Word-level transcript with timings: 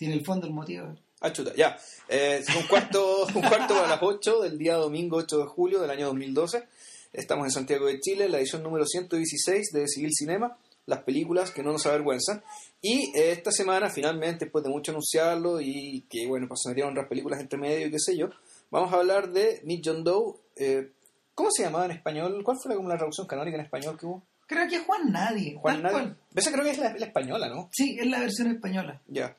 Si 0.00 0.06
en 0.06 0.12
el 0.12 0.24
fondo 0.24 0.46
el 0.46 0.54
motivo. 0.54 0.96
Ah, 1.20 1.30
chuta, 1.30 1.52
ya. 1.54 1.76
Eh, 2.08 2.42
un, 2.58 2.66
cuarto, 2.68 3.26
un 3.34 3.42
cuarto 3.42 3.74
para 3.74 3.86
las 3.86 3.98
8 4.00 4.40
del 4.40 4.56
día 4.56 4.76
domingo 4.76 5.18
8 5.18 5.40
de 5.40 5.44
julio 5.44 5.78
del 5.78 5.90
año 5.90 6.06
2012. 6.06 6.66
Estamos 7.12 7.44
en 7.44 7.50
Santiago 7.50 7.84
de 7.84 8.00
Chile, 8.00 8.26
la 8.30 8.38
edición 8.38 8.62
número 8.62 8.86
116 8.86 9.72
de 9.74 9.86
Civil 9.86 10.08
Cinema, 10.14 10.56
las 10.86 11.02
películas 11.02 11.50
que 11.50 11.62
no 11.62 11.72
nos 11.72 11.84
avergüenzan. 11.84 12.42
Y 12.80 13.14
eh, 13.14 13.32
esta 13.32 13.52
semana, 13.52 13.90
finalmente, 13.90 14.46
después 14.46 14.64
de 14.64 14.70
mucho 14.70 14.92
anunciarlo 14.92 15.60
y 15.60 16.06
que, 16.08 16.26
bueno, 16.26 16.48
pasarían 16.48 16.88
otras 16.88 17.06
películas 17.06 17.38
entre 17.38 17.58
medio 17.58 17.86
y 17.86 17.90
qué 17.90 17.98
sé 17.98 18.16
yo, 18.16 18.30
vamos 18.70 18.90
a 18.94 18.96
hablar 18.96 19.32
de 19.32 19.60
Meet 19.64 19.82
John 19.84 20.02
Doe. 20.02 20.36
Eh, 20.56 20.92
¿Cómo 21.34 21.50
se 21.50 21.64
llamaba 21.64 21.84
en 21.84 21.90
español? 21.90 22.42
¿Cuál 22.42 22.56
fue 22.56 22.70
la, 22.70 22.76
como 22.76 22.88
la 22.88 22.96
traducción 22.96 23.26
canónica 23.26 23.58
en 23.58 23.64
español 23.64 23.98
que 23.98 24.06
hubo? 24.06 24.22
Creo 24.46 24.66
que 24.66 24.76
es 24.76 24.82
Juan 24.82 25.12
Nadie. 25.12 25.56
Juan 25.56 25.82
Nadie. 25.82 26.14
Esa 26.34 26.50
creo 26.52 26.64
que 26.64 26.70
es 26.70 26.78
la, 26.78 26.94
la 26.94 27.04
española, 27.04 27.50
¿no? 27.50 27.68
Sí, 27.70 27.98
es 28.00 28.06
la 28.06 28.20
versión 28.20 28.50
española. 28.50 29.02
Ya. 29.06 29.36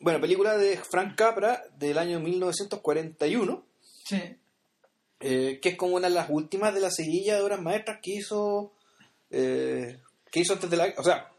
Bueno, 0.00 0.20
película 0.20 0.56
de 0.56 0.76
Frank 0.78 1.14
Capra 1.16 1.62
del 1.78 1.98
año 1.98 2.20
1941, 2.20 3.64
Sí. 4.04 4.20
eh, 5.20 5.58
que 5.60 5.70
es 5.70 5.76
como 5.76 5.96
una 5.96 6.08
de 6.08 6.14
las 6.14 6.28
últimas 6.30 6.74
de 6.74 6.80
la 6.80 6.90
seguilla 6.90 7.36
de 7.36 7.42
obras 7.42 7.60
maestras 7.60 7.98
que 8.02 8.12
hizo, 8.14 8.72
eh, 9.30 9.98
que 10.30 10.40
hizo 10.40 10.52
antes 10.52 10.68
de 10.70 10.76
la, 10.76 10.92
o 10.98 11.02
sea, 11.02 11.30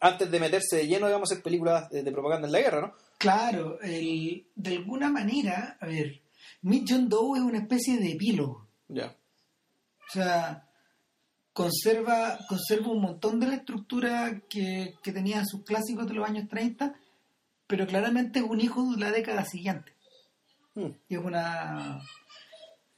antes 0.00 0.30
de 0.30 0.40
meterse 0.40 0.76
de 0.76 0.86
lleno, 0.86 1.06
digamos, 1.06 1.30
a 1.30 1.34
hacer 1.34 1.42
películas 1.44 1.90
de, 1.90 2.02
de 2.02 2.12
propaganda 2.12 2.46
en 2.48 2.52
la 2.52 2.60
guerra, 2.60 2.80
¿no? 2.80 2.94
Claro, 3.18 3.80
el, 3.82 4.46
de 4.54 4.76
alguna 4.76 5.10
manera, 5.10 5.76
a 5.80 5.86
ver, 5.86 6.20
Meet 6.62 6.84
John 6.88 7.08
Doe 7.08 7.38
es 7.38 7.44
una 7.44 7.58
especie 7.58 7.98
de 7.98 8.12
epílogo. 8.12 8.66
Ya. 8.88 9.14
O 10.08 10.12
sea, 10.12 10.66
conserva, 11.52 12.38
conserva 12.48 12.88
un 12.92 13.02
montón 13.02 13.38
de 13.40 13.48
la 13.48 13.54
estructura 13.56 14.40
que, 14.48 14.94
que 15.02 15.12
tenían 15.12 15.44
sus 15.46 15.64
clásicos 15.64 16.06
de 16.08 16.14
los 16.14 16.26
años 16.28 16.48
30, 16.48 16.94
pero 17.68 17.86
claramente 17.86 18.40
es 18.40 18.44
un 18.44 18.60
hijo 18.60 18.90
de 18.92 18.98
la 18.98 19.12
década 19.12 19.44
siguiente. 19.44 19.92
Hmm. 20.74 20.90
Y 21.08 21.14
es 21.14 21.20
una... 21.20 22.00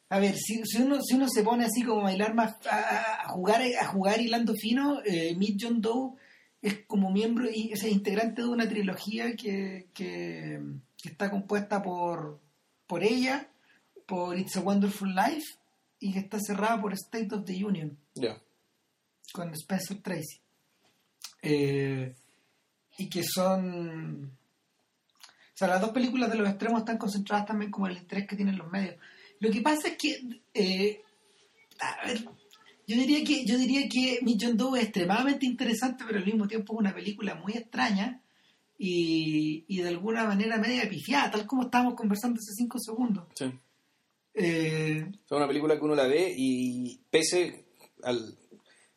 A 0.08 0.18
ver, 0.18 0.34
si, 0.36 0.64
si, 0.64 0.82
uno, 0.82 1.00
si 1.02 1.16
uno 1.16 1.28
se 1.28 1.42
pone 1.42 1.66
así 1.66 1.82
como 1.82 2.00
a 2.00 2.04
bailar 2.04 2.34
más, 2.34 2.56
a, 2.66 3.24
a 3.24 3.28
jugar 3.28 3.62
a 3.62 3.86
jugar 3.86 4.20
hilando 4.20 4.54
fino, 4.54 5.02
eh, 5.04 5.36
Meet 5.36 5.58
John 5.60 5.80
Doe 5.82 6.16
es 6.62 6.84
como 6.86 7.10
miembro 7.10 7.48
y 7.52 7.72
es 7.72 7.84
integrante 7.84 8.42
de 8.42 8.48
una 8.48 8.68
trilogía 8.68 9.36
que, 9.36 9.88
que, 9.94 10.60
que 11.00 11.08
está 11.10 11.30
compuesta 11.30 11.82
por, 11.82 12.40
por 12.88 13.04
ella, 13.04 13.48
por 14.06 14.36
It's 14.36 14.56
a 14.56 14.60
Wonderful 14.60 15.14
Life 15.14 15.46
y 16.00 16.12
que 16.12 16.20
está 16.20 16.40
cerrada 16.40 16.80
por 16.80 16.92
State 16.94 17.32
of 17.32 17.44
the 17.44 17.64
Union 17.64 17.96
con 19.32 19.52
Spencer 19.54 20.02
Tracy. 20.02 20.40
Eh, 21.42 22.14
y 22.98 23.08
que 23.08 23.22
son. 23.24 24.36
O 25.60 25.64
sea, 25.66 25.68
las 25.68 25.80
dos 25.82 25.90
películas 25.90 26.30
de 26.32 26.38
los 26.38 26.48
extremos 26.48 26.80
están 26.80 26.96
concentradas 26.96 27.44
también 27.44 27.70
como 27.70 27.86
en 27.86 27.92
el 27.92 27.98
interés 27.98 28.26
que 28.26 28.34
tienen 28.34 28.56
los 28.56 28.70
medios. 28.70 28.94
Lo 29.40 29.50
que 29.50 29.60
pasa 29.60 29.88
es 29.88 29.96
que. 29.98 30.40
eh, 30.54 31.02
a 31.80 32.06
ver, 32.06 32.24
yo 32.86 32.96
diría 32.96 33.22
que 33.22 33.44
yo 33.44 33.58
diría 33.58 33.86
que 33.88 34.20
John 34.40 34.56
Doe 34.56 34.78
es 34.78 34.84
extremadamente 34.86 35.44
interesante, 35.44 36.04
pero 36.06 36.18
al 36.18 36.24
mismo 36.24 36.48
tiempo 36.48 36.72
es 36.72 36.78
una 36.80 36.94
película 36.94 37.34
muy 37.34 37.52
extraña 37.52 38.22
y, 38.78 39.64
y 39.68 39.82
de 39.82 39.88
alguna 39.90 40.24
manera 40.24 40.56
media 40.56 40.88
pifiada, 40.88 41.30
tal 41.30 41.46
como 41.46 41.64
estábamos 41.64 41.94
conversando 41.94 42.38
hace 42.38 42.54
cinco 42.54 42.78
segundos. 42.78 43.24
Sí. 43.34 43.52
Eh, 44.32 45.10
Es 45.24 45.30
una 45.32 45.46
película 45.46 45.76
que 45.78 45.84
uno 45.84 45.94
la 45.94 46.06
ve 46.06 46.34
y 46.36 46.98
pese 47.10 47.66
al 48.02 48.34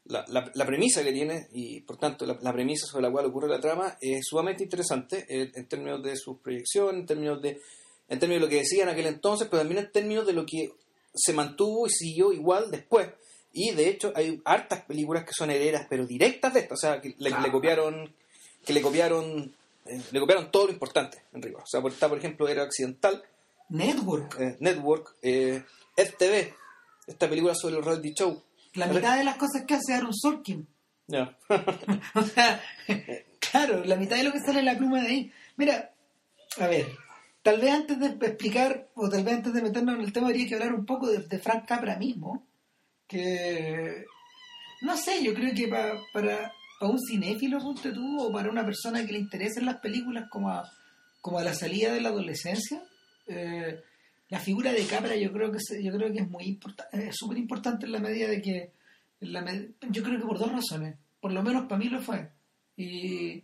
la, 0.05 0.25
la, 0.27 0.51
la 0.53 0.65
premisa 0.65 1.03
que 1.03 1.13
tiene 1.13 1.47
y 1.53 1.81
por 1.81 1.97
tanto 1.97 2.25
la, 2.25 2.37
la 2.41 2.51
premisa 2.53 2.85
sobre 2.85 3.03
la 3.03 3.11
cual 3.11 3.25
ocurre 3.25 3.47
la 3.47 3.59
trama 3.59 3.97
es 4.01 4.25
sumamente 4.25 4.63
interesante 4.63 5.25
eh, 5.29 5.51
en 5.55 5.67
términos 5.67 6.03
de 6.03 6.15
sus 6.17 6.39
proyecciones, 6.39 7.01
en 7.01 7.05
términos 7.05 7.41
de 7.41 7.59
en 8.09 8.19
términos 8.19 8.41
de 8.41 8.45
lo 8.47 8.49
que 8.49 8.59
decía 8.59 8.83
en 8.83 8.89
aquel 8.89 9.05
entonces, 9.07 9.47
pero 9.49 9.61
también 9.61 9.85
en 9.85 9.91
términos 9.91 10.27
de 10.27 10.33
lo 10.33 10.45
que 10.45 10.71
se 11.15 11.31
mantuvo 11.33 11.87
y 11.87 11.89
siguió 11.89 12.33
igual 12.33 12.69
después. 12.69 13.09
Y 13.53 13.71
de 13.71 13.87
hecho 13.87 14.11
hay 14.15 14.41
hartas 14.45 14.83
películas 14.85 15.23
que 15.23 15.31
son 15.33 15.49
herederas, 15.51 15.87
pero 15.89 16.05
directas 16.05 16.53
de 16.53 16.61
esta, 16.61 16.73
o 16.73 16.77
sea, 16.77 16.99
que 17.01 17.15
le, 17.17 17.29
le 17.29 17.51
copiaron 17.51 18.13
que 18.65 18.73
le 18.73 18.81
copiaron 18.81 19.55
eh, 19.85 20.01
le 20.11 20.19
copiaron 20.19 20.51
todo 20.51 20.67
lo 20.67 20.73
importante 20.73 21.23
en 21.33 21.41
rigor. 21.41 21.63
O 21.63 21.67
sea, 21.67 21.81
por, 21.81 21.91
está, 21.91 22.09
por 22.09 22.17
ejemplo, 22.17 22.47
era 22.47 22.63
accidental, 22.63 23.23
Network. 23.69 24.39
eh, 24.39 24.57
Network, 24.59 25.15
eh, 25.21 25.63
FTV, 25.95 26.53
esta 27.07 27.29
película 27.29 27.55
sobre 27.55 27.77
el 27.77 27.83
reality 27.83 28.13
show. 28.13 28.41
La 28.75 28.87
mitad 28.87 29.17
de 29.17 29.23
las 29.23 29.37
cosas 29.37 29.63
que 29.67 29.75
hace 29.75 29.93
Aaron 29.93 30.13
Sorkin. 30.13 30.67
Ya. 31.07 31.37
O 32.15 32.21
sea, 32.23 32.61
claro, 33.39 33.83
la 33.85 33.95
mitad 33.95 34.17
de 34.17 34.23
lo 34.23 34.31
que 34.31 34.39
sale 34.39 34.59
en 34.59 34.65
la 34.65 34.77
pluma 34.77 35.01
de 35.01 35.07
ahí. 35.07 35.31
Mira, 35.57 35.91
a 36.59 36.67
ver, 36.67 36.87
tal 37.41 37.59
vez 37.61 37.71
antes 37.71 37.99
de 37.99 38.07
explicar, 38.27 38.87
o 38.95 39.09
tal 39.09 39.23
vez 39.23 39.35
antes 39.35 39.53
de 39.53 39.61
meternos 39.61 39.95
en 39.95 40.01
el 40.01 40.13
tema, 40.13 40.27
habría 40.27 40.47
que 40.47 40.55
hablar 40.55 40.73
un 40.73 40.85
poco 40.85 41.07
de, 41.07 41.19
de 41.19 41.39
Frank 41.39 41.65
Capra 41.67 41.97
mismo. 41.97 42.45
Que, 43.07 44.05
no 44.81 44.97
sé, 44.97 45.23
yo 45.23 45.33
creo 45.33 45.53
que 45.53 45.67
pa- 45.67 45.99
para, 46.13 46.51
para 46.79 46.91
un 46.91 46.99
cinéfilo, 46.99 47.59
ponte 47.59 47.91
tú, 47.91 48.21
o 48.21 48.31
para 48.31 48.49
una 48.49 48.65
persona 48.65 49.05
que 49.05 49.13
le 49.13 49.19
interesen 49.19 49.65
las 49.65 49.77
películas 49.79 50.25
como 50.29 50.49
a, 50.49 50.63
como 51.21 51.37
a 51.39 51.43
la 51.43 51.53
salida 51.53 51.93
de 51.93 52.01
la 52.01 52.09
adolescencia, 52.09 52.81
eh, 53.27 53.81
la 54.33 54.39
figura 54.39 54.71
de 54.73 54.83
Capra 54.85 55.15
yo 55.15 55.31
creo 55.31 55.51
que 55.51 55.59
se- 55.59 55.83
yo 55.83 55.91
creo 55.93 56.11
que 56.11 56.19
es 56.19 56.29
muy 56.29 56.43
importante, 56.45 57.07
es 57.09 57.15
súper 57.15 57.37
importante 57.37 57.85
en 57.85 57.91
la 57.91 57.99
medida 57.99 58.27
de 58.27 58.41
que, 58.41 58.71
en 59.21 59.31
la 59.33 59.41
med- 59.41 59.73
yo 59.89 60.01
creo 60.03 60.19
que 60.19 60.25
por 60.25 60.39
dos 60.39 60.51
razones, 60.51 60.95
por 61.21 61.31
lo 61.31 61.41
menos 61.43 61.63
para 61.67 61.77
mí 61.77 61.85
lo 61.89 62.01
fue. 62.01 62.29
Y, 62.75 63.43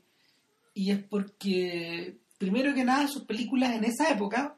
y 0.74 0.92
es 0.92 1.00
porque, 1.04 2.18
primero 2.38 2.74
que 2.74 2.84
nada, 2.84 3.08
sus 3.08 3.26
películas 3.26 3.76
en 3.76 3.84
esa 3.86 4.10
época, 4.10 4.56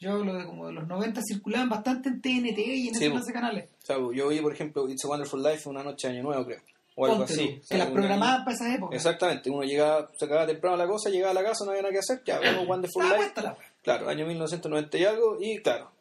yo 0.00 0.12
hablo 0.12 0.34
de 0.38 0.46
como 0.46 0.66
de 0.68 0.72
los 0.72 0.86
90, 0.86 1.20
circulaban 1.22 1.68
bastante 1.68 2.08
en 2.08 2.20
TNT 2.20 2.58
y 2.58 2.88
en 2.88 2.94
Sí, 2.94 3.04
esos 3.06 3.26
canales. 3.26 3.68
O 3.82 3.86
sea, 3.86 3.96
yo 4.14 4.28
vi, 4.28 4.40
por 4.40 4.52
ejemplo, 4.52 4.88
It's 4.88 5.04
a 5.04 5.08
Wonderful 5.08 5.42
Life 5.42 5.68
una 5.68 5.82
noche 5.82 6.08
de 6.08 6.14
año 6.14 6.22
nuevo, 6.22 6.44
creo. 6.46 6.60
O 6.94 7.06
algo 7.06 7.24
así. 7.24 7.34
O 7.58 7.60
que 7.60 7.66
sea, 7.66 7.78
las 7.78 7.88
programaban 7.90 8.44
para 8.44 8.56
esa 8.56 8.74
época. 8.74 8.96
Exactamente. 8.96 9.50
Uno 9.50 9.62
llegaba, 9.62 10.08
se 10.18 10.24
acababa 10.24 10.46
temprano 10.46 10.76
la 10.76 10.86
cosa, 10.86 11.10
llegaba 11.10 11.30
a 11.32 11.34
la 11.34 11.44
casa, 11.44 11.64
no 11.64 11.70
había 11.70 11.82
nada 11.82 11.92
que 11.92 11.98
hacer, 12.00 12.22
ya 12.24 12.38
vemos 12.40 12.66
Wonderful 12.68 13.02
Estaba 13.04 13.18
Life. 13.22 13.67
Claro, 13.88 14.08
año 14.10 14.26
1990 14.26 14.98
y 14.98 15.04
algo, 15.04 15.38
y 15.40 15.62
claro, 15.62 15.92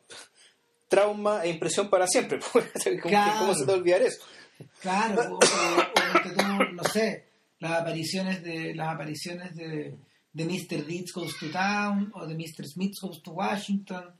trauma 0.90 1.44
e 1.46 1.50
impresión 1.50 1.90
para 1.90 2.06
siempre. 2.08 2.40
¿Cómo, 2.54 2.62
Claro. 3.02 3.40
¿Cómo 3.40 3.54
se 3.56 3.66
te 3.66 3.72
olvidar 3.72 4.02
eso? 4.02 4.26
Claro, 4.82 5.22
o, 5.34 5.40
o- 5.40 6.72
no 6.74 6.84
sé, 6.84 7.26
las 7.60 7.80
apariciones 7.82 8.44
de 8.44 8.74
las 8.76 8.94
apariciones 8.94 9.56
de, 9.56 9.96
de 10.34 10.46
Mr. 10.46 10.86
Deeds 10.86 11.14
Goes 11.14 11.38
to 11.40 11.50
Town 11.52 12.12
o 12.14 12.26
de 12.26 12.36
Mr. 12.36 12.66
Smith 12.68 12.94
Goes 13.02 13.22
to 13.24 13.32
Washington 13.32 14.14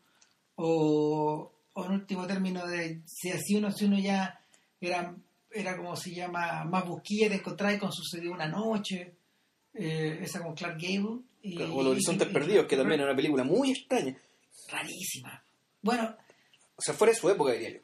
o, 0.56 1.52
o 1.74 1.86
en 1.86 1.92
último 1.92 2.26
término 2.26 2.66
de 2.66 3.02
si 3.06 3.32
así 3.32 3.56
uno, 3.56 3.72
si 3.72 3.86
uno 3.86 4.00
ya 4.00 4.40
era, 4.80 5.16
era 5.52 5.76
como 5.78 5.96
se 5.96 6.14
llama, 6.14 6.64
más 6.66 6.86
busquilla 6.88 7.30
de 7.30 7.36
encontrar 7.36 7.78
con 7.80 7.92
sucedió 7.92 8.32
una 8.32 8.48
noche, 8.48 9.16
eh, 9.74 10.20
esa 10.22 10.42
con 10.42 10.54
Clark 10.56 10.78
Gable. 10.80 11.22
Y, 11.42 11.62
O 11.62 11.84
Los 11.84 11.88
Horizontes 11.94 12.28
y- 12.30 12.34
Perdidos, 12.34 12.66
que 12.66 12.76
también 12.78 13.00
era 13.00 13.10
una 13.12 13.16
película 13.16 13.44
muy 13.44 13.72
extraña. 13.72 14.18
rarísima. 14.70 15.44
Bueno, 15.82 16.16
O 16.76 16.82
sea, 16.82 16.94
fuera 16.94 17.14
de 17.14 17.20
su 17.20 17.30
época, 17.30 17.54
diría 17.54 17.72
yo. 17.74 17.80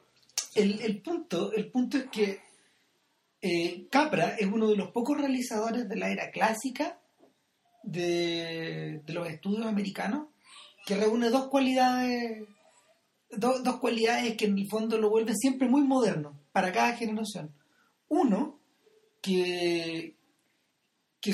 el, 0.56 0.80
el 0.80 1.00
punto 1.00 1.52
el 1.52 1.70
punto 1.70 1.96
es 1.98 2.04
que 2.10 2.40
eh, 3.42 3.86
Capra 3.90 4.36
es 4.38 4.46
uno 4.46 4.68
de 4.68 4.76
los 4.76 4.90
pocos 4.90 5.18
realizadores 5.18 5.88
de 5.88 5.96
la 5.96 6.10
era 6.10 6.30
clásica 6.30 6.98
de, 7.82 9.00
de 9.04 9.12
los 9.12 9.28
estudios 9.28 9.66
americanos 9.66 10.28
que 10.86 10.96
reúne 10.96 11.28
dos 11.30 11.48
cualidades 11.48 12.46
do- 13.30 13.60
dos 13.62 13.76
cualidades 13.80 14.36
que 14.36 14.46
en 14.46 14.58
el 14.58 14.68
fondo 14.68 14.96
lo 14.98 15.10
vuelven 15.10 15.36
siempre 15.36 15.68
muy 15.68 15.82
moderno 15.82 16.38
para 16.52 16.72
cada 16.72 16.94
generación 16.96 17.52
uno 18.08 18.58
que 19.22 20.14
que, 21.20 21.32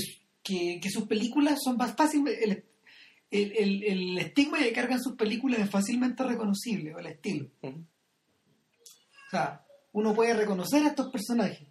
que, 0.51 0.81
que 0.83 0.91
sus 0.91 1.05
películas 1.07 1.59
son 1.63 1.77
más 1.77 1.95
fáciles 1.97 2.39
el, 2.43 2.65
el, 3.31 3.53
el- 3.57 3.83
el 3.85 4.19
estigma 4.19 4.59
que 4.59 4.73
cargan 4.73 5.01
sus 5.03 5.15
películas 5.17 5.61
es 5.61 5.71
fácilmente 5.71 6.25
reconocible 6.25 6.95
o 6.95 6.99
el 6.99 7.07
estilo 7.07 7.49
o 7.63 9.31
sea, 9.31 9.65
uno 9.93 10.15
puede 10.15 10.35
reconocer 10.35 10.83
a 10.85 10.89
estos 10.89 11.11
personajes 11.13 11.69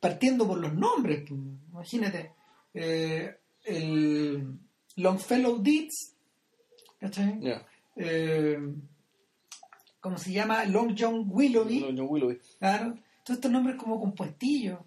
partiendo 0.00 0.46
por 0.46 0.58
los 0.58 0.74
nombres. 0.74 1.24
pues, 1.28 1.40
Imagínate, 1.70 2.32
eh, 2.74 3.36
el 3.64 4.58
Longfellow 4.96 5.62
Deeds, 5.62 6.14
¿cachai? 6.98 7.38
Ya. 7.40 7.66
Eh, 7.96 8.58
¿Cómo 10.00 10.18
se 10.18 10.32
llama? 10.32 10.64
Long 10.66 10.94
John 10.98 11.24
Willoughby, 11.28 11.80
John 11.80 11.98
Willoughby. 12.00 12.38
claro. 12.58 12.98
Todos 13.24 13.38
estos 13.38 13.50
nombres 13.50 13.76
como 13.76 13.98
compuestillos. 14.00 14.80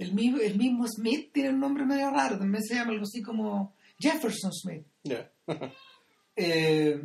El 0.00 0.14
mismo, 0.14 0.38
el 0.38 0.56
mismo 0.56 0.86
Smith 0.88 1.30
tiene 1.32 1.50
un 1.50 1.60
nombre 1.60 1.84
medio 1.84 2.10
raro, 2.10 2.38
también 2.38 2.62
se 2.64 2.74
llama 2.74 2.92
algo 2.92 3.04
así 3.04 3.22
como 3.22 3.74
Jefferson 3.98 4.52
Smith. 4.52 4.86
Eh, 6.36 6.98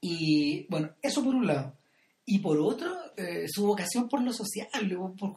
y 0.00 0.66
bueno, 0.68 0.90
eso 1.00 1.24
por 1.24 1.34
un 1.34 1.46
lado. 1.46 1.76
Y 2.26 2.38
por 2.40 2.58
otro, 2.58 2.92
eh, 3.16 3.46
su 3.48 3.66
vocación 3.66 4.08
por 4.08 4.22
lo 4.22 4.32
social, 4.32 4.68
o 4.98 5.14
por, 5.14 5.30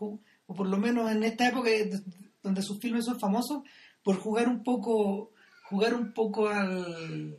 o 0.47 0.53
por 0.53 0.67
lo 0.67 0.77
menos 0.77 1.09
en 1.11 1.23
esta 1.23 1.47
época 1.47 1.69
de- 1.69 2.01
donde 2.43 2.61
sus 2.61 2.79
filmes 2.79 3.05
son 3.05 3.19
famosos, 3.19 3.63
por 4.03 4.17
jugar 4.19 4.47
un 4.49 4.63
poco 4.63 5.31
jugar 5.69 5.93
un 5.93 6.13
poco 6.13 6.47
al 6.49 7.37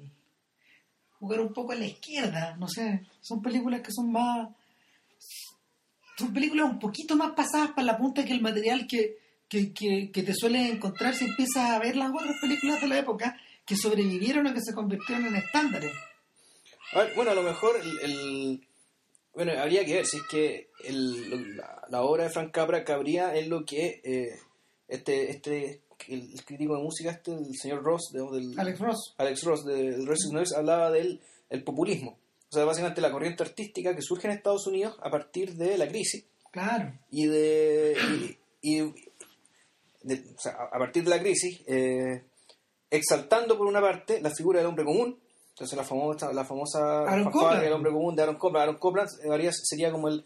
jugar 1.19 1.40
un 1.40 1.52
poco 1.52 1.73
a 1.73 1.76
la 1.76 1.87
izquierda, 1.87 2.56
no 2.56 2.69
sé, 2.69 3.02
son 3.20 3.43
películas 3.43 3.81
que 3.82 3.90
son 3.93 4.12
más 4.12 4.49
son 6.19 6.32
películas 6.32 6.67
un 6.70 6.79
poquito 6.79 7.15
más 7.17 7.32
pasadas 7.32 7.70
para 7.70 7.85
la 7.87 7.97
punta 7.99 8.25
que 8.25 8.32
el 8.32 8.41
material 8.43 8.87
que, 8.88 9.17
que, 9.49 9.73
que, 9.73 10.11
que 10.12 10.23
te 10.23 10.35
suele 10.35 10.69
encontrar 10.69 11.15
si 11.15 11.26
empiezas 11.26 11.70
a 11.70 11.79
ver 11.79 11.97
las 11.97 12.11
otras 12.11 12.37
películas 12.41 12.81
de 12.81 12.88
la 12.88 12.99
época 12.99 13.37
que 13.65 13.76
sobrevivieron 13.76 14.47
o 14.47 14.55
que 14.55 14.61
se 14.62 14.75
convirtieron 14.75 15.26
en 15.26 15.37
estándares. 15.37 15.93
A 16.93 17.00
ver, 17.00 17.12
bueno, 17.15 17.31
a 17.31 17.35
lo 17.35 17.43
mejor 17.43 17.76
el, 17.81 17.99
el- 18.11 18.67
bueno, 19.35 19.53
habría 19.61 19.85
que 19.85 19.94
ver 19.94 20.06
si 20.06 20.17
es 20.17 20.23
que 20.31 20.70
el- 20.85 21.56
la, 21.56 21.82
la 21.88 22.03
obra 22.03 22.25
de 22.25 22.31
Frank 22.31 22.50
Capra 22.50 22.82
cabría 22.85 23.37
en 23.37 23.49
lo 23.50 23.64
que 23.64 24.00
eh, 24.03 24.38
este, 24.88 25.31
este, 25.31 25.82
el, 26.09 26.32
el 26.32 26.44
crítico 26.44 26.76
de 26.76 26.82
música, 26.82 27.11
este, 27.11 27.35
el 27.35 27.55
señor 27.56 27.82
Ross, 27.85 28.11
de- 28.12 28.21
del, 28.38 28.59
Alex 28.59 28.79
Ross. 28.81 29.14
Alex 29.19 29.43
Ross 29.44 29.64
del 29.64 30.06
Resist 30.06 30.32
Noise 30.32 30.56
hablaba 30.56 30.91
del 30.91 31.21
el 31.50 31.62
populismo. 31.62 32.19
O 32.50 32.55
sea, 32.55 32.65
básicamente 32.65 33.00
la 33.00 33.11
corriente 33.12 33.43
artística 33.43 33.95
que 33.95 34.03
surge 34.03 34.27
en 34.27 34.33
Estados 34.35 34.67
Unidos 34.67 34.97
a 35.03 35.11
partir 35.11 35.55
de 35.55 35.77
la 35.79 35.87
crisis 35.89 36.25
Claro. 36.50 36.93
y 37.11 37.27
de. 37.27 37.97
y- 38.62 38.77
y- 38.79 38.95
de- 40.03 40.35
o 40.37 40.41
sea, 40.41 40.53
a 40.73 40.79
partir 40.79 41.05
de 41.05 41.11
la 41.11 41.21
crisis, 41.21 41.61
eh, 41.67 42.25
exaltando 42.91 43.59
por 43.59 43.67
una 43.67 43.81
parte 43.81 44.21
la 44.23 44.31
figura 44.31 44.59
del 44.61 44.69
hombre 44.69 44.85
común. 44.85 45.21
Entonces, 45.50 45.77
la 45.77 45.85
famosa, 45.85 46.33
la 46.33 46.45
famosa 46.45 47.05
del 47.61 47.73
hombre 47.73 47.93
común 47.93 48.15
de 48.15 48.23
Aaron 48.23 48.37
Copland. 48.37 48.62
Aaron 48.62 48.79
Copland 48.79 49.09
sería 49.65 49.91
como 49.91 50.09
el, 50.09 50.25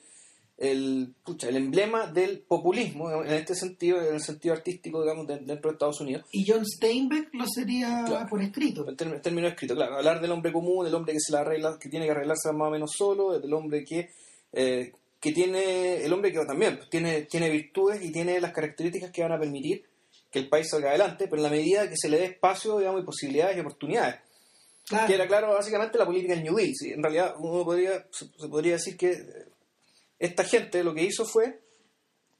el, 0.62 1.12
pucha, 1.24 1.48
el 1.48 1.56
emblema 1.56 2.06
del 2.06 2.38
populismo 2.38 3.10
en 3.24 3.32
este 3.32 3.54
sentido, 3.56 4.00
en 4.00 4.14
el 4.14 4.20
sentido 4.22 4.54
artístico, 4.54 5.02
digamos, 5.02 5.26
de- 5.26 5.38
dentro 5.38 5.70
de 5.70 5.74
Estados 5.74 6.00
Unidos. 6.00 6.24
Y 6.30 6.44
John 6.48 6.64
Steinbeck 6.64 7.34
lo 7.34 7.44
sería 7.46 8.04
Claro. 8.06 8.28
por 8.30 8.40
escrito. 8.40 8.88
En 8.88 8.96
términos 8.96 9.22
término 9.22 9.48
escrito, 9.48 9.74
claro, 9.74 9.96
hablar 9.96 10.20
del 10.20 10.30
hombre 10.30 10.52
común, 10.52 10.84
del 10.84 10.94
hombre 10.94 11.14
que 11.14 11.20
se 11.20 11.32
la 11.32 11.40
arregla, 11.40 11.76
que 11.80 11.88
tiene 11.88 12.06
que 12.06 12.12
arreglarse 12.12 12.52
más 12.52 12.68
o 12.68 12.70
menos 12.70 12.92
solo, 12.96 13.38
del 13.40 13.52
hombre 13.52 13.84
que, 13.84 14.08
eh, 14.52 14.92
que 15.20 15.32
tiene, 15.32 16.04
el 16.04 16.12
hombre 16.12 16.32
que 16.32 16.38
también 16.46 16.78
tiene, 16.90 17.22
tiene 17.22 17.50
virtudes 17.50 18.00
y 18.02 18.12
tiene 18.12 18.40
las 18.40 18.52
características 18.52 19.10
que 19.10 19.22
van 19.22 19.32
a 19.32 19.38
permitir 19.40 19.84
que 20.30 20.38
el 20.38 20.48
país 20.48 20.68
salga 20.70 20.90
adelante, 20.90 21.24
pero 21.28 21.36
en 21.38 21.42
la 21.42 21.50
medida 21.50 21.88
que 21.90 21.96
se 21.96 22.08
le 22.08 22.18
dé 22.18 22.24
espacio, 22.26 22.78
digamos, 22.78 23.02
y 23.02 23.04
posibilidades 23.04 23.56
y 23.56 23.60
oportunidades. 23.60 24.16
Claro. 24.88 25.06
Que 25.06 25.14
era, 25.14 25.26
claro, 25.26 25.48
básicamente 25.54 25.98
la 25.98 26.06
política 26.06 26.34
del 26.34 26.42
New 26.44 26.56
Deal. 26.56 26.72
¿sí? 26.74 26.92
En 26.92 27.02
realidad, 27.02 27.34
uno 27.38 27.64
podría, 27.64 28.06
se, 28.10 28.26
podría 28.48 28.74
decir 28.74 28.96
que 28.96 29.12
esta 30.22 30.44
gente 30.44 30.82
lo 30.84 30.94
que 30.94 31.02
hizo 31.04 31.24
fue 31.24 31.60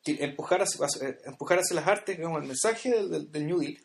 empujar 0.05 0.63
hacia, 0.63 0.85
hacia- 0.87 1.17
empujar 1.27 1.59
hacia 1.61 1.77
las 1.77 1.87
artes, 1.87 2.17
digamos, 2.17 2.41
el 2.43 2.49
mensaje 2.49 2.91
del, 2.91 3.11
del- 3.11 3.31
del 3.33 3.47
New 3.47 3.59
Deal. 3.61 3.79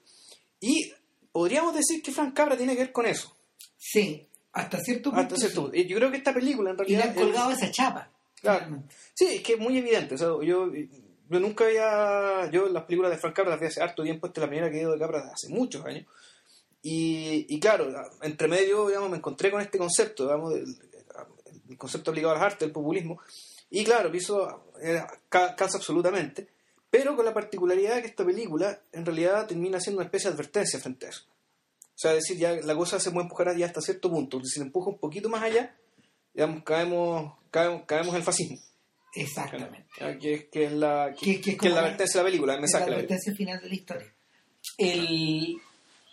Y 0.59 0.91
podríamos 1.31 1.75
decir 1.75 2.01
que 2.01 2.11
Frank 2.11 2.33
Cabra 2.35 2.57
tiene 2.57 2.73
que 2.75 2.83
ver 2.83 2.91
con 2.91 3.05
eso. 3.05 3.35
Sí, 3.77 4.27
hasta 4.53 4.79
cierto 4.79 5.11
punto. 5.11 5.21
Hasta 5.21 5.35
cierto 5.37 5.61
punto. 5.63 5.77
Yo 5.77 5.95
creo 5.97 6.09
que 6.11 6.17
esta 6.17 6.33
película, 6.33 6.71
en 6.71 6.75
Y 6.75 6.79
le 6.79 6.85
realidad. 6.97 7.09
han 7.09 7.13
colgado 7.15 7.51
esa 7.51 7.69
chapa. 7.71 8.11
Claro. 8.41 8.83
Sí, 9.13 9.25
es 9.35 9.41
que 9.43 9.53
es 9.53 9.59
muy 9.59 9.77
evidente. 9.77 10.15
O 10.15 10.17
sea, 10.17 10.27
yo, 10.43 10.71
yo 10.73 11.39
nunca 11.39 11.65
había. 11.65 12.49
Yo 12.51 12.67
las 12.69 12.83
películas 12.85 13.11
de 13.11 13.17
Frank 13.17 13.35
Capra 13.35 13.51
las 13.51 13.59
vi 13.59 13.67
hace 13.67 13.81
harto 13.81 14.03
tiempo. 14.03 14.27
Esta 14.27 14.39
es 14.41 14.43
la 14.43 14.49
primera 14.49 14.71
que 14.71 14.77
he 14.77 14.81
ido 14.81 14.93
de 14.93 14.99
Capra 14.99 15.31
hace 15.33 15.49
muchos 15.49 15.85
años. 15.85 16.05
Y, 16.81 17.45
y 17.49 17.59
claro, 17.59 17.91
entre 18.21 18.47
medio, 18.47 18.87
digamos, 18.87 19.09
me 19.09 19.17
encontré 19.17 19.51
con 19.51 19.61
este 19.61 19.77
concepto, 19.77 20.23
digamos, 20.23 20.53
del, 20.53 20.65
el 21.69 21.77
concepto 21.77 22.11
aplicado 22.11 22.31
a 22.33 22.37
las 22.37 22.43
artes, 22.53 22.65
el 22.67 22.71
populismo. 22.71 23.19
Y 23.69 23.83
claro, 23.83 24.11
piso 24.11 24.65
eh, 24.81 25.01
absolutamente. 25.31 26.47
Pero 26.89 27.15
con 27.15 27.25
la 27.25 27.33
particularidad 27.33 27.95
de 27.95 28.01
que 28.01 28.07
esta 28.07 28.25
película, 28.25 28.79
en 28.93 29.05
realidad, 29.05 29.45
termina 29.47 29.79
siendo 29.79 29.99
una 29.99 30.05
especie 30.05 30.29
de 30.29 30.35
advertencia 30.35 30.79
frente 30.79 31.05
a 31.05 31.09
eso. 31.09 31.23
O 31.29 31.99
sea, 31.99 32.11
es 32.13 32.19
decir, 32.23 32.37
ya 32.37 32.53
la 32.53 32.75
cosa 32.75 32.99
se 32.99 33.11
puede 33.11 33.23
empujar 33.25 33.55
ya 33.57 33.65
hasta 33.65 33.81
cierto 33.81 34.09
punto. 34.09 34.37
Porque 34.37 34.47
si 34.47 34.59
se 34.59 34.65
empuja 34.65 34.89
un 34.91 34.99
poquito 34.99 35.27
más 35.29 35.43
allá, 35.43 35.75
digamos, 36.33 36.63
caemos, 36.63 37.33
caemos, 37.51 37.83
caemos 37.85 38.09
en 38.09 38.15
el 38.15 38.23
fascismo. 38.23 38.57
Exactamente. 39.15 39.85
Que, 40.21 40.33
es- 40.33 40.45
que 40.45 40.65
es 40.65 40.71
la, 40.73 41.13
que, 41.19 41.41
Que- 41.41 41.57
que 41.57 41.67
es 41.67 41.73
la 41.73 41.79
advertencia 41.81 42.19
de 42.19 42.23
la 42.23 42.27
película, 42.29 42.57
mensaje 42.57 42.89
la 42.89 42.95
advertencia 42.97 43.33
final 43.35 43.59
de 43.61 43.67
la 43.69 43.75
historia. 43.75 44.13
El, 44.77 45.57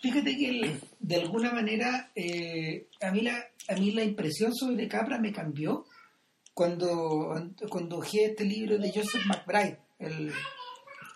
fíjate 0.01 0.37
que 0.37 0.49
el- 0.49 0.81
de 0.99 1.15
alguna 1.15 1.51
manera 1.53 2.11
eh, 2.15 2.87
a, 3.01 3.11
mí 3.11 3.21
la, 3.21 3.45
a 3.67 3.75
mí 3.75 3.91
la 3.91 4.03
impresión 4.03 4.53
sobre 4.55 4.87
Capra 4.87 5.19
me 5.19 5.31
cambió 5.31 5.85
cuando, 6.55 7.35
cuando 7.69 8.01
este 8.01 8.45
libro 8.45 8.77
de 8.79 8.89
Joseph 8.91 9.25
McBride, 9.27 9.77
el, 9.99 10.31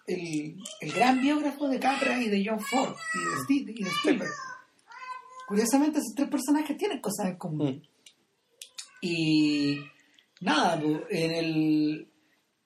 el, 0.05 0.57
el 0.81 0.91
gran 0.91 1.21
biógrafo 1.21 1.67
de 1.69 1.79
Capra 1.79 2.21
y 2.21 2.27
de 2.27 2.43
John 2.45 2.59
Ford 2.59 2.93
y 3.15 3.19
de, 3.19 3.43
Steve- 3.43 3.73
y 3.75 3.83
de 3.83 3.89
Spielberg. 3.89 4.29
Curiosamente, 5.47 5.99
esos 5.99 6.13
tres 6.13 6.29
personajes 6.29 6.77
tienen 6.77 6.99
cosas 6.99 7.27
en 7.27 7.37
común. 7.37 7.81
Mm. 7.81 7.81
Y 9.01 9.79
nada, 10.41 10.79
en 11.09 11.31
el 11.31 12.11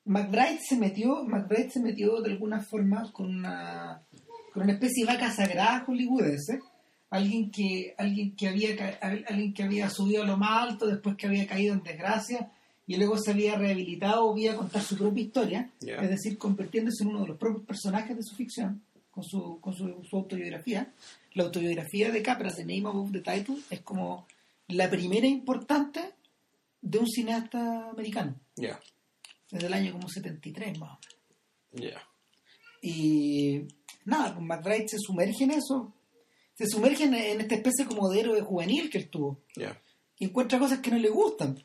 McBride 0.05 0.59
se 0.67 0.75
metió, 0.75 1.23
McBride 1.23 1.69
se 1.69 1.79
metió 1.79 2.21
de 2.21 2.31
alguna 2.31 2.59
forma 2.59 3.11
con 3.13 3.27
una 3.27 4.01
con 4.51 4.63
una 4.63 4.73
especie 4.73 5.05
de 5.05 5.13
vaca 5.13 5.31
sagrada 5.31 5.83
hollywoodense, 5.85 6.59
alguien 7.11 7.51
que 7.51 7.93
alguien 7.97 8.35
que 8.35 8.47
había 8.47 8.97
alguien 9.01 9.53
que 9.53 9.63
había 9.63 9.89
subido 9.89 10.23
a 10.23 10.25
lo 10.27 10.37
más 10.37 10.69
alto 10.71 10.87
después 10.87 11.15
que 11.15 11.27
había 11.27 11.47
caído 11.47 11.73
en 11.73 11.83
desgracia 11.83 12.51
y 12.93 12.97
luego 12.97 13.17
se 13.17 13.31
había 13.31 13.55
rehabilitado 13.55 14.25
o 14.25 14.31
había 14.31 14.55
contar 14.55 14.81
su 14.83 14.97
propia 14.97 15.23
historia, 15.23 15.69
es 15.81 16.09
decir, 16.09 16.37
convirtiéndose 16.37 17.03
en 17.03 17.09
uno 17.09 17.21
de 17.21 17.27
los 17.29 17.37
propios 17.37 17.65
personajes 17.65 18.15
de 18.15 18.23
su 18.23 18.35
ficción 18.35 18.81
con 19.11 19.23
su 19.23 19.59
con 19.61 19.73
su, 19.75 20.03
su 20.09 20.15
autobiografía. 20.17 20.91
La 21.33 21.43
autobiografía 21.43 22.11
de 22.11 22.21
Capra, 22.21 22.53
The 22.53 22.63
Name 22.65 22.87
Above 22.87 23.11
the 23.11 23.19
Title, 23.21 23.57
es 23.69 23.81
como 23.81 24.27
la 24.67 24.89
primera 24.89 25.25
importante 25.27 26.01
de 26.81 26.97
un 26.99 27.07
cineasta 27.07 27.89
americano, 27.89 28.35
Ya, 28.55 28.79
desde 29.51 29.67
el 29.67 29.73
año 29.73 29.91
como 29.93 30.07
73 30.09 30.77
más 30.79 30.91
o 30.91 30.99
menos. 31.73 31.91
ya. 31.93 32.01
Y 32.81 33.61
nada, 34.05 34.33
pues 34.35 34.45
McBride 34.45 34.87
se 34.89 34.97
sumerge 34.99 35.43
en 35.45 35.51
eso, 35.51 35.93
se 36.55 36.67
sumerge 36.67 37.05
en, 37.05 37.13
en 37.13 37.41
esta 37.41 37.55
especie 37.55 37.85
como 37.85 38.09
de 38.09 38.19
héroe 38.19 38.41
juvenil 38.41 38.89
que 38.89 38.97
él 38.97 39.09
tuvo, 39.09 39.39
Ya. 39.55 39.79
y 40.19 40.25
encuentra 40.25 40.59
cosas 40.59 40.79
que 40.79 40.91
no 40.91 40.97
le 40.97 41.09
gustan. 41.09 41.57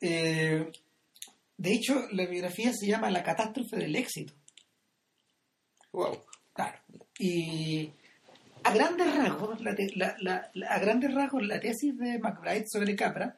Eh, 0.00 0.70
de 1.56 1.72
hecho, 1.72 2.06
la 2.12 2.26
biografía 2.26 2.72
se 2.72 2.86
llama 2.86 3.10
La 3.10 3.22
catástrofe 3.22 3.76
del 3.76 3.96
éxito. 3.96 4.32
Wow. 5.92 6.18
Claro. 6.52 6.78
Y 7.18 7.90
a 8.64 8.72
grandes 8.74 9.14
rasgos, 9.16 9.60
la 9.60 9.74
te- 9.74 9.92
la- 9.96 10.16
la- 10.20 10.50
la- 10.54 10.68
a 10.68 10.78
grandes 10.78 11.12
rasgos, 11.14 11.46
la 11.46 11.60
tesis 11.60 11.96
de 11.96 12.18
McBride 12.18 12.64
sobre 12.68 12.94
Capra 12.96 13.36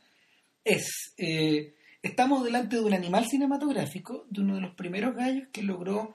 es 0.65 1.15
eh, 1.17 1.75
estamos 2.03 2.45
delante 2.45 2.77
de 2.77 2.83
un 2.83 2.95
animal 2.95 3.27
cinematográfico, 3.27 4.27
de 4.31 4.41
uno 4.43 4.57
de 4.57 4.61
los 4.63 4.75
primeros 4.75 5.15
gallos 5.15 5.49
que 5.53 5.63
logró 5.63 6.15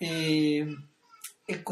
eh, 0.00 0.66
el 1.46 1.64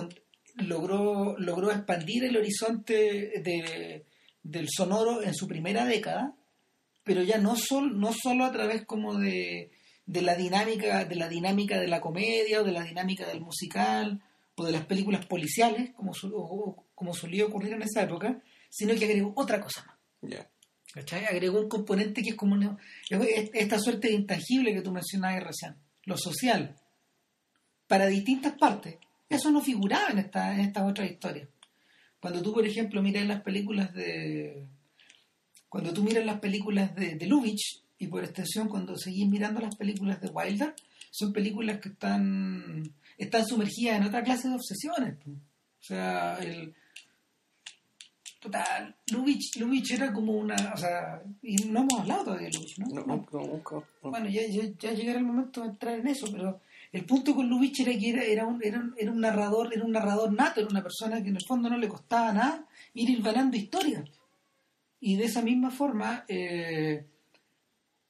logró 0.57 1.37
logró 1.39 1.71
expandir 1.73 2.25
el 2.25 2.37
horizonte 2.37 2.95
de- 3.43 4.05
del 4.43 4.69
sonoro 4.69 5.23
en 5.23 5.35
su 5.35 5.47
primera 5.49 5.85
década, 5.87 6.35
pero 7.05 7.23
ya 7.23 7.39
no 7.39 7.57
sol- 7.57 7.99
no 7.99 8.13
solo 8.13 8.45
a 8.45 8.53
través 8.53 8.85
como 8.87 9.15
de, 9.19 9.71
de 10.07 10.23
la 10.23 10.35
dinámica 10.37 11.05
de 11.05 11.17
la 11.17 11.29
dinámica 11.29 11.81
de 11.81 11.89
la 11.89 12.01
comedia 12.01 12.61
o 12.61 12.65
de 12.65 12.73
la 12.73 12.83
dinámica 12.85 13.27
del 13.27 13.41
musical 13.41 14.23
o 14.57 14.65
de 14.65 14.73
las 14.73 14.85
películas 14.87 15.27
policiales 15.27 15.91
como 15.95 16.13
su- 16.15 16.35
o- 16.35 16.85
como 16.95 17.15
solía 17.15 17.47
ocurrir 17.47 17.73
en 17.73 17.83
esa 17.83 18.03
época, 18.03 18.41
sino 18.71 18.95
que 18.95 19.05
agregó 19.07 19.33
otra 19.37 19.61
cosa 19.61 19.85
más. 19.87 19.97
¿cachai? 20.95 21.25
Agregó 21.25 21.61
un 21.61 21.69
componente 21.69 22.23
que 22.23 22.31
es 22.31 22.37
como 22.37 22.55
una- 22.55 22.77
es 23.11 23.51
esta 23.55 23.79
suerte 23.79 24.09
de 24.09 24.15
intangible 24.15 24.75
que 24.75 24.83
tú 24.83 24.93
mencionabas 24.93 25.43
recién, 25.43 25.77
lo 26.05 26.17
social, 26.17 26.77
para 27.87 28.07
distintas 28.07 28.53
partes. 28.59 28.97
Eso 29.29 29.51
no 29.51 29.61
figuraba 29.63 30.11
en, 30.11 30.19
esta, 30.19 30.55
en 30.55 30.61
estas 30.61 30.89
otras 30.89 31.11
historias. 31.11 31.49
Cuando 32.21 32.43
tú, 32.43 32.53
por 32.53 32.67
ejemplo, 32.67 33.03
miras 33.03 33.27
las 33.27 33.41
películas 33.43 33.93
de... 33.95 34.67
Cuando 35.73 35.95
tú 35.95 36.03
miras 36.03 36.27
las 36.27 36.39
películas 36.39 36.95
de, 36.95 37.15
de 37.15 37.27
Lubitsch, 37.27 37.81
y 37.97 38.07
por 38.07 38.23
extensión 38.23 38.69
cuando 38.69 38.95
seguís 38.99 39.27
mirando 39.27 39.59
las 39.59 39.75
películas 39.75 40.21
de 40.21 40.29
Wilder, 40.29 40.75
son 41.11 41.33
películas 41.33 41.81
que 41.81 41.89
están, 41.89 42.93
están 43.17 43.47
sumergidas 43.47 43.97
en 43.97 44.03
otra 44.03 44.23
clase 44.23 44.49
de 44.49 44.55
obsesiones. 44.57 45.17
po. 45.17 45.31
O 45.31 45.83
sea, 45.83 46.37
el, 46.41 46.75
Total, 48.39 48.95
Lubitsch, 49.13 49.57
Lubitsch 49.57 49.93
era 49.93 50.13
como 50.13 50.33
una, 50.33 50.57
o 50.75 50.77
sea, 50.77 51.23
y 51.41 51.57
no 51.65 51.81
hemos 51.81 52.01
hablado 52.01 52.25
todavía 52.25 52.49
de 52.49 52.53
Lubitsch, 52.59 52.79
¿no? 52.81 52.87
No, 52.89 53.07
no, 53.07 53.27
no, 53.33 53.47
nunca. 53.47 53.77
no. 53.77 54.11
Bueno, 54.11 54.29
ya, 54.29 54.43
ya, 54.49 54.65
ya 54.79 54.93
llegará 54.93 55.21
el 55.21 55.25
momento 55.25 55.63
de 55.63 55.69
entrar 55.69 55.99
en 55.99 56.07
eso, 56.07 56.27
pero 56.31 56.61
el 56.93 57.07
punto 57.07 57.35
con 57.35 57.49
Lubitsch 57.49 57.81
era 57.81 57.99
que 57.99 58.11
era, 58.11 58.23
era, 58.25 58.47
un, 58.47 58.63
era, 58.63 58.79
un, 58.79 58.95
era 58.99 59.11
un 59.11 59.21
narrador, 59.23 59.73
era 59.73 59.83
un 59.83 59.93
narrador 59.93 60.35
nato, 60.35 60.61
era 60.61 60.69
una 60.69 60.83
persona 60.83 61.23
que 61.23 61.31
en 61.31 61.37
el 61.37 61.47
fondo 61.49 61.71
no 61.71 61.79
le 61.79 61.89
costaba 61.89 62.31
nada 62.35 62.67
ir 62.93 63.09
hilvanando 63.09 63.57
historias. 63.57 64.05
Y 65.05 65.17
de 65.17 65.25
esa 65.25 65.43
misma 65.43 65.71
forma, 65.73 66.25
eh, 66.29 67.05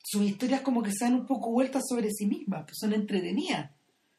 sus 0.05 0.23
historias 0.23 0.61
como 0.61 0.83
que 0.83 0.93
se 0.93 1.05
dan 1.07 1.15
un 1.15 1.27
poco 1.27 1.51
vueltas 1.51 1.83
sobre 1.89 2.11
sí 2.11 2.27
mismas, 2.27 2.65
pues 2.65 2.77
son 2.79 2.93
entretenidas, 2.93 3.71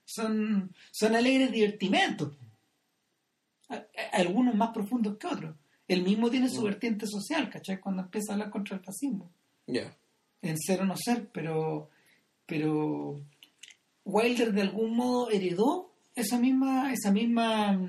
son, 0.06 0.74
son 0.92 1.16
alegres 1.16 1.52
divertimentos. 1.52 2.36
a- 3.70 3.76
a- 3.76 4.18
algunos 4.18 4.54
más 4.56 4.70
profundos 4.72 5.18
que 5.18 5.26
otros. 5.28 5.56
Él 5.88 6.04
mismo 6.04 6.30
tiene 6.30 6.50
su 6.50 6.62
Mm. 6.62 6.66
vertiente 6.66 7.08
social, 7.08 7.50
¿cachai? 7.50 7.80
Cuando 7.80 8.02
empieza 8.04 8.32
a 8.32 8.36
hablar 8.36 8.50
contra 8.52 8.76
el 8.78 8.84
fascismo. 8.84 9.32
Ya. 9.68 9.96
en 10.42 10.58
ser 10.60 10.82
o 10.82 10.86
no 10.86 10.96
ser, 10.98 11.30
pero, 11.32 11.90
pero 12.46 13.22
Wilder 14.04 14.52
de 14.52 14.62
algún 14.62 14.94
modo 14.96 15.32
heredó 15.32 15.94
esa 16.16 16.38
misma, 16.38 16.92
esa 16.92 17.12
misma, 17.14 17.80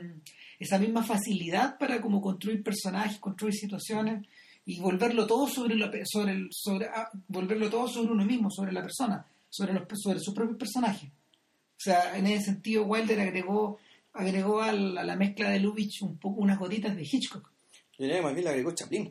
esa 0.61 0.79
misma 0.79 1.03
facilidad 1.03 1.77
para 1.79 2.01
como 2.01 2.21
construir 2.23 2.63
personajes, 2.63 3.19
construir 3.19 3.55
situaciones 3.55 4.25
y 4.67 4.81
volverlo 4.81 5.27
todo 5.27 5.47
sobre, 5.49 5.77
la 5.77 5.91
pe- 5.91 6.05
sobre, 6.07 6.33
el, 6.33 6.49
sobre 6.51 6.87
ah, 6.87 7.11
volverlo 7.29 7.69
todo 7.69 7.87
sobre 7.89 8.13
uno 8.13 8.25
mismo, 8.25 8.51
sobre 8.51 8.73
la 8.73 8.83
persona, 8.83 9.27
sobre 9.51 9.73
los 9.75 9.83
sobre 10.01 10.21
sus 10.21 10.35
propios 10.35 10.59
personajes. 10.59 11.11
O 11.11 11.81
sea, 11.85 12.17
en 12.17 12.27
ese 12.27 12.47
sentido 12.47 12.85
Wilder 12.85 13.21
agregó 13.21 13.79
agregó 14.13 14.61
al- 14.63 14.97
a 14.97 15.05
la 15.05 15.17
mezcla 15.17 15.51
de 15.51 15.59
Lubitsch 15.61 16.03
un 16.03 16.17
poco 16.19 16.41
unas 16.41 16.59
gotitas 16.59 16.95
de 16.97 17.03
Hitchcock. 17.03 17.51
Yo 17.99 18.05
diría 18.05 18.17
que 18.17 18.23
más 18.23 18.33
bien 18.35 18.45
le 18.45 18.51
agregó 18.51 18.73
Chaplin. 18.73 19.11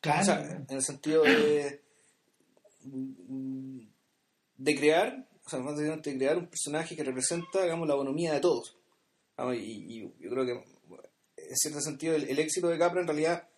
Claro. 0.00 0.20
O 0.22 0.24
sea, 0.24 0.64
en 0.68 0.76
el 0.76 0.82
sentido 0.82 1.22
de, 1.22 1.80
de 2.82 4.76
crear, 4.76 5.26
o 5.44 5.48
sea, 5.48 5.58
más 5.60 5.76
de 5.76 6.00
crear 6.02 6.38
un 6.38 6.46
personaje 6.46 6.96
que 6.96 7.04
representa, 7.04 7.62
digamos, 7.62 7.88
la 7.88 7.94
bonomía 7.94 8.32
de 8.34 8.40
todos. 8.40 8.76
Vamos, 9.36 9.56
y, 9.56 9.60
y 9.88 10.00
yo 10.00 10.30
creo 10.30 10.44
que, 10.44 10.52
en 10.52 11.56
cierto 11.56 11.80
sentido, 11.80 12.14
el, 12.14 12.24
el 12.24 12.38
éxito 12.38 12.68
de 12.68 12.78
Capra 12.78 13.00
en 13.00 13.06
realidad, 13.06 13.48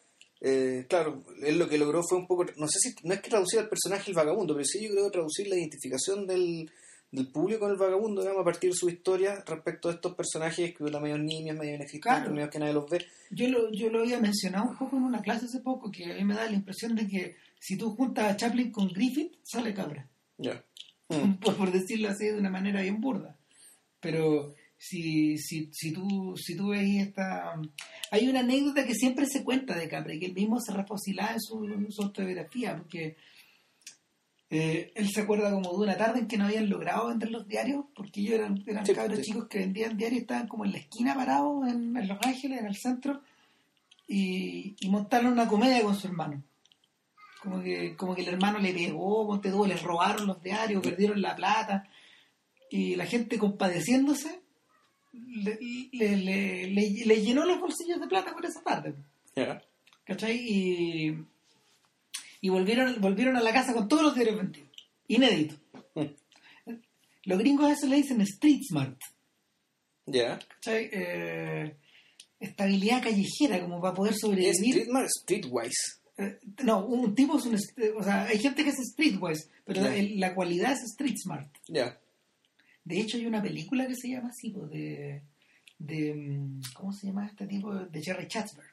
eh, 0.49 0.87
claro, 0.89 1.25
él 1.43 1.59
lo 1.59 1.69
que 1.69 1.77
logró 1.77 2.03
fue 2.09 2.19
un 2.19 2.27
poco, 2.29 2.47
no 2.57 2.69
sé 2.69 2.79
si, 2.79 2.95
no 3.03 3.15
es 3.15 3.21
que 3.21 3.31
traducir 3.31 3.59
al 3.59 3.69
personaje 3.69 4.11
el 4.11 4.17
vagabundo, 4.17 4.55
pero 4.55 4.65
sí 4.65 4.81
yo 4.85 4.93
creo 4.93 5.11
traducir 5.11 5.49
la 5.49 5.57
identificación 5.57 6.25
del, 6.25 6.71
del 7.11 7.27
público 7.33 7.61
con 7.61 7.73
el 7.73 7.77
vagabundo, 7.77 8.21
digamos, 8.21 8.43
a 8.43 8.45
partir 8.45 8.71
de 8.71 8.77
su 8.77 8.89
historia 8.89 9.43
respecto 9.45 9.89
a 9.89 9.93
estos 9.93 10.15
personajes 10.15 10.73
que 10.73 10.89
son 10.89 11.03
medio 11.03 11.19
niños, 11.19 11.57
medio 11.57 11.75
inexistentes, 11.75 12.21
Claro. 12.21 12.33
medio 12.33 12.49
que 12.51 12.59
nadie 12.61 12.75
los 12.75 12.89
ve. 12.89 13.05
Yo 13.31 13.49
lo, 13.49 13.73
yo 13.73 13.91
lo 13.91 14.01
había 14.01 14.21
mencionado 14.21 14.71
un 14.71 14.77
poco 14.79 14.97
en 14.97 15.03
una 15.03 15.21
clase 15.21 15.47
hace 15.47 15.61
poco, 15.61 15.91
que 15.91 16.13
a 16.13 16.15
mí 16.15 16.25
me 16.25 16.35
da 16.35 16.45
la 16.45 16.53
impresión 16.57 16.95
de 16.95 17.09
que 17.09 17.37
si 17.59 17.77
tú 17.77 17.97
juntas 17.97 18.31
a 18.31 18.37
Chaplin 18.37 18.71
con 18.71 18.87
Griffith, 18.89 19.35
sale 19.43 19.75
cabra. 19.75 20.09
Ya. 20.39 20.65
Mm. 21.09 21.35
Por, 21.41 21.57
por 21.57 21.73
decirlo 21.73 22.09
así 22.09 22.27
de 22.27 22.39
una 22.39 22.51
manera 22.51 22.83
bien 22.83 23.01
burda. 23.01 23.37
Pero 24.01 24.55
si, 24.79 25.39
si, 25.39 25.71
si, 25.73 25.93
tú, 25.93 26.35
si 26.37 26.57
tú 26.57 26.69
ves 26.69 27.09
esta... 27.09 27.61
Hay 28.11 28.29
una 28.29 28.41
anécdota 28.41 28.87
que 28.87 28.95
siempre 28.95 29.27
se 29.27 29.43
cuenta 29.43 29.75
de 29.75 29.89
Capra 29.89 30.15
y 30.15 30.21
que 30.21 30.27
él 30.27 30.35
mismo 30.35 30.61
se 30.61 30.73
reposilaba 30.73 31.33
en 31.33 31.41
su, 31.41 31.65
en 31.65 31.91
su 31.91 32.03
autobiografía, 32.03 32.77
porque 32.77 33.17
eh, 34.51 34.93
él 34.95 35.09
se 35.09 35.23
acuerda 35.23 35.51
como 35.51 35.73
de 35.73 35.79
una 35.79 35.97
tarde 35.97 36.21
en 36.21 36.29
que 36.29 36.37
no 36.37 36.45
habían 36.45 36.69
logrado 36.69 37.09
vender 37.09 37.31
los 37.31 37.49
diarios, 37.49 37.85
porque 37.95 38.21
ellos 38.21 38.35
eran, 38.35 38.63
eran 38.67 38.87
Sí, 38.87 38.95
cabros 38.95 39.19
sí. 39.19 39.25
chicos 39.25 39.49
que 39.49 39.59
vendían 39.59 39.97
diarios 39.97 40.21
estaban 40.21 40.47
como 40.47 40.65
en 40.65 40.73
la 40.73 40.79
esquina 40.79 41.15
parados 41.15 41.69
en, 41.69 41.97
en 41.97 42.09
Los 42.09 42.19
Ángeles, 42.23 42.61
en 42.61 42.67
el 42.67 42.77
centro, 42.77 43.23
y, 44.07 44.77
y 44.79 44.89
montaron 44.89 45.33
una 45.33 45.49
comedia 45.49 45.83
con 45.83 45.97
su 45.97 46.07
hermano. 46.07 46.45
Como 47.43 47.63
que, 47.63 47.97
como 47.97 48.15
que 48.15 48.23
el 48.23 48.29
hermano 48.29 48.59
le 48.59 48.73
pegó, 48.73 49.41
tú, 49.41 49.67
les 49.67 49.83
robaron 49.83 50.27
los 50.27 50.43
diarios, 50.43 50.83
perdieron 50.83 51.21
la 51.23 51.35
plata, 51.35 51.89
y 52.71 52.95
la 52.97 53.07
gente 53.07 53.39
compadeciéndose 53.39 54.43
le, 55.43 55.59
le, 55.93 56.17
le- 56.17 56.67
le- 56.69 57.05
le 57.07 57.23
llenó 57.23 57.45
los 57.45 57.61
bolsillos 57.61 58.01
de 58.01 58.07
plata 58.09 58.33
por 58.33 58.45
esa 58.45 58.63
tarde. 58.63 58.95
¿Cachai? 60.05 60.37
Y, 60.39 61.17
y 62.41 62.49
volvieron, 62.49 63.01
volvieron 63.01 63.37
a 63.37 63.41
la 63.43 63.53
casa 63.53 63.75
con 63.75 63.89
todos 63.89 64.03
los 64.03 64.15
diarios 64.15 64.37
vendidos. 64.37 64.71
Inédito. 65.09 65.55
Los 67.25 67.39
gringos 67.41 67.67
a 67.67 67.73
eso 67.73 67.87
le 67.89 67.97
dicen 67.97 68.21
street 68.21 68.61
smart. 68.69 68.97
Ya. 70.07 70.39
¿Cachai? 70.39 70.89
Eh, 70.93 71.77
estabilidad 72.39 73.03
callejera, 73.03 73.61
como 73.61 73.81
para 73.81 73.95
poder 73.95 74.13
¿Es 74.13 74.21
sobrevivir. 74.21 74.55
Streetmar 74.75 75.07
Streetwise? 75.09 76.01
Eh, 76.19 76.39
no, 76.63 76.87
un 76.87 77.15
tipo 77.17 77.37
es 77.39 77.47
un... 77.47 77.57
O 77.99 78.03
sea, 78.05 78.25
hay 78.27 78.39
gente 78.39 78.63
que 78.63 78.71
es 78.71 78.77
streetwise, 78.93 79.51
pero 79.65 79.83
la, 79.83 79.91
la 80.15 80.35
cualidad 80.37 80.73
es 80.73 80.85
street 80.93 81.17
smart. 81.21 81.49
Ya. 81.67 81.99
De 82.87 83.01
hecho, 83.01 83.17
hay 83.19 83.27
una 83.27 83.43
película 83.43 83.87
que 83.87 83.97
se 83.97 84.09
llama 84.09 84.29
así, 84.31 84.51
de, 84.71 85.21
de. 85.79 86.15
mm, 86.15 86.61
¿Cómo 86.73 86.93
se 86.93 87.09
llama 87.09 87.27
este 87.27 87.47
tipo? 87.47 87.75
De 87.75 88.03
Jerry 88.03 88.29
Chatsberg, 88.29 88.73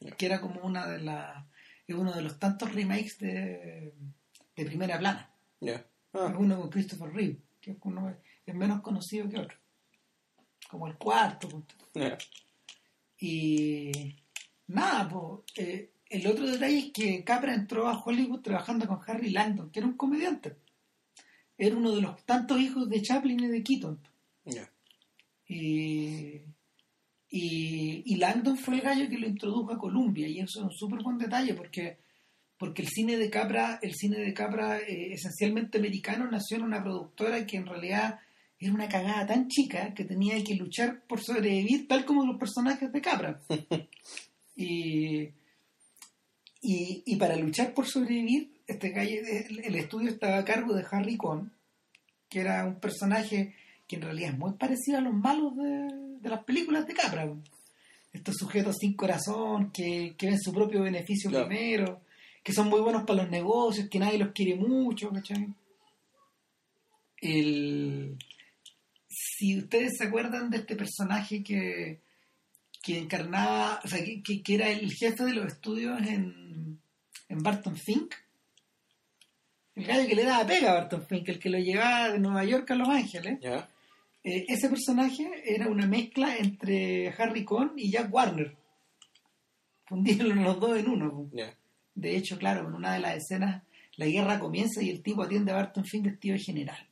Ya. 0.00 0.10
que 0.12 0.26
era 0.26 0.40
como 0.40 0.60
una 0.60 0.86
de 0.86 1.00
las. 1.00 1.44
Es 1.86 1.96
uno 1.96 2.12
de 2.12 2.22
los 2.22 2.38
tantos 2.38 2.72
remakes 2.74 3.18
de, 3.18 3.92
de 4.56 4.64
primera 4.66 4.98
plana. 4.98 5.30
Es 5.60 5.80
Ah, 6.12 6.32
uno 6.38 6.60
con 6.60 6.70
Christopher 6.70 7.10
Reeve, 7.12 7.38
que 7.60 7.72
es, 7.72 7.76
uno- 7.82 8.14
es 8.46 8.54
menos 8.54 8.80
conocido 8.82 9.28
que 9.28 9.38
otro. 9.40 9.58
Como 10.70 10.86
el 10.86 10.94
cuarto. 10.96 11.48
punto. 11.48 11.74
ya. 11.94 12.16
Y. 13.18 14.14
Nada, 14.68 15.08
pues. 15.08 15.40
eh, 15.56 15.90
el 16.10 16.26
otro 16.26 16.46
detalle 16.48 16.78
es 16.78 16.92
que 16.92 17.24
Capra 17.24 17.54
entró 17.54 17.88
a 17.88 17.98
Hollywood 18.02 18.40
trabajando 18.42 18.86
con 18.86 19.00
Harry 19.06 19.30
Langdon, 19.30 19.70
que 19.70 19.80
era 19.80 19.88
un 19.88 19.96
comediante. 19.96 20.56
Era 21.56 21.76
uno 21.76 21.94
de 21.94 22.02
los 22.02 22.24
tantos 22.24 22.60
hijos 22.60 22.88
de 22.88 23.02
Chaplin 23.02 23.40
y 23.40 23.46
de 23.48 23.62
Keaton. 23.62 23.98
Y, 25.46 26.40
y, 27.30 28.02
y 28.06 28.16
Langdon 28.16 28.56
fue 28.56 28.76
el 28.76 28.80
gallo 28.80 29.08
que 29.08 29.18
lo 29.18 29.26
introdujo 29.26 29.72
a 29.72 29.78
Columbia 29.78 30.26
y 30.28 30.40
eso 30.40 30.60
es 30.60 30.64
un 30.64 30.72
súper 30.72 31.02
buen 31.02 31.18
detalle 31.18 31.54
porque, 31.54 31.98
porque 32.56 32.82
el 32.82 32.88
cine 32.88 33.16
de 33.16 33.30
Capra, 33.30 33.78
el 33.82 33.94
cine 33.94 34.18
de 34.18 34.32
Capra 34.32 34.78
eh, 34.78 35.12
esencialmente 35.12 35.78
americano 35.78 36.28
nació 36.30 36.56
en 36.56 36.64
una 36.64 36.82
productora 36.82 37.46
que 37.46 37.58
en 37.58 37.66
realidad 37.66 38.20
era 38.58 38.72
una 38.72 38.88
cagada 38.88 39.26
tan 39.26 39.48
chica 39.48 39.92
que 39.94 40.04
tenía 40.04 40.42
que 40.42 40.54
luchar 40.54 41.02
por 41.06 41.20
sobrevivir 41.20 41.86
tal 41.86 42.04
como 42.04 42.24
los 42.24 42.38
personajes 42.38 42.90
de 42.90 43.00
Capra. 43.00 43.40
y, 44.56 45.24
y, 46.62 47.02
y 47.04 47.16
para 47.16 47.36
luchar 47.36 47.74
por 47.74 47.86
sobrevivir, 47.86 48.53
este 48.66 48.90
gallo, 48.90 49.20
el, 49.26 49.60
el 49.64 49.74
estudio 49.76 50.10
estaba 50.10 50.38
a 50.38 50.44
cargo 50.44 50.74
de 50.74 50.84
Harry 50.90 51.16
Cohn, 51.16 51.52
que 52.28 52.40
era 52.40 52.64
un 52.64 52.80
personaje 52.80 53.54
que 53.86 53.96
en 53.96 54.02
realidad 54.02 54.30
es 54.32 54.38
muy 54.38 54.52
parecido 54.54 54.98
a 54.98 55.02
los 55.02 55.14
malos 55.14 55.54
de, 55.56 56.18
de 56.20 56.28
las 56.30 56.44
películas 56.44 56.86
de 56.86 56.94
Capra. 56.94 57.30
Estos 58.12 58.36
sujetos 58.36 58.76
sin 58.78 58.94
corazón, 58.94 59.70
que, 59.72 60.14
que 60.16 60.26
ven 60.28 60.40
su 60.40 60.52
propio 60.52 60.82
beneficio 60.82 61.30
Claro. 61.30 61.48
primero, 61.48 62.00
que 62.42 62.52
son 62.52 62.68
muy 62.68 62.80
buenos 62.80 63.02
para 63.04 63.22
los 63.22 63.30
negocios, 63.30 63.88
que 63.90 63.98
nadie 63.98 64.18
los 64.18 64.32
quiere 64.32 64.54
mucho, 64.54 65.10
¿cachai? 65.10 65.48
El... 67.20 68.16
Si 69.08 69.58
ustedes 69.58 69.92
se 69.98 70.04
acuerdan 70.04 70.50
de 70.50 70.58
este 70.58 70.74
personaje 70.76 71.42
que, 71.44 72.00
que 72.82 72.98
encarnaba, 72.98 73.80
o 73.84 73.88
sea, 73.88 74.02
que- 74.04 74.42
que 74.42 74.54
era 74.54 74.70
el 74.70 74.92
jefe 74.92 75.24
de 75.24 75.34
los 75.34 75.46
estudios 75.46 76.00
en, 76.06 76.80
en 77.28 77.38
Barton 77.38 77.76
Fink, 77.76 78.14
el 79.76 79.84
gallo 79.84 80.08
que 80.08 80.14
le 80.14 80.24
daba 80.24 80.46
pega 80.46 80.70
a 80.70 80.74
Barton 80.74 81.06
Fink, 81.06 81.28
el 81.28 81.38
que 81.38 81.50
lo 81.50 81.58
llevaba 81.58 82.12
de 82.12 82.18
Nueva 82.18 82.44
York 82.44 82.70
a 82.70 82.74
Los 82.76 82.88
Ángeles, 82.88 83.38
eh, 84.24 84.46
ese 84.48 84.68
personaje 84.68 85.42
era 85.44 85.68
una 85.68 85.86
mezcla 85.86 86.36
entre 86.36 87.08
Harry 87.18 87.44
Cohn 87.44 87.72
y 87.76 87.90
Jack 87.90 88.12
Warner. 88.12 88.56
Fundieron 89.86 90.42
los 90.42 90.58
dos 90.60 90.78
en 90.78 90.88
uno. 90.88 91.28
Ya. 91.32 91.54
De 91.94 92.16
hecho, 92.16 92.38
claro, 92.38 92.68
en 92.68 92.74
una 92.74 92.94
de 92.94 93.00
las 93.00 93.16
escenas 93.16 93.62
la 93.96 94.06
guerra 94.06 94.40
comienza 94.40 94.82
y 94.82 94.90
el 94.90 95.02
tipo 95.02 95.22
atiende 95.22 95.52
a 95.52 95.56
Barton 95.56 95.84
Fink 95.84 96.04
vestido 96.04 96.34
de 96.34 96.42
general. 96.42 96.88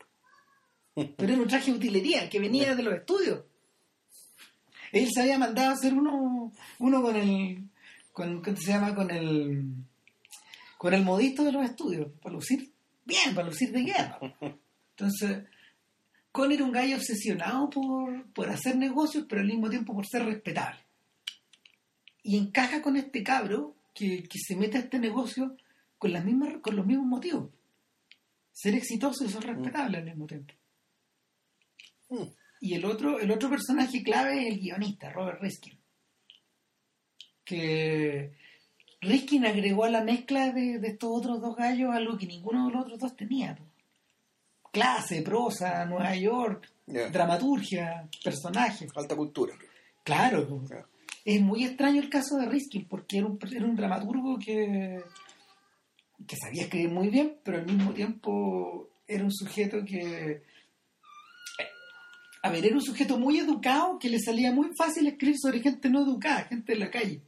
Pero 0.94 1.32
era 1.32 1.42
un 1.42 1.48
traje 1.48 1.70
de 1.70 1.78
utilería 1.78 2.28
que 2.28 2.40
venía 2.40 2.74
de 2.74 2.82
los 2.82 2.94
estudios. 2.94 3.44
Él 4.92 5.08
se 5.10 5.22
había 5.22 5.38
mandado 5.38 5.70
a 5.70 5.74
hacer 5.74 5.94
uno, 5.94 6.52
uno 6.78 7.02
con 7.02 7.16
el, 7.16 7.64
con, 8.12 8.42
¿cómo 8.42 8.56
se 8.56 8.72
llama? 8.72 8.94
Con 8.94 9.10
el, 9.10 9.64
con 10.76 10.92
el 10.92 11.02
modisto 11.02 11.44
de 11.44 11.52
los 11.52 11.64
estudios, 11.64 12.08
para 12.20 12.34
lucir 12.34 12.71
bien, 13.04 13.34
para 13.34 13.48
lucir 13.48 13.72
de 13.72 13.82
guerra. 13.82 14.18
Entonces, 14.96 15.44
Con 16.30 16.50
era 16.52 16.64
un 16.64 16.72
gallo 16.72 16.96
obsesionado 16.96 17.68
por, 17.68 18.32
por 18.32 18.48
hacer 18.48 18.76
negocios, 18.76 19.26
pero 19.28 19.42
al 19.42 19.48
mismo 19.48 19.68
tiempo 19.68 19.94
por 19.94 20.06
ser 20.06 20.24
respetable. 20.24 20.80
Y 22.22 22.38
encaja 22.38 22.80
con 22.80 22.96
este 22.96 23.22
cabro 23.22 23.74
que, 23.94 24.22
que 24.22 24.38
se 24.38 24.56
mete 24.56 24.78
a 24.78 24.80
este 24.80 24.98
negocio 24.98 25.56
con, 25.98 26.12
las 26.12 26.24
mismas, 26.24 26.58
con 26.62 26.76
los 26.76 26.86
mismos 26.86 27.06
motivos. 27.06 27.50
Ser 28.52 28.74
exitoso 28.74 29.24
y 29.24 29.28
ser 29.28 29.44
respetable 29.44 29.98
al 29.98 30.04
mismo 30.04 30.26
tiempo. 30.26 30.54
Mm. 32.08 32.28
Y 32.60 32.74
el 32.74 32.84
otro, 32.84 33.18
el 33.18 33.30
otro 33.30 33.50
personaje 33.50 34.02
clave 34.02 34.46
es 34.46 34.54
el 34.54 34.60
guionista, 34.60 35.10
Robert 35.10 35.40
Riskin. 35.40 35.78
Que 37.44 38.32
Riskin 39.02 39.44
agregó 39.44 39.84
a 39.84 39.90
la 39.90 40.02
mezcla 40.02 40.52
de, 40.52 40.78
de 40.78 40.88
estos 40.88 41.10
otros 41.12 41.40
dos 41.40 41.56
gallos 41.56 41.92
algo 41.92 42.16
que 42.16 42.26
ninguno 42.26 42.66
de 42.66 42.72
los 42.72 42.82
otros 42.84 42.98
dos 43.00 43.16
tenía. 43.16 43.56
po. 43.56 43.64
Clase, 44.70 45.20
prosa, 45.22 45.84
Nueva 45.84 46.16
York, 46.16 46.70
dramaturgia, 46.86 48.08
personajes. 48.24 48.90
Alta 48.96 49.14
cultura. 49.14 49.54
Claro, 50.02 50.62
es 51.24 51.40
muy 51.40 51.64
extraño 51.64 52.00
el 52.00 52.08
caso 52.08 52.36
de 52.38 52.46
Riskin 52.46 52.86
porque 52.86 53.18
era 53.18 53.26
un, 53.26 53.38
era 53.54 53.66
un 53.66 53.76
dramaturgo 53.76 54.38
que, 54.38 55.02
que 56.26 56.36
sabía 56.36 56.62
escribir 56.62 56.90
muy 56.90 57.08
bien, 57.08 57.36
pero 57.44 57.58
al 57.58 57.66
mismo 57.66 57.92
tiempo 57.92 58.88
era 59.06 59.24
un 59.24 59.32
sujeto 59.32 59.84
que 59.84 60.42
a 62.44 62.50
ver, 62.50 62.66
era 62.66 62.74
un 62.74 62.82
sujeto 62.82 63.18
muy 63.18 63.38
educado 63.38 63.98
que 63.98 64.08
le 64.08 64.18
salía 64.18 64.52
muy 64.52 64.70
fácil 64.76 65.06
escribir 65.06 65.36
sobre 65.38 65.60
gente 65.60 65.88
no 65.88 66.02
educada, 66.02 66.44
gente 66.44 66.72
de 66.72 66.78
la 66.78 66.90
calle. 66.90 67.22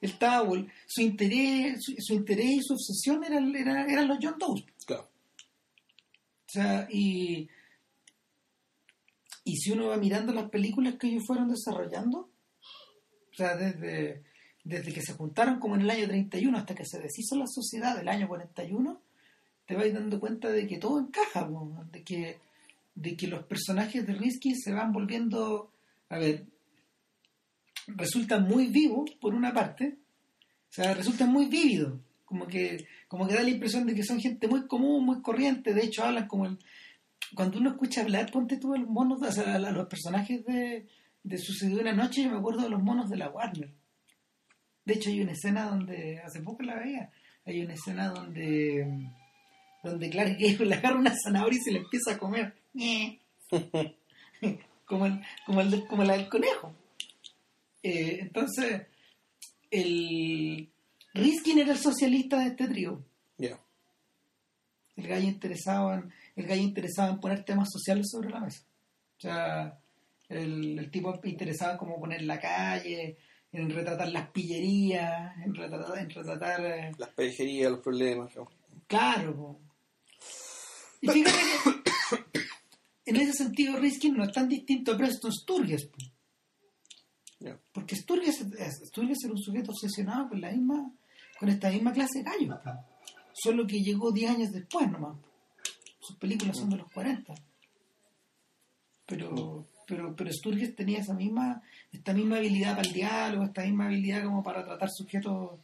Estaba, 0.00 0.46
vol- 0.46 0.70
su 0.86 1.00
interés, 1.02 1.78
su, 1.82 1.94
su 1.98 2.14
interés 2.14 2.46
y 2.46 2.60
su 2.62 2.74
obsesión 2.74 3.24
eran, 3.24 3.54
eran, 3.56 3.88
eran 3.90 4.08
los 4.08 4.18
John 4.20 4.36
Doe. 4.38 4.64
Claro. 4.86 5.08
O 6.46 6.48
sea, 6.48 6.86
y, 6.90 7.48
y 9.44 9.56
si 9.56 9.72
uno 9.72 9.86
va 9.88 9.96
mirando 9.96 10.32
las 10.32 10.50
películas 10.50 10.94
que 10.96 11.08
ellos 11.08 11.24
fueron 11.26 11.48
desarrollando, 11.48 12.18
o 12.20 13.34
sea, 13.36 13.56
desde, 13.56 14.22
desde 14.64 14.92
que 14.92 15.02
se 15.02 15.12
juntaron 15.14 15.58
como 15.58 15.74
en 15.76 15.82
el 15.82 15.90
año 15.90 16.06
31 16.06 16.56
hasta 16.58 16.74
que 16.74 16.84
se 16.86 16.98
deshizo 17.00 17.36
la 17.36 17.46
sociedad 17.46 17.96
del 17.96 18.08
año 18.08 18.28
41, 18.28 19.00
te 19.66 19.74
vas 19.74 19.92
dando 19.92 20.20
cuenta 20.20 20.48
de 20.50 20.66
que 20.66 20.78
todo 20.78 21.00
encaja, 21.00 21.48
de 21.92 22.02
que, 22.02 22.38
de 22.94 23.16
que 23.16 23.26
los 23.26 23.44
personajes 23.44 24.06
de 24.06 24.14
Risky 24.14 24.54
se 24.54 24.72
van 24.72 24.92
volviendo, 24.92 25.70
a 26.08 26.18
ver, 26.18 26.44
resultan 27.88 28.44
muy 28.46 28.66
vivos 28.66 29.10
por 29.20 29.34
una 29.34 29.52
parte, 29.52 29.98
o 30.68 30.72
sea, 30.72 30.94
resultan 30.94 31.30
muy 31.30 31.46
vívidos, 31.46 32.00
como 32.24 32.46
que, 32.46 32.86
como 33.08 33.26
que 33.26 33.34
da 33.34 33.42
la 33.42 33.50
impresión 33.50 33.86
de 33.86 33.94
que 33.94 34.04
son 34.04 34.20
gente 34.20 34.48
muy 34.48 34.66
común, 34.66 35.04
muy 35.04 35.22
corriente, 35.22 35.74
de 35.74 35.84
hecho 35.84 36.04
hablan 36.04 36.26
como 36.26 36.46
el, 36.46 36.58
cuando 37.34 37.58
uno 37.58 37.70
escucha 37.70 38.02
hablar, 38.02 38.30
ponte 38.30 38.56
tú 38.58 38.74
a 38.74 38.78
los 38.78 38.88
monos, 38.88 39.22
o 39.22 39.32
sea, 39.32 39.54
a 39.54 39.58
los 39.58 39.86
personajes 39.88 40.44
de, 40.44 40.86
de 41.22 41.38
Sucedió 41.38 41.80
una 41.80 41.92
noche, 41.92 42.22
yo 42.22 42.30
me 42.30 42.38
acuerdo 42.38 42.62
de 42.62 42.70
los 42.70 42.82
monos 42.82 43.08
de 43.08 43.16
la 43.16 43.30
Warner. 43.30 43.72
De 44.84 44.94
hecho 44.94 45.10
hay 45.10 45.20
una 45.20 45.32
escena 45.32 45.64
donde, 45.64 46.20
hace 46.20 46.40
poco 46.40 46.62
la 46.62 46.76
veía, 46.76 47.10
hay 47.44 47.62
una 47.62 47.74
escena 47.74 48.08
donde 48.08 49.10
donde 49.86 50.10
Clark 50.10 50.36
Gable 50.38 50.66
le 50.66 50.74
agarra 50.74 50.98
una 50.98 51.14
zanahoria 51.14 51.58
y 51.58 51.62
se 51.62 51.72
la 51.72 51.78
empieza 51.78 52.12
a 52.12 52.18
comer. 52.18 52.54
Como, 54.84 55.04
el, 55.06 55.20
como, 55.44 55.60
el, 55.62 55.86
como 55.88 56.04
la 56.04 56.16
del 56.16 56.28
conejo. 56.28 56.72
Eh, 57.88 58.18
entonces, 58.20 58.82
el 59.70 60.68
Riskin 61.14 61.58
era 61.60 61.72
el 61.72 61.78
socialista 61.78 62.40
de 62.40 62.48
este 62.48 62.66
trío. 62.66 63.04
Ya. 63.38 63.60
El 64.96 65.06
gallo 65.06 65.28
interesado 65.28 65.94
en, 65.94 66.12
el 66.34 66.46
gallo 66.46 66.62
interesado 66.62 67.12
en 67.12 67.20
poner 67.20 67.44
temas 67.44 67.68
sociales 67.70 68.06
sobre 68.10 68.30
la 68.30 68.40
mesa. 68.40 68.64
O 69.18 69.20
sea, 69.20 69.78
el, 70.28 70.78
el 70.80 70.90
tipo 70.90 71.20
interesado 71.22 71.72
en 71.72 71.78
cómo 71.78 72.00
poner 72.00 72.22
la 72.22 72.40
calle, 72.40 73.18
en 73.52 73.70
retratar 73.70 74.08
las 74.08 74.30
pillerías, 74.30 75.36
en 75.44 75.54
retratar, 75.54 75.98
en 75.98 76.10
retratar 76.10 76.66
eh, 76.66 76.92
Las 76.98 77.10
pellejerías, 77.10 77.70
los 77.70 77.80
problemas. 77.80 78.32
claro. 78.32 78.50
Claro. 78.88 79.36
po. 79.36 79.60
Y 81.02 81.08
fíjate 81.08 81.36
que 81.36 82.30
en 83.10 83.16
ese 83.16 83.32
sentido 83.32 83.76
Riskin 83.78 84.14
no 84.16 84.24
es 84.24 84.32
tan 84.32 84.48
distinto 84.48 84.92
a 84.92 84.96
Preston 84.96 85.32
Sturges. 85.32 85.86
po. 85.86 86.15
Porque 87.72 87.96
Sturges, 87.96 88.44
Sturges 88.86 89.18
era 89.24 89.32
un 89.32 89.38
sujeto 89.38 89.70
obsesionado 89.70 90.28
con 90.28 90.40
la 90.40 90.50
misma, 90.50 90.90
con 91.38 91.48
esta 91.48 91.70
misma 91.70 91.92
clase 91.92 92.20
de 92.20 92.24
gallos. 92.24 92.58
Solo 93.32 93.66
que 93.66 93.80
llegó 93.80 94.10
10 94.10 94.30
años 94.30 94.52
después 94.52 94.90
nomás. 94.90 95.16
Sus 96.00 96.16
películas 96.16 96.56
son 96.56 96.70
de 96.70 96.76
los 96.76 96.90
40. 96.92 97.34
Pero, 99.06 99.66
pero, 99.86 100.16
pero 100.16 100.32
Sturges 100.32 100.74
tenía 100.74 101.00
esa 101.00 101.14
misma, 101.14 101.62
esta 101.92 102.12
misma 102.12 102.38
habilidad 102.38 102.76
para 102.76 102.88
el 102.88 102.94
diálogo, 102.94 103.44
esta 103.44 103.62
misma 103.62 103.86
habilidad 103.86 104.24
como 104.24 104.42
para 104.42 104.64
tratar 104.64 104.88
sujetos 104.90 105.60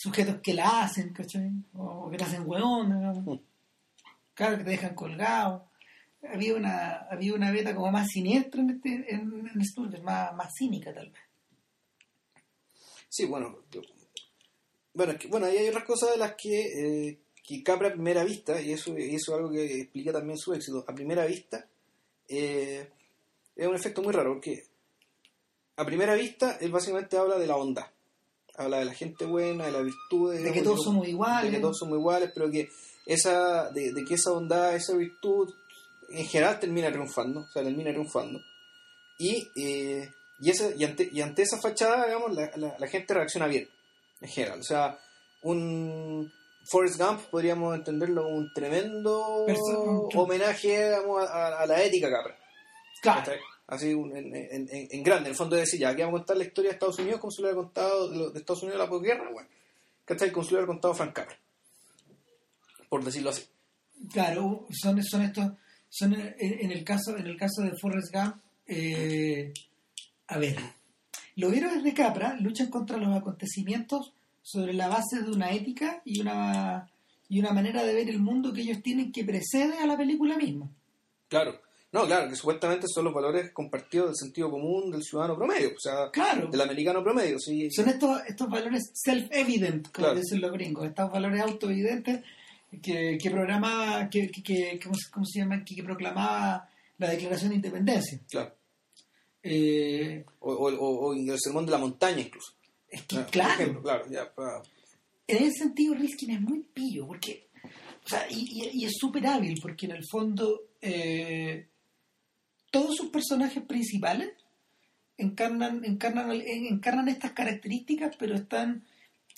sujetos 0.00 0.40
que 0.42 0.54
la 0.54 0.82
hacen, 0.82 1.12
¿cachai? 1.12 1.50
O 1.74 2.08
que 2.10 2.18
la 2.18 2.26
hacen 2.26 2.44
hueón, 2.46 2.86
digamos. 2.86 3.40
Claro, 4.34 4.58
que 4.58 4.64
te 4.64 4.70
dejan 4.70 4.94
colgado. 4.94 5.69
Había 6.22 6.54
una, 6.54 7.06
había 7.10 7.34
una 7.34 7.50
beta 7.50 7.74
como 7.74 7.90
más 7.90 8.08
siniestra 8.08 8.60
en 8.60 8.70
este, 8.70 9.14
en, 9.14 9.50
en 9.54 9.64
Sturges, 9.64 10.02
más, 10.02 10.34
más 10.34 10.52
cínica 10.56 10.92
tal 10.92 11.10
vez. 11.10 11.20
Sí, 13.08 13.26
bueno. 13.26 13.58
yo- 13.70 13.80
Bueno, 14.92 15.12
es 15.12 15.18
que, 15.18 15.28
bueno, 15.28 15.46
ahí 15.46 15.56
hay 15.56 15.68
otras 15.68 15.84
cosas 15.84 16.10
de 16.12 16.16
las 16.18 16.34
que, 16.34 16.60
eh, 17.08 17.18
que 17.42 17.62
Capra 17.62 17.88
a 17.88 17.92
primera 17.92 18.22
vista, 18.24 18.60
y 18.60 18.72
eso, 18.72 18.96
y 18.98 19.14
eso 19.14 19.32
es 19.32 19.36
algo 19.38 19.50
que 19.50 19.80
explica 19.82 20.12
también 20.12 20.36
su 20.38 20.52
éxito, 20.52 20.84
a 20.86 20.94
primera 20.94 21.24
vista 21.26 21.66
eh, 22.28 22.88
es 23.56 23.66
un 23.66 23.74
efecto 23.74 24.02
muy 24.02 24.12
raro, 24.12 24.34
porque 24.34 24.64
a 25.76 25.84
primera 25.84 26.14
vista 26.14 26.58
él 26.60 26.70
básicamente 26.70 27.16
habla 27.16 27.38
de 27.38 27.46
la 27.46 27.56
bondad. 27.56 27.86
Habla 28.56 28.80
de 28.80 28.84
la 28.84 28.94
gente 28.94 29.24
buena, 29.24 29.66
de 29.66 29.72
la 29.72 29.80
virtud, 29.80 30.34
De 30.34 30.52
que 30.52 30.62
todos 30.62 30.84
somos 30.84 31.08
iguales. 31.08 31.50
de 31.50 31.56
que 31.56 31.62
todos 31.62 31.78
somos 31.78 31.98
iguales, 31.98 32.30
pero 32.34 32.50
que 32.50 32.68
esa, 33.06 33.70
de, 33.70 33.92
de 33.92 34.04
que 34.04 34.14
esa 34.14 34.32
bondad, 34.32 34.74
esa 34.76 34.94
virtud, 34.96 35.52
en 36.10 36.26
general 36.26 36.58
termina 36.60 36.90
triunfando, 36.90 37.40
o 37.40 37.46
sea, 37.52 37.62
termina 37.62 37.90
triunfando. 37.90 38.40
Y, 39.18 39.48
eh, 39.56 40.10
y, 40.40 40.50
esa, 40.50 40.70
y, 40.74 40.84
ante, 40.84 41.08
y 41.12 41.20
ante 41.20 41.42
esa 41.42 41.58
fachada, 41.60 42.06
digamos, 42.06 42.32
la, 42.34 42.50
la- 42.56 42.76
la 42.78 42.86
gente 42.88 43.14
reacciona 43.14 43.46
bien, 43.46 43.68
en 44.20 44.28
general. 44.28 44.60
O 44.60 44.64
sea, 44.64 44.98
un 45.42 46.32
Forrest 46.64 46.98
Gump 47.00 47.20
podríamos 47.30 47.74
entenderlo 47.74 48.22
como 48.24 48.36
un 48.36 48.52
tremendo 48.54 49.46
homenaje 50.14 50.68
digamos, 50.90 51.28
a, 51.28 51.66
la 51.66 51.82
ética 51.82 52.10
capra. 52.10 52.36
Claro, 53.02 53.20
¿cachai? 53.20 53.38
Así 53.66 53.90
en, 53.92 54.34
en- 54.34 54.68
en- 54.90 55.02
grande, 55.02 55.28
en 55.28 55.32
el 55.32 55.36
fondo 55.36 55.54
de 55.56 55.62
decir, 55.62 55.78
ya, 55.80 55.90
aquí 55.90 56.02
vamos 56.02 56.16
a 56.16 56.20
contar 56.22 56.36
la 56.36 56.44
historia 56.44 56.70
de 56.70 56.74
Estados 56.74 56.98
Unidos 56.98 57.20
como 57.20 57.30
se 57.30 57.40
lo 57.42 57.48
hubiera 57.48 57.62
contado 57.62 58.30
de, 58.32 58.38
Estados 58.38 58.62
Unidos 58.62 58.78
de 58.80 58.84
la 58.84 58.90
posguerra, 58.90 59.30
bueno, 59.32 59.48
¿cachai? 60.04 60.32
Como 60.32 60.44
se 60.44 60.50
lo 60.52 60.56
hubiera 60.58 60.66
contado 60.66 60.94
Frank 60.94 61.12
Capra, 61.14 61.38
por 62.88 63.04
decirlo 63.04 63.30
así. 63.30 63.44
claro, 64.12 64.66
son, 64.70 65.02
son 65.04 65.22
estos, 65.22 65.46
son 65.90 66.14
en, 66.14 66.34
en 66.38 66.72
el 66.72 66.82
caso, 66.84 67.16
en 67.18 67.26
el 67.26 67.36
caso 67.36 67.60
de 67.62 67.72
Forrest 67.78 68.14
Gump, 68.14 68.36
eh, 68.66 69.52
a 70.28 70.38
ver, 70.38 70.56
los 71.36 71.52
héroes 71.52 71.82
de 71.82 71.92
Capra 71.92 72.36
luchan 72.40 72.68
contra 72.70 72.96
los 72.96 73.14
acontecimientos 73.14 74.12
sobre 74.42 74.72
la 74.72 74.88
base 74.88 75.22
de 75.22 75.30
una 75.30 75.50
ética 75.50 76.00
y 76.04 76.20
una 76.20 76.88
y 77.28 77.38
una 77.38 77.52
manera 77.52 77.84
de 77.84 77.94
ver 77.94 78.08
el 78.08 78.18
mundo 78.20 78.52
que 78.52 78.62
ellos 78.62 78.82
tienen 78.82 79.12
que 79.12 79.24
precede 79.24 79.78
a 79.78 79.86
la 79.86 79.96
película 79.96 80.36
misma. 80.36 80.68
Claro, 81.28 81.60
no, 81.92 82.04
claro, 82.06 82.28
que 82.28 82.34
supuestamente 82.34 82.86
son 82.92 83.04
los 83.04 83.14
valores 83.14 83.52
compartidos 83.52 84.06
del 84.08 84.16
sentido 84.16 84.50
común 84.50 84.90
del 84.90 85.02
ciudadano 85.04 85.36
promedio, 85.36 85.68
o 85.76 85.80
sea, 85.80 86.10
Claro, 86.10 86.48
del 86.48 86.60
americano 86.60 87.04
promedio, 87.04 87.38
sí. 87.38 87.70
son 87.70 87.88
estos, 87.88 88.20
estos 88.26 88.48
valores 88.48 88.90
self-evident, 88.94 89.90
como 89.92 90.06
Claro. 90.06 90.14
dicen 90.20 90.40
los 90.40 90.50
gringos, 90.52 90.86
estos 90.88 91.10
valores 91.10 91.40
autoevidentes 91.40 92.20
que, 92.82 93.18
que 93.20 93.30
programaba, 93.30 94.08
que, 94.08 94.28
que, 94.30 94.42
que- 94.42 94.80
¿cómo, 94.82 94.94
se- 94.94 95.10
cómo 95.10 95.24
se 95.26 95.40
llama? 95.40 95.64
Que, 95.64 95.82
proclamaba 95.82 96.68
la 96.98 97.08
Declaración 97.10 97.50
de 97.50 97.56
Independencia. 97.56 98.20
Claro. 98.30 98.54
Eh, 99.42 100.24
O, 100.40 100.52
o, 100.52 100.68
o- 100.74 101.06
o 101.08 101.14
el 101.14 101.38
sermón 101.38 101.64
de 101.66 101.72
la 101.72 101.78
montaña 101.78 102.20
incluso. 102.20 102.52
es 102.88 103.02
que, 103.04 103.16
por 103.16 103.26
claro, 103.30 103.54
ejemplo, 103.54 103.82
claro, 103.82 104.04
ya, 104.10 104.32
en 105.26 105.44
ese 105.44 105.58
sentido 105.64 105.94
Riskin 105.94 106.32
es 106.32 106.40
muy 106.40 106.60
pillo, 106.74 107.06
porque, 107.06 107.48
o 108.04 108.08
sea, 108.08 108.26
y, 108.30 108.40
y- 108.50 108.82
y 108.82 108.84
es 108.84 108.92
súper 108.98 109.26
hábil, 109.26 109.58
porque 109.62 109.86
en 109.86 109.92
el 109.92 110.04
fondo 110.10 110.60
eh, 110.82 111.68
todos 112.70 112.96
sus 112.96 113.10
personajes 113.10 113.62
principales 113.64 114.30
encarnan, 115.16 115.84
encarnan, 115.84 116.32
encarnan 116.32 117.08
estas 117.08 117.32
características, 117.32 118.16
pero 118.18 118.34
están, 118.34 118.84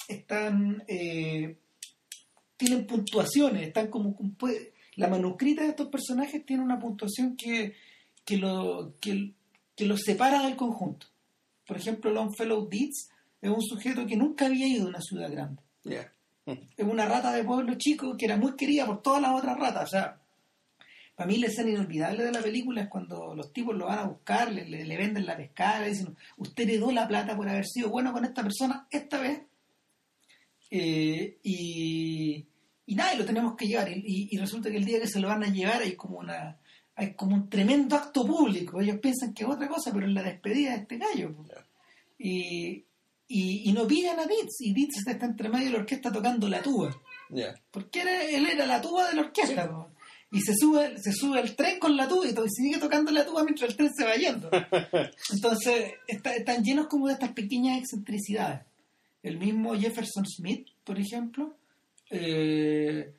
están 0.09 0.83
eh, 0.89 1.57
tienen 2.65 2.87
puntuaciones, 2.87 3.69
están 3.69 3.89
como 3.89 4.15
puede- 4.39 4.73
la 4.97 5.09
manuscrita 5.09 5.63
de 5.63 5.71
estos 5.71 5.89
personajes 5.89 6.45
tiene 6.45 6.63
una 6.63 6.79
puntuación 6.79 7.37
que, 7.37 7.75
que 8.25 8.37
lo 8.37 8.95
que, 9.01 9.33
que 9.75 9.87
los 9.87 10.01
separa 10.03 10.43
del 10.45 10.57
conjunto. 10.57 11.07
Por 11.67 11.77
ejemplo, 11.77 12.11
Longfellow 12.11 12.69
Deeds 12.69 13.09
es 13.41 13.51
un 13.51 13.63
sujeto 13.63 14.07
que 14.07 14.17
nunca 14.17 14.47
había 14.47 14.67
ido 14.69 14.85
a 14.87 14.89
una 14.89 15.01
ciudad 15.01 15.31
grande. 15.31 15.63
Es 16.77 16.85
una 16.87 17.07
rata 17.07 17.33
de 17.33 17.45
pueblo 17.45 17.75
chico 17.79 18.17
que 18.17 18.27
era 18.27 18.37
muy 18.37 18.55
querida 18.57 18.85
por 18.85 19.01
todas 19.01 19.23
las 19.23 19.33
otras 19.33 19.59
ratas. 19.59 19.85
O 19.85 19.87
sea, 19.87 20.21
para 21.15 21.27
mí 21.29 21.39
la 21.39 21.47
escena 21.47 21.71
inolvidable 21.71 22.25
de 22.25 22.33
la 22.33 22.43
película 22.43 22.83
es 22.83 22.89
cuando 22.89 23.35
los 23.35 23.53
tipos 23.53 23.75
lo 23.77 23.87
van 23.87 23.99
a 24.01 24.05
buscar, 24.07 24.53
le, 24.53 24.67
le- 24.69 24.85
le 24.85 24.97
venden 24.97 25.25
la 25.25 25.37
pescada, 25.37 25.81
le 25.81 25.91
dicen, 25.91 26.17
usted 26.37 26.65
heredó 26.69 26.91
la 26.93 27.07
plata 27.09 27.37
por 27.37 27.49
haber 27.49 27.65
sido 27.67 27.89
bueno 27.91 28.13
con 28.13 28.25
esta 28.25 28.43
persona 28.43 28.87
esta 28.91 29.21
vez. 29.21 29.43
Eh, 30.71 31.39
y, 31.43 32.47
y 32.87 32.95
nada, 32.95 33.15
y 33.15 33.19
lo 33.19 33.25
tenemos 33.25 33.55
que 33.57 33.67
llevar. 33.67 33.89
Y, 33.91 34.03
y- 34.07 34.29
y 34.33 34.39
resulta 34.39 34.71
que 34.71 34.77
el 34.77 34.85
día 34.85 35.01
que 35.01 35.07
se 35.09 35.21
lo 35.21 35.29
van 35.29 35.43
a 35.45 35.49
llevar 35.53 35.83
hay 35.83 35.95
como 35.97 36.19
una 36.19 36.59
hay 36.95 37.15
como 37.15 37.35
un 37.37 37.49
tremendo 37.49 37.97
acto 37.97 38.27
público. 38.27 38.81
Ellos 38.81 38.99
piensan 39.01 39.33
que 39.33 39.45
es 39.45 39.49
otra 39.49 39.67
cosa, 39.67 39.91
pero 39.95 40.07
es 40.07 40.13
la 40.13 40.23
despedida 40.23 40.73
de 40.73 40.77
este 40.83 40.99
gallo. 40.99 41.35
Ya. 41.49 41.67
Y, 42.19 42.85
y, 43.29 43.73
no 43.73 43.87
pillan 43.87 44.19
a 44.21 44.27
Ditz, 44.27 44.61
y 44.61 44.75
Ditz 44.75 44.99
está 45.07 45.25
entre 45.25 45.49
medio 45.49 45.67
de 45.67 45.73
la 45.73 45.79
orquesta 45.79 46.13
tocando 46.13 46.49
la 46.49 46.61
tuba. 46.63 46.95
Ya. 47.31 47.55
Porque 47.71 48.03
era- 48.03 48.25
él 48.25 48.47
era 48.47 48.67
la 48.67 48.81
tuba 48.83 49.09
de 49.09 49.15
la 49.17 49.23
orquesta. 49.23 49.89
Y 50.31 50.41
se 50.43 50.55
sube, 50.55 50.99
se 50.99 51.13
sube 51.13 51.39
al 51.41 51.57
tren 51.57 51.79
con 51.79 51.97
la 51.97 52.07
tuba 52.09 52.27
y 52.29 52.35
to- 52.35 52.45
y 52.45 52.51
sigue 52.51 52.79
tocando 52.79 53.11
la 53.11 53.25
tuba 53.25 53.43
mientras 53.43 53.71
el 53.71 53.77
tren 53.77 53.91
se 53.95 54.05
va 54.05 54.15
yendo. 54.15 54.51
Entonces, 55.33 55.93
está- 56.07 56.35
están 56.35 56.63
llenos 56.63 56.89
como 56.89 57.07
de 57.09 57.15
estas 57.15 57.33
pequeñas 57.33 57.79
excentricidades. 57.79 58.67
El 59.23 59.39
mismo 59.39 59.75
Jefferson 59.75 60.27
Smith, 60.27 60.69
por 60.85 60.99
ejemplo, 60.99 61.57
eh, 62.13 63.15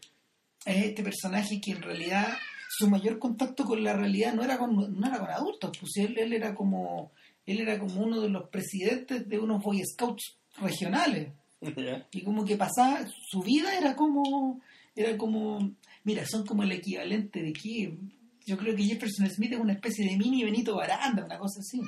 es 0.65 0.86
este 0.86 1.03
personaje 1.03 1.60
que 1.60 1.71
en 1.71 1.82
realidad 1.82 2.27
su 2.69 2.89
mayor 2.89 3.19
contacto 3.19 3.65
con 3.65 3.84
la 3.84 3.93
realidad 3.93 4.34
no 4.34 4.43
era 4.43 4.58
con, 4.58 4.75
no 4.99 5.08
era 5.08 5.19
con 5.19 5.29
adultos, 5.29 5.71
pues 5.79 5.91
él, 5.97 6.17
él 6.17 6.34
era 6.34 6.56
como 6.56 7.12
él 7.45 7.60
era 7.60 7.77
como 7.77 8.01
uno 8.01 8.21
de 8.21 8.29
los 8.29 8.47
presidentes 8.49 9.27
de 9.27 9.38
unos 9.39 9.62
Boy 9.62 9.82
Scouts 9.86 10.38
regionales. 10.62 11.29
Y 12.12 12.23
como 12.23 12.43
que 12.45 12.58
pasaba 12.58 13.06
su 13.29 13.41
vida 13.41 13.77
era 13.77 13.95
como 13.95 14.62
era 14.95 15.17
como 15.17 15.71
mira 16.03 16.23
son 16.25 16.45
como 16.45 16.63
el 16.63 16.71
equivalente 16.73 17.41
de 17.41 17.53
que 17.53 17.97
yo 18.45 18.58
creo 18.58 18.75
que 18.75 18.84
Jefferson 18.84 19.29
Smith 19.29 19.53
es 19.53 19.60
una 19.60 19.71
especie 19.73 20.06
de 20.10 20.17
mini 20.17 20.43
Benito 20.43 20.75
Baranda 20.75 21.23
una 21.25 21.38
cosa 21.39 21.60
así. 21.62 21.82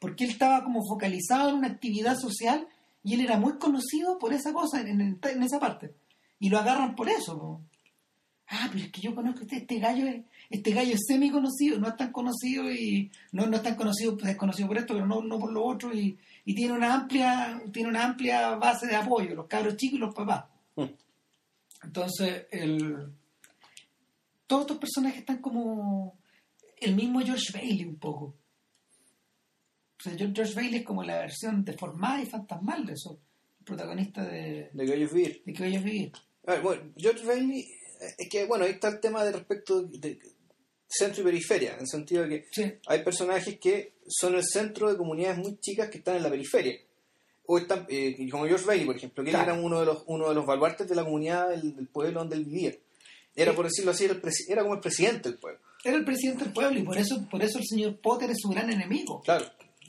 Porque 0.00 0.24
él 0.24 0.30
estaba 0.30 0.64
como 0.64 0.80
focalizado 0.86 1.50
en 1.50 1.56
una 1.56 1.68
actividad 1.68 2.16
social 2.18 2.66
y 3.04 3.14
él 3.14 3.20
era 3.20 3.38
muy 3.38 3.58
conocido 3.58 4.18
por 4.18 4.32
esa 4.32 4.52
cosa 4.52 4.80
en, 4.80 5.00
en- 5.00 5.18
en 5.22 5.42
esa 5.42 5.60
parte 5.60 5.92
y 6.42 6.48
lo 6.50 6.58
agarran 6.58 6.94
por 6.96 7.08
eso 7.08 7.38
po. 7.38 7.60
ah 8.48 8.68
pero 8.72 8.84
es 8.84 8.90
que 8.92 9.00
yo 9.00 9.14
conozco 9.14 9.42
este, 9.42 9.56
este 9.58 9.78
gallo 9.78 10.06
es- 10.06 10.24
este 10.50 10.72
gallo 10.72 10.94
es 10.94 11.00
semi 11.06 11.30
conocido 11.30 11.78
no 11.78 11.88
es 11.88 11.96
tan 11.96 12.10
conocido 12.12 12.70
y 12.70 13.10
no, 13.32 13.46
no 13.46 13.56
es 13.56 13.62
tan 13.62 13.76
conocido 13.76 14.16
pues, 14.16 14.30
es 14.32 14.36
conocido 14.36 14.68
por 14.68 14.76
esto 14.78 14.94
pero 14.94 15.06
no, 15.06 15.22
no 15.22 15.38
por 15.38 15.52
lo 15.52 15.64
otro 15.64 15.94
y, 15.94 16.18
y 16.44 16.54
tiene 16.54 16.74
una 16.74 16.92
amplia 16.94 17.62
tiene 17.72 17.88
una 17.88 18.04
amplia 18.04 18.56
base 18.56 18.86
de 18.86 18.96
apoyo 18.96 19.34
los 19.34 19.46
cabros 19.46 19.76
chicos 19.76 19.96
y 19.96 20.00
los 20.00 20.14
papás 20.14 20.44
Mm. 20.76 20.84
entonces 21.84 22.46
el 22.50 23.12
todos 24.46 24.62
estos 24.62 24.78
personajes 24.78 25.20
están 25.20 25.38
como 25.42 26.18
el 26.80 26.94
mismo 26.96 27.20
George 27.20 27.52
Bailey 27.52 27.84
un 27.84 27.96
poco 27.96 28.24
o 29.98 30.02
sea, 30.02 30.14
George 30.16 30.54
Bailey 30.54 30.80
es 30.80 30.84
como 30.84 31.02
la 31.04 31.18
versión 31.18 31.64
deformada 31.64 32.20
y 32.22 32.26
fantasmal 32.26 32.84
de 32.86 32.94
eso 32.94 33.20
el 33.60 33.64
protagonista 33.64 34.24
de, 34.24 34.70
De 34.72 34.84
Vivir. 34.96 35.42
que 35.44 35.62
vayas 35.62 35.82
a 35.82 35.84
vivir 35.84 36.12
A 36.46 36.52
ver, 36.52 36.60
bueno, 36.62 36.82
George 36.96 37.24
Bailey, 37.24 37.60
eh, 37.60 38.14
es 38.18 38.28
que, 38.28 38.44
bueno, 38.46 38.64
ahí 38.64 38.72
está 38.72 38.88
el 38.88 39.00
tema 39.00 39.24
de 39.24 39.32
respecto 39.32 39.82
de 39.82 40.18
centro 40.88 41.22
y 41.22 41.24
periferia, 41.24 41.74
en 41.74 41.80
el 41.80 41.88
sentido 41.88 42.22
de 42.24 42.28
que 42.28 42.46
sí 42.50 42.72
hay 42.86 43.02
personajes 43.02 43.58
que 43.58 43.94
son 44.08 44.34
el 44.34 44.44
centro 44.44 44.90
de 44.90 44.96
comunidades 44.96 45.38
muy 45.38 45.58
chicas 45.58 45.88
que 45.88 45.98
están 45.98 46.16
en 46.16 46.22
la 46.22 46.30
periferia. 46.30 46.78
O 47.46 47.58
están, 47.58 47.86
eh, 47.88 48.14
como 48.30 48.46
George 48.46 48.64
Bailey, 48.66 48.86
por 48.86 48.96
ejemplo, 48.96 49.24
que 49.24 49.30
él 49.30 49.36
era 49.36 49.52
uno 49.54 49.80
de 49.80 49.86
los 49.86 50.04
uno 50.06 50.28
de 50.28 50.34
los 50.34 50.46
baluartes 50.46 50.88
de 50.88 50.94
la 50.94 51.02
comunidad 51.04 51.48
del, 51.48 51.74
del 51.74 51.88
pueblo 51.88 52.20
donde 52.20 52.36
él 52.36 52.44
vivía. 52.44 52.72
Era, 53.34 53.50
Sí. 53.52 53.56
por 53.56 53.64
decirlo 53.66 53.90
así, 53.90 54.04
era, 54.04 54.14
el 54.14 54.22
presi- 54.22 54.44
era 54.48 54.62
como 54.62 54.74
el 54.74 54.80
presidente 54.80 55.28
del 55.30 55.38
pueblo. 55.38 55.60
era 55.84 55.96
el 55.96 56.04
presidente 56.04 56.44
del 56.44 56.52
pueblo 56.52 56.78
y 56.78 56.82
por 56.82 56.96
eso 56.98 57.26
por 57.30 57.42
eso 57.42 57.58
el 57.58 57.64
señor 57.66 57.96
Potter 58.00 58.30
es 58.30 58.38
su 58.40 58.48
gran 58.50 58.70
enemigo 58.70 59.20
Claro, 59.22 59.44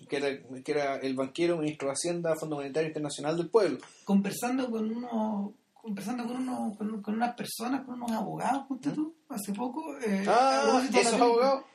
que 0.10 0.16
era, 0.18 0.30
que 0.64 0.72
era 0.72 0.96
el 0.98 1.14
banquero, 1.14 1.58
ministro 1.58 1.90
de 1.90 1.94
Hacienda, 1.94 2.36
Fondo 2.36 2.56
Monetario 2.56 2.88
Internacional 2.88 3.38
del 3.38 3.50
pueblo. 3.50 3.78
conversando 4.06 4.72
con 4.72 4.90
unos 4.90 5.52
conversando 5.84 6.26
con 6.26 6.38
unos 6.38 6.78
con, 6.78 7.02
con 7.02 7.16
unas 7.16 7.36
personas 7.36 7.82
con 7.86 7.96
unos 8.02 8.12
abogados 8.12 8.66
ponte 8.68 8.90
tú, 8.92 9.16
hace 9.30 9.52
poco 9.54 9.98
eh, 10.00 10.24
Ah, 10.28 10.82
esos 10.94 11.14
abogados. 11.14 11.66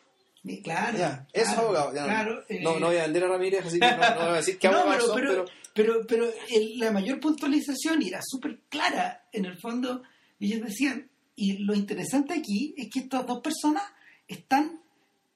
Claro 0.65 0.97
Ya, 0.97 1.27
esos 1.33 1.53
claro, 1.55 1.69
abogados. 1.69 1.95
ya 1.95 2.25
no- 2.25 2.39
eh, 2.49 2.61
no, 2.63 2.79
no 2.81 2.87
voy 2.87 2.97
a 2.97 3.03
vender 3.03 3.25
a 3.25 3.29
Ramírez, 3.29 3.67
así 3.67 3.79
que 3.79 3.87
no, 3.87 3.97
no 3.97 4.21
voy 4.21 4.29
a 4.29 4.33
decir 4.37 4.59
No, 4.63 4.69
abogados 4.71 5.11
pero, 5.15 5.35
son, 5.37 5.45
pero, 5.75 5.97
pero, 6.07 6.07
pero, 6.07 6.31
el- 6.51 6.79
la 6.79 6.91
mayor 6.91 7.21
puntualización 7.21 8.01
era 8.03 8.21
súper 8.25 8.61
clara, 8.71 9.29
en 9.33 9.45
el 9.45 9.59
fondo, 9.61 10.03
ellos 10.41 10.63
decían, 10.63 11.11
y 11.37 11.59
lo 11.65 11.75
interesante 11.75 12.33
aquí 12.35 12.75
es 12.79 12.89
que 12.89 13.01
estas 13.01 13.27
dos 13.27 13.41
personas 13.41 13.83
están, 14.27 14.81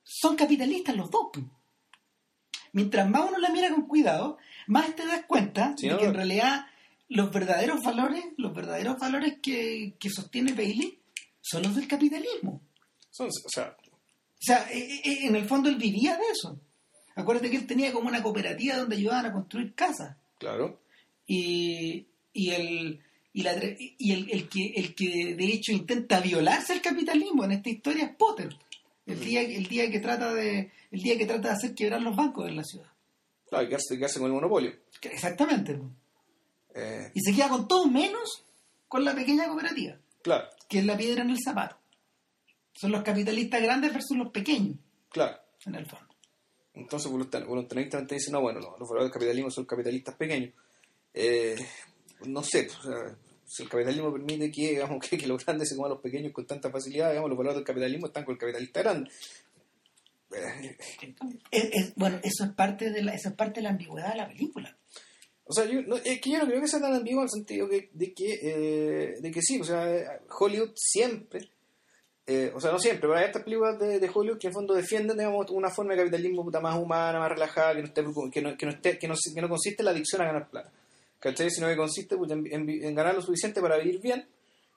son 0.02 0.34
capitalistas 0.36 0.96
los 0.96 1.10
dos. 1.10 1.26
pues. 1.32 1.44
Mientras 2.72 3.06
más 3.10 3.28
uno 3.28 3.38
la 3.38 3.50
mira 3.50 3.68
con 3.70 3.86
cuidado, 3.86 4.38
más 4.66 4.94
te 4.96 5.04
das 5.06 5.24
cuenta 5.26 5.74
Sí, 5.76 5.88
de 5.88 5.92
no, 5.92 5.98
que 5.98 6.04
en 6.06 6.12
no. 6.12 6.16
realidad 6.16 6.66
los 7.08 7.30
verdaderos 7.30 7.82
valores, 7.82 8.24
los 8.38 8.54
verdaderos 8.54 8.98
valores 8.98 9.38
que, 9.42 9.94
que 9.98 10.10
sostiene 10.10 10.52
Bailey 10.52 10.98
son 11.40 11.62
los 11.64 11.74
del 11.76 11.86
capitalismo. 11.88 12.60
son, 13.10 13.28
o 13.28 13.48
sea, 13.48 13.76
O 13.78 14.44
sea, 14.44 14.66
eh, 14.72 15.00
eh, 15.04 15.26
en 15.26 15.36
el 15.36 15.44
fondo 15.46 15.68
él 15.68 15.76
vivía 15.76 16.16
de 16.16 16.24
eso. 16.32 16.58
Acuérdate 17.14 17.50
que 17.50 17.56
él 17.58 17.66
tenía 17.66 17.92
como 17.92 18.08
una 18.08 18.22
cooperativa 18.22 18.76
donde 18.76 18.96
ayudaban 18.96 19.26
a 19.26 19.32
construir 19.32 19.74
casas. 19.74 20.16
claro. 20.38 20.80
Y, 21.26 22.06
y, 22.32 22.50
el, 22.50 23.00
y, 23.32 23.42
la, 23.42 23.54
y 23.78 24.12
el, 24.12 24.30
el 24.30 24.48
que, 24.48 24.72
el 24.74 24.94
que 24.94 25.34
de 25.36 25.44
hecho 25.46 25.72
intenta 25.72 26.20
violarse 26.20 26.72
el 26.72 26.82
capitalismo 26.82 27.44
en 27.44 27.52
esta 27.52 27.70
historia 27.70 28.04
es 28.06 28.16
Potter. 28.16 28.48
El 29.06 29.20
día, 29.20 29.40
el 29.42 29.66
día 29.66 29.90
que 29.90 30.00
trata 30.00 30.32
de 30.34 30.70
el 30.90 31.00
día 31.02 31.16
que 31.16 31.26
trata 31.26 31.48
de 31.48 31.54
hacer 31.54 31.74
quebrar 31.74 32.02
los 32.02 32.14
bancos 32.16 32.48
en 32.48 32.56
la 32.56 32.64
ciudad. 32.64 32.86
Claro, 33.48 33.66
quedarse, 33.68 33.96
quedarse 33.96 34.18
con 34.18 34.26
el 34.28 34.34
monopolio. 34.34 34.72
Que- 35.00 35.08
Exactamente. 35.10 35.78
Eh, 36.74 37.10
Y 37.14 37.20
se 37.20 37.34
queda 37.34 37.48
con 37.48 37.68
todo 37.68 37.86
menos 37.86 38.44
con 38.88 39.04
la 39.04 39.14
pequeña 39.14 39.46
cooperativa, 39.46 39.96
claro, 40.22 40.48
que 40.68 40.78
es 40.80 40.84
la 40.86 40.96
piedra 40.96 41.22
en 41.22 41.30
el 41.30 41.38
zapato. 41.42 41.76
Son 42.74 42.90
los 42.92 43.02
capitalistas 43.02 43.62
grandes 43.62 43.92
versus 43.92 44.16
los 44.16 44.30
pequeños, 44.30 44.76
claro. 45.10 45.38
en 45.66 45.74
el 45.74 45.86
fondo. 45.86 46.08
Entonces, 46.74 47.10
voluntar- 47.10 47.44
voluntariamente 47.44 48.14
dicen, 48.14 48.32
no, 48.32 48.40
bueno, 48.40 48.60
los, 48.60 48.78
los 48.80 48.88
valores 48.88 49.06
del 49.06 49.12
capitalismo 49.12 49.50
son 49.50 49.66
capitalistas 49.66 50.14
pequeños. 50.16 50.54
Eh, 51.12 51.56
no 52.26 52.42
sé, 52.42 52.66
o 52.68 52.82
sea, 52.82 53.16
si 53.44 53.62
el 53.64 53.68
capitalismo 53.68 54.10
permite 54.10 54.50
que, 54.50 54.70
digamos, 54.70 55.06
que, 55.06 55.18
que 55.18 55.26
los 55.26 55.44
grandes 55.44 55.68
se 55.68 55.76
coman 55.76 55.90
a 55.90 55.94
los 55.94 56.02
pequeños 56.02 56.32
con 56.32 56.46
tanta 56.46 56.70
facilidad, 56.70 57.10
digamos, 57.10 57.28
los 57.28 57.36
valores 57.36 57.56
del 57.56 57.66
capitalismo 57.66 58.06
están 58.06 58.24
con 58.24 58.32
el 58.34 58.38
capitalista 58.40 58.80
grande. 58.80 59.10
Eh, 60.34 60.76
Es- 61.50 61.68
es- 61.72 61.94
bueno, 61.94 62.18
eso 62.22 62.44
es 62.44 62.50
parte 62.52 62.90
de 62.90 63.02
la, 63.02 63.12
eso 63.14 63.28
es 63.28 63.34
parte 63.34 63.60
de 63.60 63.64
la 63.64 63.70
ambigüedad 63.70 64.12
de 64.12 64.16
la 64.16 64.28
película. 64.28 64.74
O 65.44 65.52
sea, 65.52 65.64
yo 65.66 65.82
no, 65.82 65.96
es 65.96 66.20
que 66.20 66.30
yo 66.30 66.38
no 66.38 66.46
creo 66.46 66.60
que 66.60 66.68
sea 66.68 66.80
tan 66.80 66.94
ambiguo 66.94 67.20
en 67.22 67.24
el 67.24 67.30
sentido 67.30 67.68
que, 67.68 67.90
de, 67.92 68.12
que, 68.14 68.38
eh, 68.42 69.14
de 69.20 69.30
que 69.30 69.42
sí, 69.42 69.60
o 69.60 69.64
sea, 69.64 70.20
Hollywood 70.38 70.70
siempre, 70.74 71.48
eh, 72.26 72.52
o 72.54 72.60
sea, 72.60 72.70
no 72.70 72.78
siempre, 72.78 73.00
pero 73.02 73.14
hay 73.16 73.24
estas 73.26 73.42
películas 73.42 73.78
de, 73.78 73.98
de 73.98 74.10
Hollywood 74.12 74.38
que 74.38 74.46
en 74.46 74.52
fondo 74.52 74.74
defienden, 74.74 75.16
digamos, 75.18 75.50
una 75.50 75.70
forma 75.70 75.92
de 75.94 75.98
capitalismo 75.98 76.44
puta 76.44 76.60
más 76.60 76.78
humana, 76.78 77.18
más 77.18 77.30
relajada, 77.30 77.74
que 77.74 77.80
no, 77.82 77.86
esté, 77.88 78.02
que 78.30 78.40
no, 78.42 78.56
que 78.56 78.66
no, 79.08 79.16
que 79.34 79.40
no, 79.42 79.48
consiste 79.48 79.82
en 79.82 79.84
la 79.86 79.90
adicción 79.90 80.22
a 80.22 80.26
ganar 80.26 80.48
plata. 80.48 80.70
¿Cachai? 81.18 81.50
Sino 81.50 81.68
que 81.68 81.76
consiste 81.76 82.16
puta, 82.16 82.34
en, 82.34 82.46
en- 82.52 82.68
en 82.84 82.94
ganar 82.94 83.14
lo 83.14 83.22
suficiente 83.22 83.60
para 83.60 83.76
vivir 83.78 84.00
bien, 84.00 84.26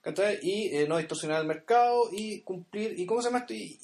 ¿cachai? 0.02 0.40
Y 0.42 0.76
eh, 0.76 0.88
no 0.88 0.98
distorsionar 0.98 1.42
el 1.42 1.48
mercado 1.48 2.10
y 2.12 2.42
cumplir, 2.42 3.00
y 3.00 3.06
¿cómo 3.06 3.22
se 3.22 3.30
llama 3.30 3.40
esto? 3.40 3.54
Y, 3.54 3.80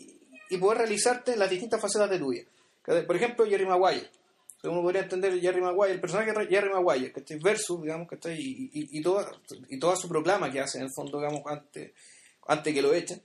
y- 0.50 0.58
poder 0.58 0.80
realizarte 0.80 1.36
las 1.38 1.50
distintas 1.50 1.80
facetas 1.82 2.10
de 2.10 2.20
tu 2.20 2.30
vida. 2.32 2.44
¿cachai? 2.84 3.06
Por 3.08 3.15
ejemplo, 3.15 3.46
Jerry 3.46 3.65
Maguire. 3.65 4.10
Uno 4.63 4.82
podría 4.84 5.02
entender 5.02 5.39
Jerry 5.41 5.60
Maguire, 5.60 5.93
el 5.93 6.00
personaje 6.02 6.32
de 6.34 6.45
Jerry 6.47 6.69
Maguire, 6.69 7.12
¿cachai? 7.12 7.39
Versus, 7.39 7.82
digamos, 7.82 8.08
¿cachai? 8.08 8.38
Y, 8.39 8.69
y, 8.74 9.00
y, 9.00 9.02
toda, 9.02 9.32
y 9.69 9.80
toda 9.80 9.95
su 9.95 10.08
proclama 10.08 10.52
que 10.52 10.60
hace, 10.60 10.78
en 10.78 10.84
el 10.84 10.89
fondo, 10.95 11.17
digamos, 11.17 11.41
antes, 11.47 11.91
antes 12.47 12.74
que 12.74 12.82
lo 12.82 12.93
echen. 12.93 13.21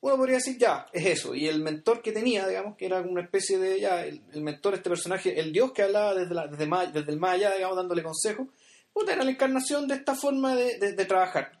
Uno 0.00 0.16
podría 0.16 0.36
decir, 0.36 0.58
ya, 0.58 0.86
es 0.92 1.06
eso. 1.06 1.34
Y 1.34 1.46
el 1.46 1.60
mentor 1.62 2.02
que 2.02 2.10
tenía, 2.10 2.48
digamos, 2.48 2.76
que 2.76 2.86
era 2.86 3.00
una 3.02 3.20
especie 3.22 3.58
de, 3.58 3.78
ya, 3.80 4.04
el, 4.04 4.20
el 4.32 4.42
mentor, 4.42 4.74
este 4.74 4.88
personaje, 4.88 5.38
el 5.38 5.52
dios 5.52 5.70
que 5.72 5.82
hablaba 5.82 6.14
desde, 6.14 6.34
la, 6.34 6.48
desde, 6.48 6.64
el 7.12 7.18
más 7.20 7.34
allá, 7.34 7.54
digamos, 7.54 7.76
dándole 7.76 8.02
consejos, 8.02 8.48
puta, 8.92 9.12
era 9.12 9.22
la 9.22 9.30
encarnación 9.30 9.86
de 9.86 9.94
esta 9.94 10.14
forma 10.16 10.56
de, 10.56 10.78
de, 10.78 11.04
trabajar. 11.04 11.52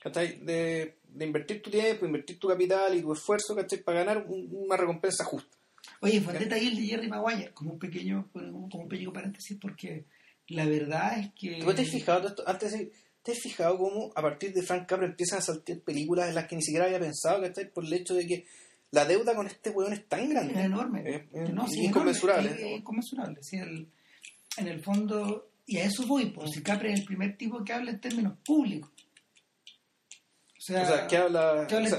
¿cachai? 0.00 0.38
De, 0.44 0.98
de 1.08 1.24
invertir 1.24 1.60
tu 1.60 1.70
tiempo, 1.70 2.06
invertir 2.06 2.38
tu 2.38 2.46
capital 2.46 2.94
y 2.94 3.00
tu 3.02 3.12
esfuerzo, 3.12 3.56
¿cachai? 3.56 3.82
Para 3.82 4.04
ganar 4.04 4.26
un- 4.28 4.48
una 4.52 4.76
recompensa 4.76 5.24
justa. 5.24 5.55
Oye, 6.00 6.20
detalle 6.20 6.68
el 6.68 6.76
de 6.76 6.82
Jerry 6.86 7.08
Maguire, 7.08 7.52
como 7.54 7.72
un 7.72 7.78
pequeño, 7.78 8.28
como 8.32 8.68
como 8.68 8.82
un 8.84 8.88
pequeño 8.88 9.12
paréntesis, 9.12 9.56
porque 9.60 10.04
la 10.48 10.64
verdad 10.66 11.18
es 11.18 11.32
que... 11.34 11.58
¿Tú 11.60 11.72
te 11.74 11.82
has 11.82 11.88
fijado, 11.90 12.20
todo 12.20 12.28
esto? 12.28 12.44
antes 12.46 12.72
de- 12.72 12.92
te 13.22 13.32
has 13.32 13.38
fijado 13.40 13.76
cómo 13.78 14.12
a 14.14 14.22
partir 14.22 14.52
de 14.52 14.62
Frank 14.62 14.86
Capra 14.86 15.06
empiezan 15.06 15.38
a 15.38 15.42
saltar 15.42 15.80
películas 15.80 16.28
en 16.28 16.34
las 16.36 16.46
que 16.46 16.54
ni 16.56 16.62
siquiera 16.62 16.86
había 16.86 17.00
pensado, 17.00 17.42
¿cachai? 17.42 17.70
Por 17.72 17.84
el 17.84 17.92
hecho 17.92 18.14
de 18.14 18.26
que 18.26 18.46
la 18.92 19.04
deuda 19.04 19.34
con 19.34 19.46
este 19.48 19.70
weón 19.70 19.92
es 19.94 20.06
tan 20.06 20.20
Es 20.20 20.28
grande. 20.30 20.60
enorme. 20.60 21.02
Es- 21.04 21.22
es 21.32 21.50
no, 21.52 21.66
sí, 21.66 21.86
inconmensurable. 21.86 22.48
enorme, 22.50 22.66
es- 22.66 22.72
es 22.72 22.78
inconmensurable. 22.78 23.38
sí, 23.42 23.56
el- 23.56 23.88
en 24.58 24.68
el 24.68 24.82
fondo, 24.82 25.50
y 25.66 25.78
a 25.78 25.84
eso 25.86 26.06
voy, 26.06 26.26
pues 26.26 26.52
si 26.52 26.62
Capri 26.62 26.92
es 26.92 27.00
el 27.00 27.04
primer 27.06 27.36
tipo 27.36 27.64
que 27.64 27.72
habla 27.72 27.90
en 27.90 28.00
términos 28.00 28.38
públicos. 28.44 28.90
O 30.68 30.72
sea, 30.72 30.82
O 30.82 30.86
sea, 30.86 31.06
que 31.06 31.16
habla... 31.16 31.66
que 31.68 31.76
o 31.76 31.86
sea, 31.86 31.98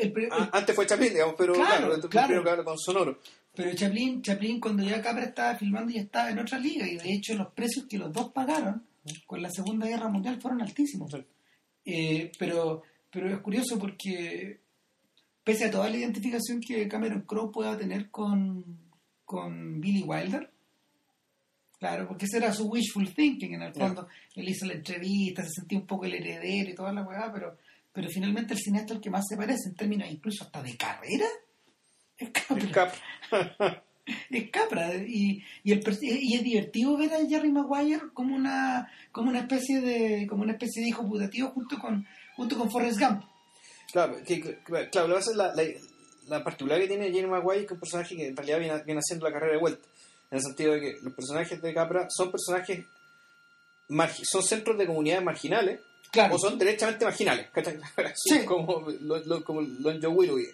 el 0.00 0.28
antes 0.52 0.76
fue 0.76 0.86
Chaplin, 0.86 1.12
digamos, 1.12 1.34
pero 1.36 1.54
Claro, 1.54 2.00
claro, 2.08 2.26
primero 2.28 2.44
que 2.44 2.50
habla 2.50 2.64
con 2.64 2.78
sonoro. 2.78 3.18
Pero 3.54 3.74
Chaplin, 3.74 4.22
Chaplin 4.22 4.60
cuando 4.60 4.84
ya 4.84 5.02
Capra 5.02 5.24
estaba 5.24 5.56
filmando 5.56 5.92
ya 5.92 6.02
estaba 6.02 6.30
en 6.30 6.38
otra 6.38 6.58
liga 6.58 6.86
y 6.86 6.96
de 6.96 7.12
hecho 7.12 7.34
los 7.34 7.52
precios 7.52 7.86
que 7.88 7.98
los 7.98 8.12
dos 8.12 8.30
pagaron 8.32 8.86
con 9.26 9.42
la 9.42 9.50
Segunda 9.50 9.86
Guerra 9.86 10.08
Mundial 10.08 10.40
fueron 10.40 10.62
altísimos. 10.62 11.10
Sí. 11.10 11.24
Eh, 11.84 12.32
pero, 12.38 12.82
pero 13.10 13.28
es 13.30 13.38
curioso 13.40 13.78
porque 13.78 14.60
pese 15.42 15.64
a 15.64 15.70
toda 15.70 15.90
la 15.90 15.96
identificación 15.96 16.60
que 16.60 16.88
Cameron 16.88 17.22
Crowe 17.22 17.52
pueda 17.52 17.76
tener 17.76 18.10
con, 18.10 18.64
con 19.24 19.80
Billy 19.80 20.02
Wilder, 20.02 20.50
claro, 21.78 22.08
porque 22.08 22.24
ese 22.24 22.38
era 22.38 22.52
su 22.52 22.66
wishful 22.66 23.12
thinking 23.12 23.54
en 23.54 23.62
el 23.62 23.74
fondo. 23.74 24.08
Él 24.34 24.48
hizo 24.48 24.66
la 24.66 24.72
entrevista, 24.72 25.42
se 25.42 25.50
sentía 25.50 25.78
un 25.78 25.86
poco 25.86 26.06
el 26.06 26.14
heredero 26.14 26.70
y 26.70 26.74
toda 26.74 26.92
la 26.92 27.02
weá, 27.02 27.30
pero, 27.32 27.58
pero 27.94 28.08
finalmente 28.08 28.52
el 28.52 28.60
cineasta 28.60 28.92
al 28.92 29.00
que 29.00 29.08
más 29.08 29.24
se 29.26 29.36
parece 29.36 29.68
en 29.68 29.76
términos 29.76 30.10
incluso 30.10 30.44
hasta 30.44 30.62
de 30.62 30.76
carrera 30.76 31.26
es 32.18 32.30
Capra. 32.30 32.56
El 32.58 32.70
Cap. 32.70 32.92
Es 34.30 34.50
Capra 34.50 34.94
y, 34.96 35.42
y, 35.62 35.72
el 35.72 35.82
y 36.02 36.36
es 36.36 36.42
divertido 36.42 36.94
ver 36.98 37.14
a 37.14 37.26
Jerry 37.26 37.50
Maguire 37.50 38.12
como 38.12 38.36
una 38.36 38.86
como 39.10 39.30
una 39.30 39.40
especie 39.40 39.80
de 39.80 40.26
como 40.26 40.42
una 40.42 40.52
especie 40.52 40.82
de 40.82 40.90
hijo 40.90 41.08
putativo 41.08 41.48
junto 41.52 41.78
con 41.78 42.06
junto 42.36 42.58
con 42.58 42.70
Forrest 42.70 43.00
Gump 43.00 43.24
Claro, 43.90 44.16
que, 44.26 44.58
claro, 44.90 45.08
lo 45.08 45.18
es 45.18 45.34
la, 45.36 45.54
la, 45.54 45.62
la 46.26 46.44
particular 46.44 46.80
que 46.80 46.88
tiene 46.88 47.12
Jerry 47.12 47.28
Maguire 47.28 47.60
es 47.60 47.66
que 47.66 47.66
es 47.66 47.72
un 47.72 47.80
personaje 47.80 48.16
que 48.16 48.26
en 48.26 48.36
realidad 48.36 48.58
viene, 48.58 48.82
viene 48.82 48.98
haciendo 48.98 49.24
la 49.24 49.32
carrera 49.32 49.52
de 49.52 49.60
vuelta. 49.60 49.88
En 50.30 50.38
el 50.38 50.42
sentido 50.42 50.72
de 50.72 50.80
que 50.80 50.94
los 51.00 51.14
personajes 51.14 51.62
de 51.62 51.72
Capra 51.72 52.08
son 52.10 52.30
personajes, 52.30 52.84
son 54.24 54.42
centros 54.42 54.76
de 54.76 54.86
comunidades 54.86 55.24
marginales 55.24 55.80
Claro. 56.14 56.34
o 56.34 56.38
son 56.38 56.58
derechamente 56.58 57.04
marginales, 57.04 57.50
¿cachai? 57.50 57.76
Sí. 58.14 58.44
como 58.46 58.80
lo, 58.88 59.18
lo- 59.18 59.44
como 59.44 59.60
lo 59.60 59.90
en 59.90 60.00
Joe 60.00 60.10
Willoughby. 60.12 60.46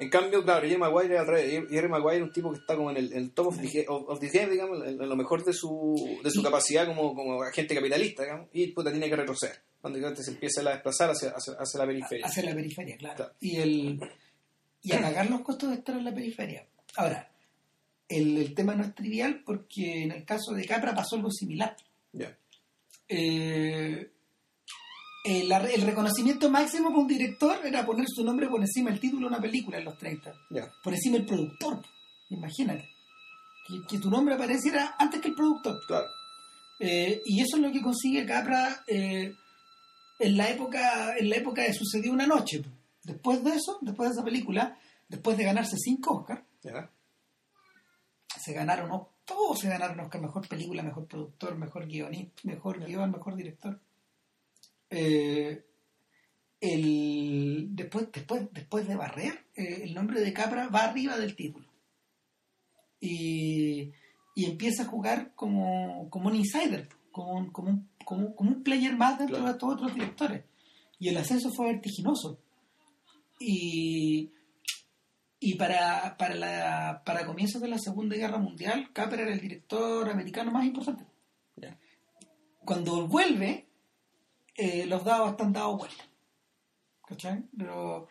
En 0.00 0.10
cambio, 0.10 0.44
claro, 0.44 0.60
Jerry 0.62 0.76
Maguire 0.78 1.14
es 1.14 1.20
al 1.20 1.26
revés. 1.26 1.64
Jerry 1.70 1.88
Maguire 1.88 2.18
es 2.18 2.22
un 2.22 2.32
tipo 2.32 2.52
que 2.52 2.58
está 2.60 2.76
como 2.76 2.92
en 2.92 2.98
el, 2.98 3.12
en 3.12 3.18
el 3.18 3.30
top 3.32 3.48
of 3.48 3.60
the, 3.60 3.84
of, 3.88 4.08
of 4.08 4.20
the 4.20 4.28
game, 4.28 4.52
digamos, 4.52 4.86
en, 4.86 4.96
lo 4.96 5.16
mejor 5.16 5.44
de 5.44 5.52
su, 5.52 6.20
de 6.22 6.30
su 6.30 6.38
Y- 6.40 6.44
capacidad 6.44 6.86
como, 6.86 7.16
como 7.16 7.42
agente 7.42 7.74
capitalista, 7.74 8.22
digamos, 8.22 8.46
y 8.52 8.68
puta, 8.68 8.92
tiene 8.92 9.08
que 9.08 9.16
retroceder. 9.16 9.56
Cuando 9.80 9.98
se 10.22 10.30
empieza 10.30 10.60
a 10.60 10.70
desplazar 10.70 11.10
hacia, 11.10 11.30
hacia, 11.30 11.54
hacia 11.54 11.80
la 11.80 11.86
periferia. 11.86 12.26
hacia 12.26 12.42
la 12.44 12.54
periferia, 12.54 12.96
claro. 12.96 13.16
Claro. 13.16 13.32
Y 13.40 13.56
el 13.56 14.00
y 14.82 14.92
a 14.92 15.00
pagar 15.00 15.28
los 15.30 15.40
costos 15.40 15.70
de 15.70 15.76
estar 15.76 15.96
en 15.96 16.04
la 16.04 16.14
periferia. 16.14 16.64
Ahora, 16.94 17.28
el, 18.08 18.38
el 18.38 18.54
tema 18.54 18.74
no 18.76 18.84
es 18.84 18.94
trivial 18.94 19.42
porque 19.44 20.04
en 20.04 20.12
el 20.12 20.24
caso 20.24 20.52
de 20.52 20.64
Capra 20.64 20.94
pasó 20.94 21.16
algo 21.16 21.30
similar. 21.32 21.76
Ya. 22.12 22.36
Eh, 23.08 24.10
el, 25.24 25.48
la- 25.48 25.58
el 25.70 25.82
reconocimiento 25.82 26.48
máximo 26.50 26.88
para 26.90 27.00
un 27.00 27.06
director 27.08 27.58
era 27.64 27.84
poner 27.84 28.06
su 28.08 28.24
nombre 28.24 28.48
por 28.48 28.60
encima 28.60 28.90
del 28.90 29.00
título 29.00 29.22
de 29.28 29.34
una 29.34 29.40
película 29.40 29.78
en 29.78 29.84
los 29.84 29.96
30. 29.98 30.32
Ya. 30.50 30.72
Por 30.82 30.94
encima 30.94 31.16
del 31.16 31.26
productor. 31.26 31.82
Imagínate. 32.30 32.88
Que, 33.66 33.74
que 33.88 33.98
tu 33.98 34.10
nombre 34.10 34.34
apareciera 34.34 34.94
antes 34.98 35.20
que 35.20 35.28
el 35.28 35.34
productor. 35.34 35.80
Claro. 35.86 36.06
Eh, 36.80 37.20
y 37.24 37.40
eso 37.40 37.56
es 37.56 37.62
lo 37.62 37.72
que 37.72 37.82
consigue 37.82 38.24
Capra 38.24 38.82
eh, 38.86 39.34
en 40.20 40.36
la 40.36 40.48
época 40.48 41.16
en 41.16 41.28
la 41.28 41.36
época 41.36 41.62
de 41.62 41.72
Sucedió 41.74 42.12
una 42.12 42.26
noche. 42.26 42.62
Después 43.02 43.42
de 43.42 43.50
eso, 43.56 43.78
después 43.80 44.10
de 44.10 44.14
esa 44.14 44.24
película, 44.24 44.78
después 45.08 45.36
de 45.36 45.44
ganarse 45.44 45.76
cinco 45.78 46.18
Oscars, 46.18 46.42
Ya. 46.62 46.90
se 48.40 48.52
ganaron 48.52 48.90
todos 49.24 49.58
se 49.58 49.68
ganaron 49.68 50.00
Oscar, 50.00 50.20
mejor 50.22 50.46
película, 50.48 50.82
mejor 50.82 51.06
productor, 51.06 51.56
mejor 51.56 51.86
guionista, 51.86 52.40
mejor 52.44 52.82
guion, 52.84 53.10
mejor 53.10 53.34
director. 53.36 53.78
Eh, 54.90 55.64
el, 56.60 57.68
después, 57.70 58.10
después, 58.12 58.48
después 58.52 58.88
de 58.88 58.96
barrer, 58.96 59.46
eh, 59.54 59.82
el 59.84 59.94
nombre 59.94 60.20
de 60.20 60.32
Capra 60.32 60.68
va 60.68 60.84
arriba 60.84 61.16
del 61.16 61.36
título. 61.36 61.68
Y, 63.00 63.92
y 64.34 64.44
empieza 64.44 64.82
a 64.82 64.86
jugar 64.86 65.32
como, 65.34 66.08
como 66.10 66.28
un 66.28 66.34
insider, 66.36 66.88
como 67.12 67.34
un, 67.34 67.50
como 67.52 67.70
un, 67.70 67.88
como, 68.04 68.34
como 68.34 68.50
un 68.50 68.62
player 68.62 68.96
más 68.96 69.18
dentro 69.18 69.36
Claro. 69.36 69.52
de 69.52 69.58
todos 69.58 69.74
otros 69.74 69.94
directores. 69.94 70.44
Y 70.98 71.08
el 71.08 71.16
ascenso 71.16 71.50
fue 71.52 71.66
vertiginoso. 71.66 72.40
Y, 73.38 74.32
y 75.38 75.54
para, 75.54 76.16
para, 76.16 76.34
la, 76.34 77.02
para 77.04 77.24
comienzos 77.24 77.62
de 77.62 77.68
la 77.68 77.78
Segunda 77.78 78.16
Guerra 78.16 78.38
Mundial, 78.38 78.92
Capra 78.92 79.22
era 79.22 79.32
el 79.32 79.40
director 79.40 80.08
americano 80.08 80.50
más 80.50 80.64
importante. 80.64 81.04
Cuando 82.64 83.06
vuelve, 83.06 83.67
eh, 84.58 84.84
los 84.86 85.02
dados 85.04 85.30
están 85.30 85.52
dados 85.54 85.78
vuelta. 85.78 86.04
¿Cachai? 87.06 87.42
Pero 87.56 88.08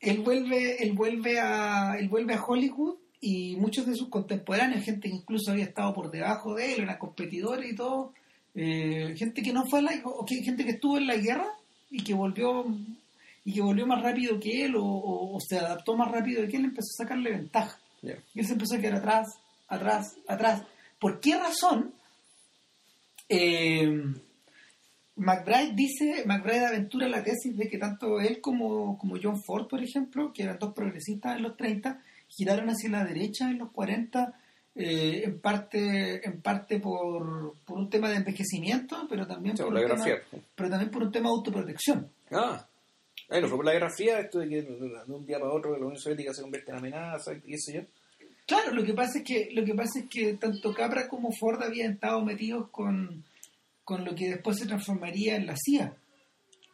él 0.00 0.20
vuelve, 0.20 0.82
él 0.82 0.92
vuelve 0.92 1.40
a, 1.40 1.96
él 1.98 2.08
vuelve 2.10 2.34
a 2.34 2.44
Hollywood 2.44 2.96
y 3.20 3.56
muchos 3.56 3.86
de 3.86 3.94
sus 3.94 4.10
contemporáneos, 4.10 4.84
gente 4.84 5.08
que 5.08 5.14
incluso 5.16 5.50
había 5.50 5.64
estado 5.64 5.94
por 5.94 6.10
debajo 6.10 6.54
de 6.54 6.74
él, 6.74 6.82
eran 6.82 6.98
competidores 6.98 7.72
y 7.72 7.74
todo, 7.74 8.12
eh, 8.54 9.14
gente 9.16 9.40
que 9.42 9.54
no 9.54 9.64
fue 9.64 9.78
a 9.78 9.82
la, 9.82 9.92
o 10.04 10.26
que, 10.26 10.42
gente 10.42 10.64
que 10.64 10.72
estuvo 10.72 10.98
en 10.98 11.06
la 11.06 11.16
guerra 11.16 11.46
y 11.90 12.04
que 12.04 12.12
volvió 12.12 12.66
y 13.46 13.52
que 13.54 13.62
volvió 13.62 13.86
más 13.86 14.02
rápido 14.02 14.38
que 14.40 14.64
él 14.66 14.76
o, 14.76 14.84
o- 14.84 15.36
o 15.36 15.40
se 15.40 15.58
adaptó 15.58 15.96
más 15.96 16.10
rápido 16.10 16.46
que 16.48 16.56
él, 16.58 16.64
empezó 16.66 16.88
a 16.98 17.04
sacarle 17.04 17.30
ventaja. 17.30 17.78
Y 18.34 18.40
él 18.40 18.46
se 18.46 18.52
empezó 18.52 18.74
a 18.74 18.78
quedar 18.80 18.96
atrás, 18.96 19.38
atrás, 19.68 20.16
atrás. 20.28 20.62
¿Por 20.98 21.20
qué 21.20 21.38
razón? 21.38 21.94
Eh, 23.28 24.02
McBride 25.16 25.72
dice, 25.74 26.24
McBride 26.26 26.66
aventura 26.66 27.08
la 27.08 27.22
tesis 27.22 27.56
de 27.56 27.68
que 27.68 27.78
tanto 27.78 28.20
él 28.20 28.40
como, 28.40 28.98
como 28.98 29.16
John 29.22 29.40
Ford, 29.42 29.68
por 29.68 29.82
ejemplo, 29.82 30.32
que 30.32 30.42
eran 30.42 30.58
dos 30.58 30.74
progresistas 30.74 31.36
en 31.36 31.42
los 31.42 31.56
30, 31.56 32.00
giraron 32.28 32.68
hacia 32.68 32.90
la 32.90 33.04
derecha 33.04 33.50
en 33.50 33.58
los 33.58 33.70
40, 33.70 34.34
eh, 34.74 35.22
en 35.24 35.38
parte, 35.38 36.26
en 36.26 36.40
parte 36.40 36.80
por, 36.80 37.54
por 37.64 37.78
un 37.78 37.88
tema 37.88 38.10
de 38.10 38.16
envejecimiento, 38.16 39.06
pero 39.08 39.26
también, 39.26 39.56
por 39.56 39.72
un 39.72 39.74
tema, 39.74 40.04
pero 40.56 40.70
también 40.70 40.90
por 40.90 41.02
un 41.04 41.12
tema 41.12 41.28
de 41.28 41.34
autoprotección. 41.34 42.08
Ah. 42.32 42.66
Bueno, 43.28 43.48
fue 43.48 43.56
por 43.56 43.64
la 43.64 43.72
Guerra 43.72 43.90
Fría 43.90 44.18
esto 44.18 44.40
de 44.40 44.48
que 44.48 44.62
de 44.62 45.12
un 45.12 45.24
día 45.24 45.38
para 45.38 45.52
otro 45.52 45.78
la 45.78 45.86
Unión 45.86 45.98
Soviética 45.98 46.34
se 46.34 46.42
convierte 46.42 46.72
en 46.72 46.78
amenaza 46.78 47.32
y 47.32 47.40
qué 47.40 47.58
sé 47.58 47.74
yo. 47.74 47.80
Claro, 48.46 48.74
lo 48.74 48.84
que 48.84 48.92
pasa 48.92 49.18
es 49.18 49.24
que 49.24 49.48
lo 49.52 49.64
que 49.64 49.74
pasa 49.74 50.00
es 50.00 50.06
que 50.10 50.34
tanto 50.34 50.74
Capra 50.74 51.08
como 51.08 51.30
Ford 51.32 51.62
habían 51.62 51.92
estado 51.92 52.22
metidos 52.22 52.68
con, 52.68 53.24
con 53.84 54.04
lo 54.04 54.14
que 54.14 54.28
después 54.30 54.58
se 54.58 54.66
transformaría 54.66 55.36
en 55.36 55.46
la 55.46 55.54
CIA. 55.56 55.96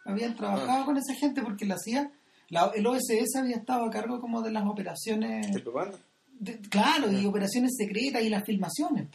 Habían 0.04 0.36
trabajado 0.36 0.84
con 0.86 0.96
esa 0.96 1.14
gente 1.14 1.42
porque 1.42 1.66
la 1.66 1.76
CIA, 1.78 2.10
la, 2.48 2.70
el 2.74 2.86
OSS 2.86 3.36
había 3.36 3.56
estado 3.56 3.84
a 3.84 3.90
cargo 3.90 4.20
como 4.20 4.42
de 4.42 4.50
las 4.52 4.64
operaciones, 4.66 5.52
¿De 5.52 5.60
propaganda? 5.60 5.98
de- 6.38 6.58
claro, 6.60 7.10
y 7.12 7.26
operaciones 7.26 7.72
secretas 7.76 8.22
y 8.22 8.28
las 8.30 8.44
filmaciones. 8.44 9.08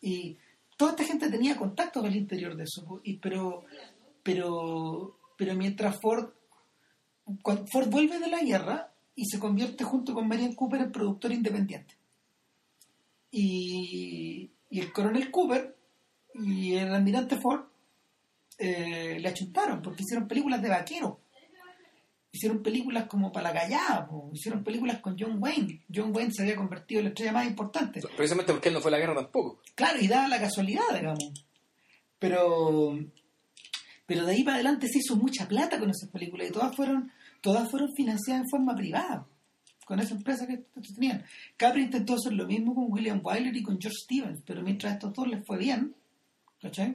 Y 0.00 0.36
toda 0.76 0.92
esta 0.92 1.04
gente 1.04 1.28
tenía 1.30 1.56
contactos 1.56 2.04
al 2.04 2.16
interior 2.16 2.56
de 2.56 2.64
eso. 2.64 3.00
Y, 3.04 3.18
pero, 3.18 3.64
pero, 4.22 5.16
pero 5.36 5.54
mientras 5.54 6.00
Ford, 6.00 6.30
cuando 7.42 7.66
Ford 7.70 7.88
vuelve 7.90 8.18
de 8.18 8.28
la 8.28 8.40
guerra 8.42 8.92
y 9.14 9.26
se 9.26 9.38
convierte 9.38 9.84
junto 9.84 10.14
con 10.14 10.26
Marian 10.26 10.54
Cooper 10.54 10.80
en 10.80 10.92
productor 10.92 11.32
independiente. 11.32 11.94
Y, 13.30 14.50
y 14.70 14.80
el 14.80 14.92
coronel 14.92 15.30
Cooper 15.30 15.76
y 16.34 16.74
el 16.74 16.92
almirante 16.92 17.36
Ford 17.36 17.62
eh, 18.58 19.18
le 19.18 19.28
achuntaron 19.28 19.80
porque 19.80 20.02
hicieron 20.02 20.28
películas 20.28 20.60
de 20.60 20.68
vaqueros. 20.68 21.14
Hicieron 22.32 22.62
películas 22.62 23.06
como 23.06 23.32
para 23.32 23.52
la 23.52 23.60
callada, 23.60 24.06
po, 24.06 24.30
hicieron 24.32 24.62
películas 24.62 25.00
con 25.00 25.16
John 25.18 25.42
Wayne. 25.42 25.82
John 25.92 26.14
Wayne 26.14 26.32
se 26.32 26.42
había 26.42 26.54
convertido 26.54 27.00
en 27.00 27.06
la 27.06 27.08
estrella 27.10 27.32
más 27.32 27.46
importante. 27.46 28.00
Precisamente 28.16 28.52
porque 28.52 28.68
él 28.68 28.74
no 28.74 28.80
fue 28.80 28.90
a 28.90 28.92
la 28.92 28.98
guerra 28.98 29.14
tampoco. 29.14 29.60
Claro, 29.74 29.98
y 30.00 30.06
daba 30.06 30.28
la 30.28 30.38
casualidad, 30.38 30.82
digamos. 30.94 31.32
Pero, 32.20 32.98
pero 34.06 34.26
de 34.26 34.32
ahí 34.32 34.44
para 34.44 34.56
adelante 34.56 34.86
se 34.88 34.98
hizo 34.98 35.16
mucha 35.16 35.48
plata 35.48 35.80
con 35.80 35.90
esas 35.90 36.10
películas 36.10 36.50
y 36.50 36.52
todas 36.52 36.76
fueron, 36.76 37.10
todas 37.40 37.68
fueron 37.68 37.88
financiadas 37.96 38.42
en 38.42 38.48
forma 38.48 38.76
privada, 38.76 39.26
con 39.86 39.98
esa 39.98 40.14
empresa 40.14 40.46
que 40.46 40.58
tenían. 40.94 41.24
Capri 41.56 41.82
intentó 41.82 42.14
hacer 42.14 42.34
lo 42.34 42.46
mismo 42.46 42.74
con 42.74 42.92
William 42.92 43.22
Wyler 43.24 43.56
y 43.56 43.62
con 43.62 43.80
George 43.80 43.96
Stevens, 44.04 44.42
pero 44.46 44.62
mientras 44.62 44.92
a 44.92 44.94
estos 44.96 45.14
dos 45.14 45.26
les 45.26 45.44
fue 45.46 45.56
bien, 45.56 45.94
¿cachai? 46.60 46.90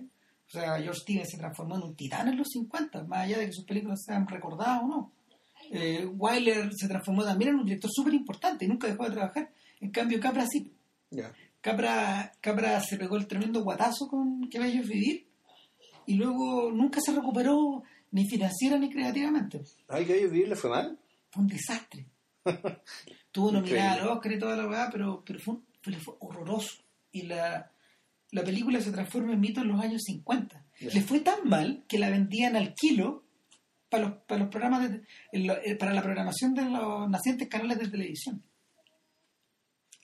O 0.47 0.49
sea, 0.49 0.79
George 0.79 0.99
Stevens 1.01 1.29
se 1.31 1.37
transformó 1.37 1.75
en 1.77 1.83
un 1.83 1.95
titán 1.95 2.27
en 2.27 2.37
los 2.37 2.47
50, 2.49 3.03
más 3.05 3.21
allá 3.21 3.39
de 3.39 3.47
que 3.47 3.53
sus 3.53 3.65
películas 3.65 4.03
sean 4.05 4.27
recordadas 4.27 4.83
o 4.83 4.87
no. 4.87 5.11
Eh, 5.71 6.05
Wyler 6.05 6.69
se 6.75 6.87
transformó 6.87 7.23
también 7.23 7.49
en 7.51 7.55
un 7.57 7.65
director 7.65 7.89
súper 7.91 8.13
importante 8.13 8.65
y 8.65 8.67
nunca 8.67 8.87
dejó 8.87 9.05
de 9.05 9.11
trabajar. 9.15 9.51
En 9.79 9.89
cambio, 9.91 10.19
Capra 10.19 10.45
sí. 10.47 10.71
Ya. 11.09 11.31
Capra, 11.61 12.31
Capra 12.41 12.79
se 12.81 12.97
pegó 12.97 13.17
el 13.17 13.25
tremendo 13.25 13.63
guatazo 13.63 14.07
con 14.07 14.47
Que 14.49 14.59
Bello 14.59 14.83
Vivir 14.83 15.25
y 16.05 16.13
luego 16.13 16.71
nunca 16.71 17.01
se 17.01 17.11
recuperó 17.11 17.81
ni 18.11 18.27
financiera 18.29 18.77
ni 18.77 18.91
creativamente. 18.91 19.61
Ay, 19.87 20.05
que 20.05 20.15
ellos 20.19 20.31
vivir 20.31 20.49
le 20.49 20.55
fue 20.55 20.69
mal. 20.69 20.99
Fue 21.31 21.41
un 21.41 21.47
desastre. 21.49 22.05
Tuvo 23.31 23.51
nominada 23.51 23.93
al 23.93 24.07
Oscar 24.09 24.31
y 24.31 24.39
toda 24.39 24.55
la 24.55 24.65
verdad, 24.67 24.89
pero, 24.91 25.23
pero 25.25 25.39
fue, 25.39 25.55
un- 25.55 25.65
fue- 25.81 25.93
fue 25.95 26.13
horroroso. 26.19 26.83
Y 27.11 27.23
la, 27.23 27.71
la 28.31 28.43
película 28.43 28.81
se 28.81 28.91
transforma 28.91 29.33
en 29.33 29.39
mito 29.39 29.61
en 29.61 29.67
los 29.69 29.79
años 29.81 30.01
50. 30.03 30.63
Ya. 30.79 30.89
Le 30.93 31.01
fue 31.01 31.19
tan 31.21 31.47
mal 31.47 31.83
que 31.87 31.99
la 31.99 32.09
vendían 32.09 32.55
al 32.55 32.73
kilo 32.73 33.23
para 33.89 34.03
los, 34.09 34.13
para 34.23 34.39
los 34.41 34.49
programas 34.49 34.89
de- 34.89 35.03
eh, 35.31 35.75
para 35.75 35.93
la 35.93 36.01
programación 36.01 36.53
de 36.53 36.65
los 36.65 37.09
nacientes 37.09 37.47
canales 37.47 37.79
de 37.79 37.87
televisión. 37.87 38.43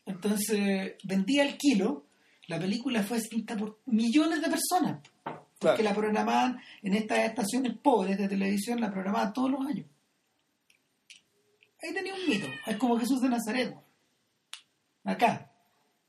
Entonces, 0.06 0.96
vendía 1.04 1.44
al 1.44 1.58
kilo, 1.58 2.06
la 2.48 2.60
película 2.60 3.04
fue 3.04 3.20
vista 3.30 3.56
por 3.56 3.80
millones 3.86 4.42
de 4.42 4.50
personas. 4.50 5.02
Porque 5.24 5.44
Claro. 5.60 5.84
la 5.84 5.94
programaban 5.94 6.60
en 6.82 6.96
estas 6.96 7.20
estaciones 7.20 7.78
pobres 7.78 8.18
de 8.18 8.28
televisión, 8.28 8.82
la 8.82 8.92
programaban 8.92 9.32
todos 9.32 9.52
los 9.52 9.66
años. 9.66 9.86
Ahí 11.84 11.94
tenía 11.94 12.16
un 12.16 12.28
mito. 12.30 12.48
Es 12.66 12.78
como 12.78 12.98
Jesús 13.00 13.22
de 13.22 13.30
Nazaret. 13.30 13.76
Acá. 15.04 15.52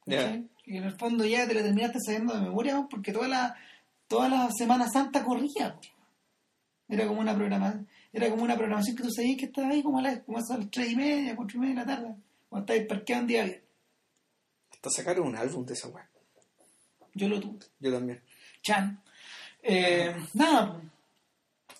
Ya. 0.07 0.42
Y 0.72 0.78
en 0.78 0.85
el 0.85 0.98
fondo 0.98 1.26
ya 1.26 1.46
te 1.46 1.52
la 1.52 1.62
terminaste 1.62 1.98
sabiendo 2.00 2.32
de 2.32 2.40
memoria 2.40 2.87
porque 2.88 3.12
toda 3.12 3.28
la, 3.28 3.54
toda 4.08 4.30
la 4.30 4.48
Semana 4.56 4.88
Santa 4.88 5.22
corría. 5.22 5.78
Era 6.88 7.06
como 7.06 7.20
una 7.20 7.35
programación, 7.35 7.87
era 8.11 8.30
como 8.30 8.42
una 8.42 8.56
programación 8.56 8.96
que 8.96 9.02
tú 9.02 9.11
sabías 9.11 9.38
que 9.38 9.44
estaba 9.44 9.68
ahí 9.68 9.82
como 9.82 9.98
a 9.98 10.02
las, 10.02 10.20
como 10.20 10.38
a 10.38 10.56
las 10.56 10.70
tres 10.70 10.92
y 10.92 10.96
media, 10.96 11.37
cuatro 11.37 11.58
y 11.58 11.61
media 11.61 11.74
de 11.74 11.80
la 11.80 11.87
tarde, 11.87 12.14
cuando 12.48 12.72
estabas 12.72 12.88
parqueado 12.88 13.20
un 13.20 13.28
día 13.28 13.44
bien. 13.44 13.62
Hasta 14.72 14.88
sacaron 14.88 15.28
un 15.28 15.37
álbum 15.37 15.66
de 15.66 15.74
esa 15.74 15.88
weá. 15.88 16.08
Yo 17.12 17.28
lo 17.28 17.38
tuve. 17.38 17.58
Yo 17.78 17.92
también. 17.92 18.22
Chan. 18.62 18.98
Eh, 19.62 20.16
nada, 20.32 20.80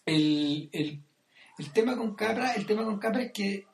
el, 0.05 0.69
el, 0.71 1.01
el 1.57 1.73
tema 1.73 1.97
con 1.97 2.15
Capra, 2.15 2.53
el 2.53 2.67
tema 2.67 2.85
con 2.85 2.99
Capra 2.99 3.23
es 3.23 3.33
que 3.33 3.67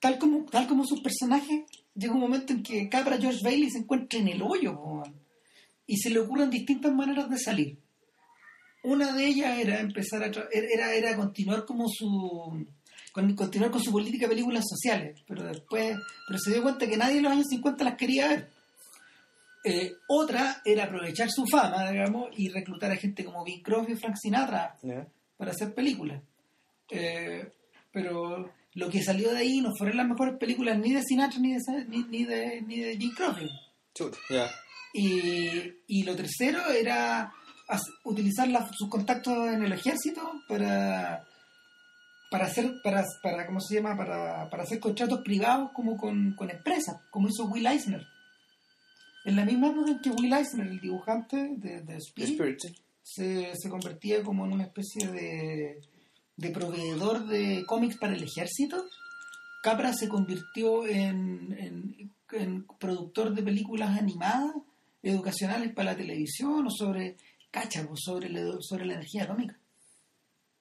tal 0.00 0.18
como, 0.18 0.46
tal 0.46 0.66
como 0.66 0.86
sus 0.86 1.02
personajes, 1.02 1.64
llega 1.94 2.12
un 2.14 2.20
momento 2.20 2.52
en 2.52 2.62
que 2.62 2.88
Capra 2.88 3.18
George 3.18 3.40
Bailey 3.42 3.70
se 3.70 3.78
encuentra 3.78 4.18
en 4.18 4.28
el 4.28 4.42
hoyo 4.42 4.74
po, 4.74 5.02
y 5.86 5.96
se 5.98 6.10
le 6.10 6.20
ocurren 6.20 6.50
distintas 6.50 6.92
maneras 6.92 7.28
de 7.30 7.38
salir. 7.38 7.78
Una 8.82 9.12
de 9.12 9.26
ellas 9.26 9.58
era 9.58 9.80
empezar 9.80 10.22
a 10.22 10.30
tra- 10.30 10.48
era, 10.52 10.94
era 10.94 11.16
continuar 11.16 11.64
como 11.66 11.86
su 11.88 12.66
con- 13.12 13.34
continuar 13.34 13.70
con 13.70 13.82
su 13.82 13.90
política 13.92 14.26
de 14.26 14.30
películas 14.30 14.64
sociales, 14.68 15.20
pero 15.26 15.42
después 15.44 15.96
pero 16.26 16.38
se 16.38 16.52
dio 16.52 16.62
cuenta 16.62 16.86
que 16.88 16.96
nadie 16.96 17.18
en 17.18 17.24
los 17.24 17.32
años 17.32 17.46
50 17.48 17.84
las 17.84 17.96
quería 17.96 18.28
ver. 18.28 18.48
Eh, 19.62 19.92
otra 20.08 20.62
era 20.64 20.84
aprovechar 20.84 21.28
su 21.30 21.44
fama, 21.46 21.90
digamos, 21.90 22.30
y 22.38 22.48
reclutar 22.48 22.90
a 22.92 22.96
gente 22.96 23.24
como 23.24 23.44
Bing 23.44 23.62
Crosby 23.62 23.92
y 23.92 23.96
Frank 23.96 24.16
Sinatra 24.16 24.76
para 25.36 25.50
hacer 25.50 25.74
películas. 25.74 26.22
Eh, 26.88 27.52
pero 27.92 28.50
lo 28.74 28.88
que 28.90 29.02
salió 29.02 29.30
de 29.32 29.38
ahí 29.38 29.60
no 29.60 29.70
fueron 29.76 29.96
las 29.96 30.06
mejores 30.08 30.36
películas 30.38 30.78
ni 30.78 30.92
de 30.92 31.02
Sinatra 31.02 31.38
ni 31.40 31.52
de, 31.54 31.84
ni, 31.88 32.02
ni 32.04 32.24
de, 32.24 32.62
ni 32.62 32.78
de 32.78 32.96
Jim 32.96 33.12
ya. 34.30 34.48
Y, 34.92 35.72
y 35.86 36.02
lo 36.04 36.14
tercero 36.16 36.68
era 36.70 37.32
utilizar 38.04 38.48
la- 38.48 38.68
sus 38.72 38.88
contactos 38.88 39.48
en 39.48 39.62
el 39.62 39.72
ejército 39.72 40.20
para 40.48 41.24
para 42.30 42.46
hacer 42.46 42.72
para, 42.84 43.04
para 43.22 43.44
cómo 43.46 43.60
se 43.60 43.74
llama 43.74 43.96
para, 43.96 44.48
para 44.48 44.62
hacer 44.62 44.78
contratos 44.78 45.20
privados 45.24 45.70
como 45.74 45.96
con, 45.96 46.34
con 46.34 46.48
empresas 46.50 46.96
como 47.10 47.28
hizo 47.28 47.46
Will 47.46 47.66
Eisner. 47.66 48.06
En 49.24 49.36
la 49.36 49.44
misma 49.44 49.68
época 49.68 49.90
en 49.90 50.00
que 50.00 50.10
Will 50.10 50.32
Eisner 50.32 50.66
el 50.68 50.80
dibujante 50.80 51.36
de, 51.56 51.80
de 51.80 51.82
The 51.82 51.96
Spirit, 51.96 52.32
Spirit, 52.40 52.58
se, 53.02 53.52
se 53.56 53.68
convertía 53.68 54.22
como 54.22 54.46
en 54.46 54.52
una 54.52 54.64
especie 54.64 55.08
de, 55.08 55.80
de 56.40 56.50
proveedor 56.50 57.26
de 57.26 57.64
cómics 57.66 57.96
para 57.98 58.14
el 58.14 58.22
ejército, 58.22 58.84
Capra 59.62 59.92
se 59.92 60.08
convirtió 60.08 60.86
en, 60.86 61.52
en- 61.58 62.10
en 62.32 62.64
productor 62.78 63.34
de 63.34 63.42
películas 63.42 63.98
animadas, 63.98 64.52
educacionales 65.02 65.74
para 65.74 65.92
la 65.92 65.96
televisión 65.96 66.66
o 66.66 66.70
sobre, 66.70 67.16
cacha, 67.50 67.86
sobre, 67.94 68.28
la, 68.30 68.56
sobre 68.60 68.86
la 68.86 68.94
energía 68.94 69.24
atómica. 69.24 69.56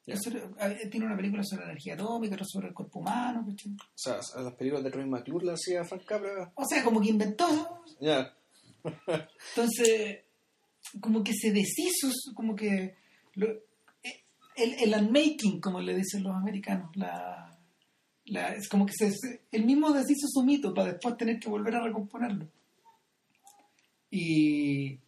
Eso 0.06 0.32
eh, 0.32 0.88
tiene 0.90 1.06
una 1.06 1.16
película 1.16 1.44
sobre 1.44 1.66
la 1.66 1.72
energía 1.72 1.94
atómica, 1.94 2.34
otra 2.34 2.46
sobre 2.50 2.70
el 2.70 2.74
cuerpo 2.74 3.00
humano. 3.00 3.46
¿cachai? 3.48 3.72
O 3.74 3.78
sea, 3.96 4.20
a 4.36 4.42
las 4.42 4.54
películas 4.56 4.84
de 4.84 4.90
Roy 4.90 5.06
McClure 5.06 5.46
las 5.46 5.60
hacía 5.62 5.86
Frank 5.86 6.04
Capra. 6.06 6.52
O 6.56 6.66
sea, 6.66 6.84
como 6.84 7.00
que 7.00 7.10
inventó. 7.10 7.84
Ya. 8.02 8.34
Entonces, 9.52 10.20
como 11.00 11.24
que 11.24 11.34
se 11.34 11.52
deshizo, 11.52 12.10
como 12.34 12.56
que 12.56 12.96
lo- 13.36 13.69
el, 14.60 14.74
el 14.94 15.02
unmaking, 15.04 15.60
como 15.62 15.80
le 15.82 15.96
dicen 15.96 16.24
los 16.24 16.36
americanos, 16.36 16.96
la, 16.96 17.58
la- 18.26 18.54
es 18.54 18.68
como 18.70 18.86
que 18.86 18.94
se, 18.94 19.12
se- 19.12 19.42
el 19.52 19.66
mismo 19.66 19.92
deshizo 19.92 20.28
su 20.30 20.44
mito 20.44 20.74
para 20.74 20.92
después 20.94 21.18
tener 21.18 21.40
que 21.40 21.50
volver 21.50 21.76
a 21.76 21.84
recomponerlo. 21.84 22.48
Y, 24.12 25.00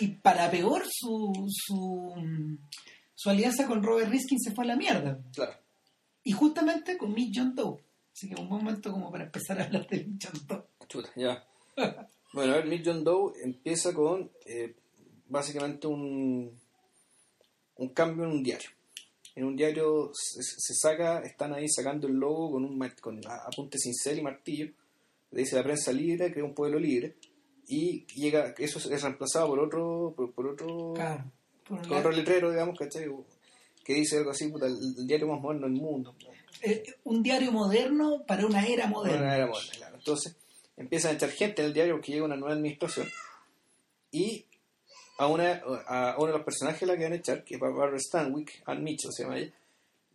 y 0.00 0.08
para 0.22 0.50
peor, 0.50 0.82
su, 0.90 1.32
su, 1.48 2.58
su 3.14 3.30
alianza 3.30 3.66
con 3.66 3.82
Robert 3.82 4.10
Riskin 4.10 4.38
se 4.40 4.52
fue 4.52 4.64
a 4.64 4.68
la 4.68 4.76
mierda. 4.76 5.18
Claro. 5.34 5.52
Y 6.24 6.32
justamente 6.32 6.98
con 6.98 7.12
Mick 7.12 7.32
John 7.34 7.54
Doe. 7.54 7.82
Así 8.12 8.28
que 8.28 8.40
un 8.40 8.48
buen 8.48 8.64
momento 8.64 8.90
como 8.90 9.10
para 9.12 9.24
empezar 9.24 9.60
a 9.60 9.64
hablar 9.64 9.86
de 9.88 10.04
Mick 10.04 10.24
John 10.24 10.46
Doe. 10.46 10.64
Chuta, 10.88 11.10
ya. 11.16 11.44
Bueno, 12.32 12.52
a 12.52 12.56
ver, 12.56 12.66
Mick 12.66 12.82
John 12.84 13.04
Doe 13.04 13.32
empieza 13.42 13.94
con 13.94 14.30
eh, 14.44 14.74
básicamente 15.28 15.86
un, 15.86 16.50
un 17.78 17.88
cambio 17.90 18.24
en 18.24 18.30
un 18.30 18.42
diario. 18.42 18.70
En 19.34 19.44
un 19.44 19.56
diario 19.56 20.10
se, 20.12 20.42
se 20.42 20.74
saca, 20.74 21.20
están 21.20 21.52
ahí 21.54 21.68
sacando 21.68 22.06
el 22.08 22.14
logo 22.14 22.52
con 22.52 22.64
un 22.64 22.78
con 23.00 23.20
apunte 23.26 23.78
cincel 23.78 24.18
y 24.18 24.22
martillo. 24.22 24.66
Le 25.30 25.40
dice 25.40 25.56
la 25.56 25.62
prensa 25.62 25.92
libre, 25.92 26.32
crea 26.32 26.44
un 26.44 26.54
pueblo 26.54 26.78
libre. 26.78 27.14
Y 27.66 28.06
llega, 28.14 28.54
eso 28.58 28.78
es 28.78 29.02
reemplazado 29.02 29.48
por 29.48 29.60
otro, 29.60 30.12
por, 30.16 30.32
por 30.32 30.46
otro, 30.48 30.94
Claro. 30.94 31.24
Por 31.66 31.86
con 31.86 31.98
otro 31.98 32.10
letrero, 32.12 32.50
digamos, 32.50 32.78
¿cachai? 32.78 33.06
Que 33.84 33.94
dice 33.94 34.16
algo 34.18 34.30
así, 34.30 34.48
puta, 34.48 34.66
el, 34.66 34.72
el 34.98 35.06
diario 35.06 35.28
más 35.28 35.40
moderno 35.40 35.66
del 35.66 35.76
mundo. 35.76 36.14
eh, 36.62 36.82
un 37.04 37.22
diario 37.22 37.52
moderno 37.52 38.24
para 38.26 38.46
una 38.46 38.66
era 38.66 38.86
moderna. 38.86 39.18
Una 39.20 39.36
era 39.36 39.46
moderna, 39.46 39.72
claro. 39.76 39.96
Entonces 39.96 40.34
empiezan 40.76 41.12
a 41.12 41.14
echar 41.14 41.30
gente 41.30 41.60
en 41.62 41.68
el 41.68 41.74
diario 41.74 41.94
porque 41.94 42.12
llega 42.12 42.24
una 42.24 42.36
nueva 42.36 42.54
administración 42.54 43.06
y 44.10 44.46
a, 45.18 45.26
una, 45.26 45.60
a 45.86 46.14
uno 46.18 46.26
de 46.28 46.32
los 46.32 46.44
personajes 46.44 46.88
la 46.88 46.96
que 46.96 47.04
van 47.04 47.12
a 47.12 47.16
echar, 47.16 47.44
que 47.44 47.54
es 47.56 47.60
Barbara 47.60 47.98
Stanwyck, 47.98 48.62
Ann 48.66 48.82
Mitchell 48.82 49.12
se 49.12 49.24
llama 49.24 49.38
ella, 49.38 49.52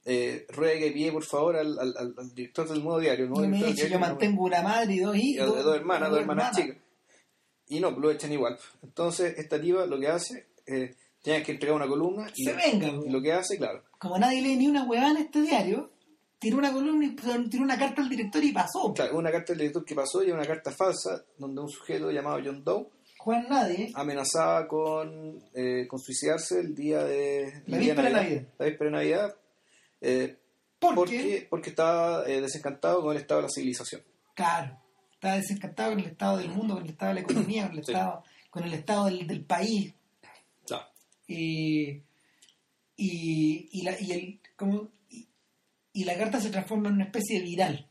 eh, 0.06 0.46
ruega 0.50 0.80
que 0.80 0.92
pide 0.92 1.12
por 1.12 1.24
favor 1.24 1.56
al, 1.56 1.78
al, 1.80 1.94
al- 1.98 2.14
al 2.18 2.34
director 2.36 2.68
del 2.68 2.84
nuevo 2.84 3.00
diario. 3.00 3.28
nuevo 3.28 3.42
director 3.44 3.70
dice, 3.76 3.90
yo 3.90 4.00
mantengo 4.00 4.44
una 4.44 4.62
madre 4.62 4.94
y 4.96 5.00
dos 5.00 5.16
y 5.16 5.20
hijos. 5.36 5.48
dos, 5.48 5.64
dos 5.64 5.76
hermanas, 5.76 6.10
dos 6.10 6.20
hermanas 6.20 6.56
chicas. 6.58 6.78
Y 7.70 7.80
no, 7.80 7.92
lo 7.92 8.12
echan 8.12 8.32
igual. 8.34 8.58
Entonces 8.82 9.38
esta 9.38 9.58
diva 9.58 9.86
lo 9.86 9.98
que 10.00 10.08
hace, 10.08 10.48
eh, 10.68 10.94
tiene 11.22 11.42
que 11.44 11.54
entregar 11.54 11.76
una 11.78 11.88
columna 11.88 12.28
y, 12.36 12.44
Se 12.44 12.54
venga, 12.54 12.88
y 12.88 13.10
lo 13.10 13.22
que 13.22 13.32
hace, 13.32 13.58
claro, 13.58 13.84
Como 13.98 14.18
nadie 14.18 14.42
lee 14.42 14.58
ni 14.58 14.68
una 14.68 14.84
huevada 14.84 15.12
en 15.12 15.18
este 15.18 15.42
diario, 15.42 15.90
tiró 16.38 16.58
una 16.58 16.74
columna 16.74 17.06
y 17.06 17.16
tiró 17.50 17.64
una 17.64 17.78
carta 17.80 18.02
al 18.02 18.10
director 18.10 18.44
y 18.44 18.52
pasó. 18.52 18.94
claro, 18.94 19.18
una 19.18 19.32
carta 19.32 19.54
del 19.54 19.60
director 19.60 19.86
que 19.86 19.96
pasó 19.96 20.22
y 20.24 20.32
una 20.32 20.46
carta 20.46 20.72
falsa 20.72 21.24
donde 21.38 21.62
un 21.62 21.70
sujeto 21.70 22.12
llamado 22.12 22.42
John 22.44 22.62
Doe 22.64 22.88
Juan 23.24 23.46
Nadie, 23.50 23.92
amenazaba 23.96 24.68
con, 24.68 25.42
eh, 25.54 25.88
con 25.88 25.98
suicidarse 26.00 26.60
el 26.60 26.76
día 26.76 27.04
de 27.06 27.64
La 27.68 27.78
víspera 27.78 28.10
de 28.10 28.14
Navidad. 28.14 28.44
La 28.60 28.66
víspera 28.66 28.90
de 28.90 28.96
Navidad. 28.98 29.36
eh, 30.02 30.38
¿por 30.78 30.96
porque, 30.96 31.18
qué? 31.18 31.48
porque 31.50 31.70
estaba 31.70 32.28
eh, 32.28 32.42
desencantado 32.42 33.02
con 33.02 33.16
el 33.16 33.22
estado 33.22 33.40
de 33.42 33.48
la 33.48 33.50
civilización. 33.50 34.02
Claro, 34.36 34.78
estaba 35.14 35.36
desencantado 35.36 35.92
con 35.92 36.00
el 36.02 36.08
estado 36.08 36.38
del 36.38 36.50
mundo, 36.50 36.74
con 36.74 36.84
el 36.84 36.90
estado 36.90 37.10
de 37.10 37.16
la 37.16 37.22
economía, 37.22 37.68
con 37.70 37.78
el 37.78 37.84
Sí. 37.86 37.92
estado, 37.94 38.24
con 38.50 38.64
el 38.66 38.74
estado 38.74 39.06
del, 39.06 39.26
del 39.28 39.46
país. 39.46 39.94
Claro. 40.68 40.86
Y, 41.28 42.02
y, 42.98 43.70
y, 43.72 43.82
la, 43.84 44.00
y, 44.02 44.12
el, 44.12 44.40
como, 44.58 44.90
y, 45.10 45.28
y 45.94 46.04
la 46.04 46.18
carta 46.18 46.42
se 46.42 46.50
transforma 46.50 46.90
en 46.90 46.96
una 46.96 47.06
especie 47.06 47.40
de 47.40 47.46
viral. 47.46 47.88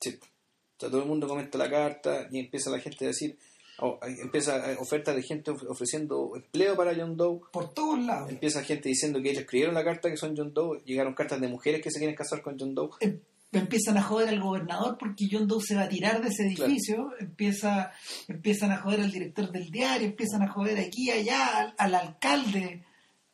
Sí. 0.00 0.18
O 0.18 0.80
sea, 0.80 0.88
todo 0.88 1.02
el 1.02 1.08
mundo 1.08 1.28
comenta 1.28 1.58
la 1.58 1.68
carta 1.68 2.28
y 2.30 2.38
empieza 2.38 2.70
la 2.70 2.78
gente 2.80 3.04
a 3.04 3.08
decir, 3.08 3.36
oh, 3.80 3.98
empieza 4.02 4.72
eh, 4.72 4.76
ofertas 4.80 5.14
de 5.16 5.22
gente 5.22 5.50
of- 5.50 5.64
ofreciendo 5.68 6.32
empleo 6.36 6.76
para 6.76 6.94
John 6.94 7.16
Doe. 7.16 7.40
Por 7.52 7.72
todos 7.74 7.98
lados. 8.00 8.30
Empieza 8.30 8.62
gente 8.64 8.88
diciendo 8.88 9.20
que 9.22 9.30
ellos 9.30 9.42
escribieron 9.42 9.74
la 9.74 9.84
carta 9.84 10.10
que 10.10 10.16
son 10.16 10.34
John 10.36 10.52
Doe. 10.54 10.82
Llegaron 10.84 11.14
cartas 11.14 11.40
de 11.40 11.48
mujeres 11.48 11.80
que 11.82 11.90
se 11.90 11.98
quieren 11.98 12.16
casar 12.16 12.42
con 12.42 12.56
John 12.58 12.74
Doe. 12.74 12.90
em- 13.00 13.20
empiezan 13.50 13.96
a 13.96 14.02
joder 14.02 14.28
al 14.28 14.40
gobernador 14.42 14.98
porque 14.98 15.26
John 15.30 15.48
Doe 15.48 15.62
se 15.62 15.74
va 15.74 15.84
a 15.84 15.88
tirar 15.88 16.20
de 16.20 16.28
ese 16.28 16.42
edificio, 16.46 17.12
empieza, 17.18 17.92
empiezan 18.28 18.72
a 18.72 18.76
joder 18.82 19.00
al 19.00 19.10
director 19.10 19.50
del 19.50 19.70
diario, 19.70 20.06
empiezan 20.08 20.42
a 20.42 20.48
joder 20.52 20.78
aquí, 20.78 21.10
allá, 21.10 21.56
al, 21.58 21.74
al 21.78 21.94
alcalde, 21.94 22.84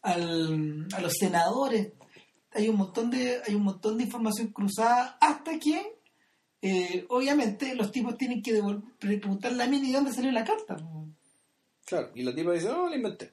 al- 0.03 0.87
a 0.93 1.01
los 1.01 1.13
senadores. 1.19 1.93
Hay 2.53 2.69
un 2.69 2.77
montón 2.77 3.11
de, 3.11 3.41
hay 3.47 3.57
un 3.57 3.65
montón 3.65 3.99
de 3.99 4.05
información 4.05 4.49
cruzada 4.53 5.19
hasta 5.21 5.59
que 5.59 5.97
eh, 6.67 7.05
obviamente 7.11 7.75
los 7.75 7.93
tipos 7.93 8.17
tienen 8.17 8.43
que 8.43 8.59
preguntarle 8.99 9.63
a 9.63 9.67
de 9.69 9.93
dónde 9.93 10.15
salió 10.15 10.33
la 10.33 10.45
carta. 10.45 10.79
Claro. 11.85 12.11
Y 12.15 12.23
la 12.23 12.35
tipa 12.35 12.53
dice, 12.53 12.69
no, 12.69 12.89
la 12.89 12.97
inventé. 12.97 13.33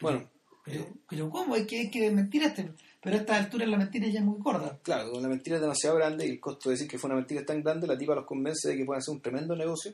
Bueno, 0.00 0.30
Pero, 0.64 0.86
pero 1.08 1.28
¿cómo? 1.28 1.54
Hay 1.54 1.66
que, 1.66 1.80
hay 1.80 1.90
que 1.90 2.02
desmentir 2.02 2.44
este. 2.44 2.70
Pero 3.00 3.16
a 3.16 3.18
esta 3.18 3.36
altura 3.36 3.66
la 3.66 3.76
mentira 3.76 4.06
ya 4.06 4.20
es 4.20 4.24
muy 4.24 4.38
gorda. 4.38 4.78
Claro, 4.80 5.20
la 5.20 5.26
mentira 5.26 5.56
es 5.56 5.62
demasiado 5.62 5.96
grande 5.96 6.24
y 6.24 6.30
el 6.30 6.38
costo 6.38 6.68
de 6.68 6.74
decir 6.76 6.86
que 6.86 6.98
fue 6.98 7.08
una 7.08 7.16
mentira 7.16 7.40
es 7.40 7.46
tan 7.48 7.64
grande, 7.64 7.88
la 7.88 7.98
tipa 7.98 8.14
los 8.14 8.26
convence 8.26 8.68
de 8.68 8.76
que 8.76 8.84
pueden 8.84 9.00
hacer 9.00 9.12
un 9.12 9.20
tremendo 9.20 9.56
negocio 9.56 9.92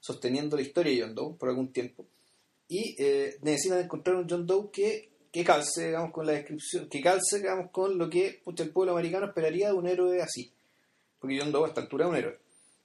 sosteniendo 0.00 0.56
la 0.56 0.62
historia 0.62 0.92
de 0.92 1.02
John 1.02 1.14
Doe 1.14 1.36
por 1.38 1.50
algún 1.50 1.72
tiempo. 1.72 2.04
Y 2.66 2.96
eh, 2.98 3.36
necesitan 3.42 3.78
encontrar 3.78 4.16
un 4.16 4.26
John 4.28 4.44
Doe 4.44 4.70
que, 4.72 5.10
que 5.30 5.44
calce, 5.44 5.86
digamos, 5.86 6.10
con 6.10 6.26
la 6.26 6.32
descripción, 6.32 6.88
que 6.88 7.00
calce, 7.00 7.38
digamos, 7.38 7.70
con 7.70 7.96
lo 7.96 8.10
que 8.10 8.42
el 8.44 8.70
pueblo 8.70 8.90
americano 8.90 9.26
esperaría 9.26 9.68
de 9.68 9.74
un 9.74 9.86
héroe 9.86 10.20
así. 10.20 10.50
Porque 11.20 11.38
John 11.38 11.52
Doe 11.52 11.64
a 11.64 11.68
esta 11.68 11.80
altura 11.82 12.06
es 12.06 12.10
un 12.10 12.16
héroe. 12.16 12.38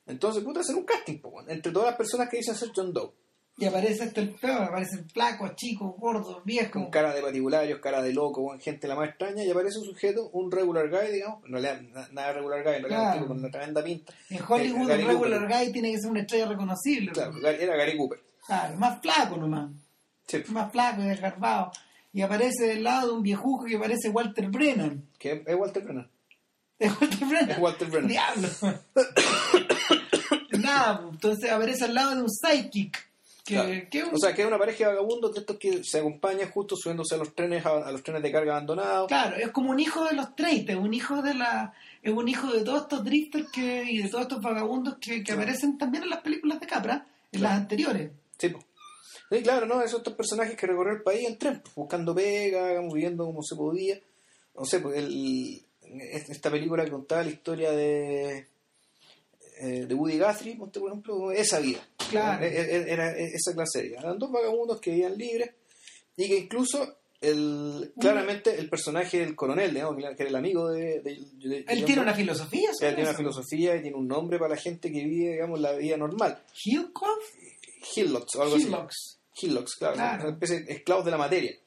Entonces, 0.07 0.43
puta, 0.43 0.59
hacer 0.59 0.75
un 0.75 0.83
casting, 0.83 1.19
po, 1.19 1.41
entre 1.47 1.71
todas 1.71 1.88
las 1.89 1.97
personas 1.97 2.29
que 2.29 2.38
dicen 2.38 2.55
ser 2.55 2.69
John 2.75 2.93
Doe. 2.93 3.11
Y 3.57 3.63
aparece 3.65 4.03
hasta 4.03 4.19
el 4.19 4.31
peor, 4.36 4.63
aparecen 4.63 5.09
flacos, 5.09 5.55
chicos, 5.55 5.93
gordos, 5.97 6.43
viejos. 6.43 6.73
con 6.73 6.89
cara 6.91 7.13
de 7.13 7.21
paticulario, 7.21 7.79
cara 7.79 8.01
de 8.01 8.11
loco, 8.11 8.53
gente 8.59 8.86
la 8.86 8.95
más 8.95 9.07
extraña, 9.07 9.45
y 9.45 9.49
aparece 9.49 9.79
un 9.79 9.86
sujeto, 9.86 10.29
un 10.33 10.51
regular 10.51 10.89
guy, 10.89 11.13
digamos, 11.13 11.41
en 11.45 11.51
realidad 11.53 11.81
na- 11.81 12.09
nada 12.11 12.33
regular 12.33 12.61
guy, 12.63 12.73
en 12.75 12.81
realidad 12.83 12.99
Claro. 12.99 13.11
un 13.13 13.13
tipo 13.21 13.27
con 13.29 13.39
una 13.39 13.49
tremenda 13.51 13.81
pinta. 13.83 14.13
En 14.29 14.39
Hollywood, 14.45 14.89
Eh, 14.91 14.93
un 14.95 15.07
regular 15.07 15.39
Cooper. 15.41 15.57
guy 15.65 15.71
tiene 15.71 15.91
que 15.93 15.99
ser 15.99 16.11
una 16.11 16.19
estrella 16.19 16.45
reconocible. 16.47 17.11
Claro, 17.13 17.47
era 17.47 17.75
Gary 17.77 17.97
Cooper. 17.97 18.19
Claro, 18.45 18.75
más 18.77 19.01
flaco 19.01 19.38
nomás. 19.38 19.71
Sí, 20.27 20.43
Más 20.49 20.71
flaco 20.73 21.01
y 21.01 21.05
desgarbado. 21.05 21.71
Y 22.11 22.21
aparece 22.23 22.67
del 22.67 22.83
lado 22.83 23.07
de 23.07 23.13
un 23.13 23.23
viejujo 23.23 23.63
que 23.65 23.77
parece 23.79 24.09
Walter 24.09 24.49
Brennan. 24.49 25.07
que 25.17 25.43
es 25.47 25.55
Walter 25.55 25.81
Brennan. 25.83 26.09
¿Es 26.80 26.91
Walter 26.99 27.19
Brennan? 27.28 27.49
Es 27.51 27.57
Walter 27.59 27.88
Brennan. 27.89 28.07
Diablo. 28.09 28.47
Nada, 30.59 31.01
pues, 31.01 31.13
entonces 31.13 31.51
aparece 31.51 31.86
al 31.86 31.93
lado 31.93 32.15
de 32.15 32.21
un 32.21 32.30
sidekick. 32.30 32.97
Que, 33.45 33.53
Claro. 33.53 33.69
que 33.91 34.03
un- 34.03 34.15
O 34.15 34.17
sea, 34.17 34.34
que 34.34 34.41
es 34.41 34.47
una 34.47 34.57
pareja 34.57 34.86
de 34.86 34.95
vagabundos 34.95 35.34
de 35.34 35.39
estos 35.41 35.57
que 35.57 35.84
se 35.84 35.99
acompañan 35.99 36.49
justo 36.49 36.76
subiéndose 36.76 37.13
a 37.13 37.19
los 37.19 37.36
trenes 37.36 37.63
a, 37.63 37.69
a 37.88 37.91
los 37.91 38.01
trenes 38.01 38.23
de 38.23 38.32
carga 38.32 38.53
abandonados. 38.53 39.07
Claro, 39.07 39.36
es 39.36 39.51
como 39.51 39.69
un 39.69 39.80
hijo 39.80 40.03
de 40.05 40.15
los 40.15 40.36
30, 40.36 40.71
es 40.73 40.78
un 40.80 40.93
hijo 40.93 41.21
de 41.21 41.36
la 41.36 41.73
es 42.01 42.11
un 42.11 42.28
hijo 42.28 42.51
de 42.51 42.61
todos 42.63 42.84
estos 42.84 43.03
drifters 43.03 43.49
que, 43.51 43.84
y 43.88 44.01
de 44.01 44.09
todos 44.09 44.23
estos 44.23 44.41
vagabundos 44.41 44.97
que, 44.99 45.23
que 45.23 45.32
aparecen 45.32 45.78
también 45.78 46.03
en 46.03 46.09
las 46.09 46.21
películas 46.21 46.59
de 46.59 46.65
Capra, 46.67 47.05
en 47.32 47.41
las 47.43 47.51
anteriores. 47.53 48.11
Sí. 48.38 48.51
Sí, 49.32 49.41
claro, 49.41 49.65
¿no? 49.67 49.82
Esos 49.82 49.99
estos 49.99 50.13
personajes 50.13 50.55
que 50.55 50.67
recorren 50.67 50.97
el 50.97 51.03
país 51.03 51.28
en 51.28 51.38
tren, 51.38 51.61
pues, 51.63 51.73
buscando 51.76 52.13
pega, 52.15 52.80
viviendo 52.82 53.26
como 53.26 53.41
se 53.43 53.55
podía. 53.55 53.99
No 54.57 54.65
sé, 54.65 54.80
pues 54.80 54.97
el, 54.97 55.64
esta 56.01 56.49
película 56.51 56.83
que 56.85 56.91
contaba 56.91 57.23
la 57.23 57.29
historia 57.29 57.71
de 57.71 58.47
eh, 59.59 59.85
de 59.87 59.93
Woody 59.95 60.19
Guthrie, 60.19 60.55
por 60.57 60.69
ejemplo, 60.87 61.31
esa 61.31 61.59
vida. 61.59 61.79
Claro. 62.09 62.45
Era, 62.45 62.61
era- 62.61 63.11
era 63.11 63.17
esa 63.17 63.53
clase 63.53 63.81
de 63.81 63.87
vida. 63.89 63.99
Eran 63.99 64.19
dos 64.19 64.31
vagabundos 64.31 64.79
que 64.81 64.91
vivían 64.91 65.17
libres 65.17 65.51
y 66.17 66.27
que 66.27 66.37
incluso 66.39 66.97
el, 67.21 67.93
claramente 67.99 68.53
el 68.59 68.69
personaje 68.69 69.19
del 69.19 69.35
coronel, 69.35 69.73
digamos, 69.73 69.95
que 69.95 70.23
era 70.23 70.29
el 70.29 70.35
amigo 70.35 70.69
de... 70.69 70.99
de- 71.01 71.19
de- 71.33 71.49
de 71.49 71.65
Él 71.67 71.85
tiene 71.85 72.01
una 72.01 72.13
filosofía 72.13 72.69
él 72.69 72.95
tiene 72.95 73.09
una 73.09 73.17
filosofía 73.17 73.75
y 73.77 73.81
tiene 73.81 73.95
un 73.97 74.07
nombre 74.07 74.37
para 74.37 74.55
la 74.55 74.61
gente 74.61 74.91
que 74.91 75.03
vive, 75.03 75.31
digamos, 75.33 75.59
la 75.59 75.71
vida 75.73 75.95
normal. 75.97 76.43
Hillcroft, 76.65 77.35
Hillocks 77.95 78.35
o 78.35 78.41
algo 78.43 78.55
así. 78.55 78.65
Hillocks. 78.67 79.19
Hillocks, 79.41 79.75
claro, 79.75 79.95
Claro. 79.95 80.17
son 80.21 80.27
una 80.27 80.33
especie 80.33 80.59
de 80.61 80.73
esclavos 80.73 81.05
de 81.05 81.11
la 81.11 81.17
materia. 81.17 81.51
En 81.51 81.57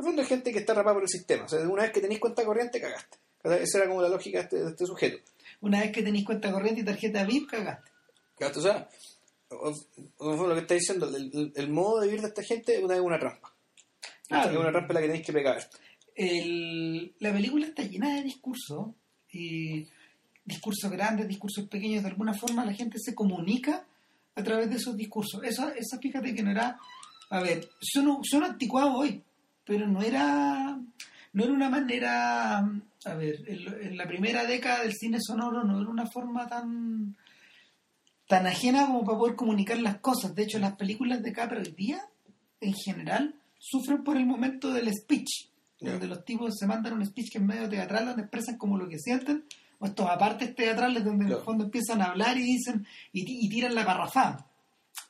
el 0.00 0.04
fondo 0.06 0.22
hay 0.22 0.28
gente 0.28 0.52
que 0.52 0.58
está 0.58 0.72
atrapada 0.72 0.94
por 0.94 1.02
el 1.04 1.08
sistema. 1.08 1.44
O 1.44 1.48
sea, 1.48 1.60
una 1.60 1.82
vez 1.82 1.92
que 1.92 2.00
tenéis 2.00 2.20
cuenta 2.20 2.44
corriente, 2.44 2.80
cagaste. 2.80 3.18
Esa 3.44 3.78
era 3.78 3.88
como 3.88 4.02
la 4.02 4.08
lógica 4.08 4.38
de 4.38 4.44
este, 4.44 4.56
de 4.64 4.70
este 4.70 4.86
sujeto. 4.86 5.18
Una 5.60 5.80
vez 5.80 5.92
que 5.92 6.02
tenéis 6.02 6.24
cuenta 6.24 6.50
corriente 6.52 6.80
y 6.80 6.84
tarjeta 6.84 7.24
VIP, 7.24 7.48
cagaste. 7.50 7.90
¿Cagaste? 8.38 8.58
O 8.58 8.62
sea, 8.62 8.88
o- 9.50 9.74
o- 10.18 10.46
lo 10.46 10.54
que 10.54 10.60
está 10.62 10.74
diciendo, 10.74 11.10
el, 11.54 11.68
modo 11.70 12.00
de 12.00 12.06
vivir 12.06 12.22
de 12.22 12.28
esta 12.28 12.42
gente 12.42 12.76
es 12.76 12.82
una, 12.82 13.00
una 13.00 13.18
trampa. 13.18 13.52
Claro. 14.28 14.50
Es 14.50 14.56
una 14.56 14.70
trampa 14.72 14.88
en 14.88 14.94
la 14.94 15.00
que 15.00 15.06
tenéis 15.08 15.26
que 15.26 15.32
pegar. 15.32 15.68
El- 16.14 17.14
la 17.18 17.32
película 17.32 17.66
está 17.66 17.82
llena 17.82 18.14
de 18.16 18.22
discursos, 18.22 18.88
discursos 20.44 20.90
grandes, 20.90 21.28
discursos 21.28 21.66
pequeños, 21.68 22.02
de 22.02 22.08
alguna 22.10 22.34
forma 22.34 22.64
la 22.64 22.72
gente 22.72 22.98
se 22.98 23.14
comunica 23.14 23.84
a 24.34 24.42
través 24.42 24.68
de 24.70 24.76
esos 24.76 24.96
discursos. 24.96 25.42
Eso, 25.44 25.68
eso 25.70 25.98
fíjate 26.00 26.34
que 26.34 26.42
no 26.42 26.50
era, 26.50 26.78
a 27.30 27.40
ver, 27.40 27.68
son, 27.80 28.22
son 28.24 28.44
anticuados 28.44 28.92
hoy, 28.96 29.22
pero 29.64 29.86
no 29.86 30.02
era, 30.02 30.78
no 31.32 31.44
era 31.44 31.52
una 31.52 31.70
manera, 31.70 32.68
a 33.06 33.14
ver, 33.14 33.42
en, 33.46 33.86
en 33.86 33.96
la 33.96 34.06
primera 34.06 34.44
década 34.44 34.82
del 34.82 34.92
cine 34.94 35.18
sonoro 35.20 35.64
no 35.64 35.80
era 35.80 35.90
una 35.90 36.06
forma 36.06 36.46
tan 36.46 37.16
tan 38.26 38.46
ajena 38.46 38.86
como 38.86 39.04
para 39.04 39.18
poder 39.18 39.36
comunicar 39.36 39.78
las 39.78 39.98
cosas. 39.98 40.34
De 40.34 40.44
hecho, 40.44 40.58
las 40.58 40.76
películas 40.76 41.22
de 41.22 41.32
Capra 41.32 41.58
hoy 41.58 41.74
día, 41.76 42.00
en 42.60 42.72
general, 42.72 43.34
sufren 43.58 44.02
por 44.02 44.16
el 44.16 44.26
momento 44.26 44.72
del 44.72 44.92
speech, 44.92 45.48
donde 45.80 46.06
los 46.06 46.24
tipos 46.24 46.54
se 46.58 46.66
mandan 46.66 46.94
un 46.94 47.04
speech 47.04 47.32
que 47.32 47.38
es 47.38 47.44
medio 47.44 47.68
teatral, 47.68 48.06
donde 48.06 48.22
expresan 48.22 48.56
como 48.56 48.78
lo 48.78 48.88
que 48.88 48.98
sienten, 48.98 49.44
o 49.78 49.86
estos 49.86 50.08
apartes 50.08 50.54
teatrales 50.54 51.04
donde 51.04 51.26
en 51.26 51.32
el 51.32 51.38
fondo 51.38 51.64
empiezan 51.64 52.00
a 52.00 52.06
hablar 52.06 52.38
y 52.38 52.42
dicen 52.42 52.86
y, 53.12 53.24
y 53.26 53.48
tiran 53.48 53.74
la 53.74 53.84
parrafada. 53.84 54.46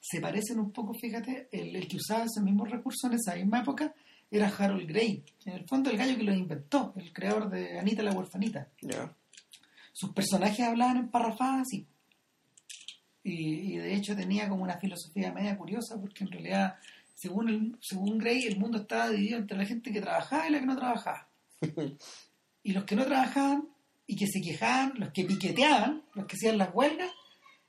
Se 0.00 0.20
parecen 0.20 0.58
un 0.58 0.72
poco, 0.72 0.94
fíjate, 0.94 1.48
el, 1.52 1.76
el 1.76 1.86
que 1.86 1.98
usaba 1.98 2.24
ese 2.24 2.40
mismo 2.40 2.64
recurso 2.64 3.06
en 3.06 3.14
esa 3.14 3.34
misma 3.36 3.60
época 3.60 3.94
era 4.36 4.48
Harold 4.48 4.88
Gray, 4.88 5.22
en 5.44 5.52
el 5.52 5.64
fondo 5.66 5.90
el 5.90 5.96
gallo 5.96 6.16
que 6.16 6.24
lo 6.24 6.34
inventó, 6.34 6.92
el 6.96 7.12
creador 7.12 7.50
de 7.50 7.78
Anita 7.78 8.02
la 8.02 8.12
huerfanita 8.12 8.68
sus 9.92 10.12
personajes 10.12 10.66
hablaban 10.66 10.96
en 10.96 11.08
parrafadas 11.08 11.62
así. 11.62 11.86
Y, 13.22 13.74
y 13.74 13.76
de 13.76 13.94
hecho 13.94 14.16
tenía 14.16 14.48
como 14.48 14.64
una 14.64 14.78
filosofía 14.78 15.32
media 15.32 15.56
curiosa, 15.56 15.98
porque 16.00 16.24
en 16.24 16.32
realidad, 16.32 16.74
según, 17.14 17.48
el, 17.48 17.78
según 17.80 18.18
Gray, 18.18 18.42
el 18.44 18.58
mundo 18.58 18.78
estaba 18.78 19.08
dividido 19.08 19.38
entre 19.38 19.56
la 19.56 19.64
gente 19.64 19.92
que 19.92 20.00
trabajaba 20.00 20.48
y 20.48 20.50
la 20.50 20.58
que 20.58 20.66
no 20.66 20.76
trabajaba. 20.76 21.28
y 22.64 22.72
los 22.72 22.84
que 22.84 22.96
no 22.96 23.06
trabajaban 23.06 23.68
y 24.06 24.16
que 24.16 24.26
se 24.26 24.40
quejaban, 24.40 24.94
los 24.96 25.12
que 25.12 25.24
piqueteaban, 25.24 26.02
los 26.14 26.26
que 26.26 26.34
hacían 26.34 26.58
las 26.58 26.74
huelgas, 26.74 27.10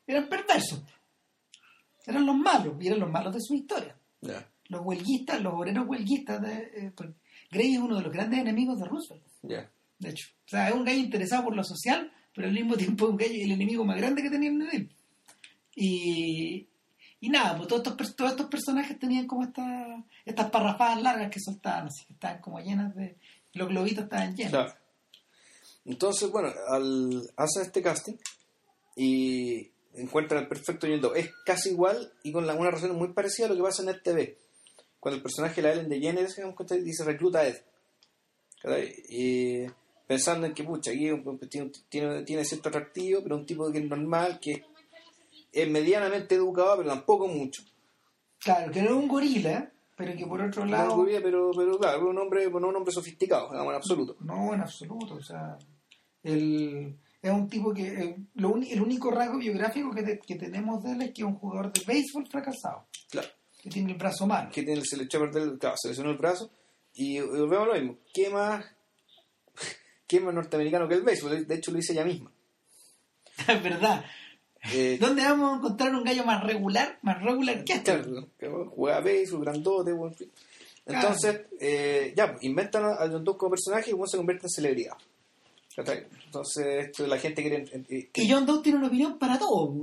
eran 0.07 0.27
perversos. 0.27 0.81
Eran 2.07 2.25
los 2.25 2.35
malos, 2.35 2.75
y 2.81 2.87
eran 2.87 2.99
los 2.99 3.09
malos 3.09 3.33
de 3.33 3.39
su 3.39 3.53
historia. 3.53 3.95
Los 4.69 4.81
huelguistas, 4.83 5.41
los 5.41 5.53
obreros 5.53 5.87
huelguistas, 5.87 6.41
de, 6.41 6.53
eh, 6.75 6.91
Gray 7.51 7.73
es 7.75 7.79
uno 7.79 7.97
de 7.97 8.01
los 8.03 8.11
grandes 8.11 8.39
enemigos 8.39 8.79
de 8.79 8.85
Roosevelt 8.85 9.23
Ya. 9.43 9.69
de 9.99 10.09
hecho. 10.09 10.29
O 10.45 10.49
sea, 10.49 10.69
es 10.69 10.75
un 10.75 10.83
gallo 10.85 10.99
interesado 10.99 11.43
por 11.43 11.55
lo 11.55 11.63
social, 11.63 12.11
pero 12.33 12.47
al 12.47 12.53
mismo 12.53 12.75
tiempo 12.77 13.05
es 13.05 13.11
un 13.11 13.17
gallo, 13.17 13.33
el 13.43 13.51
enemigo 13.51 13.85
más 13.85 13.97
grande 13.97 14.21
que 14.23 14.29
tenía 14.29 14.49
el 14.49 14.57
Nedil. 14.57 14.91
Y, 15.75 16.67
y 17.19 17.29
nada, 17.29 17.55
pues 17.57 17.67
todos 17.67 17.85
estos, 17.87 18.15
todos 18.15 18.31
estos 18.31 18.47
personajes 18.47 18.97
tenían 18.97 19.27
como 19.27 19.43
esta, 19.43 20.03
estas 20.25 20.49
parrafadas 20.49 21.01
largas 21.01 21.29
que 21.31 21.39
soltaban, 21.39 21.87
así 21.87 22.05
que 22.05 22.13
estaban 22.13 22.41
como 22.41 22.59
llenas 22.59 22.95
de... 22.95 23.17
Los 23.53 23.69
globitos 23.69 24.03
estaban 24.05 24.35
llenos. 24.35 24.51
Claro. 24.51 24.73
Entonces, 25.85 26.29
bueno, 26.29 26.49
al, 26.69 27.21
hacen 27.37 27.61
este 27.63 27.81
casting 27.81 28.15
y 28.97 29.71
encuentran 29.93 30.43
el 30.43 30.49
perfecto 30.49 30.87
Doe. 30.87 31.19
Es 31.19 31.29
casi 31.45 31.69
igual 31.69 32.11
y 32.23 32.31
con 32.33 32.45
la- 32.47 32.55
una 32.55 32.71
razón 32.71 32.95
muy 32.97 33.13
parecida 33.13 33.45
a 33.45 33.49
lo 33.49 33.55
que 33.55 33.61
pasa 33.61 33.83
en 33.83 33.89
el 33.89 34.01
TV. 34.01 34.37
Cuando 35.05 35.17
el 35.17 35.21
personaje 35.21 35.61
de 35.61 35.67
la 35.67 35.73
Ellen 35.75 35.87
DeGeneres 35.87 36.35
dice 36.83 37.03
recluta 37.03 37.41
a 37.41 37.47
Ed. 37.47 37.57
pensando 40.07 40.47
en 40.47 40.55
que, 40.55 40.63
pucha, 40.63 40.89
aquí 40.89 41.11
un- 41.11 41.39
tiene, 41.47 42.23
tiene, 42.23 42.43
cierto 42.43 42.69
atractivo, 42.69 43.21
pero 43.21 43.35
un 43.35 43.45
tipo 43.45 43.71
que 43.71 43.77
es 43.77 43.85
normal, 43.87 44.39
que 44.41 44.63
es 45.51 45.69
medianamente 45.69 46.33
educado, 46.33 46.77
pero 46.77 46.89
tampoco 46.89 47.27
mucho. 47.27 47.61
Claro, 48.39 48.71
que 48.71 48.81
no 48.81 48.87
es 48.89 48.95
un 48.95 49.07
gorila, 49.07 49.71
pero 49.95 50.17
que 50.17 50.25
por 50.25 50.41
otro 50.41 50.65
No, 50.65 50.71
lado... 50.71 50.95
rubia, 50.95 51.19
pero, 51.21 51.51
pero 51.55 51.77
claro, 51.77 52.09
un 52.09 52.17
hombre, 52.17 52.49
no 52.49 52.67
un 52.67 52.75
hombre 52.75 52.91
sofisticado, 52.91 53.51
digamos, 53.51 53.73
en 53.73 53.75
absoluto. 53.77 54.15
No, 54.21 54.55
en 54.55 54.61
absoluto. 54.61 55.13
O 55.13 55.21
sea, 55.21 55.55
el, 56.23 56.97
es 57.21 57.31
un 57.31 57.47
tipo 57.47 57.71
que... 57.75 57.83
eh, 57.87 58.15
lo 58.33 58.55
el 58.57 58.81
único 58.81 59.11
rasgo 59.11 59.37
biográfico 59.37 59.91
que, 59.91 60.01
te- 60.01 60.17
que 60.19 60.33
tenemos 60.35 60.83
de 60.83 60.93
él 60.93 61.01
es 61.03 61.13
que 61.13 61.21
es 61.21 61.27
un 61.27 61.35
jugador 61.35 61.71
de 61.71 61.81
béisbol 61.85 62.25
fracasado, 62.27 62.87
Claro. 63.11 63.27
Que 63.65 63.71
tiene 63.71 63.91
el 63.93 63.97
brazo 63.97 64.27
malo. 64.27 64.49
que 64.53 64.61
tiene, 64.63 64.81
se 64.85 64.95
le 64.95 65.03
echó 65.05 65.17
a 65.17 65.21
perder 65.21 65.43
el 65.43 65.57
claro, 65.59 65.75
se 65.81 65.89
lesionó 65.89 66.11
el 66.11 66.17
brazo 66.17 66.51
y, 66.93 67.17
y 67.17 67.19
volvemos 67.19 67.63
a 67.63 67.65
lo 67.65 67.73
mismo 67.73 67.97
¿qué 68.13 68.29
más 68.29 68.63
qué 70.07 70.19
más 70.19 70.33
norteamericano 70.33 70.87
que 70.87 70.93
el 70.93 71.01
béisbol? 71.01 71.47
de 71.47 71.55
hecho 71.55 71.71
lo 71.71 71.77
dice 71.77 71.93
ella 71.93 72.05
misma 72.05 72.31
Es 73.47 73.63
verdad. 73.63 74.05
eh, 74.71 74.97
¿Dónde 74.99 75.23
vamos 75.23 75.53
a 75.53 75.57
encontrar 75.57 75.93
un 75.95 76.03
gallo 76.03 76.23
más 76.25 76.43
regular, 76.43 76.99
más 77.01 77.21
regular 77.21 77.63
que 77.63 77.73
este? 77.73 78.01
claro, 78.37 78.69
juega 78.75 78.99
béisbol 79.01 79.41
grandote 79.41 79.91
bueno, 79.93 80.13
en 80.13 80.17
fin. 80.19 80.31
entonces 80.85 81.41
eh, 81.59 82.13
ya 82.15 82.31
pues, 82.31 82.43
inventan 82.43 82.85
a 82.85 82.97
John 83.11 83.23
Doe 83.23 83.35
como 83.37 83.51
personaje 83.51 83.89
y 83.89 83.93
uno 83.93 84.05
se 84.07 84.17
convierte 84.17 84.45
en 84.45 84.51
celebridad 84.51 84.93
entonces 85.77 86.85
esto, 86.85 87.05
la 87.05 87.17
gente 87.17 87.41
quiere 87.41 88.09
Y 88.13 88.31
John 88.31 88.45
Doe 88.45 88.61
tiene 88.61 88.77
una 88.77 88.87
opinión 88.87 89.17
para 89.19 89.37
todo. 89.37 89.73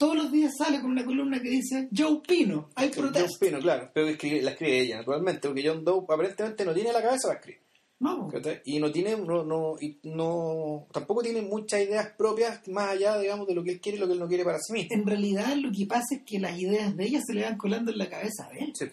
Todos 0.00 0.16
los 0.16 0.32
días 0.32 0.54
sale 0.56 0.80
con 0.80 0.92
una 0.92 1.04
columna 1.04 1.42
que 1.42 1.50
dice 1.50 1.86
Joe 1.94 2.22
Pino, 2.26 2.70
hay 2.74 2.88
protesta. 2.88 3.38
Pino, 3.38 3.58
claro 3.60 3.90
pero 3.92 4.06
la 4.06 4.12
escribe 4.52 4.80
ella 4.80 4.96
naturalmente 4.96 5.46
porque 5.46 5.68
John 5.68 5.84
Doe 5.84 6.04
aparentemente 6.04 6.64
no 6.64 6.72
tiene 6.72 6.90
la 6.90 7.02
cabeza 7.02 7.28
para 7.28 7.38
escribir 7.38 7.60
No, 7.98 8.30
y 8.64 8.78
no 8.78 8.90
tiene 8.90 9.14
no, 9.14 9.44
no, 9.44 9.74
y 9.78 9.98
no 10.04 10.86
tampoco 10.90 11.20
tiene 11.22 11.42
muchas 11.42 11.82
ideas 11.82 12.14
propias 12.16 12.66
más 12.68 12.92
allá 12.92 13.18
digamos 13.18 13.46
de 13.46 13.54
lo 13.54 13.62
que 13.62 13.72
él 13.72 13.80
quiere 13.82 13.98
y 13.98 14.00
lo 14.00 14.06
que 14.06 14.14
él 14.14 14.20
no 14.20 14.26
quiere 14.26 14.42
para 14.42 14.58
sí 14.58 14.72
mismo 14.72 14.88
en 14.90 15.06
realidad 15.06 15.54
lo 15.56 15.70
que 15.70 15.84
pasa 15.84 16.14
es 16.14 16.22
que 16.22 16.40
las 16.40 16.58
ideas 16.58 16.96
de 16.96 17.04
ella 17.04 17.20
se 17.20 17.34
le 17.34 17.42
van 17.42 17.58
colando 17.58 17.92
en 17.92 17.98
la 17.98 18.08
cabeza 18.08 18.48
de 18.54 18.58
él. 18.60 18.72
Sí. 18.74 18.86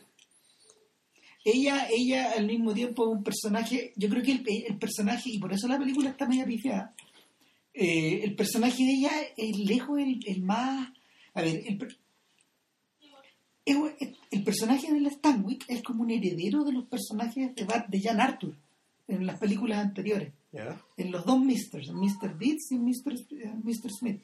Ella, 1.46 1.88
ella 1.90 2.34
al 2.36 2.48
mismo 2.48 2.74
tiempo 2.74 3.06
es 3.06 3.18
un 3.18 3.24
personaje, 3.24 3.94
yo 3.96 4.10
creo 4.10 4.22
que 4.22 4.32
el, 4.34 4.44
el 4.68 4.78
personaje, 4.78 5.30
y 5.30 5.40
por 5.40 5.54
eso 5.54 5.70
la 5.70 5.80
película 5.80 6.10
está 6.10 6.28
media 6.28 6.44
pifiada, 6.44 6.94
eh, 7.74 8.22
el 8.26 8.36
personaje 8.36 8.84
de 8.84 8.92
ella 8.92 9.12
es 9.38 9.58
lejos 9.58 9.98
el, 10.00 10.20
el 10.28 10.42
más... 10.42 10.90
A 11.38 11.42
ver, 11.42 11.64
el, 11.68 11.78
per- 11.78 11.98
el 14.32 14.44
personaje 14.44 14.92
de 14.92 15.00
la 15.02 15.10
Stanwyck 15.10 15.66
es 15.70 15.82
como 15.84 16.04
un 16.04 16.12
heredero 16.12 16.64
de 16.64 16.72
los 16.74 16.86
personajes 16.86 17.54
de, 17.56 17.66
Bat- 17.66 17.88
de 17.88 18.02
Jan 18.02 18.20
Arthur 18.22 18.56
en 19.08 19.26
las 19.26 19.40
películas 19.40 19.80
anteriores. 19.80 20.34
¿Ya? 20.54 20.82
en 20.96 21.12
los 21.12 21.26
dos 21.26 21.40
Misters, 21.40 21.90
Mr. 21.92 22.38
Deeds 22.38 22.72
y 22.72 22.78
Mr. 22.80 23.14
Eh, 23.32 23.54
Mr. 23.64 23.92
Smith. 23.92 24.22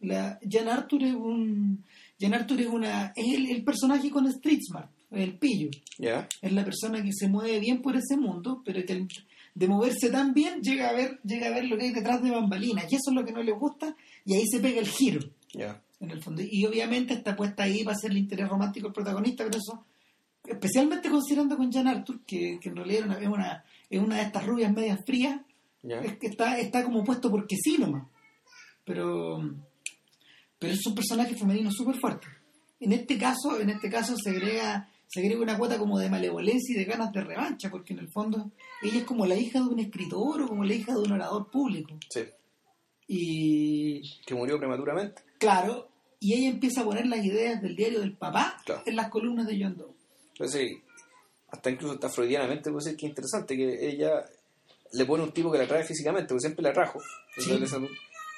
La, 0.00 0.38
Jan 0.48 0.68
Arthur 0.68 1.02
es 1.04 1.14
un 1.14 1.84
Jan 2.18 2.34
Arthur 2.34 2.60
es 2.62 2.66
una 2.66 3.12
es 3.14 3.34
el, 3.34 3.50
el 3.50 3.62
personaje 3.62 4.10
con 4.10 4.26
Street 4.26 4.60
Smart, 4.66 4.90
el 5.10 5.38
pillo. 5.38 5.68
¿Ya? 5.98 6.26
Es 6.40 6.52
la 6.52 6.64
persona 6.64 7.02
que 7.02 7.12
se 7.12 7.28
mueve 7.28 7.60
bien 7.60 7.82
por 7.82 7.94
ese 7.96 8.16
mundo, 8.16 8.62
pero 8.64 8.84
que 8.86 8.92
al- 8.94 9.08
de 9.54 9.68
moverse 9.68 10.08
tan 10.10 10.32
bien 10.34 10.60
llega 10.62 10.88
a 10.88 10.92
ver 10.92 11.20
llega 11.24 11.48
a 11.48 11.50
ver 11.50 11.64
lo 11.66 11.76
que 11.76 11.84
hay 11.84 11.92
detrás 11.92 12.22
de 12.22 12.30
bambalinas 12.30 12.84
y 12.90 12.94
eso 12.96 13.10
es 13.10 13.14
lo 13.14 13.24
que 13.24 13.32
no 13.32 13.42
le 13.42 13.52
gusta 13.52 13.94
y 14.24 14.34
ahí 14.34 14.44
se 14.46 14.60
pega 14.60 14.80
el 14.80 14.86
giro 14.88 15.20
¿Ya? 15.52 15.82
En 16.00 16.10
el 16.10 16.22
fondo. 16.22 16.42
Y 16.48 16.64
obviamente 16.66 17.14
está 17.14 17.34
puesta 17.36 17.64
ahí 17.64 17.82
para 17.84 17.96
ser 17.96 18.10
el 18.12 18.18
interés 18.18 18.48
romántico 18.48 18.86
del 18.86 18.94
protagonista, 18.94 19.44
pero 19.44 19.58
eso, 19.58 19.84
especialmente 20.46 21.10
considerando 21.10 21.56
con 21.56 21.72
Jan 21.72 21.88
Arthur, 21.88 22.20
que, 22.26 22.58
que 22.60 22.68
en 22.68 22.76
realidad 22.76 23.04
una- 23.06 23.18
es 23.18 23.28
una, 23.28 23.64
es 23.90 24.00
una 24.00 24.16
de 24.16 24.22
estas 24.22 24.46
rubias 24.46 24.72
medias 24.72 25.04
frías, 25.04 25.40
es 25.82 26.18
que 26.18 26.26
está, 26.26 26.58
está 26.58 26.84
como 26.84 27.04
puesto 27.04 27.30
porque 27.30 27.56
sí 27.56 27.78
nomás. 27.78 28.06
Pero, 28.84 29.38
pero 30.58 30.72
es 30.72 30.86
un 30.86 30.94
personaje 30.94 31.34
femenino 31.36 31.70
súper 31.70 31.96
fuerte. 31.96 32.26
En 32.80 32.92
este 32.92 33.18
caso, 33.18 33.60
en 33.60 33.70
este 33.70 33.90
caso 33.90 34.16
se 34.16 34.30
agrega, 34.30 34.88
se 35.06 35.20
agrega 35.20 35.42
una 35.42 35.58
cuota 35.58 35.78
como 35.78 35.98
de 35.98 36.08
malevolencia 36.08 36.74
y 36.74 36.78
de 36.78 36.84
ganas 36.84 37.12
de 37.12 37.22
revancha, 37.22 37.70
porque 37.70 37.92
en 37.92 37.98
el 38.00 38.08
fondo 38.08 38.50
ella 38.82 38.98
es 38.98 39.04
como 39.04 39.26
la 39.26 39.34
hija 39.36 39.60
de 39.60 39.66
un 39.66 39.78
escritor 39.80 40.42
o 40.42 40.48
como 40.48 40.64
la 40.64 40.74
hija 40.74 40.92
de 40.92 41.00
un 41.00 41.12
orador 41.12 41.50
público. 41.50 41.98
Sí. 42.08 42.20
Y 43.06 44.02
Que 44.26 44.34
murió 44.34 44.58
prematuramente. 44.58 45.22
Claro, 45.38 45.88
y 46.20 46.34
ella 46.34 46.48
empieza 46.50 46.80
a 46.80 46.84
poner 46.84 47.06
las 47.06 47.24
ideas 47.24 47.62
del 47.62 47.76
diario 47.76 48.00
del 48.00 48.16
papá 48.16 48.60
Claro. 48.64 48.82
en 48.86 48.96
las 48.96 49.08
columnas 49.08 49.46
de 49.46 49.58
John 49.62 49.76
Doe. 49.76 49.94
Entonces, 50.32 50.60
sí, 50.68 50.82
hasta 51.50 51.70
incluso 51.70 51.94
está 51.94 52.08
freudianamente, 52.08 52.70
puede 52.70 52.84
ser 52.84 52.96
que 52.96 53.06
interesante 53.06 53.56
que 53.56 53.88
ella 53.88 54.24
le 54.92 55.04
pone 55.04 55.22
un 55.24 55.32
tipo 55.32 55.50
que 55.50 55.58
la 55.58 55.64
atrae 55.64 55.84
físicamente, 55.84 56.28
porque 56.28 56.42
siempre 56.42 56.62
la 56.62 56.70
atrajo. 56.70 57.00
Sí. 57.36 57.50
Entonces, 57.52 57.78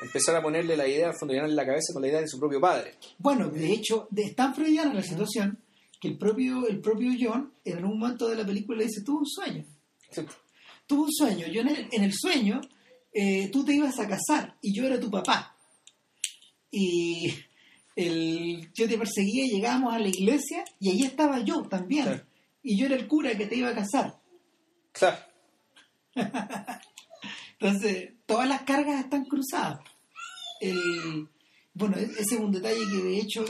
empezar 0.03 0.37
a 0.37 0.43
ponerle 0.43 0.77
la 0.77 0.87
idea, 0.89 1.13
fondo, 1.13 1.35
llenarle 1.35 1.55
la 1.55 1.67
cabeza 1.67 1.93
con 1.93 2.03
la 2.03 2.09
idea 2.09 2.21
de 2.21 2.29
su 2.29 2.39
propio 2.39 2.61
padre. 2.61 2.95
Bueno, 3.19 3.49
de 3.49 3.73
hecho, 3.73 4.09
de, 4.11 4.23
es 4.23 4.35
tan 4.37 4.55
freudiana 4.55 4.95
la 4.95 5.03
situación 5.03 5.59
que 6.01 6.09
el 6.09 6.17
propio, 6.19 6.67
el 6.67 6.81
propio 6.81 7.11
John 7.21 7.53
en 7.65 7.85
un 7.85 7.99
momento 7.99 8.27
de 8.29 8.37
la 8.37 8.45
película 8.47 8.79
le 8.79 8.85
dice, 8.85 9.03
tuve 9.05 9.19
un 9.19 9.27
sueño. 9.27 9.65
Sí. 10.11 10.23
tuve 10.87 11.03
un 11.03 11.13
sueño. 11.13 11.47
Yo 11.49 11.61
en 11.61 11.69
el, 11.69 11.89
en 11.93 12.03
el 12.05 12.13
sueño, 12.15 12.61
eh, 13.13 13.49
tú 13.53 13.65
te 13.65 13.75
ibas 13.75 13.99
a 14.01 14.09
casar 14.09 14.57
y 14.63 14.75
yo 14.75 14.87
era 14.87 14.99
tu 14.99 15.11
papá. 15.11 15.55
Y 16.71 17.35
el, 17.97 18.71
yo 18.75 18.89
te 18.89 18.99
perseguía, 18.99 19.47
llegábamos 19.47 19.95
a 19.95 19.99
la 19.99 20.09
iglesia 20.09 20.65
y 20.79 20.91
allí 20.91 21.05
estaba 21.05 21.41
yo 21.41 21.63
también. 21.63 22.05
Claro. 22.05 22.25
Y 22.63 22.77
yo 22.77 22.87
era 22.87 22.97
el 22.97 23.09
cura 23.09 23.37
que 23.37 23.47
te 23.47 23.57
iba 23.57 23.71
a 23.71 23.75
casar. 23.75 24.21
Claro. 24.93 25.19
Entonces, 27.59 28.13
todas 28.27 28.49
las 28.49 28.63
cargas 28.63 29.05
están 29.05 29.25
cruzadas. 29.25 29.81
El, 30.61 31.29
bueno, 31.75 31.97
e- 31.97 32.05
ese 32.05 32.35
es 32.35 32.41
un 32.41 32.53
detalle 32.53 32.81
que 32.91 33.03
de 33.03 33.19
hecho, 33.19 33.45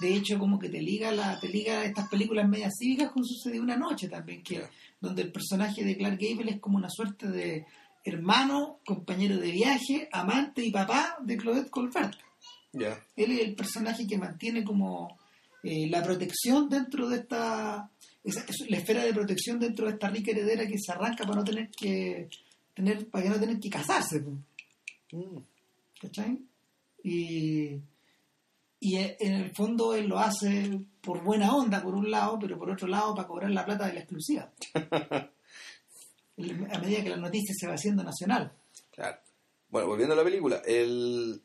de 0.00 0.14
hecho 0.14 0.38
como 0.38 0.58
que 0.58 0.68
te 0.68 0.80
liga 0.80 1.12
la, 1.12 1.38
te 1.38 1.48
liga 1.48 1.84
estas 1.84 2.08
películas 2.08 2.48
medias 2.48 2.72
cívicas 2.78 3.12
con 3.12 3.24
sucedió 3.24 3.62
una 3.62 3.76
noche 3.76 4.08
también, 4.08 4.42
que 4.42 4.62
donde 5.00 5.22
el 5.22 5.32
personaje 5.32 5.84
de 5.84 5.96
Clark 5.96 6.18
Gable 6.20 6.52
es 6.52 6.60
como 6.60 6.78
una 6.78 6.88
suerte 6.90 7.28
de 7.28 7.66
hermano, 8.04 8.80
compañero 8.84 9.38
de 9.38 9.50
viaje, 9.50 10.08
amante 10.12 10.62
y 10.64 10.70
papá 10.70 11.16
de 11.22 11.36
Claudette 11.36 11.70
Colbert. 11.70 12.14
Ya. 12.74 12.98
Él 13.16 13.32
es 13.32 13.40
el 13.40 13.54
personaje 13.54 14.06
que 14.06 14.18
mantiene 14.18 14.64
como 14.64 15.18
eh, 15.62 15.88
la 15.88 16.02
protección 16.02 16.68
dentro 16.68 17.08
de 17.08 17.16
esta 17.18 17.90
esa- 18.22 18.44
es 18.48 18.68
la 18.68 18.78
esfera 18.78 19.04
de 19.04 19.12
protección 19.14 19.58
dentro 19.58 19.86
de 19.86 19.92
esta 19.92 20.08
rica 20.10 20.30
heredera 20.32 20.66
que 20.66 20.78
se 20.78 20.92
arranca 20.92 21.24
para 21.24 21.36
no 21.36 21.44
tener 21.44 21.70
que 21.70 22.28
tener 22.74 23.08
para 23.08 23.24
que 23.24 23.30
no 23.30 23.40
tener 23.40 23.58
que 23.60 23.70
casarse. 23.70 24.20
Mm. 25.12 25.38
¿cachai? 26.00 26.38
Y, 27.02 27.78
y 28.80 28.96
e- 28.96 29.16
en 29.20 29.34
el 29.34 29.54
fondo 29.54 29.94
él 29.94 30.06
lo 30.08 30.18
hace 30.18 30.80
por 31.00 31.22
buena 31.22 31.54
onda, 31.54 31.82
por 31.82 31.94
un 31.94 32.10
lado, 32.10 32.38
pero 32.40 32.58
por 32.58 32.70
otro 32.70 32.88
lado 32.88 33.14
para 33.14 33.28
cobrar 33.28 33.50
la 33.50 33.64
plata 33.64 33.86
de 33.86 33.92
la 33.94 34.00
exclusiva. 34.00 34.50
A 36.36 36.78
medida 36.80 37.02
que 37.04 37.10
la 37.10 37.16
noticia 37.16 37.54
se 37.56 37.68
va 37.68 37.74
haciendo 37.74 38.02
nacional. 38.02 38.52
Claro. 38.90 39.18
Bueno, 39.70 39.86
volviendo 39.88 40.14
a 40.14 40.16
la 40.16 40.24
película, 40.24 40.62
el 40.66 41.40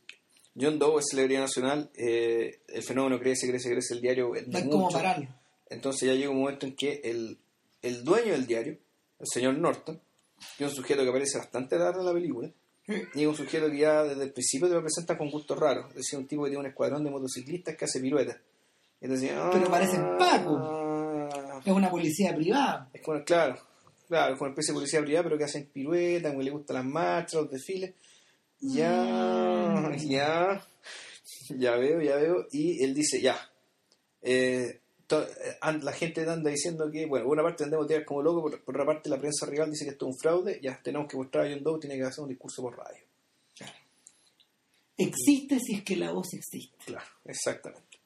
John 0.59 0.79
Doe 0.79 0.99
es 0.99 1.05
celebridad 1.11 1.41
nacional, 1.41 1.89
eh, 1.95 2.61
el 2.67 2.83
fenómeno 2.83 3.19
crece, 3.19 3.47
crece, 3.49 3.69
crece, 3.69 3.93
el 3.93 4.01
diario 4.01 4.31
vende 4.31 4.63
No 4.63 4.69
como 4.69 4.85
mucho. 4.85 4.97
pararlo. 4.97 5.27
Entonces 5.69 6.07
ya 6.07 6.15
llega 6.15 6.29
un 6.31 6.39
momento 6.39 6.65
en 6.65 6.75
que 6.75 7.01
el, 7.03 7.37
el 7.81 8.03
dueño 8.03 8.31
del 8.33 8.47
diario, 8.47 8.77
el 9.19 9.27
señor 9.31 9.55
Norton, 9.57 10.01
que 10.57 10.63
es 10.65 10.69
un 10.71 10.75
sujeto 10.75 11.03
que 11.03 11.09
aparece 11.09 11.37
bastante 11.37 11.77
tarde 11.77 11.99
en 11.99 12.05
la 12.05 12.13
película, 12.13 12.49
y 13.13 13.21
es 13.21 13.27
un 13.27 13.35
sujeto 13.35 13.69
que 13.69 13.77
ya 13.77 14.03
desde 14.03 14.23
el 14.23 14.33
principio 14.33 14.67
te 14.67 14.73
lo 14.73 14.81
presenta 14.81 15.17
con 15.17 15.29
gustos 15.29 15.59
raros, 15.59 15.85
es 15.91 15.95
decir, 15.97 16.17
un 16.17 16.27
tipo 16.27 16.43
que 16.43 16.49
tiene 16.49 16.61
un 16.61 16.69
escuadrón 16.69 17.03
de 17.03 17.11
motociclistas 17.11 17.75
que 17.77 17.85
hace 17.85 17.99
piruetas. 17.99 18.37
Y 18.99 19.07
te 19.07 19.13
decía, 19.13 19.49
Pero 19.53 19.69
parecen 19.69 20.01
Paco. 20.17 21.29
Es 21.63 21.71
una 21.71 21.89
policía 21.91 22.35
privada. 22.35 22.89
Es 22.91 23.01
como, 23.01 23.23
claro, 23.23 23.57
claro, 24.07 24.33
es 24.33 24.39
como 24.39 24.47
una 24.47 24.53
especie 24.53 24.73
de 24.73 24.79
policía 24.79 25.01
privada, 25.01 25.23
pero 25.23 25.37
que 25.37 25.43
hacen 25.43 25.69
piruetas, 25.71 26.33
que 26.35 26.43
le 26.43 26.51
gustan 26.51 26.75
las 26.77 26.85
marchas, 26.85 27.41
los 27.41 27.51
desfiles. 27.51 27.93
Ya, 28.61 29.81
Mm. 29.89 29.95
ya, 30.09 30.67
ya 31.57 31.75
veo, 31.77 32.01
ya 32.01 32.15
veo. 32.17 32.47
Y 32.51 32.83
él 32.83 32.93
dice, 32.93 33.21
ya. 33.21 33.37
Eh, 34.21 34.79
eh, 35.11 35.79
la 35.81 35.91
gente 35.93 36.29
anda 36.29 36.51
diciendo 36.51 36.91
que, 36.91 37.05
bueno, 37.05 37.25
por 37.25 37.33
una 37.33 37.43
parte 37.43 37.63
andamos 37.63 37.87
tirar 37.87 38.05
como 38.05 38.21
loco, 38.21 38.41
por, 38.41 38.61
por 38.63 38.75
otra 38.75 38.85
parte 38.85 39.09
la 39.09 39.17
prensa 39.19 39.45
rival 39.45 39.71
dice 39.71 39.85
que 39.85 39.91
esto 39.91 40.07
es 40.07 40.13
un 40.15 40.19
fraude, 40.19 40.59
ya 40.61 40.79
tenemos 40.83 41.07
que 41.07 41.17
mostrar 41.17 41.45
a 41.47 41.49
John 41.49 41.63
Doe, 41.63 41.79
tiene 41.79 41.95
que 41.97 42.03
hacer 42.03 42.21
un 42.23 42.29
discurso 42.29 42.61
por 42.61 42.77
radio. 42.77 43.01
Existe 44.97 45.59
si 45.59 45.75
es 45.75 45.83
que 45.83 45.95
la 45.95 46.11
voz 46.11 46.33
existe. 46.33 46.77
Claro, 46.85 47.05
exactamente. 47.25 47.99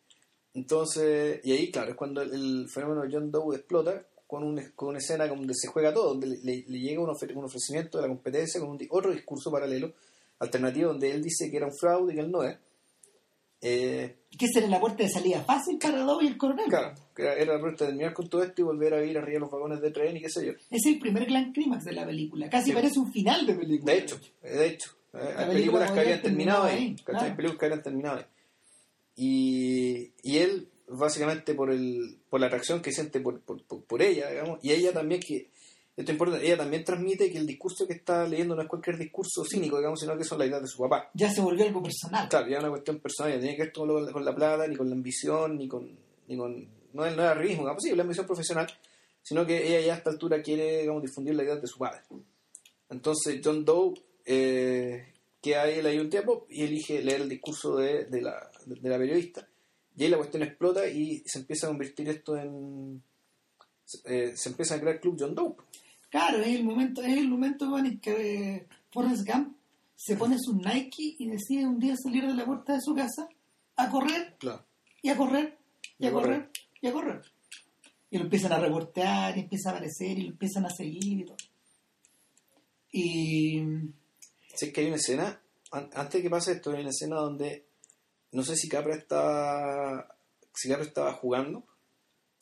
Entonces, 0.53 1.39
y 1.43 1.51
ahí, 1.51 1.71
claro, 1.71 1.89
es 1.91 1.95
cuando 1.97 2.21
el, 2.21 2.31
el 2.33 2.69
fenómeno 2.69 3.01
de 3.01 3.11
John 3.11 3.31
Doe 3.31 3.55
explota 3.55 4.05
con, 4.27 4.43
un, 4.43 4.61
con 4.75 4.89
una 4.89 4.99
escena 4.99 5.27
donde 5.27 5.53
se 5.55 5.67
juega 5.67 5.91
todo, 5.93 6.09
donde 6.09 6.27
le, 6.27 6.37
le- 6.43 6.65
le 6.67 6.79
llega 6.79 7.01
un, 7.01 7.09
ofer- 7.09 7.35
un 7.35 7.45
ofrecimiento 7.45 7.97
de 7.97 8.03
la 8.03 8.07
competencia 8.09 8.59
con 8.61 8.69
un 8.69 8.87
otro 8.91 9.11
discurso 9.11 9.51
paralelo, 9.51 9.93
alternativo, 10.43 10.89
donde 10.89 11.11
él 11.11 11.23
dice 11.23 11.49
que 11.49 11.57
era 11.57 11.65
un 11.67 11.75
fraude 11.75 12.13
y 12.13 12.15
que 12.15 12.21
él 12.21 12.31
no 12.31 12.43
es. 12.43 12.57
Eh, 13.65 14.17
Que 14.37 14.45
esa 14.45 14.59
era 14.59 14.67
la 14.67 14.79
puerta 14.79 15.03
de 15.03 15.09
salida 15.09 15.41
fácil 15.43 15.77
para 15.79 15.99
Doe 16.01 16.25
y 16.25 16.27
el 16.27 16.37
coronel. 16.37 16.65
claro, 16.67 16.93
era, 17.17 17.75
terminar 17.75 18.13
con 18.13 18.27
todo 18.29 18.43
esto 18.43 18.61
y 18.61 18.65
volver 18.65 18.93
a 18.93 19.05
ir 19.05 19.17
arriba 19.17 19.35
de 19.35 19.39
los 19.39 19.51
vagones 19.51 19.79
de 19.81 19.89
tren 19.91 20.17
y 20.17 20.21
qué 20.21 20.29
sé 20.29 20.45
yo. 20.45 20.51
Es 20.69 20.85
el 20.85 20.99
primer 20.99 21.25
gran 21.25 21.53
clímax 21.53 21.85
de 21.85 21.93
la 21.93 22.05
película. 22.05 22.49
Casi 22.49 22.67
Sí. 22.69 22.73
parece 22.73 22.99
un 22.99 23.11
final 23.11 23.45
de 23.45 23.53
película. 23.55 23.93
De 23.93 23.99
hecho, 23.99 24.19
de 24.41 24.67
hecho. 24.67 24.91
eh, 25.13 25.17
hay 25.17 25.23
película 25.23 25.47
películas 25.53 25.91
que 25.91 25.99
habían 26.01 26.21
terminado 26.21 26.63
ahí. 26.63 26.75
ahí, 26.77 26.95
claro. 27.05 27.35
Películas 27.37 27.57
que 27.59 27.65
habían 27.65 27.83
terminado 27.83 28.17
ahí. 28.17 28.25
Y, 29.15 30.11
y 30.23 30.37
él, 30.39 30.67
básicamente, 30.87 31.53
por 31.53 31.71
el 31.71 32.17
por 32.29 32.39
la 32.41 32.47
atracción 32.47 32.81
que 32.81 32.91
siente 32.91 33.19
por, 33.21 33.39
por, 33.41 33.63
por- 33.63 33.83
por 33.83 34.01
ella, 34.01 34.29
digamos, 34.29 34.59
y 34.63 34.71
ella 34.71 34.91
también, 34.91 35.21
que 35.21 35.49
esto 35.95 36.11
importa, 36.11 36.41
ella 36.41 36.57
también 36.57 36.83
transmite 36.83 37.31
que 37.31 37.37
el 37.37 37.45
discurso 37.45 37.85
que 37.85 37.93
está 37.93 38.27
leyendo 38.27 38.55
no 38.55 38.61
es 38.63 38.67
cualquier 38.67 38.97
discurso 38.97 39.43
cínico, 39.45 39.77
digamos, 39.77 39.99
sino 39.99 40.17
que 40.17 40.23
son 40.23 40.39
las 40.39 40.47
ideas 40.47 40.61
de 40.63 40.67
su 40.67 40.79
papá. 40.79 41.11
Ya 41.13 41.29
se 41.31 41.41
volvió 41.41 41.65
algo 41.65 41.83
personal. 41.83 42.27
Claro, 42.29 42.47
ya 42.47 42.57
es 42.57 42.63
una 42.63 42.71
cuestión 42.71 42.99
personal, 42.99 43.33
no 43.33 43.39
tiene 43.39 43.55
que 43.55 43.63
ver 43.63 43.71
todo 43.73 43.85
lo- 43.85 44.11
con 44.11 44.25
la 44.25 44.33
plata, 44.33 44.67
ni 44.67 44.75
con 44.75 44.89
la 44.89 44.95
ambición, 44.95 45.57
ni 45.57 45.67
con. 45.67 45.97
Ni 46.27 46.37
con 46.37 46.67
no, 46.93 47.05
es, 47.05 47.15
no 47.15 47.23
es 47.23 47.29
arribismo, 47.29 47.63
digamos, 47.63 47.83
sí, 47.83 47.95
la 47.95 48.03
ambición 48.03 48.25
profesional, 48.25 48.67
sino 49.21 49.45
que 49.45 49.67
ella 49.67 49.81
ya 49.87 49.93
a 49.93 49.97
esta 49.97 50.09
altura 50.09 50.41
quiere 50.41 50.81
digamos, 50.81 51.01
difundir 51.03 51.35
la 51.35 51.43
idea 51.43 51.55
de 51.57 51.67
su 51.67 51.77
padre. 51.77 52.01
Entonces, 52.89 53.41
John 53.43 53.65
Doe 53.65 53.93
eh, 54.25 55.05
queda 55.41 55.63
ahí, 55.63 55.79
ahí 55.79 55.99
un 55.99 56.09
tiempo 56.09 56.45
y 56.49 56.63
elige 56.63 57.01
leer 57.03 57.21
el 57.21 57.29
discurso 57.29 57.75
de, 57.77 58.05
de 58.05 58.21
la, 58.21 58.49
de 58.65 58.89
la 58.89 58.97
periodista. 58.97 59.47
Y 59.95 60.03
ahí 60.03 60.09
la 60.09 60.17
cuestión 60.17 60.43
explota 60.43 60.87
y 60.87 61.23
se 61.25 61.39
empieza 61.39 61.67
a 61.67 61.69
convertir 61.69 62.09
esto 62.09 62.37
en. 62.37 63.01
eh, 64.05 64.33
se 64.35 64.49
empieza 64.49 64.75
a 64.75 64.79
crear 64.79 64.99
Club 64.99 65.17
John 65.19 65.35
Doe. 65.35 65.55
Claro, 66.13 66.37
es 66.41 66.47
el 66.59 66.63
momento, 66.63 67.01
es 67.01 67.17
el 67.17 67.27
momento 67.27 67.67
bueno, 67.71 67.87
en 67.87 67.99
que 67.99 68.11
eh, 68.55 68.67
Forrest 68.91 69.27
Gump 69.27 69.57
se 69.95 70.15
pone 70.15 70.37
su 70.39 70.55
Nike 70.55 71.15
y 71.17 71.27
decide 71.27 71.65
un 71.65 71.79
día 71.79 71.95
salir 71.97 72.27
de 72.27 72.35
la 72.35 72.45
puerta 72.45 72.73
de 72.73 72.81
su 72.81 72.93
casa 72.93 73.27
a 73.77 73.89
correr 73.89 74.35
Claro. 74.37 74.63
y 75.01 75.09
a 75.09 75.17
correr 75.17 75.57
y 75.97 76.05
a 76.05 76.07
Y 76.07 76.09
a 76.09 76.13
correr. 76.13 76.31
correr 76.37 76.51
y 76.81 76.87
a 76.87 76.91
correr. 76.93 77.21
Y 78.11 78.17
lo 78.19 78.25
empiezan 78.25 78.51
a 78.53 78.59
reportear 78.59 79.35
y 79.35 79.41
empieza 79.41 79.69
a 79.69 79.73
aparecer 79.73 80.19
y 80.19 80.21
lo 80.25 80.29
empiezan 80.33 80.65
a 80.67 80.69
seguir 80.69 81.21
y 81.21 81.25
todo. 81.25 81.37
Y 82.91 83.59
Sí, 84.55 84.67
es 84.67 84.71
que 84.73 84.81
hay 84.81 84.87
una 84.87 84.97
escena, 84.97 85.41
an- 85.71 85.89
antes 85.95 86.13
de 86.13 86.21
que 86.21 86.29
pase 86.29 86.51
esto, 86.51 86.69
hay 86.71 86.81
una 86.81 86.91
escena 86.91 87.15
donde 87.15 87.65
no 88.33 88.43
sé 88.43 88.55
si 88.55 88.69
Capra 88.69 88.95
estaba, 88.95 90.15
si 90.53 90.69
Capra 90.69 90.85
estaba 90.85 91.13
jugando 91.13 91.65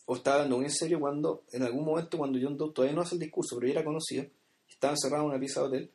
o 0.06 0.16
estaba 0.16 0.38
hablando 0.38 0.58
muy 0.58 0.66
en 0.66 0.72
serio 0.72 1.00
cuando, 1.00 1.44
en 1.52 1.64
algún 1.64 1.86
momento, 1.86 2.18
cuando 2.18 2.40
John 2.42 2.58
Doe 2.58 2.74
todavía 2.74 2.96
no 2.96 3.02
hace 3.02 3.16
el 3.16 3.20
discurso, 3.22 3.56
pero 3.58 3.68
ya 3.68 3.80
era 3.80 3.86
conocido, 3.86 4.26
estaba 4.70 4.94
encerrado 4.94 5.24
en 5.24 5.30
una 5.30 5.40
pieza 5.40 5.62
de 5.62 5.68
hotel, 5.68 5.92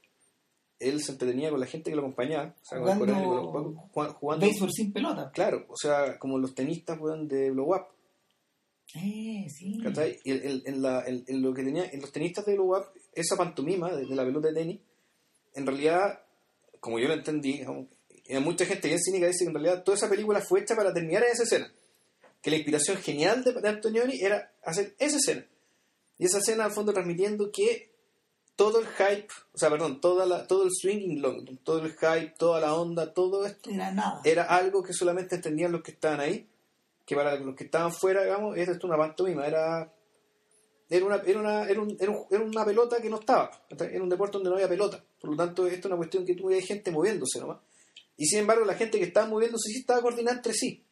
él 0.78 1.02
se 1.02 1.12
entretenía 1.12 1.50
con 1.50 1.58
la 1.60 1.66
gente 1.66 1.90
que 1.90 1.96
lo 1.96 2.02
acompañaba, 2.02 2.54
o 2.60 2.64
sea, 2.64 2.78
con 2.80 2.88
el 2.88 3.14
Jugando- 3.14 3.50
con 3.52 3.64
los 3.64 3.74
pacos, 3.94 4.14
jugando, 4.16 4.46
béisbol 4.46 4.70
sin 4.72 4.92
pelota. 4.92 5.30
claro, 5.32 5.64
o 5.68 5.76
sea, 5.76 6.18
como 6.18 6.38
los 6.38 6.54
tenistas 6.54 6.98
de 7.28 7.50
Blow 7.50 7.74
Up, 7.74 7.86
Eh, 8.94 9.46
sí. 9.50 9.80
Y 10.24 10.30
el- 10.30 10.42
el- 10.42 10.62
en, 10.64 10.80
la- 10.80 11.04
en- 11.06 11.24
en 11.26 11.42
lo 11.42 11.52
que 11.52 11.64
tenía, 11.64 11.86
en 11.86 12.00
los 12.00 12.12
tenistas 12.12 12.46
de 12.46 12.54
Blow 12.54 12.76
Up, 12.78 12.84
esa 13.14 13.36
pantomima 13.36 13.90
de, 13.94 14.06
de 14.06 14.14
la 14.14 14.24
pelota 14.24 14.48
de 14.48 14.54
tenis, 14.54 14.80
en 15.54 15.66
realidad, 15.66 16.20
como 16.80 16.98
yo 17.00 17.08
lo 17.08 17.14
entendí, 17.14 17.62
mucha 18.42 18.64
gente 18.64 18.86
bien 18.88 19.00
cínica 19.00 19.26
dice 19.26 19.44
que 19.44 19.48
en 19.48 19.54
realidad 19.54 19.82
toda 19.82 19.96
esa 19.96 20.08
película 20.08 20.40
fue 20.40 20.60
hecha 20.60 20.76
para 20.76 20.92
terminar 20.94 21.24
en 21.24 21.30
esa 21.32 21.42
escena. 21.42 21.70
Que 22.46 22.50
la 22.52 22.58
inspiración 22.58 22.96
genial 22.98 23.42
de, 23.42 23.52
de 23.54 23.68
Antonioni 23.68 24.20
era 24.20 24.52
hacer 24.64 24.94
esa 25.00 25.16
escena. 25.16 25.44
Y 26.16 26.26
esa 26.26 26.38
escena, 26.38 26.64
al 26.64 26.70
fondo, 26.70 26.92
transmitiendo 26.92 27.50
que 27.50 27.90
todo 28.54 28.78
el 28.78 28.86
hype, 28.86 29.26
o 29.52 29.58
sea, 29.58 29.68
perdón, 29.68 30.00
toda 30.00 30.26
la, 30.26 30.46
todo 30.46 30.62
el 30.62 30.70
swinging 30.72 31.20
long, 31.20 31.58
todo 31.64 31.84
el 31.84 31.90
hype, 31.92 32.34
toda 32.38 32.60
la 32.60 32.74
onda, 32.76 33.12
todo 33.12 33.44
esto, 33.44 33.68
Era 33.70 33.90
nada. 33.90 34.20
era 34.24 34.44
algo 34.44 34.84
que 34.84 34.92
solamente 34.92 35.34
entendían 35.34 35.72
los 35.72 35.82
que 35.82 35.90
estaban 35.90 36.20
ahí, 36.20 36.48
que 37.04 37.16
para 37.16 37.34
los 37.40 37.56
que 37.56 37.64
estaban 37.64 37.92
fuera, 37.92 38.22
digamos, 38.22 38.56
era 38.56 38.70
esto 38.72 38.86
una 38.86 38.96
pantomima, 38.96 39.44
era 39.44 39.92
era 40.88 41.04
una, 41.04 41.16
era, 41.16 41.40
una, 41.40 41.68
era, 41.68 41.80
un- 41.82 41.96
era 41.98 42.10
un- 42.12 42.26
era 42.30 42.44
una 42.44 42.64
pelota 42.64 43.02
que 43.02 43.10
no 43.10 43.18
estaba, 43.18 43.50
era 43.76 44.02
un 44.04 44.08
deporte 44.08 44.34
donde 44.38 44.50
no 44.50 44.54
había 44.56 44.68
pelota, 44.68 45.04
por 45.20 45.30
lo 45.30 45.36
tanto 45.36 45.66
esto 45.66 45.80
es 45.80 45.86
una 45.86 45.96
cuestión 45.96 46.24
que 46.24 46.36
hay 46.54 46.62
gente 46.62 46.92
moviéndose 46.92 47.40
nomás, 47.40 47.58
y 48.16 48.24
sin 48.24 48.38
embargo 48.38 48.64
la 48.64 48.74
gente 48.74 48.98
que 48.98 49.04
estaba 49.06 49.26
moviéndose 49.26 49.68
sí 49.68 49.80
estaba 49.80 50.00
coordinada 50.00 50.36
entre 50.36 50.52
sí. 50.54 50.84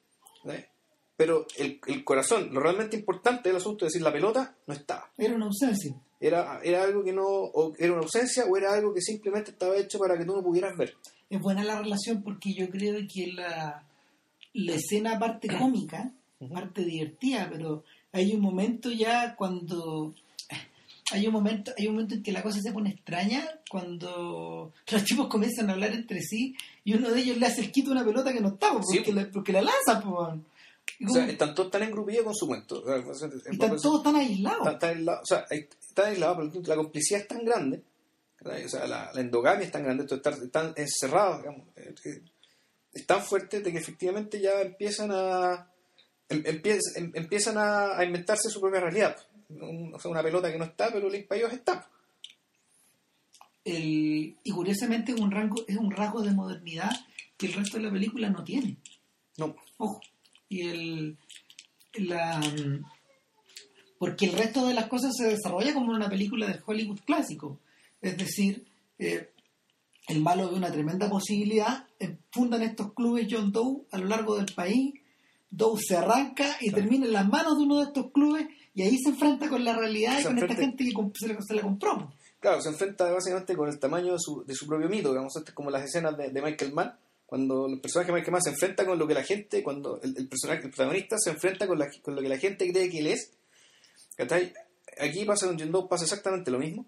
Pero 1.17 1.47
el, 1.57 1.81
el 1.87 2.05
corazón, 2.05 2.53
lo 2.53 2.61
realmente 2.61 2.97
importante 2.97 3.49
del 3.49 3.57
asunto, 3.57 3.87
es 3.87 3.93
decir, 3.93 4.03
la 4.03 4.13
pelota, 4.13 4.55
no 4.67 4.75
estaba. 4.75 5.11
Era 5.17 5.35
una 5.35 5.47
ausencia. 5.47 5.95
Era, 6.21 6.61
era 6.63 6.83
algo 6.83 7.05
que 7.05 7.13
no, 7.13 7.25
o 7.27 7.75
era 7.79 7.93
una 7.93 8.03
ausencia 8.03 8.45
o 8.47 8.57
era 8.57 8.73
algo 8.73 8.95
que 8.95 9.01
simplemente 9.01 9.51
estaba 9.51 9.77
hecho 9.77 9.99
para 9.99 10.17
que 10.17 10.25
tú 10.25 10.35
no 10.35 10.43
pudieras 10.43 10.77
ver. 10.77 10.95
Es 11.29 11.41
buena 11.41 11.65
la 11.65 11.81
relación 11.81 12.23
porque 12.23 12.55
yo 12.55 12.69
creo 12.71 12.97
que 13.13 13.33
la, 13.33 13.85
la 14.55 14.75
escena 14.75 15.19
parte 15.19 15.49
cómica, 15.49 16.11
parte 16.53 16.85
divertida, 16.85 17.49
pero 17.53 17.85
hay 18.13 18.35
un 18.35 18.41
momento 18.41 18.91
ya 18.91 19.35
cuando 19.37 20.15
hay 21.13 21.27
un 21.27 21.33
momento 21.33 21.73
hay 21.77 21.89
un 21.89 21.95
momento 21.95 22.15
en 22.15 22.23
que 22.23 22.33
la 22.33 22.43
cosa 22.43 22.61
se 22.61 22.73
pone 22.73 22.91
extraña 22.91 23.47
cuando 23.69 24.73
los 24.91 25.05
tipos 25.05 25.29
comienzan 25.29 25.69
a 25.69 25.75
hablar 25.75 25.93
entre 25.93 26.21
sí 26.23 26.55
y 26.85 26.95
uno 26.95 27.11
de 27.11 27.21
ellos 27.21 27.37
le 27.37 27.47
hace 27.47 27.61
el 27.61 27.73
quito 27.73 27.91
a 27.91 27.95
una 27.95 28.05
pelota 28.05 28.33
que 28.33 28.41
no 28.41 28.57
Sí, 28.83 28.99
porque, 28.99 29.13
la, 29.13 29.31
porque 29.31 29.53
la 29.53 29.63
lanza 29.63 30.01
pues. 30.01 30.41
O 31.07 31.13
sea, 31.13 31.27
están 31.27 31.55
todos 31.55 31.71
tan 31.71 31.83
engrupidos 31.83 32.25
con 32.25 32.35
su 32.35 32.47
cuento. 32.47 32.83
Y 32.87 33.53
están 33.53 33.77
todos 33.81 34.03
tan 34.03 34.17
aislados 34.17 34.69
Están, 34.69 34.91
aislados, 34.91 35.21
o 35.23 35.27
sea, 35.27 35.47
están 35.51 36.07
aislados, 36.07 36.51
pero 36.53 36.63
la 36.67 36.77
complicidad 36.77 37.21
es 37.23 37.29
tan 37.29 37.45
grande, 37.45 37.83
o 38.45 38.69
sea, 38.69 38.87
la, 38.87 39.11
la 39.13 39.21
endogamia 39.21 39.65
es 39.67 39.73
tan 39.73 39.83
grande, 39.85 40.05
están, 40.09 40.35
están 40.35 40.73
encerrados, 40.77 41.39
digamos, 41.39 41.67
eh, 41.77 41.95
eh, 42.05 42.23
es 42.93 43.07
tan 43.07 43.23
fuerte 43.23 43.61
de 43.61 43.73
que 43.73 43.79
efectivamente 43.79 44.41
ya 44.41 44.61
empiezan 44.61 45.11
a 45.13 45.69
em- 46.29 46.45
em- 46.47 47.13
empiezan 47.15 47.59
a, 47.59 47.99
a 47.99 48.05
inventarse 48.05 48.49
su 48.49 48.61
propia 48.61 48.81
realidad. 48.81 49.17
O 49.93 49.99
sea, 49.99 50.11
una 50.11 50.23
pelota 50.23 50.51
que 50.53 50.59
no 50.59 50.65
está, 50.65 50.91
pero 50.93 51.13
el 51.13 51.25
para 51.25 51.41
ellos 51.41 51.53
está. 51.53 51.89
El- 53.65 54.37
y 54.43 54.51
curiosamente 54.53 55.15
un 55.15 55.31
rango 55.31 55.57
es 55.67 55.77
un 55.77 55.91
rasgo 55.91 56.23
de 56.23 56.33
modernidad 56.33 56.91
que 57.37 57.47
el 57.47 57.55
resto 57.55 57.79
de 57.79 57.85
la 57.85 57.91
película 57.91 58.29
no 58.31 58.45
tiene 58.45 58.77
No, 59.39 59.57
Ojo. 59.79 60.01
Y 60.55 60.69
el. 60.69 61.19
La, 61.97 62.41
porque 63.99 64.27
el 64.27 64.33
resto 64.33 64.67
de 64.67 64.75
las 64.75 64.87
cosas 64.89 65.13
se 65.17 65.29
desarrolla 65.29 65.73
como 65.75 65.91
en 65.93 65.97
una 65.97 66.09
película 66.09 66.47
de 66.49 66.61
Hollywood 66.65 67.01
clásico. 67.07 67.61
Es 68.01 68.17
decir, 68.19 68.67
eh, 68.99 69.31
el 70.09 70.21
malo 70.21 70.51
ve 70.51 70.57
una 70.57 70.71
tremenda 70.71 71.09
posibilidad, 71.09 71.87
eh, 71.99 72.19
fundan 72.31 72.63
estos 72.63 72.93
clubes 72.93 73.27
John 73.31 73.53
Doe 73.53 73.87
a 73.93 73.99
lo 73.99 74.07
largo 74.07 74.37
del 74.37 74.53
país, 74.55 74.95
Doe 75.51 75.79
se 75.81 75.97
arranca 75.97 76.57
y 76.61 76.69
Claro. 76.69 76.83
termina 76.83 77.07
en 77.07 77.13
las 77.13 77.29
manos 77.29 77.57
de 77.57 77.65
uno 77.65 77.79
de 77.79 77.85
estos 77.85 78.11
clubes 78.13 78.47
y 78.75 78.83
ahí 78.83 78.99
se 78.99 79.11
enfrenta 79.11 79.49
con 79.49 79.65
la 79.65 79.75
realidad 79.77 80.19
y 80.21 80.25
con 80.25 80.39
esta 80.39 80.55
gente 80.57 80.85
que 80.85 80.93
se 81.15 81.37
se 81.41 81.55
la 81.55 81.63
compró. 81.63 82.13
Claro, 82.41 82.61
se 82.61 82.69
enfrenta 82.69 83.11
básicamente 83.11 83.57
con 83.57 83.69
el 83.69 83.79
tamaño 83.79 84.13
de 84.13 84.19
su, 84.19 84.45
de 84.45 84.55
su 84.55 84.67
propio 84.67 84.89
mito, 84.89 85.11
digamos, 85.11 85.35
esto 85.37 85.51
es 85.51 85.55
como 85.55 85.71
las 85.71 85.85
escenas 85.85 86.17
de, 86.19 86.29
de 86.31 86.43
Michael 86.43 86.73
Mann, 86.75 86.93
cuando 87.27 87.67
el 87.67 87.81
personaje 87.81 88.13
Michael 88.13 88.33
Mann 88.33 88.43
se 88.43 88.51
enfrenta 88.51 88.85
con 88.87 88.99
lo 88.99 89.07
que 89.07 89.15
la 89.15 89.23
gente, 89.25 89.63
cuando 89.63 90.01
el, 90.03 90.15
el 90.17 90.29
personaje, 90.29 90.63
el 90.65 90.71
protagonista 90.71 91.17
se 91.19 91.31
enfrenta 91.31 91.67
con, 91.67 91.79
la- 91.79 91.91
con 92.03 92.15
lo 92.15 92.23
que 92.23 92.29
la 92.29 92.39
gente 92.39 92.71
cree 92.71 92.91
que 92.91 92.99
él 93.01 93.07
es. 93.09 93.33
Aquí 94.99 95.25
pasa 95.25 95.47
con 95.47 95.59
John 95.59 95.89
pasa 95.89 96.05
exactamente 96.05 96.51
lo 96.51 96.59
mismo. 96.59 96.87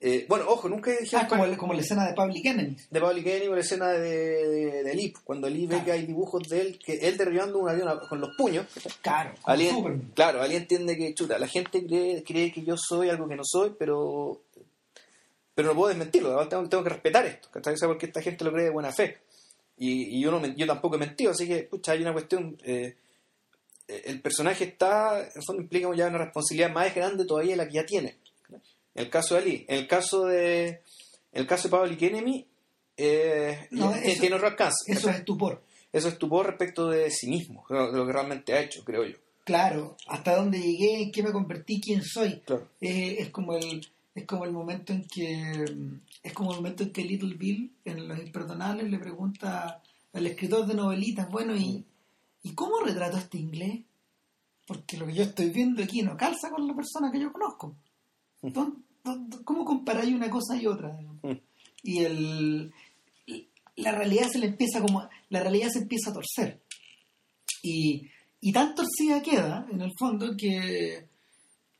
Eh, 0.00 0.26
bueno, 0.28 0.44
ojo, 0.46 0.68
nunca 0.68 0.92
dije 0.92 1.16
Ah, 1.16 1.26
como, 1.28 1.44
el- 1.44 1.56
como 1.56 1.74
la 1.74 1.80
escena 1.80 2.06
de 2.06 2.14
Public 2.14 2.44
Enemies. 2.46 2.88
de 2.88 3.00
Pablo 3.00 3.20
Kenny 3.20 3.48
o 3.48 3.54
la 3.56 3.60
escena 3.62 3.88
de, 3.88 3.98
de, 4.46 4.82
de 4.84 4.94
Lee, 4.94 5.12
cuando 5.24 5.48
Lee 5.50 5.62
ve 5.66 5.70
Claro. 5.70 5.84
que 5.86 5.90
hay 5.92 6.06
dibujos 6.06 6.42
de 6.48 6.60
él, 6.60 6.78
que 6.78 6.92
él 7.08 7.16
derribando 7.16 7.58
un 7.58 7.68
avión 7.68 7.98
con 8.08 8.20
los 8.20 8.30
puños. 8.36 8.64
Claro, 9.02 9.34
Superman. 9.44 10.12
claro, 10.14 10.40
Ali 10.40 10.54
entiende 10.54 10.96
que, 10.96 11.12
chuta, 11.14 11.36
la 11.40 11.48
gente 11.48 11.84
cree, 11.84 12.22
cree 12.22 12.52
que 12.52 12.62
yo 12.62 12.76
soy 12.76 13.08
algo 13.08 13.26
que 13.28 13.34
no 13.34 13.42
soy, 13.44 13.74
pero 13.76 14.42
pero 15.56 15.70
no 15.70 15.74
puedo 15.74 15.88
desmentirlo, 15.88 16.46
tengo, 16.46 16.68
tengo 16.68 16.84
que 16.84 16.90
respetar 16.90 17.26
esto, 17.26 17.48
¿cachai? 17.50 17.74
O 17.74 17.76
sea, 17.76 17.88
porque 17.88 18.06
esta 18.06 18.22
gente 18.22 18.44
lo 18.44 18.52
cree 18.52 18.66
de 18.66 18.70
buena 18.70 18.92
fe. 18.92 19.18
Y, 19.78 20.16
y 20.16 20.20
yo, 20.20 20.30
no, 20.30 20.44
yo 20.46 20.66
tampoco 20.66 20.96
he 20.96 20.98
mentido, 20.98 21.30
así 21.30 21.46
que, 21.46 21.64
pucha, 21.64 21.92
hay 21.92 22.02
una 22.02 22.12
cuestión... 22.12 22.56
eh, 22.64 22.96
el 23.86 24.20
personaje 24.20 24.64
está, 24.64 25.18
en 25.34 25.42
fondo 25.46 25.62
implica 25.62 25.88
ya 25.96 26.08
una 26.08 26.18
responsabilidad 26.18 26.70
más 26.70 26.94
grande 26.94 27.24
todavía 27.24 27.52
de 27.52 27.56
la 27.56 27.66
que 27.68 27.74
ya 27.74 27.86
tiene. 27.86 28.16
En 28.50 29.04
el 29.04 29.08
caso 29.08 29.34
de 29.34 29.40
Ali, 29.40 29.64
en 29.66 29.78
el 29.78 29.86
caso 29.88 30.26
de, 30.26 30.82
el 31.32 31.46
caso 31.46 31.68
de 31.68 31.70
Pablo 31.72 31.96
Kenemi, 31.96 32.46
eh, 32.98 33.66
No, 33.70 33.94
eso- 33.94 34.20
tiene 34.20 34.36
otro 34.36 34.48
alcance. 34.48 34.92
Eso 34.92 35.08
es 35.08 35.16
estupor. 35.16 35.62
Eso 35.90 36.08
es 36.08 36.18
tu 36.18 36.28
voz 36.28 36.44
respecto 36.46 36.88
de 36.88 37.10
sí 37.10 37.28
mismo, 37.28 37.64
de 37.70 37.76
lo 37.96 38.06
que 38.06 38.12
realmente 38.12 38.52
ha 38.52 38.60
hecho, 38.60 38.84
creo 38.84 39.04
yo. 39.04 39.16
Claro, 39.44 39.96
hasta 40.06 40.36
dónde 40.36 40.58
llegué, 40.60 41.04
en 41.04 41.10
qué 41.12 41.22
me 41.22 41.32
convertí, 41.32 41.80
quién 41.80 42.02
soy. 42.02 42.40
Claro. 42.44 42.68
Eh, 42.82 43.16
es 43.20 43.30
como 43.30 43.54
el 43.56 43.86
es 44.18 44.26
como 44.26 44.44
el 44.44 44.52
momento 44.52 44.92
en 44.92 45.04
que 45.06 45.64
es 46.22 46.32
como 46.32 46.50
el 46.52 46.56
momento 46.56 46.82
en 46.84 46.92
que 46.92 47.04
Little 47.04 47.34
Bill 47.34 47.72
en 47.84 48.08
Los 48.08 48.18
Imperdonables 48.18 48.90
le 48.90 48.98
pregunta 48.98 49.82
al 50.12 50.26
escritor 50.26 50.66
de 50.66 50.74
novelitas, 50.74 51.28
bueno, 51.30 51.54
¿y, 51.56 51.84
¿y 52.42 52.52
cómo 52.54 52.80
retrato 52.80 53.16
este 53.18 53.38
inglés? 53.38 53.80
Porque 54.66 54.96
lo 54.98 55.06
que 55.06 55.14
yo 55.14 55.22
estoy 55.22 55.50
viendo 55.50 55.82
aquí 55.82 56.02
no 56.02 56.16
calza 56.16 56.50
con 56.50 56.66
la 56.66 56.74
persona 56.74 57.10
que 57.10 57.20
yo 57.20 57.32
conozco. 57.32 57.74
¿Dó- 58.42 58.76
dó- 59.04 59.44
¿Cómo 59.44 59.64
comparáis 59.64 60.14
una 60.14 60.28
cosa 60.30 60.56
y 60.56 60.66
otra? 60.66 60.90
Mm. 61.22 61.32
Y 61.82 61.98
el 62.04 62.72
la 63.76 63.92
realidad 63.92 64.28
se 64.28 64.38
le 64.40 64.46
empieza 64.46 64.80
como 64.80 65.08
la 65.28 65.40
realidad 65.40 65.68
se 65.70 65.78
empieza 65.80 66.10
a 66.10 66.14
torcer. 66.14 66.60
Y, 67.62 68.08
y 68.40 68.52
tan 68.52 68.74
torcida 68.74 69.22
queda, 69.22 69.66
en 69.70 69.80
el 69.80 69.92
fondo, 69.96 70.36
que, 70.36 71.06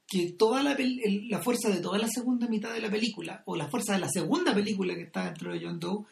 que 0.08 0.32
toda 0.32 0.62
la, 0.62 0.72
el- 0.72 1.28
la 1.28 1.40
fuerza 1.42 1.68
de 1.68 1.80
toda 1.80 1.98
la 1.98 2.08
segunda 2.08 2.48
mitad 2.48 2.72
de 2.72 2.80
la 2.80 2.90
película, 2.90 3.42
o 3.44 3.54
la 3.56 3.68
fuerza 3.68 3.92
de 3.92 3.98
la 4.00 4.08
segunda 4.08 4.54
película 4.54 4.94
que 4.94 5.02
está 5.02 5.26
dentro 5.26 5.52
de 5.52 5.60
John 5.62 5.78
Doe, 5.78 6.04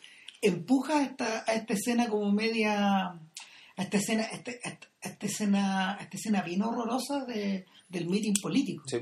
empuja 0.43 0.99
a 0.99 1.03
esta, 1.05 1.45
a 1.47 1.55
esta 1.55 1.73
escena 1.73 2.09
como 2.09 2.31
media, 2.31 3.07
a 3.09 3.19
esta 3.83 3.97
escena, 3.97 4.25
a 4.25 4.27
esta, 4.37 4.51
a 4.51 4.69
esta- 4.69 4.89
a 5.03 5.09
esta 5.09 5.27
escena, 5.27 5.99
esta 6.01 6.17
escena 6.17 6.43
bien 6.43 6.63
horrorosa 6.63 7.25
de, 7.25 7.65
del 7.89 8.09
meeting 8.09 8.35
político. 8.43 8.83
Sí. 8.87 8.99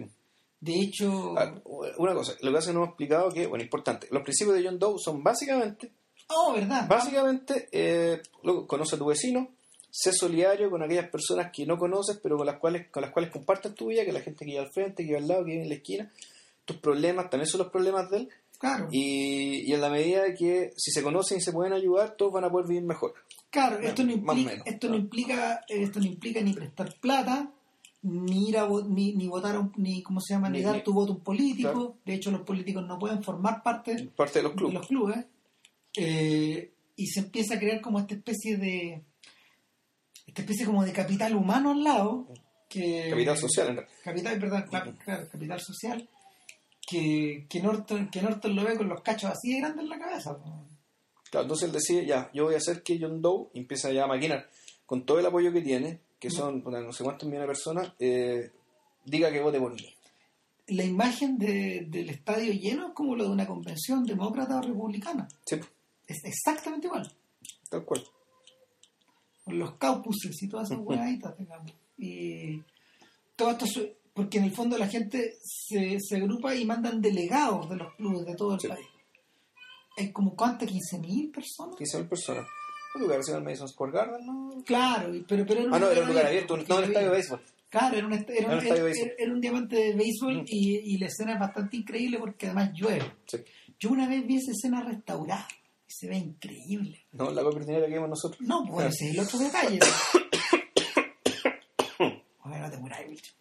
De 0.61 0.81
hecho, 0.81 1.35
Ah, 1.39 1.55
una 1.99 2.15
cosa, 2.15 2.35
lo 2.41 2.53
que 2.53 2.59
hace 2.59 2.73
no 2.73 2.79
hemos 2.81 2.89
explicado 2.91 3.31
que, 3.33 3.47
bueno, 3.47 3.65
importante, 3.65 4.07
los 4.11 4.23
principios 4.23 4.57
de 4.57 4.65
John 4.65 4.79
Doe 4.79 4.99
son 4.99 5.23
básicamente, 5.23 5.91
oh, 6.29 6.53
¿verdad? 6.55 6.87
básicamente, 6.89 7.69
eh, 7.73 8.23
luego, 8.43 8.67
conoce 8.67 8.95
a 8.97 8.99
tu 8.99 9.07
vecino, 9.07 9.49
sé 9.97 10.13
solidario 10.13 10.71
con 10.71 10.83
aquellas 10.83 11.09
personas 11.09 11.53
que 11.53 11.65
no 11.67 11.79
conoces, 11.79 12.19
pero 12.21 12.37
con 12.37 12.47
las 12.47 12.59
cuales, 12.59 12.89
con 12.89 13.01
las 13.03 13.13
cuales 13.13 13.31
compartes 13.31 13.75
tu 13.75 13.87
vida, 13.87 14.05
que 14.05 14.13
la 14.13 14.21
gente 14.21 14.41
que 14.45 14.51
vive 14.53 14.59
al 14.59 14.73
frente, 14.73 15.03
que 15.05 15.09
vive 15.11 15.19
al 15.19 15.29
lado, 15.29 15.45
que 15.45 15.53
vive 15.53 15.63
en 15.63 15.69
la 15.69 15.75
esquina, 15.77 16.11
tus 16.65 16.79
problemas 16.79 17.31
también 17.31 17.47
son 17.47 17.59
los 17.61 17.71
problemas 17.71 18.11
de 18.11 18.17
él, 18.19 18.29
Claro. 18.59 18.89
y, 18.91 19.71
y 19.71 19.73
en 19.73 19.81
la 19.81 19.91
medida 19.91 20.23
de 20.25 20.35
que 20.35 20.73
si 20.77 20.91
se 20.91 21.03
conocen 21.03 21.39
y 21.39 21.41
se 21.43 21.53
pueden 21.53 21.73
ayudar, 21.75 22.17
todos 22.17 22.33
van 22.33 22.45
a 22.45 22.51
poder 22.51 22.67
vivir 22.67 22.83
mejor. 22.83 23.15
Claro, 23.51 23.79
esto 23.79 24.03
no 24.03 24.11
implica, 24.13 24.51
menos, 24.51 24.67
esto 24.67 24.89
no 24.89 24.97
implica, 24.97 25.61
esto 25.69 26.01
no 26.01 26.07
implica 26.07 26.41
ni 26.41 26.55
prestar 26.55 26.95
plata, 27.01 27.53
ni 28.03 28.49
ir 28.49 28.59
a 28.59 28.69
ni, 28.89 29.13
ni 29.15 29.29
votar 29.29 29.57
un- 29.59 29.73
ni 29.77 30.03
cómo 30.03 30.21
se 30.21 30.35
llama, 30.35 30.51
ni, 30.51 30.59
Ni- 30.59 30.65
dar 30.65 30.83
tu 30.83 30.93
voto 30.93 31.13
a 31.13 31.17
un 31.17 31.23
político. 31.23 31.71
Claro. 31.73 31.97
De 32.05 32.15
hecho, 32.15 32.31
los 32.33 32.41
políticos 32.43 32.85
no 32.87 32.99
pueden 32.99 33.23
formar 33.23 33.63
parte 33.63 34.09
Parte 34.17 34.41
de 34.41 34.43
los 34.43 34.53
de 34.53 34.57
clubes. 34.59 34.75
los 34.75 34.87
clubes. 34.89 35.25
Eh, 35.97 36.73
y 36.97 37.07
se 37.07 37.21
empieza 37.21 37.55
a 37.55 37.59
crear 37.59 37.81
como 37.81 37.99
esta 38.01 38.15
especie 38.15 38.57
de 38.57 39.03
esta 40.27 40.43
especie 40.43 40.67
como 40.67 40.85
de 40.85 40.93
capital 40.93 41.35
humano 41.37 41.73
al 41.73 41.85
lado 41.85 42.27
que 42.69 43.09
Capital 43.11 43.37
social, 43.39 43.69
en 43.69 43.77
realidad. 43.77 43.95
capital 44.03 44.39
verdad 44.41 44.67
claro, 44.69 44.95
claro, 45.05 45.29
capital 45.31 45.61
social 45.61 46.09
que, 46.87 47.47
que 47.49 47.61
Norton 47.61 48.09
que 48.11 48.21
Norton 48.23 48.55
lo 48.57 48.65
ve 48.65 48.77
con 48.77 48.89
los 48.89 49.01
cachos 49.03 49.31
así 49.31 49.53
de 49.53 49.61
grandes 49.61 49.85
en 49.85 49.89
la 49.91 49.99
cabeza. 49.99 50.37
Claro, 51.31 51.43
entonces 51.45 51.67
él 51.69 51.73
decide, 51.73 52.07
ya, 52.07 52.31
yo 52.33 52.45
voy 52.45 52.55
a 52.55 52.59
hacer 52.59 52.83
que 52.83 52.99
John 53.01 53.21
Doe 53.23 53.49
y 53.55 53.61
empieza 53.61 53.91
ya 53.93 54.05
a 54.05 54.09
maquinar 54.09 54.49
con 54.87 55.05
todo 55.07 55.19
el 55.19 55.27
apoyo 55.27 55.53
que 55.53 55.63
tiene, 55.63 56.01
que 56.19 56.31
son 56.31 56.63
puta, 56.63 56.81
no 56.81 56.93
sé 56.93 57.03
cuántos 57.05 57.27
millones 57.29 57.49
de 57.49 57.53
personas, 57.53 57.93
eh, 57.99 58.51
diga 59.05 59.31
que 59.33 59.41
vote 59.41 59.59
por 59.61 59.73
mí. 59.75 59.95
la 60.69 60.83
imagen 60.85 61.37
de- 61.39 61.85
del 61.89 62.09
estadio 62.09 62.51
lleno 62.53 62.89
es 62.89 62.93
como 62.95 63.15
lo 63.17 63.25
de 63.25 63.31
una 63.31 63.47
convención 63.47 64.05
demócrata 64.07 64.57
o 64.59 64.63
republicana. 64.63 65.29
Sí, 65.45 65.57
Es 66.07 66.25
exactamente 66.25 66.87
igual. 66.87 67.11
tal 67.69 67.85
cual. 67.85 68.03
Con 69.45 69.59
los 69.59 69.77
caucuses 69.77 70.43
y 70.43 70.49
todas 70.49 70.71
esas 70.71 70.83
huevaditas, 70.85 71.37
digamos. 71.39 71.73
Y 71.99 72.63
todo 73.37 73.51
esto, 73.51 73.67
porque 74.13 74.39
en 74.39 74.45
el 74.45 74.53
fondo 74.53 74.79
la 74.79 74.89
gente 74.89 75.35
se, 75.43 75.99
se 76.01 76.17
agrupa 76.17 76.55
y 76.55 76.65
mandan 76.65 77.01
delegados 77.01 77.69
de 77.69 77.77
los 77.77 77.95
clubes 77.95 78.25
de 78.27 78.35
todo 78.35 78.55
el 78.55 78.61
Sí. 78.61 78.69
país. 78.69 78.87
Hay 79.97 80.11
como 80.13 80.35
cuántas, 80.35 80.69
15.000 80.69 81.33
personas. 81.33 81.77
15.000 81.77 82.09
personas. 82.09 82.47
¿Un 82.97 83.03
lugar 83.03 83.21
en 83.29 83.35
el 83.37 83.43
Madison 83.45 83.69
Square 83.69 83.93
Garden? 83.93 84.27
¿no? 84.27 84.63
Claro, 84.65 85.13
pero, 85.29 85.45
pero 85.47 85.63
Ah, 85.73 85.79
no, 85.79 85.89
era 85.91 86.03
un 86.03 86.09
lugar 86.09 86.27
abierto, 86.27 86.57
no 86.57 86.63
un 86.79 86.85
estadio 86.85 87.09
de 87.09 87.15
béisbol. 87.15 87.41
Claro, 87.69 87.97
era 87.97 88.07
un, 88.07 88.13
era 88.13 88.25
Era 88.29 88.47
un- 88.49 88.53
un 88.55 88.59
estadio 88.59 88.85
de 88.85 88.91
era- 88.91 89.01
béisbol. 89.01 89.13
era 89.19 89.33
un 89.33 89.41
diamante 89.41 89.77
de 89.77 89.95
béisbol 89.95 90.35
Mm. 90.43 90.45
y, 90.47 90.95
y 90.95 90.99
la 90.99 91.07
escena 91.07 91.33
es 91.35 91.41
bastante 91.41 91.77
increíble 91.77 92.19
porque 92.19 92.47
además 92.47 92.71
llueve. 92.75 93.05
Sí. 93.27 93.39
Yo 93.81 93.91
una 93.91 94.09
vez 94.09 94.25
vi 94.27 94.37
esa 94.37 94.53
escena 94.53 94.83
restaurada 94.83 95.47
se 95.99 96.09
ve 96.09 96.17
increíble. 96.17 97.07
No, 97.13 97.31
la 97.31 97.43
copia 97.43 97.61
ordinaria 97.61 97.87
que 97.89 97.95
vimos 97.95 98.09
nosotros. 98.11 98.41
No, 98.41 98.65
pues 98.67 98.87
ese 98.95 99.11
es 99.11 99.15
el 99.15 99.21
otro 99.21 99.39
detalle. 99.39 99.79
Oye, 102.45 102.59
no 102.59 102.71
te 102.71 102.77
muráis, 102.79 103.09
bicho. 103.11 103.33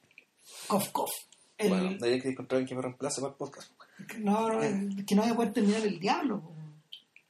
Cof, 0.68 0.90
cof. 0.90 1.12
El- 1.58 1.70
Bueno, 1.70 1.98
de 1.98 2.14
ahí 2.14 2.22
que 2.22 2.30
encontrar 2.30 2.62
en 2.62 2.68
que 2.68 2.76
me 2.76 2.82
reemplace 2.82 3.22
para 3.22 3.32
el 3.34 3.38
podcast. 3.38 3.72
no, 4.20 4.50
no, 4.50 4.62
es 4.64 5.06
que 5.06 5.16
no 5.16 5.22
voy 5.24 5.32
a 5.32 5.36
poder 5.36 5.54
terminar 5.54 5.82
el 5.86 6.00
diablo. 6.00 6.42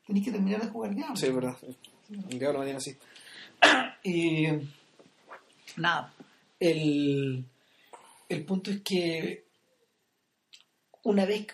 Tenéis 0.06 0.26
que 0.26 0.32
terminar 0.32 0.62
de 0.62 0.68
jugar 0.70 0.94
diablo. 0.96 1.16
Sí, 1.16 1.26
es 1.28 1.36
verdad. 1.36 1.58
El 2.30 2.40
diablo 2.40 2.60
me 2.60 2.66
tiene 2.66 2.78
así. 2.78 2.98
Y, 4.06 4.48
Nada. 5.78 6.14
El, 6.60 7.46
el 8.30 8.46
punto 8.46 8.70
es 8.72 8.82
que 8.82 9.46
una 11.04 11.26
vez 11.26 11.48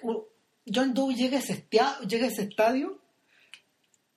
John 0.74 0.94
Doe 0.94 1.14
llega 1.16 1.38
a 1.38 1.40
ese, 1.42 1.66
llega 2.08 2.26
a 2.26 2.30
ese 2.30 2.44
estadio 2.44 2.99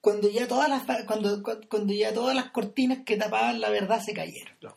cuando 0.03 0.29
ya 0.29 0.47
todas 0.47 0.69
las 0.69 0.83
cuando, 1.07 1.43
cu- 1.43 1.61
cuando 1.71 1.95
ya 1.95 2.13
todas 2.13 2.35
las 2.37 2.51
cortinas 2.51 2.99
que 3.07 3.17
tapaban 3.17 3.59
la 3.63 3.71
verdad 3.71 4.03
se 4.05 4.13
cayeron. 4.13 4.55
Claro. 4.61 4.77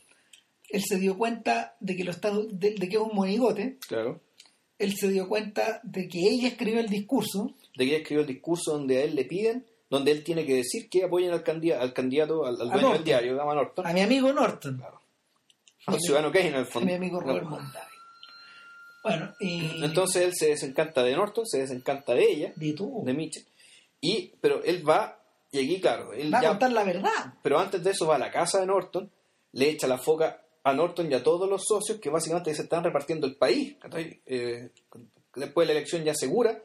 Él 0.69 0.81
se 0.87 0.97
dio 0.97 1.17
cuenta 1.17 1.75
de 1.81 1.97
que 1.97 2.03
lo 2.05 2.11
está, 2.11 2.31
de, 2.31 2.75
de 2.75 2.87
que 2.89 2.95
es 2.95 3.01
un 3.01 3.13
monigote. 3.13 3.77
Claro. 3.87 4.21
Él 4.79 4.95
se 4.95 5.09
dio 5.09 5.27
cuenta 5.27 5.81
de 5.83 6.07
que 6.07 6.19
ella 6.19 6.47
escribió 6.49 6.79
el 6.79 6.87
discurso. 6.89 7.53
De 7.75 7.85
que 7.85 7.91
ella 7.91 7.97
escribió 8.01 8.21
el 8.21 8.27
discurso 8.27 8.71
donde 8.73 8.97
a 8.97 9.03
él 9.03 9.15
le 9.15 9.25
piden, 9.25 9.65
donde 9.89 10.11
él 10.11 10.23
tiene 10.23 10.45
que 10.45 10.55
decir 10.55 10.89
que 10.89 11.03
apoyen 11.03 11.31
al 11.31 11.43
candidato, 11.43 11.81
al, 11.81 11.93
candidato, 11.93 12.45
al, 12.45 12.55
al 12.55 12.61
A 12.61 12.65
dueño 12.65 12.81
Norton. 12.81 12.93
del 12.93 13.03
diario, 13.03 13.35
Gama 13.37 13.53
Norton, 13.55 13.87
A 13.87 13.93
mi 13.93 14.01
amigo 14.01 14.33
Norton. 14.33 14.77
Claro. 14.77 15.01
al 15.87 15.99
ciudadano 15.99 16.31
Kane 16.31 16.47
en 16.49 16.55
el 16.55 16.67
A 16.73 16.79
mi 16.81 16.93
amigo 16.93 17.19
Robert 17.19 17.45
No. 17.49 17.59
Bueno, 19.03 19.33
y... 19.39 19.83
Entonces 19.83 20.23
él 20.23 20.33
se 20.35 20.47
desencanta 20.47 21.03
de 21.03 21.15
Norton, 21.15 21.45
se 21.45 21.59
desencanta 21.59 22.13
de 22.15 22.23
ella, 22.23 22.53
De 22.55 22.73
de 22.75 23.13
Mitchell, 23.13 23.45
y, 24.11 24.33
pero 24.41 24.63
él 24.63 24.87
va, 24.87 25.19
y 25.51 25.59
aquí 25.59 25.81
claro, 25.81 26.13
él 26.13 26.33
Va 26.33 26.39
a 26.39 26.47
contar 26.49 26.71
la 26.71 26.83
verdad. 26.83 27.33
pero 27.41 27.59
antes 27.59 27.83
de 27.83 27.91
eso 27.91 28.07
va 28.07 28.15
a 28.15 28.19
la 28.19 28.31
casa 28.31 28.59
de 28.59 28.65
Norton, 28.67 29.09
le 29.53 29.69
echa 29.69 29.87
la 29.87 29.97
foca 29.97 30.41
a 30.63 30.73
Norton 30.73 31.11
y 31.11 31.13
a 31.13 31.23
todos 31.23 31.49
los 31.49 31.63
socios 31.65 31.99
que 31.99 32.09
básicamente 32.09 32.53
se 32.53 32.63
están 32.63 32.83
repartiendo 32.83 33.27
el 33.27 33.35
país. 33.35 33.77
Eh, 34.25 34.69
después 35.35 35.67
de 35.67 35.73
la 35.73 35.79
elección 35.79 36.03
ya 36.03 36.13
segura, 36.15 36.61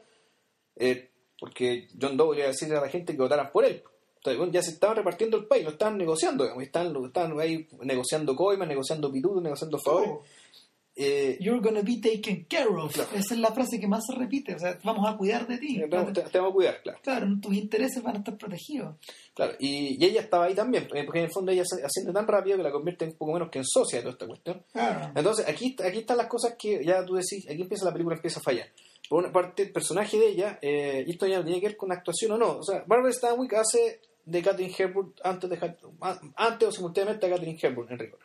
eh, 0.75 1.09
porque 1.39 1.87
John 1.99 2.17
Doe 2.17 2.33
le 2.35 2.41
iba 2.41 2.49
a 2.49 2.51
decir 2.51 2.73
a 2.73 2.81
la 2.81 2.89
gente 2.89 3.13
que 3.13 3.21
votaran 3.21 3.51
por 3.51 3.65
él. 3.65 3.83
Entonces, 4.17 4.37
bueno, 4.37 4.53
ya 4.53 4.61
se 4.61 4.71
estaban 4.71 4.97
repartiendo 4.97 5.37
el 5.37 5.45
país, 5.45 5.63
lo 5.63 5.71
estaban 5.71 5.97
negociando, 5.97 6.43
digamos, 6.43 6.63
están, 6.63 6.95
estaban 7.05 7.39
ahí 7.39 7.67
negociando 7.81 8.35
coimas, 8.35 8.67
negociando 8.67 9.11
pitutos, 9.11 9.41
negociando 9.41 9.79
favores. 9.79 10.09
Oh, 10.11 10.23
Eh, 11.03 11.37
You're 11.39 11.59
gonna 11.61 11.81
be 11.81 11.97
taken 12.01 12.45
care 12.45 12.67
of. 12.69 12.93
Claro. 12.93 13.09
Esa 13.15 13.33
es 13.33 13.39
la 13.39 13.51
frase 13.51 13.79
que 13.79 13.87
más 13.87 14.03
se 14.05 14.13
repite. 14.15 14.53
O 14.55 14.59
sea, 14.59 14.77
vamos 14.83 15.09
a 15.09 15.17
cuidar 15.17 15.47
de 15.47 15.57
ti. 15.57 15.79
tenemos, 15.89 16.13
te- 16.13 16.21
tenemos 16.21 16.51
que 16.51 16.55
cuidar, 16.55 16.81
claro. 16.83 16.99
Claro, 17.01 17.27
tus 17.41 17.53
intereses 17.55 18.03
van 18.03 18.15
a 18.15 18.19
estar 18.19 18.37
protegidos. 18.37 18.95
Claro, 19.33 19.53
y, 19.59 19.97
y 20.01 20.05
ella 20.05 20.21
estaba 20.21 20.45
ahí 20.45 20.53
también, 20.53 20.87
eh, 20.93 21.03
porque 21.05 21.19
en 21.19 21.25
el 21.25 21.31
fondo 21.31 21.51
ella 21.51 21.63
se- 21.65 21.83
asciende 21.83 22.13
tan 22.13 22.27
rápido 22.27 22.57
que 22.57 22.63
la 22.63 22.71
convierte 22.71 23.05
en 23.05 23.13
poco 23.13 23.33
menos 23.33 23.49
que 23.49 23.59
en 23.59 23.65
socia 23.65 23.97
de 23.99 24.03
toda 24.03 24.13
esta 24.13 24.27
cuestión. 24.27 24.63
Claro. 24.71 25.11
Entonces, 25.15 25.47
aquí, 25.47 25.75
aquí 25.83 25.99
están 25.99 26.17
las 26.17 26.27
cosas 26.27 26.55
que 26.57 26.83
ya 26.85 27.03
tú 27.05 27.15
decís, 27.15 27.47
aquí 27.49 27.61
empieza 27.61 27.85
la 27.85 27.93
película, 27.93 28.15
empieza 28.15 28.39
a 28.39 28.43
fallar. 28.43 28.67
Por 29.09 29.23
una 29.23 29.31
parte, 29.33 29.63
el 29.63 29.71
personaje 29.71 30.17
de 30.19 30.27
ella, 30.29 30.59
eh, 30.61 31.03
esto 31.07 31.25
ya 31.27 31.39
no 31.39 31.43
tiene 31.43 31.59
que 31.59 31.67
ver 31.67 31.77
con 31.77 31.91
actuación 31.91 32.31
o 32.33 32.37
no, 32.37 32.57
o 32.59 32.63
sea, 32.63 32.83
Barbara 32.87 33.11
Stanwyck 33.11 33.53
hace 33.55 33.99
de 34.25 34.41
Catherine 34.41 34.73
Hepburn 34.77 35.13
antes, 35.23 35.49
de, 35.49 35.75
antes 36.35 36.67
o 36.67 36.71
simultáneamente 36.71 37.25
a 37.25 37.29
Catherine 37.31 37.59
Hepburn, 37.61 37.91
en 37.91 37.99
rigor. 37.99 38.19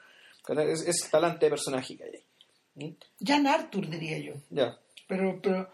Es, 0.49 0.87
es 0.87 1.11
talante 1.11 1.47
de 1.47 1.51
personaje 1.51 1.97
que 1.97 2.05
hay 2.05 2.11
ahí. 2.11 2.23
Jan 3.21 3.47
Arthur, 3.47 3.89
diría 3.89 4.19
yo. 4.19 4.35
Ya, 4.51 4.79
Pero, 5.09 5.41
pero 5.43 5.71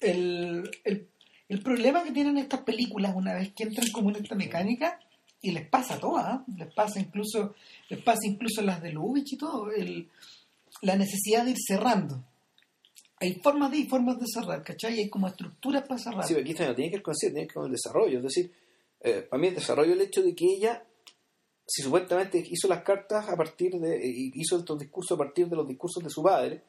el, 0.00 0.70
el, 0.84 1.08
el 1.48 1.62
problema 1.62 2.02
que 2.02 2.12
tienen 2.12 2.38
estas 2.38 2.60
películas 2.62 3.14
una 3.14 3.34
vez 3.34 3.52
que 3.52 3.64
entran 3.64 3.90
como 3.92 4.10
en 4.10 4.16
esta 4.16 4.34
mecánica, 4.34 4.98
y 5.44 5.50
les 5.50 5.68
pasa 5.68 5.94
a 5.94 6.00
todas, 6.00 6.24
¿ah? 6.24 6.44
les 6.56 6.72
pasa 6.72 6.98
incluso, 6.98 7.54
les 7.90 8.02
pasa 8.02 8.20
incluso 8.24 8.62
las 8.62 8.82
de 8.82 8.92
Lubitsch 8.92 9.34
y 9.34 9.36
todo, 9.36 9.70
el, 9.70 10.08
la 10.80 10.96
necesidad 10.96 11.44
de 11.44 11.50
ir 11.50 11.58
cerrando. 11.58 12.24
Hay 13.18 13.34
formas 13.42 13.70
de 13.70 13.78
y 13.78 13.86
formas 13.86 14.18
de 14.18 14.24
cerrar, 14.26 14.62
¿cachai? 14.62 14.98
Hay 14.98 15.10
como 15.10 15.28
estructuras 15.28 15.86
para 15.86 16.00
cerrar. 16.00 16.24
Sí, 16.26 16.32
pero 16.34 16.44
aquí 16.44 16.54
no 16.54 16.74
tiene 16.74 16.90
que 16.90 16.96
ver 16.96 17.02
con 17.02 17.14
tiene 17.14 17.34
que 17.34 17.40
ver 17.40 17.52
con 17.52 17.66
el 17.66 17.72
desarrollo. 17.72 18.18
Es 18.18 18.24
decir, 18.24 18.52
eh, 19.00 19.26
para 19.28 19.40
mí 19.40 19.48
el 19.48 19.54
desarrollo 19.54 19.92
es 19.92 20.00
el 20.00 20.06
hecho 20.06 20.22
de 20.22 20.34
que 20.34 20.46
ella, 20.46 20.82
si 21.66 21.82
supuestamente 21.82 22.44
hizo 22.50 22.68
las 22.68 22.82
cartas 22.82 23.28
a 23.28 23.36
partir 23.36 23.72
de, 23.78 23.96
eh, 23.96 24.30
hizo 24.34 24.58
estos 24.58 24.78
discursos 24.78 25.14
a 25.16 25.18
partir 25.18 25.48
de 25.48 25.56
los 25.56 25.66
discursos 25.66 26.02
de 26.04 26.10
su 26.10 26.22
padre, 26.22 26.62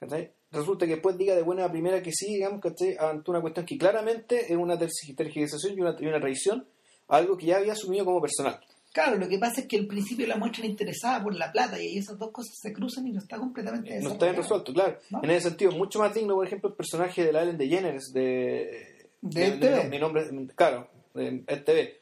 ¿cachai? 0.00 0.30
resulta 0.50 0.86
que 0.86 0.92
después 0.92 1.16
diga 1.18 1.34
de 1.34 1.42
buena 1.42 1.70
primera 1.70 2.02
que 2.02 2.12
sí, 2.12 2.34
digamos, 2.34 2.60
¿cachai? 2.60 2.96
ante 2.98 3.30
una 3.30 3.40
cuestión 3.40 3.64
que 3.66 3.76
claramente 3.78 4.52
es 4.52 4.56
una 4.56 4.78
tergi- 4.78 5.14
tergiversación 5.16 5.76
y 5.76 5.80
una, 5.80 5.96
y 5.98 6.06
una 6.06 6.20
traición, 6.20 6.66
a 7.08 7.16
algo 7.16 7.36
que 7.36 7.46
ya 7.46 7.56
había 7.58 7.72
asumido 7.72 8.04
como 8.04 8.20
personal. 8.20 8.58
Claro, 8.92 9.16
lo 9.18 9.28
que 9.28 9.38
pasa 9.38 9.62
es 9.62 9.66
que 9.66 9.76
al 9.76 9.86
principio 9.88 10.24
la 10.28 10.36
muestran 10.36 10.66
interesada 10.70 11.20
por 11.22 11.34
la 11.34 11.50
plata 11.50 11.76
y 11.82 11.86
ahí 11.88 11.98
esas 11.98 12.16
dos 12.16 12.30
cosas 12.30 12.54
se 12.60 12.72
cruzan 12.72 13.04
y 13.08 13.10
no 13.12 13.18
está 13.18 13.38
completamente 13.38 14.00
No 14.00 14.10
está 14.12 14.26
bien 14.26 14.36
resuelto, 14.36 14.72
claro. 14.72 14.98
¿No? 15.10 15.20
En 15.24 15.30
ese 15.30 15.48
sentido, 15.48 15.72
mucho 15.72 15.98
más 15.98 16.14
digno, 16.14 16.34
por 16.36 16.46
ejemplo, 16.46 16.68
el 16.70 16.76
personaje 16.76 17.24
de 17.24 17.32
la 17.32 17.42
Ellen 17.42 17.58
DeGeneres 17.58 18.12
de... 18.12 19.08
De 19.20 19.50
de- 19.50 19.56
TV. 19.58 19.88
Mi 19.88 19.98
nombre, 19.98 20.24
claro, 20.54 20.88
de 21.12 21.40
TV. 21.64 22.00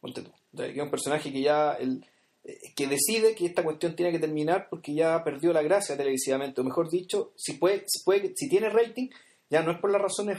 Ponte 0.00 0.22
tú. 0.22 0.30
Que 0.56 0.72
es 0.72 0.82
un 0.82 0.90
personaje 0.90 1.32
que 1.32 1.42
ya... 1.42 1.72
El, 1.74 2.04
eh, 2.44 2.72
que 2.76 2.86
decide 2.86 3.34
que 3.34 3.46
esta 3.46 3.62
cuestión 3.62 3.96
tiene 3.96 4.12
que 4.12 4.18
terminar 4.18 4.68
porque 4.68 4.94
ya 4.94 5.22
perdió 5.24 5.52
la 5.52 5.62
gracia 5.62 5.96
televisivamente. 5.96 6.60
O 6.60 6.64
mejor 6.64 6.90
dicho, 6.90 7.32
si 7.36 7.54
puede, 7.54 7.84
si 7.86 8.04
puede, 8.04 8.32
si 8.36 8.48
tiene 8.48 8.68
rating, 8.68 9.08
ya 9.50 9.62
no 9.62 9.72
es 9.72 9.78
por 9.78 9.90
las 9.90 10.02
razones... 10.02 10.38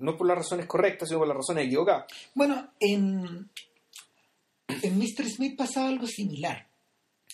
No 0.00 0.12
es 0.12 0.16
por 0.16 0.28
las 0.28 0.38
razones 0.38 0.66
correctas, 0.66 1.08
sino 1.08 1.18
por 1.18 1.26
las 1.26 1.36
razones 1.36 1.66
equivocadas. 1.66 2.04
Bueno, 2.32 2.68
en, 2.78 3.50
en 4.68 4.98
Mr. 4.98 5.28
Smith 5.28 5.56
pasaba 5.56 5.88
algo 5.88 6.06
similar. 6.06 6.68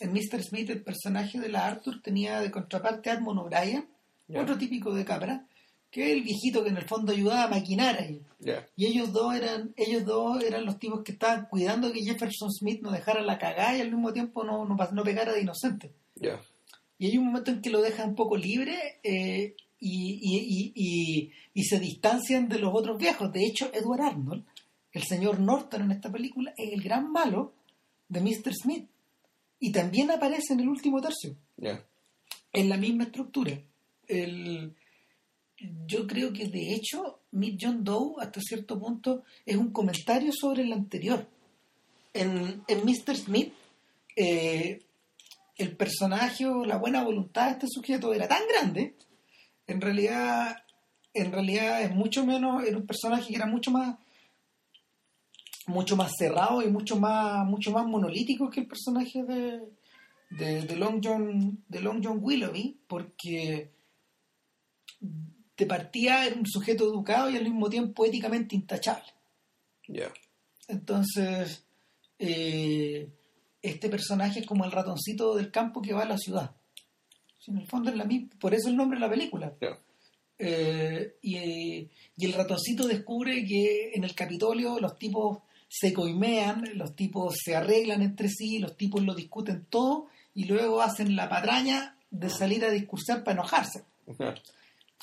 En 0.00 0.12
Mr. 0.12 0.42
Smith 0.42 0.70
el 0.70 0.82
personaje 0.82 1.38
de 1.38 1.48
la 1.48 1.66
Arthur 1.66 2.00
tenía 2.02 2.40
de 2.40 2.50
contraparte 2.50 3.10
a 3.10 3.14
Edmond 3.14 3.40
O'Brien, 3.40 3.86
otro 4.34 4.56
típico 4.56 4.94
de 4.94 5.04
Capra, 5.04 5.46
que 5.94 6.06
es 6.10 6.16
el 6.16 6.22
viejito 6.24 6.64
que 6.64 6.70
en 6.70 6.76
el 6.76 6.88
fondo 6.88 7.12
ayudaba 7.12 7.44
a 7.44 7.48
maquinar 7.48 7.96
ahí. 8.00 8.20
Y 8.76 8.86
ellos 8.86 9.12
dos 9.12 9.32
eran, 9.32 9.72
ellos 9.76 10.04
dos 10.04 10.42
eran 10.42 10.64
los 10.64 10.80
tipos 10.80 11.04
que 11.04 11.12
estaban 11.12 11.46
cuidando 11.48 11.92
que 11.92 12.02
Jefferson 12.02 12.50
Smith 12.52 12.82
no 12.82 12.90
dejara 12.90 13.22
la 13.22 13.38
cagada 13.38 13.78
y 13.78 13.80
al 13.80 13.92
mismo 13.92 14.12
tiempo 14.12 14.42
no, 14.42 14.64
no, 14.64 14.76
no 14.76 15.02
pegara 15.04 15.32
de 15.32 15.42
inocente. 15.42 15.92
Y 16.98 17.06
hay 17.06 17.16
un 17.16 17.26
momento 17.26 17.52
en 17.52 17.62
que 17.62 17.70
lo 17.70 17.80
dejan 17.80 18.08
un 18.10 18.14
poco 18.16 18.36
libre 18.36 18.98
eh, 19.04 19.54
y, 19.78 20.18
y- 20.20 20.72
y- 20.74 21.32
y- 21.54 21.62
se 21.64 21.78
distancian 21.78 22.48
de 22.48 22.58
los 22.58 22.72
otros 22.74 22.98
viejos. 22.98 23.32
De 23.32 23.44
hecho, 23.44 23.70
Edward 23.72 24.02
Arnold, 24.02 24.44
el 24.92 25.02
señor 25.04 25.38
Norton 25.38 25.82
en 25.82 25.92
esta 25.92 26.10
película, 26.10 26.52
es 26.56 26.72
el 26.72 26.82
gran 26.82 27.12
malo 27.12 27.52
de 28.08 28.20
Mr. 28.20 28.52
Smith. 28.52 28.88
Y 29.60 29.70
también 29.70 30.10
aparece 30.10 30.54
en 30.54 30.60
el 30.60 30.68
último 30.68 31.00
tercio, 31.00 31.36
Ya. 31.56 31.84
en 32.52 32.68
la 32.68 32.76
misma 32.78 33.04
estructura. 33.04 33.58
El- 34.08 34.74
yo 35.86 36.06
creo 36.06 36.32
que 36.32 36.48
de 36.48 36.74
hecho, 36.74 37.20
Meet 37.32 37.58
John 37.60 37.84
Doe, 37.84 38.14
hasta 38.20 38.40
cierto 38.40 38.78
punto, 38.78 39.24
es 39.44 39.56
un 39.56 39.70
comentario 39.70 40.32
sobre 40.32 40.62
el 40.62 40.72
anterior. 40.72 41.26
En, 42.12 42.62
en 42.68 42.84
Mr. 42.84 43.16
Smith, 43.16 43.52
eh, 44.16 44.80
el 45.56 45.76
personaje 45.76 46.46
o 46.46 46.64
la 46.64 46.76
buena 46.76 47.02
voluntad 47.02 47.46
de 47.46 47.52
este 47.52 47.66
sujeto 47.68 48.12
era 48.12 48.28
tan 48.28 48.42
grande, 48.48 48.94
en 49.66 49.80
realidad, 49.80 50.56
en 51.12 51.32
realidad 51.32 51.82
es 51.82 51.94
mucho 51.94 52.24
menos, 52.26 52.64
era 52.64 52.76
un 52.76 52.86
personaje 52.86 53.28
que 53.28 53.36
era 53.36 53.46
mucho 53.46 53.70
más 53.70 53.96
mucho 55.66 55.96
más 55.96 56.12
cerrado 56.18 56.60
y 56.60 56.68
mucho 56.68 56.96
más 56.96 57.46
mucho 57.46 57.70
más 57.70 57.86
monolítico 57.86 58.50
que 58.50 58.60
el 58.60 58.66
personaje 58.66 59.22
de, 59.22 59.62
de, 60.28 60.62
de 60.62 60.76
Long 60.76 61.00
John 61.02 61.64
de 61.66 61.80
Long 61.80 62.02
John 62.04 62.18
Willoughby 62.20 62.80
porque 62.86 63.70
de 65.56 65.66
partida 65.66 66.26
era 66.26 66.36
un 66.36 66.46
sujeto 66.46 66.84
educado 66.84 67.30
y 67.30 67.36
al 67.36 67.44
mismo 67.44 67.68
tiempo 67.68 68.04
éticamente 68.04 68.54
intachable. 68.54 69.12
Entonces 70.68 71.64
eh, 72.18 73.08
este 73.62 73.88
personaje 73.88 74.40
es 74.40 74.46
como 74.46 74.64
el 74.64 74.72
ratoncito 74.72 75.34
del 75.34 75.50
campo 75.50 75.82
que 75.82 75.92
va 75.92 76.02
a 76.02 76.08
la 76.08 76.18
ciudad. 76.18 76.50
En 77.46 77.58
el 77.58 77.66
fondo 77.66 77.90
es 77.90 77.96
la 77.96 78.04
misma 78.04 78.30
por 78.38 78.54
eso 78.54 78.68
el 78.68 78.76
nombre 78.76 78.98
de 78.98 79.06
la 79.06 79.10
película. 79.10 79.52
Eh, 80.38 81.16
y, 81.22 81.88
y 82.16 82.26
el 82.26 82.32
ratoncito 82.32 82.86
descubre 82.86 83.44
que 83.46 83.92
en 83.94 84.04
el 84.04 84.14
Capitolio 84.14 84.80
los 84.80 84.98
tipos 84.98 85.38
se 85.68 85.92
coimean, 85.92 86.64
los 86.74 86.94
tipos 86.94 87.34
se 87.42 87.54
arreglan 87.54 88.02
entre 88.02 88.28
sí, 88.28 88.58
los 88.58 88.76
tipos 88.76 89.02
lo 89.02 89.14
discuten 89.14 89.66
todo 89.68 90.08
y 90.34 90.44
luego 90.44 90.82
hacen 90.82 91.16
la 91.16 91.28
patraña 91.28 91.96
de 92.10 92.30
salir 92.30 92.64
a 92.64 92.70
discursar 92.70 93.24
para 93.24 93.40
enojarse. 93.40 93.84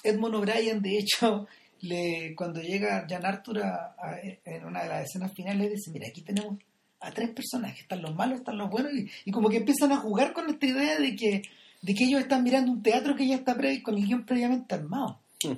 Edmond 0.03 0.35
O'Brien, 0.35 0.81
de 0.81 0.97
hecho, 0.97 1.47
le, 1.81 2.33
cuando 2.35 2.61
llega 2.61 3.05
Jan 3.09 3.25
Arthur 3.25 3.59
a- 3.63 3.95
a- 3.97 4.19
en 4.45 4.65
una 4.65 4.83
de 4.83 4.89
las 4.89 5.03
escenas 5.05 5.33
finales, 5.33 5.69
dice, 5.71 5.91
mira, 5.91 6.07
aquí 6.07 6.21
tenemos 6.21 6.57
a 6.99 7.11
tres 7.11 7.29
personajes, 7.31 7.81
están 7.81 8.01
los 8.03 8.13
malos, 8.15 8.39
están 8.39 8.57
los 8.57 8.69
buenos, 8.69 8.93
y, 8.93 9.09
y 9.25 9.31
como 9.31 9.49
que 9.49 9.57
empiezan 9.57 9.91
a 9.91 9.97
jugar 9.97 10.33
con 10.33 10.49
esta 10.49 10.65
idea 10.67 10.99
de 10.99 11.15
que, 11.15 11.41
de 11.81 11.95
que 11.95 12.03
ellos 12.05 12.21
están 12.21 12.43
mirando 12.43 12.71
un 12.71 12.83
teatro 12.83 13.15
que 13.15 13.27
ya 13.27 13.35
está 13.35 13.55
pre- 13.55 13.81
con 13.81 13.97
el 13.97 14.05
guion 14.05 14.23
previamente 14.25 14.75
armado. 14.75 15.19
Mm. 15.43 15.57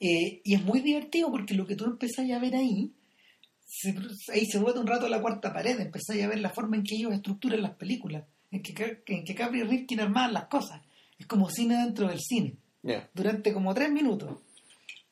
Eh, 0.00 0.40
y 0.44 0.54
es 0.54 0.62
muy 0.64 0.80
divertido 0.80 1.30
porque 1.30 1.54
lo 1.54 1.66
que 1.66 1.76
tú 1.76 1.84
empezás 1.84 2.28
a 2.30 2.38
ver 2.40 2.56
ahí, 2.56 2.90
se- 3.64 3.94
ahí 4.32 4.44
se 4.46 4.58
bota 4.58 4.80
un 4.80 4.86
rato 4.88 5.08
la 5.08 5.20
cuarta 5.22 5.52
pared, 5.52 5.78
empezás 5.80 6.20
a 6.20 6.26
ver 6.26 6.40
la 6.40 6.50
forma 6.50 6.76
en 6.76 6.82
que 6.82 6.96
ellos 6.96 7.12
estructuran 7.14 7.62
las 7.62 7.76
películas, 7.76 8.24
en 8.50 8.60
que, 8.62 9.02
en 9.06 9.24
que 9.24 9.34
Capri 9.34 9.60
y 9.60 9.62
Rifkin 9.62 10.00
armaban 10.00 10.32
las 10.34 10.46
cosas. 10.46 10.82
Es 11.18 11.26
como 11.26 11.48
cine 11.48 11.76
dentro 11.76 12.08
del 12.08 12.18
cine 12.20 12.54
Durante 13.14 13.52
como 13.52 13.74
tres 13.74 13.90
minutos. 13.90 14.38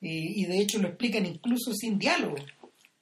Y, 0.01 0.45
de 0.47 0.59
hecho 0.59 0.81
lo 0.81 0.89
explican 0.89 1.27
incluso 1.27 1.73
sin 1.75 1.99
diálogo. 1.99 2.37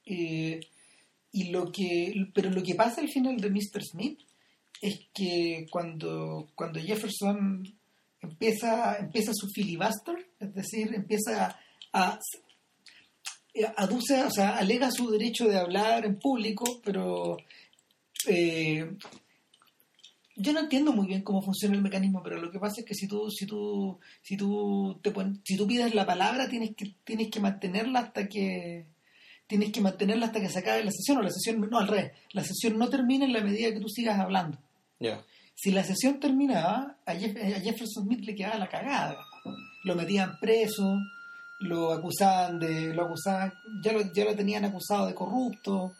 Y 0.05 1.49
lo 1.49 1.71
que, 1.71 2.27
pero 2.33 2.49
lo 2.49 2.61
que 2.61 2.75
pasa 2.75 3.01
al 3.01 3.09
final 3.09 3.37
de 3.37 3.49
Mr. 3.49 3.83
Smith 3.83 4.19
es 4.81 4.99
que 5.13 5.65
cuando, 5.69 6.49
cuando 6.55 6.79
Jefferson 6.79 7.63
empieza, 8.21 8.97
empieza 8.97 9.31
su 9.33 9.47
filibuster, 9.49 10.15
es 10.39 10.53
decir, 10.53 10.93
empieza 10.93 11.57
a, 11.93 12.19
aduce, 13.77 14.23
o 14.23 14.31
sea, 14.31 14.57
alega 14.57 14.91
su 14.91 15.09
derecho 15.09 15.47
de 15.47 15.57
hablar 15.57 16.05
en 16.05 16.19
público, 16.19 16.81
pero 16.83 17.37
eh, 18.27 18.91
yo 20.35 20.53
no 20.53 20.61
entiendo 20.61 20.93
muy 20.93 21.07
bien 21.07 21.23
cómo 21.23 21.41
funciona 21.41 21.75
el 21.75 21.81
mecanismo, 21.81 22.21
pero 22.23 22.41
lo 22.41 22.51
que 22.51 22.59
pasa 22.59 22.81
es 22.81 22.85
que 22.85 22.95
si 22.95 23.07
tú, 23.07 23.29
si 23.29 23.45
tú, 23.45 23.99
si 24.21 24.37
tú 24.37 24.99
te 25.01 25.13
si 25.43 25.57
tú 25.57 25.67
pides 25.67 25.93
la 25.93 26.05
palabra, 26.05 26.49
tienes 26.49 26.75
que, 26.75 26.95
tienes 27.03 27.29
que 27.29 27.39
mantenerla 27.39 27.99
hasta 27.99 28.27
que 28.27 28.85
tienes 29.47 29.73
que 29.73 29.81
mantenerla 29.81 30.27
hasta 30.27 30.39
que 30.39 30.47
se 30.47 30.59
acabe 30.59 30.81
la 30.81 30.91
sesión, 30.91 31.17
o 31.17 31.21
la 31.21 31.29
sesión, 31.29 31.59
no 31.69 31.77
al 31.77 31.87
revés, 31.89 32.13
la 32.31 32.41
sesión 32.41 32.77
no 32.77 32.87
termina 32.87 33.25
en 33.25 33.33
la 33.33 33.41
medida 33.41 33.73
que 33.73 33.81
tú 33.81 33.89
sigas 33.89 34.17
hablando. 34.17 34.57
Si 35.53 35.71
la 35.71 35.83
sesión 35.83 36.19
terminaba, 36.21 36.95
a, 37.05 37.13
Jefferson 37.13 38.05
Smith 38.05 38.21
le 38.21 38.33
quedaba 38.33 38.57
la 38.57 38.69
cagada. 38.69 39.17
Lo 39.83 39.95
metían 39.95 40.39
preso, 40.39 40.97
lo 41.59 41.91
acusaban 41.91 42.59
de. 42.59 42.93
lo 42.93 43.05
acusaban, 43.05 43.53
ya 43.83 43.91
lo, 43.91 44.13
ya 44.13 44.23
lo 44.23 44.35
tenían 44.35 44.63
acusado 44.63 45.07
de 45.07 45.15
corrupto. 45.15 45.91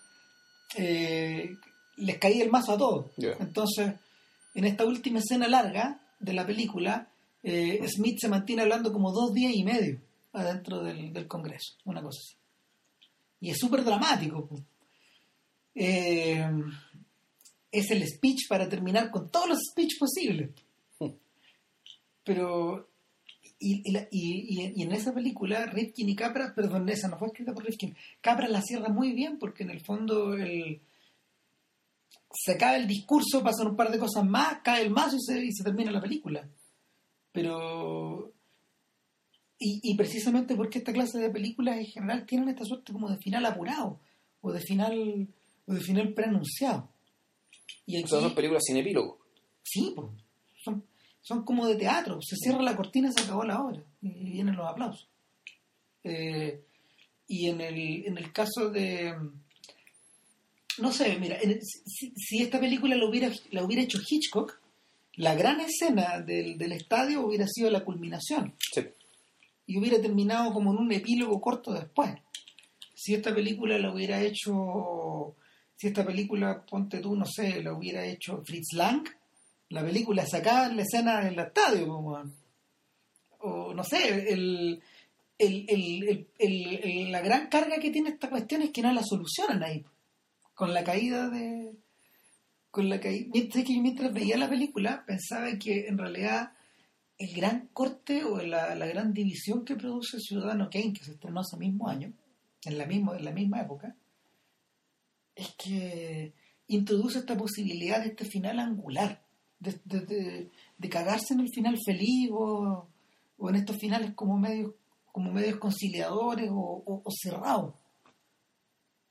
Eh, 0.78 1.58
les 1.98 2.18
caía 2.18 2.44
el 2.44 2.52
mazo 2.52 2.74
a 2.74 2.78
todos. 2.78 3.12
Entonces, 3.18 3.94
en 4.54 4.66
esta 4.66 4.86
última 4.86 5.20
escena 5.20 5.48
larga 5.48 6.02
de 6.20 6.34
la 6.34 6.46
película, 6.46 7.10
eh, 7.44 7.80
Smith 7.88 8.18
se 8.20 8.30
mantiene 8.30 8.62
hablando 8.62 8.92
como 8.92 9.12
dos 9.12 9.34
días 9.34 9.54
y 9.56 9.64
medio 9.64 10.00
adentro 10.34 10.84
del, 10.84 11.12
del 11.12 11.28
Congreso, 11.28 11.76
una 11.86 12.02
cosa 12.02 12.20
así. 12.20 12.36
Y 13.42 13.50
es 13.50 13.58
súper 13.58 13.84
dramático. 13.84 14.48
Eh, 15.74 16.46
es 17.72 17.92
el 17.92 18.06
speech 18.08 18.48
para 18.48 18.70
terminar 18.70 19.10
con 19.10 19.30
todos 19.30 19.50
los 19.50 19.60
speech 19.72 19.98
posibles. 19.98 20.52
Pero, 22.24 22.90
y, 23.60 23.84
y, 24.12 24.84
en 24.84 24.92
esa 24.92 25.14
película, 25.14 25.66
Rifkin 25.66 26.10
y 26.10 26.16
Capra, 26.16 26.54
perdón, 26.54 26.90
esa 26.90 27.08
no 27.08 27.18
fue 27.18 27.30
escrita 27.30 27.54
por 27.54 27.66
Rifkin, 27.66 27.96
Capra 28.20 28.48
la 28.48 28.62
cierra 28.62 28.90
muy 28.90 29.14
bien 29.14 29.40
porque 29.40 29.64
en 29.64 29.72
el 29.72 29.82
fondo 29.82 30.34
el, 30.34 30.82
se 32.34 32.58
cae 32.58 32.78
el 32.78 32.88
discurso, 32.88 33.44
pasan 33.44 33.68
un 33.68 33.76
par 33.76 33.92
de 33.92 34.00
cosas 34.00 34.26
más, 34.26 34.60
cae 34.64 34.84
el 34.84 34.90
mazo 34.90 35.18
y 35.18 35.22
se, 35.22 35.46
y 35.46 35.52
se 35.52 35.64
termina 35.64 35.92
la 35.92 36.02
película. 36.02 36.48
Pero. 37.32 38.34
Y, 39.60 39.80
y, 39.84 39.96
precisamente 39.96 40.56
porque 40.56 40.80
esta 40.80 40.92
clase 40.92 41.20
de 41.20 41.30
películas 41.30 41.78
en 41.78 41.86
general 41.86 42.26
tienen 42.26 42.50
esta 42.50 42.66
suerte 42.66 42.92
como 42.92 43.10
de 43.10 43.18
final 43.18 43.46
apurado, 43.46 44.00
o 44.42 44.52
de 44.52 44.60
final, 44.60 45.28
o 45.68 45.74
de 45.74 45.82
final 45.82 46.14
preanunciado. 46.14 46.90
Y 47.86 48.02
son 48.08 48.34
películas 48.34 48.64
sin 48.66 48.78
epílogo. 48.78 49.20
Sí, 49.64 49.94
son, 50.64 50.84
son 51.22 51.44
como 51.44 51.68
de 51.68 51.76
teatro. 51.76 52.20
Se 52.22 52.36
cierra 52.36 52.62
la 52.62 52.76
cortina 52.76 53.10
y 53.10 53.14
se 53.14 53.24
acabó 53.24 53.44
la 53.44 53.62
obra. 53.62 53.84
Y 54.02 54.32
vienen 54.32 54.56
los 54.56 54.68
aplausos. 54.68 55.08
Eh, 56.04 56.64
y 57.28 57.48
en 57.48 57.62
el, 57.62 58.06
en 58.08 58.18
el 58.18 58.32
caso 58.32 58.70
de. 58.70 59.16
No 60.78 60.92
sé, 60.92 61.18
mira, 61.20 61.38
si, 61.86 62.42
esta 62.42 62.60
película 62.60 62.96
la 62.96 63.06
hubiera, 63.06 63.32
la 63.52 63.64
hubiera 63.64 63.84
hecho 63.84 64.00
Hitchcock, 64.00 64.60
la 65.16 65.36
gran 65.36 65.60
escena 65.60 66.22
del, 66.22 66.58
del 66.58 66.72
estadio 66.72 67.26
hubiera 67.26 67.46
sido 67.48 67.70
la 67.70 67.84
culminación. 67.84 68.56
Sí. 68.74 68.82
Y 69.68 69.78
hubiera 69.78 70.02
terminado 70.02 70.54
como 70.54 70.72
en 70.72 70.80
un 70.80 70.92
epílogo 70.92 71.40
corto 71.42 71.74
después. 71.74 72.12
Si 72.96 73.14
esta 73.14 73.34
película 73.34 73.78
la 73.78 73.94
hubiera 73.94 74.22
hecho 74.22 75.36
si 75.82 75.88
esta 75.88 76.06
película, 76.06 76.64
ponte 76.64 77.00
tú, 77.00 77.16
no 77.16 77.26
sé, 77.26 77.64
la 77.64 77.74
hubiera 77.74 78.06
hecho 78.06 78.44
Fritz 78.46 78.74
Lang, 78.74 79.04
la 79.70 79.84
película 79.84 80.24
sacaba 80.28 80.68
la 80.68 80.84
escena 80.84 81.22
en 81.22 81.30
el 81.30 81.40
estadio, 81.40 81.88
como, 81.88 82.22
o 83.40 83.74
no 83.74 83.84
sé, 83.84 84.32
el, 84.32 84.80
la 87.12 87.22
gran 87.22 87.48
carga 87.48 87.80
que 87.80 87.90
tiene 87.90 88.12
esta 88.12 88.30
cuestión 88.30 88.62
es 88.62 88.70
que 88.70 88.84
no 88.84 88.94
la 88.94 89.02
solucionan 89.02 89.64
ahí, 89.64 89.84
con 90.54 90.74
la 90.74 90.84
caída 90.84 91.30
de... 91.30 91.76
Con 92.70 92.88
la 92.88 93.02
caída, 93.02 93.30
mientras, 93.34 93.68
mientras 93.68 94.14
veía 94.14 94.38
la 94.38 94.50
película 94.50 95.04
pensaba 95.06 95.48
que 95.60 95.88
en 95.88 95.98
realidad 95.98 96.54
el 97.18 97.36
gran 97.36 97.68
corte 97.74 98.24
o 98.24 98.42
la, 98.42 98.76
la 98.76 98.86
gran 98.86 99.14
división 99.14 99.66
que 99.66 99.76
produce 99.76 100.20
Ciudadano 100.20 100.70
Kane, 100.70 100.94
que 100.94 101.04
se 101.04 101.12
estrenó 101.12 101.42
ese 101.42 101.58
mismo 101.58 101.90
año, 101.90 102.14
en 102.64 102.78
la, 102.78 102.86
mismo, 102.86 103.14
en 103.14 103.26
la 103.26 103.32
misma 103.32 103.62
época, 103.62 103.96
es 105.36 105.54
que 105.56 106.34
introduce 106.68 107.20
esta 107.20 107.38
posibilidad 107.38 108.00
de 108.02 108.10
este 108.10 108.26
final 108.26 108.60
angular, 108.60 109.24
de, 109.60 110.50
cagarse 110.90 111.34
en 111.34 111.42
el 111.42 111.50
final 111.50 111.78
feliz 111.86 112.30
o, 112.32 112.88
en 113.50 113.56
estos 113.56 113.78
finales 113.78 114.14
como 114.14 114.38
medios, 114.38 114.74
como 115.12 115.32
medios 115.32 115.58
conciliadores 115.58 116.50
o, 116.52 117.04
cerrados. 117.10 117.76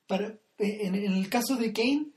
Para, 0.07 0.37
en, 0.61 0.95
el 0.95 1.29
caso 1.29 1.55
de 1.55 1.73
Kane, 1.73 2.11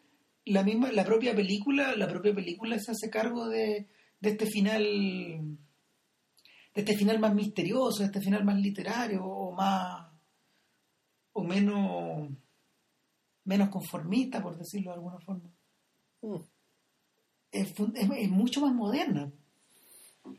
la 0.44 0.62
misma, 0.62 0.92
la 0.92 1.04
propia 1.04 1.34
película, 1.34 1.96
la 1.96 2.08
propia 2.08 2.34
película 2.34 2.78
se 2.78 2.92
hace 2.92 3.10
cargo 3.10 3.48
de, 3.48 3.88
de 4.20 4.30
este 4.30 4.46
final 4.46 5.58
de 6.74 6.80
este 6.80 6.96
final 6.96 7.20
más 7.20 7.34
misterioso, 7.34 8.00
de 8.00 8.06
este 8.06 8.20
final 8.20 8.44
más 8.44 8.58
literario 8.58 9.24
o 9.24 9.52
más 9.52 10.08
o 11.32 11.44
menos 11.44 12.30
menos 13.44 13.68
conformista, 13.68 14.42
por 14.42 14.56
decirlo 14.56 14.90
de 14.90 14.96
alguna 14.96 15.18
forma. 15.20 15.50
Mm. 16.22 16.40
Es, 17.52 18.30
mucho 18.30 18.62
más 18.62 18.74
moderna. 18.74 19.30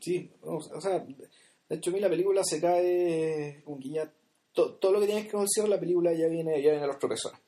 Sí, 0.00 0.30
o, 0.42 0.60
sea, 0.80 0.98
de 0.98 1.76
hecho 1.76 1.90
a 1.90 1.92
mí 1.92 2.00
la 2.00 2.10
película 2.10 2.42
se 2.44 2.60
cae, 2.60 3.62
como 3.64 3.78
que 3.78 3.90
ya 3.90 4.12
todo 4.52 4.92
lo 4.92 5.00
que 5.00 5.06
tienes 5.06 5.24
que 5.24 5.32
conocer 5.32 5.68
la 5.68 5.78
película 5.78 6.12
ya 6.12 6.26
viene, 6.28 6.60
ya 6.62 6.70
viene 6.70 6.84
a 6.84 6.88
los 6.88 6.96
profesores. 6.96 7.40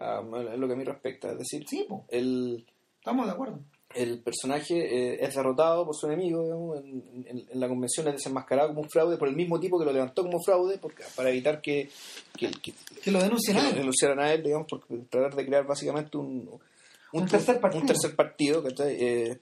Sea, 0.00 0.20
es 0.52 0.58
lo 0.58 0.66
que 0.66 0.72
a 0.72 0.76
mí 0.76 0.84
respecta. 0.84 1.32
Es 1.32 1.38
decir, 1.38 1.64
sí, 1.68 1.86
el, 2.08 2.66
estamos 2.98 3.26
de 3.26 3.32
acuerdo 3.32 3.60
el 3.94 4.20
personaje 4.20 4.74
eh, 4.74 5.18
es 5.20 5.34
derrotado 5.34 5.84
por 5.84 5.96
su 5.96 6.06
enemigo 6.06 6.76
en, 6.76 7.46
la 7.54 7.68
convención 7.68 8.06
es 8.08 8.14
desenmascarado 8.14 8.68
como 8.68 8.82
un 8.82 8.90
fraude 8.90 9.16
por 9.16 9.28
el 9.28 9.34
mismo 9.34 9.58
tipo 9.58 9.78
que 9.78 9.84
lo 9.84 9.92
levantó 9.92 10.22
como 10.22 10.40
fraude 10.40 10.78
porque, 10.78 11.02
para 11.16 11.30
evitar 11.30 11.60
que, 11.60 11.90
que, 12.36 12.50
lo 13.10 13.20
denunciaran, 13.20 13.66
a 13.66 13.68
él. 13.70 13.74
denunciaran 13.76 14.20
a 14.20 14.32
él 14.32 14.42
digamos 14.42 14.68
por 14.68 14.80
tratar 15.08 15.34
de 15.34 15.44
crear 15.44 15.66
básicamente 15.66 16.16
un, 16.16 16.48
un, 17.12 17.26
tercer 17.26 17.60
partido 17.60 17.80
un 17.80 17.86
tercer 17.88 18.14
partido 18.14 18.62
eh, 18.86 19.38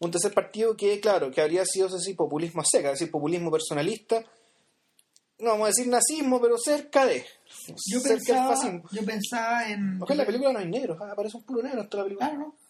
un 0.00 0.10
tercer 0.10 0.32
partido 0.32 0.74
que 0.74 0.98
claro 0.98 1.30
que 1.30 1.42
habría 1.42 1.64
sido 1.66 1.88
así 1.88 2.14
populismo 2.14 2.62
seca 2.64 2.88
es 2.88 2.98
decir 2.98 3.10
populismo 3.10 3.50
personalista 3.50 4.24
no 5.38 5.50
vamos 5.50 5.64
a 5.64 5.68
decir 5.68 5.88
nazismo 5.88 6.40
pero 6.40 6.56
cerca 6.58 7.06
de 7.06 7.24
yo 7.86 8.02
pensaba, 8.02 8.54
yo 8.92 9.04
pensaba 9.04 9.68
en 9.68 10.00
en 10.08 10.16
la 10.16 10.26
película 10.26 10.52
no 10.52 10.58
hay 10.58 10.68
negros 10.68 11.00
aparece 11.00 11.36
un 11.36 11.44
puro 11.44 11.62
negro 11.62 11.82
en 11.82 11.88
toda 11.88 12.02
la 12.02 12.08
película 12.08 12.30
claro 12.30 12.40
no 12.40 12.68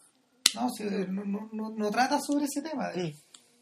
no, 0.55 1.25
no, 1.25 1.49
no, 1.53 1.71
no, 1.71 1.91
trata 1.91 2.21
sobre 2.21 2.47
ese 2.47 2.63
tema. 2.63 2.91
Mm. 2.95 3.13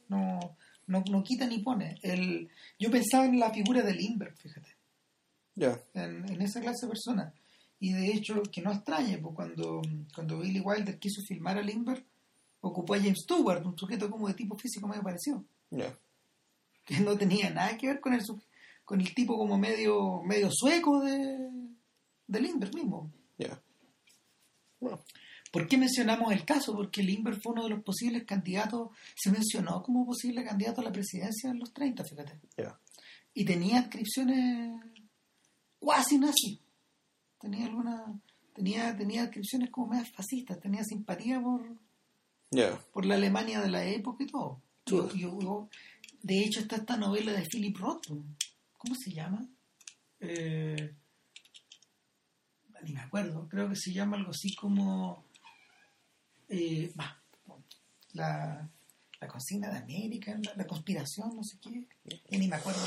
No, 0.09 0.40
no, 0.86 1.22
quita 1.22 1.46
ni 1.46 1.59
pone. 1.59 1.98
El, 2.02 2.48
yo 2.78 2.90
pensaba 2.90 3.26
en 3.26 3.38
la 3.38 3.50
figura 3.50 3.82
de 3.82 3.94
Lindbergh, 3.94 4.36
fíjate. 4.36 4.76
Ya. 5.54 5.80
En, 5.94 6.40
esa 6.42 6.61
clase 6.61 6.86
de 6.86 6.90
persona. 6.90 7.34
Y 7.78 7.92
de 7.92 8.12
hecho, 8.12 8.42
que 8.50 8.62
no 8.62 8.72
extrañe, 8.72 9.18
pues 9.18 9.34
cuando, 9.34 9.82
cuando 10.14 10.38
Billy 10.38 10.61
Wilder 10.61 10.98
quiso 10.98 11.22
filmar 11.22 11.59
a 11.59 11.62
Lindbergh, 11.62 12.04
ocupó 12.61 12.94
a 12.94 12.98
James 12.98 13.20
Stewart, 13.22 13.64
un 13.66 13.76
sujeto 13.76 14.11
como 14.11 14.28
de 14.28 14.34
tipo 14.34 14.57
físico 14.57 14.86
medio 14.86 15.02
parecido. 15.02 15.44
Ya. 15.70 15.94
Que 16.84 17.00
no 17.00 17.18
tenía 17.18 17.50
nada 17.50 17.76
que 17.76 17.88
ver 17.88 18.00
con 18.00 18.14
el, 18.14 18.22
con 18.87 19.01
el 19.03 19.12
tipo 19.14 19.37
como 19.37 19.59
medio, 19.59 20.22
medio 20.22 20.49
sueco 20.51 21.01
de, 21.05 21.51
de 22.26 22.41
Lindbergh 22.41 22.74
mismo. 22.74 23.12
Bueno. 24.80 25.03
¿Por 25.51 25.66
qué 25.66 25.78
mencionamos 25.78 26.32
el 26.32 26.45
caso? 26.45 26.74
Porque 26.74 27.03
Lindbergh 27.03 27.41
fue 27.41 27.53
uno 27.53 27.64
de 27.64 27.70
los 27.70 27.82
posibles 27.82 28.24
candidatos, 28.24 28.91
se 29.14 29.30
mencionó 29.30 29.82
como 29.82 30.05
posible 30.05 30.45
candidato 30.45 30.80
a 30.80 30.84
la 30.84 30.93
presidencia 30.93 31.51
en 31.51 31.59
los 31.59 31.72
30, 31.72 32.05
fíjate. 32.05 32.41
Y 33.32 33.45
tenía 33.45 33.78
inscripciones 33.78 34.82
cuasi 35.78 36.18
nazi. 36.18 36.61
Tenía 37.41 37.66
alguna 37.66 38.20
tenía 38.55 38.97
tenía 38.97 39.22
inscripciones 39.22 39.70
como 39.70 39.89
más 39.89 40.11
fascistas, 40.12 40.61
tenía 40.61 40.84
simpatía 40.84 41.41
por 41.41 41.62
por 42.93 43.05
la 43.07 43.16
Alemania 43.16 43.61
de 43.61 43.70
la 43.70 43.84
época 43.84 44.24
y 44.24 44.26
todo. 44.26 44.61
de 46.22 46.45
hecho 46.45 46.61
está 46.61 46.76
esta 46.76 46.97
novela 46.97 47.32
de 47.32 47.47
Philip 47.47 47.76
Roth, 47.76 48.07
¿cómo 48.77 48.95
se 48.95 49.12
llama? 49.12 49.47
Eh, 50.20 50.95
ni 52.83 52.93
me 52.93 53.01
acuerdo, 53.01 53.49
creo 53.49 53.68
que 53.68 53.77
se 53.77 53.93
llama 53.93 54.16
algo 54.16 54.31
así 54.31 54.55
como 54.55 55.27
eh, 56.49 56.93
la, 58.12 58.70
la 59.20 59.29
consigna 59.29 59.70
de 59.70 59.79
América, 59.79 60.39
la, 60.57 60.66
conspiración, 60.66 61.35
no 61.35 61.43
sé 61.43 61.59
qué, 61.61 61.87
ni 62.39 62.49
me 62.49 62.57
acuerdo 62.57 62.81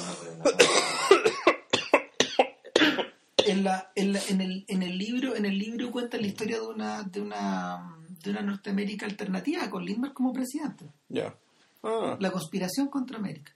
en, 3.46 3.64
la, 3.64 3.92
en, 3.96 4.16
en, 4.16 4.42
el, 4.42 4.66
en 4.68 4.84
el 4.84 4.98
libro 4.98 5.36
en 5.36 5.46
el 5.46 5.58
libro 5.58 5.92
cuenta 5.92 6.18
la 6.18 6.28
historia 6.28 6.60
de 6.60 6.68
una 6.68 7.04
de 7.04 7.22
una 7.22 7.98
de 8.24 8.32
una 8.32 8.42
Norteamérica 8.42 9.06
alternativa 9.06 9.70
con 9.70 9.86
Lindbergh 9.86 10.14
como 10.14 10.34
presidente. 10.34 10.92
Ya. 11.08 11.36
Ah, 11.84 12.18
La 12.20 12.32
conspiración 12.32 12.90
contra 12.90 13.18
América. 13.18 13.56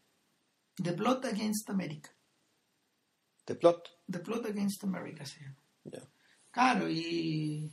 The 0.81 0.93
Plot 0.93 1.25
Against 1.25 1.69
America. 1.69 2.09
The 3.45 3.55
Plot. 3.55 3.89
The 4.09 4.19
Plot 4.19 4.45
Against 4.47 4.83
America 4.83 5.25
se 5.25 5.41
llama. 5.41 5.57
Claro, 6.51 6.89
y, 6.89 7.69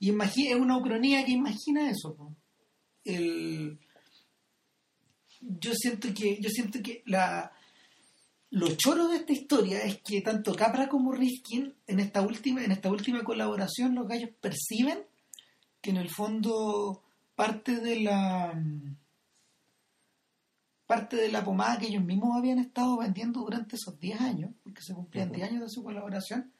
y 0.00 0.10
imagi- 0.12 0.48
es 0.48 0.56
una 0.56 0.76
ucronía 0.76 1.24
que 1.24 1.32
imagina 1.32 1.88
eso. 1.90 2.14
po. 2.16 2.34
El, 3.04 3.78
yo 5.40 5.72
siento 5.74 6.08
que, 6.12 6.38
yo 6.40 6.50
siento 6.50 6.80
que 6.82 7.02
la, 7.06 7.52
lo 8.50 8.74
choro 8.76 9.08
de 9.08 9.16
esta 9.18 9.32
historia 9.32 9.82
es 9.84 10.00
que 10.02 10.20
tanto 10.20 10.54
Capra 10.54 10.88
como 10.88 11.12
Rifkin 11.12 11.74
en 11.86 12.00
esta 12.00 12.22
última, 12.22 12.64
en 12.64 12.72
esta 12.72 12.90
última 12.90 13.22
colaboración 13.24 13.94
los 13.94 14.08
gallos 14.08 14.30
perciben 14.40 15.06
que 15.80 15.90
en 15.90 15.96
el 15.96 16.10
fondo 16.10 17.04
parte 17.36 17.76
de 17.76 18.00
la 18.00 18.60
parte 20.88 21.14
de 21.16 21.30
la 21.30 21.44
pomada 21.44 21.78
que 21.78 21.86
ellos 21.86 22.02
mismos 22.02 22.36
habían 22.36 22.58
estado 22.58 22.96
vendiendo 22.98 23.40
durante 23.40 23.76
esos 23.76 24.00
10 24.00 24.20
años, 24.20 24.50
porque 24.64 24.82
se 24.82 24.94
cumplían 24.94 25.30
10 25.30 25.48
años 25.50 25.62
de 25.62 25.68
su 25.68 25.84
colaboración, 25.84 26.50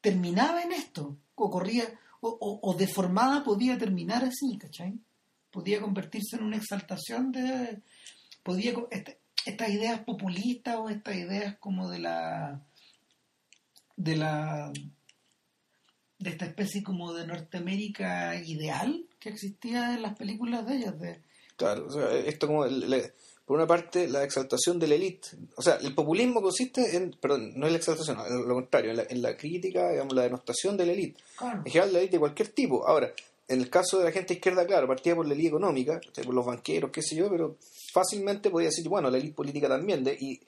terminaba 0.00 0.62
en 0.62 0.72
esto, 0.72 1.18
o 1.34 1.50
corría, 1.50 1.84
o, 2.22 2.28
o- 2.40 2.60
o 2.70 2.74
deformada 2.74 3.44
podía 3.44 3.76
terminar 3.76 4.24
así, 4.24 4.56
¿cachai? 4.56 4.98
Podía 5.50 5.80
convertirse 5.80 6.36
en 6.36 6.44
una 6.44 6.56
exaltación 6.56 7.32
de, 7.32 7.82
podía, 8.42 8.72
este- 8.90 9.18
estas 9.44 9.68
ideas 9.70 10.00
populistas 10.04 10.76
o 10.76 10.88
estas 10.88 11.16
ideas 11.16 11.56
como 11.58 11.90
de 11.90 11.98
la, 11.98 12.62
de 13.96 14.16
la, 14.16 14.72
de 16.18 16.30
esta 16.30 16.44
especie 16.46 16.82
como 16.84 17.12
de 17.14 17.26
Norteamérica 17.26 18.36
ideal 18.44 19.06
que 19.18 19.30
existía 19.30 19.94
en 19.94 20.02
las 20.02 20.16
películas 20.16 20.66
de 20.66 20.76
ellos, 20.76 20.98
de, 21.00 21.20
Claro, 21.56 21.88
o 21.88 21.90
sea, 21.90 22.10
esto 22.20 22.46
como, 22.46 22.64
el- 22.64 23.12
por 23.50 23.56
una 23.58 23.66
parte, 23.66 24.06
la 24.06 24.22
exaltación 24.22 24.78
de 24.78 24.86
la 24.86 24.94
élite. 24.94 25.30
O 25.56 25.62
sea, 25.62 25.74
el 25.82 25.92
populismo 25.92 26.40
consiste 26.40 26.96
en, 26.96 27.10
perdón, 27.20 27.52
no 27.56 27.66
es 27.66 27.72
la 27.72 27.78
exaltación, 27.78 28.16
no, 28.16 28.28
lo 28.46 28.54
contrario, 28.54 28.92
en 28.92 28.96
la, 28.98 29.02
en 29.08 29.22
la 29.22 29.36
crítica, 29.36 29.90
digamos, 29.90 30.14
la 30.14 30.22
denostación 30.22 30.76
de 30.76 30.86
la 30.86 30.92
élite. 30.92 31.20
claro, 31.36 31.56
En 31.64 31.64
general, 31.72 31.92
la 31.92 31.98
élite 31.98 32.12
de 32.14 32.20
cualquier 32.20 32.48
tipo. 32.50 32.86
Ahora, 32.86 33.12
en 33.48 33.60
el 33.60 33.68
caso 33.68 33.98
de 33.98 34.04
la 34.04 34.12
gente 34.12 34.34
izquierda, 34.34 34.64
claro, 34.64 34.86
partía 34.86 35.16
por 35.16 35.26
la 35.26 35.34
élite 35.34 35.48
económica, 35.48 36.00
o 36.08 36.14
sea, 36.14 36.22
por 36.22 36.32
los 36.32 36.46
banqueros, 36.46 36.92
qué 36.92 37.02
sé 37.02 37.16
yo, 37.16 37.28
pero 37.28 37.56
fácilmente 37.92 38.50
podía 38.50 38.68
decir, 38.68 38.88
bueno, 38.88 39.10
la 39.10 39.18
élite 39.18 39.34
política 39.34 39.68
también, 39.68 40.04
de, 40.04 40.16
y 40.20 40.40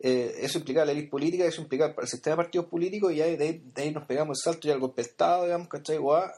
eh, 0.00 0.34
eso 0.42 0.58
implicaba 0.58 0.84
la 0.84 0.92
élite 0.92 1.08
política, 1.08 1.46
eso 1.46 1.62
implicaba 1.62 1.94
el 2.02 2.06
sistema 2.06 2.36
de 2.36 2.42
partidos 2.42 2.66
políticos, 2.66 3.14
y 3.14 3.22
ahí, 3.22 3.36
de, 3.36 3.44
ahí, 3.46 3.62
de 3.74 3.82
ahí 3.82 3.90
nos 3.92 4.04
pegamos 4.04 4.38
el 4.38 4.42
salto 4.52 4.68
ya 4.68 4.74
al 4.74 4.80
golpe 4.80 5.00
Estado, 5.00 5.44
digamos, 5.44 5.68
¿cachai? 5.68 5.96
O 6.02 6.12
a, 6.14 6.30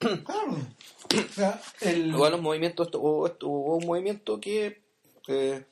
claro. 0.00 0.56
O 1.30 1.32
sea, 1.32 1.60
el, 1.82 2.12
o 2.14 2.24
a 2.24 2.30
los 2.30 2.40
movimientos, 2.42 2.88
o, 2.94 3.26
esto- 3.28 3.46
o 3.48 3.76
un 3.76 3.86
movimiento 3.86 4.40
que, 4.40 4.82
eh, 5.28 5.64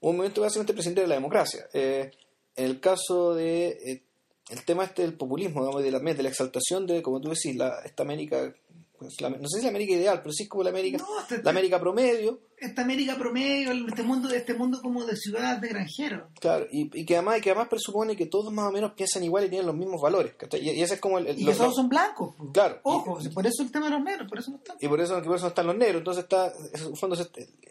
un 0.00 0.16
movimiento 0.16 0.40
básicamente 0.40 0.74
presente 0.74 1.00
de 1.00 1.06
la 1.06 1.14
democracia. 1.14 1.66
Eh, 1.72 2.10
en 2.56 2.64
el 2.64 2.80
caso 2.80 3.34
de, 3.34 3.68
eh, 3.68 4.02
el 4.50 4.64
tema 4.64 4.84
este 4.84 5.02
del 5.02 5.14
populismo, 5.14 5.60
digamos, 5.60 5.82
de 5.82 5.90
la, 5.90 5.98
de 5.98 6.22
la 6.22 6.28
exaltación 6.28 6.86
de, 6.86 7.02
como 7.02 7.20
tú 7.20 7.30
decís, 7.30 7.56
la, 7.56 7.80
esta 7.84 8.02
América, 8.02 8.54
pues, 9.02 9.20
la- 9.20 9.30
no 9.30 9.48
sé 9.48 9.48
si 9.48 9.56
es 9.58 9.62
la 9.64 9.68
América 9.70 9.92
ideal, 9.94 10.20
pero 10.22 10.32
sí 10.32 10.44
es 10.44 10.48
como 10.48 10.62
la 10.64 10.70
América, 10.70 10.98
No, 10.98 11.20
este- 11.20 11.42
la 11.42 11.50
América 11.50 11.78
promedio, 11.80 12.40
esta 12.58 12.82
América 12.82 13.16
promedio, 13.18 13.72
este 13.88 14.02
mundo, 14.02 14.30
este 14.30 14.54
mundo 14.54 14.80
como 14.82 15.04
de 15.04 15.16
ciudad 15.16 15.58
de 15.58 15.68
granjeros. 15.68 16.22
claro, 16.40 16.66
y, 16.70 16.90
y 17.00 17.04
que 17.04 17.16
además, 17.16 17.38
y 17.38 17.40
que 17.40 17.50
además 17.50 17.68
presupone 17.68 18.16
que 18.16 18.26
todos 18.26 18.52
más 18.52 18.68
o 18.68 18.72
menos 18.72 18.92
piensan 18.94 19.24
igual 19.24 19.44
y 19.44 19.48
tienen 19.48 19.66
los 19.66 19.76
mismos 19.76 20.00
valores, 20.00 20.34
y, 20.60 20.70
y 20.70 20.82
ese 20.82 20.94
es 20.94 21.00
como 21.00 21.18
el, 21.18 21.26
el- 21.26 21.38
Y 21.38 21.44
lo- 21.44 21.52
que 21.52 21.58
todos 21.58 21.74
son 21.74 21.88
blancos. 21.88 22.34
pues. 22.38 22.50
Claro. 22.52 22.80
Ojo, 22.84 23.18
por 23.34 23.46
eso 23.46 23.62
el 23.62 23.70
tema 23.72 23.86
de 23.86 23.92
los 23.92 24.02
negros, 24.02 24.28
por 24.28 24.38
eso 24.38 24.50
no 24.52 24.56
están. 24.58 24.76
y 24.80 24.88
por 24.88 25.00
eso, 25.00 25.14
por 25.22 25.34
eso 25.36 25.44
no 25.44 25.48
están 25.48 25.66
los 25.66 25.76
negros. 25.76 25.98
Entonces 25.98 26.22
está, 26.24 26.52
en 26.74 26.90
el 26.92 26.96
fondo, 26.96 27.16
se- 27.16 27.28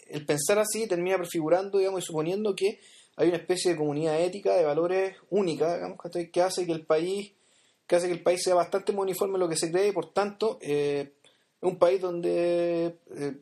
el 0.10 0.26
pensar 0.26 0.60
así 0.60 0.88
termina 0.88 1.18
prefigurando, 1.18 1.78
digamos, 1.78 2.04
y 2.04 2.06
suponiendo 2.06 2.54
que 2.56 2.80
hay 3.16 3.28
una 3.28 3.38
especie 3.38 3.72
de 3.72 3.78
comunidad 3.78 4.20
ética 4.22 4.56
de 4.56 4.64
valores 4.66 5.16
única, 5.30 5.76
digamos, 5.76 5.98
que 6.32 6.42
hace 6.42 6.66
que 6.66 6.72
el 6.72 6.86
país, 6.86 7.34
que 7.88 7.96
hace 7.98 8.08
que 8.08 8.14
el 8.14 8.24
país 8.24 8.42
sea 8.42 8.56
bastante 8.56 8.94
más 8.94 9.04
uniforme 9.04 9.36
en 9.36 9.42
lo 9.42 9.50
que 9.50 9.58
se 9.58 9.70
cree 9.70 9.90
y 9.90 9.92
por 9.92 10.14
tanto 10.14 10.58
eh, 10.62 11.14
es 11.62 11.68
un 11.70 11.78
país 11.78 12.01
donde 12.01 12.97
eh, 13.16 13.34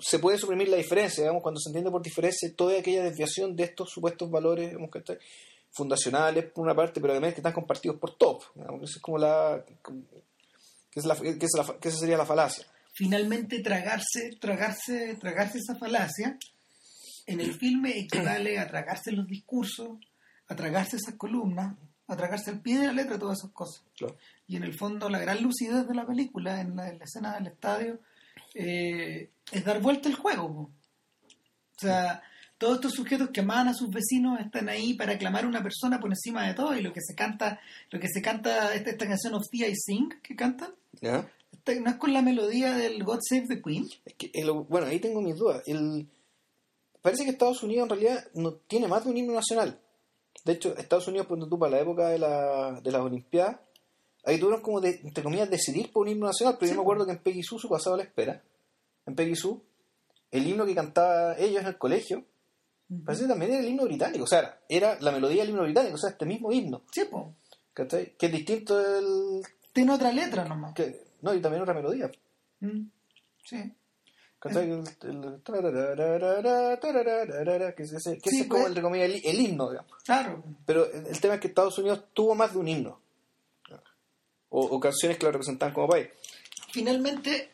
se 0.00 0.18
puede 0.18 0.38
suprimir 0.38 0.68
la 0.68 0.76
diferencia, 0.76 1.22
digamos, 1.24 1.42
cuando 1.42 1.60
se 1.60 1.68
entiende 1.70 1.90
por 1.90 2.02
diferencia 2.02 2.48
toda 2.56 2.78
aquella 2.78 3.02
desviación 3.04 3.54
de 3.56 3.64
estos 3.64 3.90
supuestos 3.90 4.30
valores, 4.30 4.68
digamos, 4.68 4.90
¿cachai? 4.90 5.18
fundacionales 5.70 6.46
por 6.46 6.64
una 6.64 6.74
parte, 6.74 7.00
pero 7.00 7.12
además 7.12 7.34
que 7.34 7.40
están 7.40 7.52
compartidos 7.52 7.98
por 7.98 8.16
todos. 8.16 8.44
digamos, 8.54 8.82
Esa 8.84 8.96
es 8.96 9.02
como 9.02 9.18
la 9.18 9.64
que, 10.90 11.00
es 11.00 11.04
la, 11.04 11.14
que, 11.16 11.28
es 11.44 11.50
la- 11.56 11.78
que 11.78 11.88
esa 11.88 11.98
sería 11.98 12.16
la 12.16 12.24
falacia. 12.26 12.64
Finalmente 12.94 13.60
tragarse, 13.60 14.30
tragarse, 14.40 15.16
tragarse 15.20 15.58
esa 15.58 15.76
falacia 15.76 16.36
en 17.26 17.40
el 17.40 17.52
filme 17.54 17.96
equivale 17.98 18.58
a 18.58 18.66
tragarse 18.66 19.12
los 19.12 19.26
discursos, 19.28 19.98
a 20.48 20.56
tragarse 20.56 20.96
esas 20.96 21.14
columnas, 21.16 21.76
a 22.08 22.16
tragarse 22.16 22.50
al 22.50 22.60
pie 22.60 22.78
de 22.78 22.86
la 22.86 22.92
letra 22.94 23.18
todas 23.18 23.38
esas 23.38 23.50
cosas. 23.52 23.82
Claro. 23.96 24.16
Y 24.48 24.56
en 24.56 24.64
el 24.64 24.74
fondo 24.76 25.08
la 25.08 25.18
gran 25.20 25.42
lucidez 25.42 25.86
de 25.86 25.94
la 25.94 26.06
película, 26.06 26.60
en 26.60 26.74
la, 26.74 26.88
en 26.88 26.98
la 26.98 27.04
escena 27.04 27.34
del 27.34 27.46
estadio, 27.48 28.00
eh, 28.54 29.30
es 29.52 29.64
dar 29.64 29.80
vuelta 29.80 30.08
el 30.08 30.14
juego. 30.16 30.48
po. 30.48 30.60
O 30.62 31.80
sea, 31.80 32.22
todos 32.56 32.76
estos 32.76 32.92
sujetos 32.94 33.30
que 33.30 33.40
aman 33.40 33.68
a 33.68 33.74
sus 33.74 33.90
vecinos 33.90 34.40
están 34.40 34.68
ahí 34.68 34.94
para 34.94 35.12
aclamar 35.12 35.44
a 35.44 35.48
una 35.48 35.62
persona 35.62 36.00
por 36.00 36.10
encima 36.10 36.46
de 36.46 36.54
todo 36.54 36.74
y 36.76 36.80
lo 36.82 36.92
que 36.92 37.00
se 37.00 37.14
canta, 37.14 37.60
lo 37.90 38.00
que 38.00 38.08
se 38.08 38.20
canta, 38.22 38.74
esta, 38.74 38.90
esta 38.90 39.06
canción 39.06 39.34
of 39.34 39.44
the 39.52 39.68
I 39.68 39.74
Sing 39.76 40.08
que 40.22 40.34
cantan, 40.34 40.74
¿ya? 41.00 41.30
esta- 41.52 41.74
no 41.78 41.90
es 41.90 41.96
con 41.96 42.12
la 42.12 42.22
melodía 42.22 42.72
del 42.74 43.04
God 43.04 43.20
Save 43.20 43.46
the 43.48 43.62
Queen. 43.62 43.86
Es 44.04 44.14
que, 44.14 44.30
eh, 44.32 44.44
lo- 44.44 44.64
bueno, 44.64 44.86
ahí 44.88 44.98
tengo 44.98 45.20
mis 45.20 45.36
dudas. 45.36 45.62
El, 45.66 46.08
parece 47.00 47.24
que 47.24 47.30
Estados 47.30 47.62
Unidos 47.62 47.84
en 47.84 47.90
realidad 47.90 48.24
no 48.34 48.54
tiene 48.54 48.88
más 48.88 49.04
de 49.04 49.10
un 49.10 49.16
himno 49.18 49.34
nacional. 49.34 49.78
De 50.44 50.54
hecho, 50.54 50.76
Estados 50.76 51.06
Unidos, 51.06 51.26
cuando 51.28 51.48
tú 51.48 51.58
para 51.58 51.72
la 51.72 51.80
época 51.80 52.08
de, 52.08 52.18
la, 52.18 52.80
de 52.82 52.90
las 52.90 53.02
Olimpiadas, 53.02 53.60
ahí 54.28 54.38
tuvieron 54.38 54.62
como, 54.62 54.80
de, 54.80 55.00
entre 55.02 55.22
comillas, 55.24 55.50
decidir 55.50 55.90
por 55.92 56.02
un 56.06 56.12
himno 56.12 56.26
nacional. 56.26 56.56
Pero 56.58 56.68
Sí, 56.68 56.74
yo 56.74 56.80
me 56.80 56.82
acuerdo 56.82 57.06
que 57.06 57.12
en 57.12 57.18
Peggy 57.18 57.42
Sue, 57.42 57.58
su 57.58 57.68
pasado 57.68 57.94
a 57.94 57.98
la 57.98 58.04
espera, 58.04 58.42
en 59.06 59.14
Peggy 59.14 59.34
Sue, 59.36 59.56
el 60.30 60.46
himno 60.46 60.66
que 60.66 60.74
cantaba 60.74 61.36
ellos 61.38 61.62
en 61.62 61.68
el 61.68 61.78
colegio, 61.78 62.24
parece 63.04 63.24
que 63.24 63.28
también 63.28 63.52
era 63.52 63.60
el 63.60 63.68
himno 63.68 63.84
británico. 63.84 64.24
O 64.24 64.26
sea, 64.28 64.60
era, 64.68 64.98
la 65.00 65.10
melodía 65.12 65.42
del 65.42 65.50
himno 65.50 65.62
británico, 65.62 65.94
o 65.94 65.98
sea, 65.98 66.10
este 66.10 66.26
mismo 66.26 66.52
himno. 66.52 66.82
Sí, 66.92 67.04
po. 67.10 67.34
¿cachai? 67.72 68.16
Que 68.16 68.26
es 68.26 68.32
distinto 68.32 68.76
del... 68.78 69.42
Tiene 69.72 69.92
otra 69.92 70.12
letra 70.12 70.44
nomás. 70.44 70.74
Que, 70.74 71.04
no, 71.22 71.32
y 71.32 71.40
también 71.40 71.62
otra 71.62 71.74
melodía. 71.74 72.10
Mm. 72.60 72.88
Sí. 73.44 73.72
¿Cachai? 74.40 74.70
El- 74.70 74.84
Que 77.74 77.82
ese, 77.82 78.18
que 78.18 78.30
Sí, 78.30 78.36
ese 78.36 78.42
es 78.42 78.48
como 78.48 78.62
pues. 78.62 78.68
entre 78.70 78.82
comillas, 78.82 79.08
el, 79.10 79.20
el 79.24 79.40
himno, 79.40 79.70
digamos. 79.70 79.92
Claro. 80.04 80.42
Pero 80.66 80.90
el, 80.92 81.06
el 81.06 81.20
tema 81.20 81.34
es 81.34 81.40
que 81.40 81.48
Estados 81.48 81.78
Unidos 81.78 82.04
tuvo 82.12 82.34
más 82.34 82.52
de 82.52 82.58
un 82.58 82.68
himno. 82.68 83.00
O, 84.50 84.62
o 84.62 84.80
canciones 84.80 85.18
que 85.18 85.26
lo 85.26 85.32
representan 85.32 85.72
como 85.72 85.88
país. 85.88 86.08
Finalmente, 86.72 87.50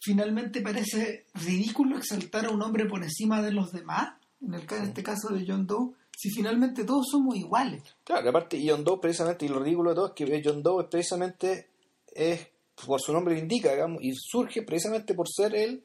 finalmente 0.00 0.60
parece 0.60 1.26
ridículo 1.34 1.98
exaltar 1.98 2.46
a 2.46 2.50
un 2.50 2.62
hombre 2.62 2.86
por 2.86 3.02
encima 3.02 3.42
de 3.42 3.52
los 3.52 3.72
demás, 3.72 4.14
en, 4.40 4.54
el, 4.54 4.62
en 4.70 4.82
este 4.84 5.02
caso 5.02 5.28
de 5.28 5.44
John 5.46 5.66
Doe, 5.66 5.94
si 6.16 6.30
finalmente 6.30 6.84
todos 6.84 7.06
somos 7.10 7.36
iguales. 7.36 7.82
Claro, 8.04 8.22
que 8.22 8.28
aparte 8.28 8.64
John 8.66 8.84
Doe 8.84 9.00
precisamente, 9.00 9.46
y 9.46 9.48
lo 9.48 9.60
ridículo 9.60 9.90
de 9.90 9.96
todo 9.96 10.06
es 10.08 10.12
que 10.12 10.42
John 10.44 10.62
Doe 10.62 10.82
es 10.82 10.88
precisamente, 10.88 11.70
es 12.12 12.48
por 12.86 13.00
su 13.00 13.12
nombre 13.12 13.34
lo 13.34 13.40
indica, 13.40 13.72
digamos, 13.72 14.02
y 14.02 14.12
surge 14.14 14.62
precisamente 14.62 15.14
por 15.14 15.28
ser 15.28 15.54
el 15.54 15.82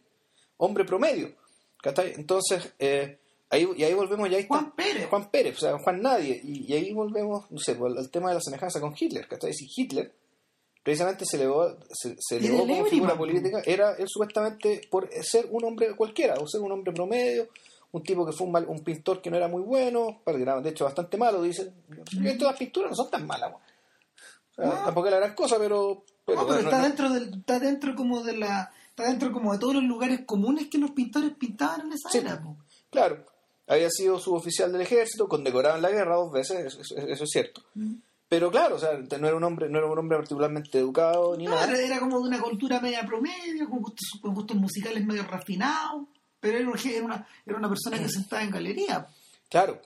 hombre 0.57 0.85
promedio. 0.85 1.35
Entonces, 2.15 2.73
eh, 2.79 3.19
ahí, 3.53 3.69
y 3.77 3.83
ahí 3.83 3.93
volvemos 3.93 4.29
ya 4.29 4.37
ahí 4.37 4.43
está- 4.43 4.55
Juan 4.55 4.71
Pérez. 4.75 5.07
Juan 5.09 5.29
Pérez, 5.31 5.57
o 5.57 5.59
sea, 5.59 5.77
Juan 5.79 6.01
Nadie. 6.01 6.39
Y, 6.43 6.71
y 6.71 6.73
ahí 6.75 6.93
volvemos, 6.93 7.49
no 7.51 7.57
sé, 7.59 7.75
pues, 7.75 7.95
al 7.97 8.09
tema 8.09 8.29
de 8.29 8.35
la 8.35 8.41
semejanza 8.41 8.79
con 8.81 8.93
Hitler. 8.97 9.27
¿cachai? 9.27 9.53
Si 9.53 9.67
Hitler 9.75 10.13
precisamente 10.83 11.25
se 11.25 11.37
elevó, 11.37 11.77
se, 11.91 12.15
se 12.19 12.35
Y 12.35 12.47
elevó 12.47 12.67
como 12.67 12.85
figura 12.85 13.17
política, 13.17 13.61
era 13.65 13.93
él 13.97 14.07
supuestamente 14.07 14.81
por 14.91 15.09
ser 15.23 15.47
un 15.49 15.63
hombre 15.63 15.95
cualquiera, 15.95 16.33
o 16.35 16.47
ser 16.47 16.61
un 16.61 16.71
hombre 16.73 16.91
promedio, 16.91 17.47
un 17.91 18.03
tipo 18.03 18.25
que 18.25 18.31
fue 18.33 18.47
un, 18.47 18.53
mal- 18.53 18.67
un 18.67 18.79
pintor 18.83 19.21
que 19.21 19.29
no 19.31 19.37
era 19.37 19.47
muy 19.47 19.61
bueno, 19.61 20.21
que 20.25 20.41
era 20.41 20.59
de 20.59 20.69
hecho 20.71 20.83
bastante 20.85 21.15
malo, 21.17 21.41
dicen. 21.41 21.73
Y 22.11 22.23
Todas 22.37 22.53
las 22.53 22.59
pinturas 22.59 22.89
no 22.89 22.95
son 22.95 23.09
tan 23.09 23.25
malas. 23.25 23.53
O 23.53 24.55
sea, 24.55 24.65
No. 24.65 24.71
tampoco 24.85 25.07
es 25.07 25.11
la 25.13 25.19
gran 25.19 25.35
cosa, 25.35 25.57
pero... 25.57 26.03
pero, 26.25 26.41
No, 26.41 26.47
pero 26.47 26.61
no- 26.61 26.69
está 26.69 26.81
dentro 26.83 27.09
del, 27.09 27.33
está 27.39 27.59
dentro 27.59 27.95
como 27.95 28.21
de 28.23 28.35
la, 28.37 28.71
está 28.89 29.03
dentro 29.03 29.31
como 29.31 29.53
de 29.53 29.59
todos 29.59 29.75
los 29.75 29.83
lugares 29.83 30.21
comunes 30.25 30.67
que 30.69 30.77
los 30.79 30.91
pintores 30.91 31.31
pintaban 31.39 31.81
en 31.81 31.93
esa 31.93 32.09
Sí. 32.09 32.17
era. 32.17 32.41
po. 32.41 32.57
Claro, 32.89 33.25
había 33.67 33.89
sido 33.89 34.19
suboficial 34.19 34.71
del 34.71 34.81
ejército, 34.81 35.27
condecorado 35.27 35.75
en 35.77 35.81
la 35.81 35.89
guerra 35.91 36.15
dos 36.15 36.31
veces, 36.31 36.65
eso, 36.65 36.81
eso- 36.81 36.97
eso 36.97 37.23
es 37.23 37.29
cierto. 37.29 37.61
Mm. 37.75 37.95
Pero 38.29 38.49
claro, 38.49 38.75
o 38.77 38.79
sea, 38.79 38.97
no 38.97 39.27
era 39.27 39.35
un 39.35 39.43
hombre, 39.43 39.69
no 39.69 39.77
era 39.77 39.87
un 39.87 39.97
hombre 39.99 40.17
particularmente 40.17 40.79
educado 40.79 41.37
ni 41.37 41.45
No, 41.45 41.51
nada. 41.51 41.71
era, 41.79 41.99
como 41.99 42.19
de 42.21 42.27
una 42.29 42.41
cultura 42.41 42.79
media 42.79 43.05
promedio, 43.05 43.69
con 43.69 43.79
gustos, 43.81 44.19
con 44.21 44.33
gustos 44.33 44.57
musicales 44.57 45.05
medio 45.05 45.23
refinados, 45.23 46.05
pero 46.39 46.57
era, 46.57 46.67
un- 46.69 46.79
era 46.79 47.05
una, 47.05 47.27
era 47.45 47.57
una 47.57 47.69
persona 47.69 47.99
que 47.99 48.09
sentaba 48.09 48.41
en 48.43 48.49
galería. 48.51 49.07
Claro. 49.49 49.79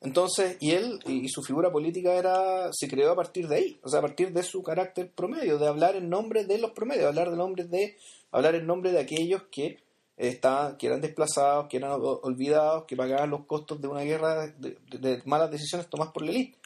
Entonces, 0.00 0.56
y 0.60 0.72
él 0.72 1.00
y 1.06 1.28
su 1.28 1.42
figura 1.42 1.70
política 1.72 2.12
era 2.14 2.70
se 2.72 2.86
creó 2.86 3.12
a 3.12 3.16
partir 3.16 3.48
de 3.48 3.56
ahí, 3.56 3.80
o 3.82 3.88
sea, 3.88 4.00
a 4.00 4.02
partir 4.02 4.32
de 4.32 4.42
su 4.42 4.62
carácter 4.62 5.10
promedio, 5.10 5.58
de 5.58 5.66
hablar 5.68 5.96
en 5.96 6.10
nombre 6.10 6.44
de 6.44 6.58
los 6.58 6.72
promedios, 6.72 7.06
hablar 7.06 7.30
de 7.30 7.36
nombre 7.36 7.64
de 7.64 7.96
hablar 8.30 8.54
en 8.56 8.66
nombre 8.66 8.92
de 8.92 9.00
aquellos 9.00 9.44
que 9.50 9.78
estaban, 10.16 10.76
que 10.76 10.86
eran 10.86 11.00
desplazados, 11.00 11.68
que 11.68 11.76
eran 11.76 11.92
olvidados, 11.92 12.84
que 12.84 12.96
pagaban 12.96 13.30
los 13.30 13.44
costos 13.44 13.80
de 13.80 13.88
una 13.88 14.00
guerra 14.00 14.46
de, 14.46 15.22
malas 15.26 15.50
decisiones 15.50 15.88
tomadas 15.88 16.12
por 16.12 16.24
la 16.24 16.30
élite. 16.30 16.58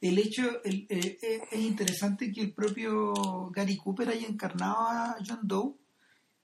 El 0.00 0.18
hecho, 0.18 0.62
el, 0.64 0.86
eh, 0.88 1.18
eh, 1.20 1.40
es 1.50 1.60
interesante 1.60 2.32
que 2.32 2.40
el 2.40 2.52
propio 2.52 3.50
Gary 3.50 3.76
Cooper 3.76 4.08
haya 4.08 4.26
encarnado 4.26 4.76
a 4.78 5.16
John 5.26 5.40
Doe, 5.42 5.74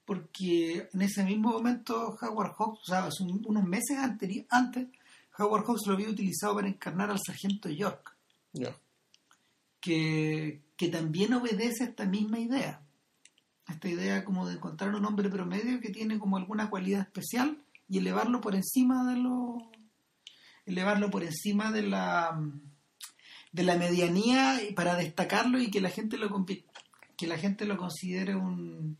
porque 0.05 0.87
en 0.93 1.01
ese 1.01 1.23
mismo 1.23 1.51
momento 1.51 2.15
Howard 2.21 2.53
Hawks, 2.53 2.81
o 2.81 2.85
sea, 2.85 3.09
unos 3.19 3.63
meses 3.63 3.97
antes, 3.97 4.45
antes 4.49 4.87
Howard 5.37 5.65
Hawks 5.65 5.87
lo 5.87 5.93
había 5.93 6.09
utilizado 6.09 6.55
para 6.55 6.67
encarnar 6.67 7.09
al 7.09 7.19
sargento 7.19 7.69
York. 7.69 8.15
Que, 9.79 10.61
que 10.75 10.89
también 10.89 11.33
obedece 11.33 11.83
a 11.83 11.87
esta 11.87 12.05
misma 12.05 12.39
idea. 12.39 12.81
Esta 13.67 13.89
idea 13.89 14.23
como 14.23 14.47
de 14.47 14.55
encontrar 14.55 14.95
un 14.95 15.05
hombre 15.05 15.29
promedio 15.29 15.81
que 15.81 15.89
tiene 15.89 16.19
como 16.19 16.37
alguna 16.37 16.69
cualidad 16.69 17.01
especial 17.01 17.57
y 17.89 17.97
elevarlo 17.97 18.41
por 18.41 18.55
encima 18.55 19.11
de 19.11 19.19
lo. 19.19 19.57
elevarlo 20.65 21.09
por 21.09 21.23
encima 21.23 21.71
de 21.71 21.83
la 21.83 22.39
de 23.51 23.63
la 23.63 23.75
medianía 23.75 24.59
para 24.75 24.95
destacarlo 24.95 25.59
y 25.59 25.71
que 25.71 25.81
la 25.81 25.89
gente 25.89 26.17
lo 26.17 26.45
que 27.17 27.27
la 27.27 27.37
gente 27.37 27.65
lo 27.65 27.77
considere 27.77 28.35
un 28.35 28.97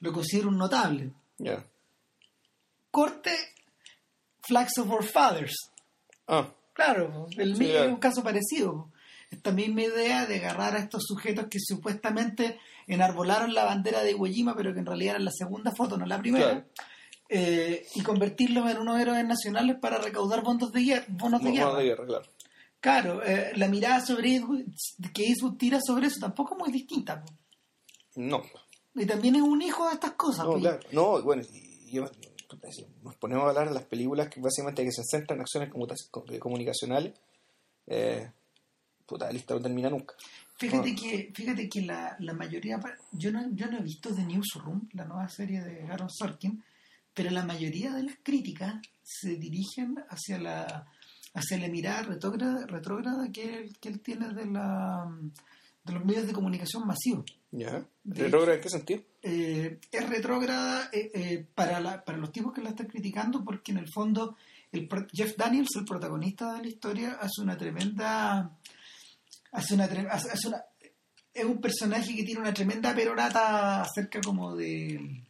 lo 0.00 0.12
considere 0.12 0.48
un 0.48 0.58
notable. 0.58 1.12
Corte 2.90 3.32
Flags 4.42 4.78
of 4.78 4.90
Our 4.90 5.04
Fathers. 5.04 5.54
Ah. 6.26 6.48
Claro, 6.72 7.26
el 7.36 7.56
mío 7.56 7.82
es 7.82 7.90
un 7.90 7.96
caso 7.96 8.22
parecido. 8.22 8.92
Esta 9.30 9.50
misma 9.50 9.82
idea 9.82 10.26
de 10.26 10.36
agarrar 10.36 10.76
a 10.76 10.78
estos 10.78 11.02
sujetos 11.06 11.48
que 11.50 11.58
supuestamente 11.60 12.60
enarbolaron 12.88 13.54
la 13.54 13.64
bandera 13.64 14.02
de 14.02 14.12
Iwo 14.12 14.26
Jima, 14.26 14.56
pero 14.56 14.72
que 14.72 14.80
en 14.80 14.86
realidad 14.86 15.16
era 15.16 15.24
la 15.24 15.30
segunda 15.30 15.72
foto, 15.72 15.96
no 15.96 16.06
la 16.06 16.18
primera, 16.18 16.66
eh, 17.28 17.86
y 17.94 18.02
convertirlos 18.02 18.70
en 18.70 18.78
unos 18.78 19.00
héroes 19.00 19.24
nacionales 19.24 19.76
para 19.80 19.98
recaudar 19.98 20.42
fondos 20.42 20.72
de 20.72 20.82
guerra. 20.82 21.06
Bonos 21.08 21.42
de 21.42 21.52
guerra. 21.52 22.06
claro. 22.06 22.26
Claro, 22.80 23.24
eh, 23.24 23.52
la 23.56 23.66
mirada 23.66 24.00
sobre 24.00 24.40
que 25.12 25.24
Eastwood 25.24 25.56
tira 25.56 25.80
sobre 25.84 26.06
eso 26.06 26.20
tampoco 26.20 26.54
es 26.54 26.60
muy 26.60 26.72
distinta. 26.72 27.24
No. 28.14 28.42
Y 28.94 29.04
también 29.04 29.34
es 29.36 29.42
un 29.42 29.60
hijo 29.62 29.88
de 29.88 29.94
estas 29.94 30.12
cosas. 30.12 30.46
No, 30.46 30.54
claro. 30.54 30.78
No, 30.92 31.20
bueno, 31.22 31.42
nos 33.02 33.16
ponemos 33.16 33.44
a 33.44 33.48
hablar 33.48 33.68
de 33.68 33.74
las 33.74 33.84
películas 33.84 34.28
que 34.28 34.40
básicamente 34.40 34.84
que 34.84 34.92
se 34.92 35.02
centran 35.04 35.38
en 35.38 35.42
acciones 35.42 35.70
comunicacionales. 36.38 37.14
Eh, 37.86 38.30
puta, 39.06 39.26
la 39.26 39.32
lista 39.32 39.54
no 39.54 39.60
termina 39.60 39.90
nunca. 39.90 40.14
Fíjate 40.58 40.94
que, 40.94 41.30
fíjate 41.34 41.68
que 41.68 41.82
la, 41.82 42.16
la, 42.18 42.32
mayoría, 42.32 42.80
yo 43.12 43.30
no, 43.30 43.48
yo 43.54 43.66
no 43.70 43.78
he 43.78 43.82
visto 43.82 44.14
The 44.14 44.24
Newsroom, 44.24 44.88
la 44.92 45.04
nueva 45.04 45.28
serie 45.28 45.62
de 45.62 45.86
Aaron 45.86 46.10
Sorkin, 46.10 46.62
pero 47.14 47.30
la 47.30 47.44
mayoría 47.44 47.92
de 47.92 48.02
las 48.02 48.16
críticas 48.22 48.74
se 49.02 49.36
dirigen 49.36 49.96
hacia 50.10 50.38
la 50.38 50.86
hacia 51.34 51.58
la 51.58 51.68
mirada 51.68 52.02
retrógrada, 52.02 52.66
retrógrada 52.66 53.30
que, 53.32 53.58
él, 53.58 53.76
que 53.80 53.88
él 53.88 54.00
tiene 54.00 54.32
de, 54.32 54.46
la, 54.46 55.08
de 55.84 55.92
los 55.92 56.04
medios 56.04 56.26
de 56.26 56.32
comunicación 56.32 56.86
masivos. 56.86 57.24
¿Ya? 57.50 57.86
¿Retrógrada 58.04 58.56
en 58.56 58.60
qué 58.60 58.68
sentido? 58.68 59.02
Eh, 59.22 59.78
es 59.90 60.08
retrógrada 60.08 60.90
eh, 60.92 61.10
eh, 61.14 61.46
para, 61.54 61.80
la, 61.80 62.04
para 62.04 62.18
los 62.18 62.32
tipos 62.32 62.52
que 62.52 62.62
la 62.62 62.70
están 62.70 62.86
criticando 62.86 63.44
porque 63.44 63.72
en 63.72 63.78
el 63.78 63.88
fondo 63.92 64.36
el, 64.70 64.88
Jeff 65.12 65.36
Daniels, 65.36 65.76
el 65.76 65.84
protagonista 65.84 66.54
de 66.54 66.62
la 66.62 66.68
historia, 66.68 67.18
hace 67.20 67.42
una 67.42 67.56
tremenda... 67.56 68.57
Hace 69.52 69.74
una, 69.74 69.84
hace 69.84 70.48
una 70.48 70.64
es 71.38 71.44
un 71.44 71.60
personaje 71.60 72.14
que 72.14 72.24
tiene 72.24 72.40
una 72.40 72.54
tremenda 72.54 72.94
perorata 72.94 73.82
acerca 73.82 74.20
como 74.20 74.56
de... 74.56 75.24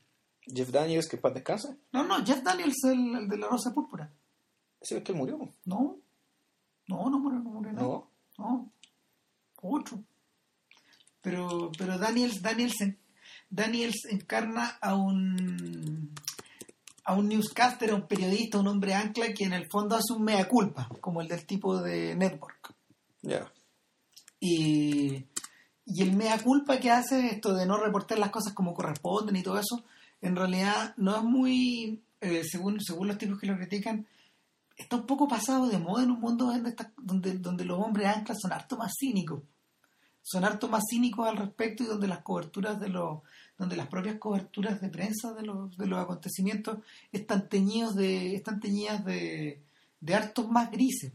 Jeff 0.46 0.70
Daniels 0.70 1.06
que 1.06 1.18
para 1.18 1.34
descansa. 1.34 1.76
No, 1.92 2.04
no, 2.04 2.24
Jeff 2.24 2.42
Daniels 2.42 2.82
el, 2.84 3.16
el 3.16 3.28
de 3.28 3.36
la 3.36 3.48
Rosa 3.48 3.72
Púrpura. 3.74 4.10
¿Ese 4.80 4.98
es 4.98 5.04
que 5.04 5.12
murió? 5.12 5.38
No. 5.66 5.98
No, 6.86 7.10
no 7.10 7.18
murió, 7.18 7.38
no 7.40 7.50
murió 7.50 7.72
No. 7.72 8.10
No. 8.38 8.72
Otro. 9.60 10.02
Pero, 11.20 11.70
pero 11.76 11.98
Daniels, 11.98 12.40
Daniels, 12.40 12.76
Daniels 13.50 14.06
encarna 14.10 14.78
a 14.80 14.94
un 14.94 16.14
a 17.04 17.14
un 17.14 17.28
newscaster, 17.28 17.90
a 17.90 17.94
un 17.94 18.06
periodista, 18.06 18.58
a 18.58 18.60
un 18.60 18.68
hombre 18.68 18.94
ancla 18.94 19.32
que 19.32 19.44
en 19.44 19.54
el 19.54 19.66
fondo 19.66 19.96
hace 19.96 20.12
un 20.12 20.24
mea 20.24 20.46
culpa, 20.46 20.88
como 21.00 21.20
el 21.20 21.28
del 21.28 21.46
tipo 21.46 21.80
de 21.80 22.14
Network. 22.14 22.74
Ya. 23.22 23.50
Y, 24.40 25.24
y 25.90 26.02
el 26.02 26.14
mea 26.14 26.38
culpa 26.38 26.78
que 26.78 26.90
hace 26.90 27.28
esto 27.28 27.54
de 27.54 27.66
no 27.66 27.78
reportar 27.78 28.18
las 28.18 28.30
cosas 28.30 28.52
como 28.52 28.74
corresponden 28.74 29.36
y 29.36 29.42
todo 29.42 29.58
eso, 29.58 29.84
en 30.20 30.36
realidad 30.36 30.94
no 30.96 31.16
es 31.16 31.22
muy, 31.22 32.02
eh, 32.20 32.42
según, 32.44 32.80
según 32.80 33.08
los 33.08 33.18
tipos 33.18 33.38
que 33.38 33.46
lo 33.46 33.56
critican, 33.56 34.06
está 34.76 34.96
un 34.96 35.06
poco 35.06 35.26
pasado 35.26 35.68
de 35.68 35.78
moda 35.78 36.04
en 36.04 36.10
un 36.10 36.20
mundo 36.20 36.52
donde, 36.96 37.38
donde, 37.38 37.64
los 37.64 37.78
hombres 37.78 38.06
anclas 38.06 38.38
son 38.40 38.52
harto 38.52 38.76
más 38.76 38.92
cínicos. 38.98 39.42
Son 40.22 40.44
harto 40.44 40.68
más 40.68 40.84
cínicos 40.90 41.26
al 41.26 41.38
respecto 41.38 41.82
y 41.82 41.86
donde 41.86 42.06
las 42.06 42.22
coberturas 42.22 42.78
de 42.78 42.88
los, 42.88 43.20
donde 43.56 43.76
las 43.76 43.88
propias 43.88 44.18
coberturas 44.18 44.80
de 44.80 44.90
prensa 44.90 45.32
de 45.32 45.42
los, 45.42 45.76
de 45.76 45.86
los 45.86 45.98
acontecimientos 45.98 46.78
están 47.12 47.48
teñidos 47.48 47.96
de, 47.96 48.34
están 48.34 48.60
teñidas 48.60 49.04
de, 49.04 49.62
de 50.00 50.14
hartos 50.14 50.48
más 50.50 50.70
grises. 50.70 51.12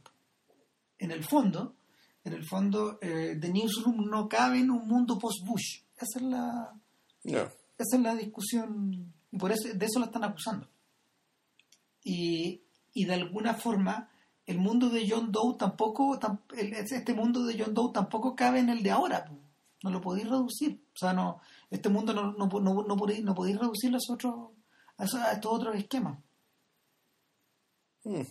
En 0.97 1.11
el 1.11 1.24
fondo, 1.24 1.76
en 2.24 2.34
el 2.34 2.45
fondo, 2.45 2.99
eh, 3.01 3.38
The 3.39 3.49
Newsroom 3.49 4.09
no 4.09 4.30
cabe 4.30 4.59
en 4.59 4.71
un 4.71 4.88
mundo 4.88 5.17
post-Bush. 5.17 5.82
Esa 5.97 6.19
es 6.19 6.26
la, 6.26 6.74
esa 7.24 7.95
es 7.97 8.01
la 8.01 8.15
discusión, 8.15 9.13
y 9.32 9.38
por 9.38 9.51
eso, 9.51 9.74
de 9.74 9.86
eso 9.86 9.99
la 9.99 10.05
están 10.05 10.24
acusando. 10.24 10.67
Y, 12.03 12.61
y 12.93 13.05
de 13.05 13.13
alguna 13.13 13.53
forma 13.53 14.09
el 14.45 14.57
mundo 14.57 14.89
de 14.89 15.09
John 15.09 15.32
Doe 15.32 15.57
tampoco, 15.57 16.19
este 16.53 17.13
mundo 17.13 17.43
de 17.45 17.61
John 17.61 17.74
Doe 17.74 17.93
tampoco 17.93 18.36
cabe 18.36 18.59
en 18.59 18.69
el 18.69 18.84
de 18.84 18.91
ahora, 18.91 19.32
no 19.84 19.89
lo 19.89 20.01
podéis 20.01 20.30
reducir, 20.30 20.84
o 20.93 20.97
sea, 20.97 21.13
no, 21.13 21.41
este 21.69 21.89
mundo 21.89 22.13
no, 22.13 22.34
no, 22.34 22.47
no, 22.47 22.84
no 22.84 22.97
podéis, 22.97 23.24
no 23.24 23.34
podéis 23.34 23.57
reducirlo 23.57 23.97
a, 23.97 24.13
otros, 24.13 24.51
a, 24.97 25.32
estos 25.32 25.51
otros 25.51 25.76
esquemas. 25.76 26.19
Hmm. 28.03 28.21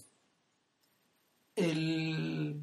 El... 1.57 2.62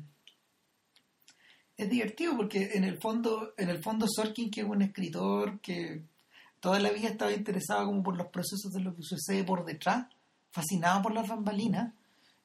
Divertido 1.90 2.38
porque 2.38 2.72
en 2.74 2.84
el 2.84 3.00
fondo, 3.00 3.54
en 3.58 3.70
el 3.70 3.82
fondo 3.82 4.06
Sorkin, 4.08 4.52
que 4.52 4.62
es 4.62 4.68
un 4.68 4.82
escritor 4.82 5.60
que 5.60 6.04
toda 6.60 6.80
la 6.80 6.92
vida 6.92 7.10
estaba 7.10 7.32
interesado 7.32 7.86
como 7.86 8.04
por 8.04 8.16
los 8.16 8.28
procesos 8.28 8.72
de 8.72 8.82
lo 8.82 8.96
que 8.96 9.04
sucede 9.04 9.44
por 9.44 9.66
detrás, 9.66 10.08
fascinado 10.52 11.02
por 11.02 11.14
las 11.14 11.28
bambalinas, 11.28 11.94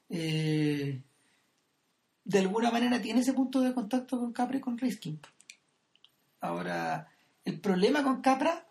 eh, 0.08 1.00
de 2.24 2.38
alguna 2.38 2.70
manera 2.70 3.02
tiene 3.02 3.20
ese 3.20 3.34
punto 3.34 3.60
de 3.60 3.74
contacto 3.74 4.18
con 4.18 4.32
Capra 4.32 4.56
y 4.56 4.60
con 4.60 4.78
Riskin. 4.78 5.20
Ahora, 6.40 7.08
el 7.44 7.60
problema 7.60 8.02
con 8.02 8.20
Capra 8.22 8.66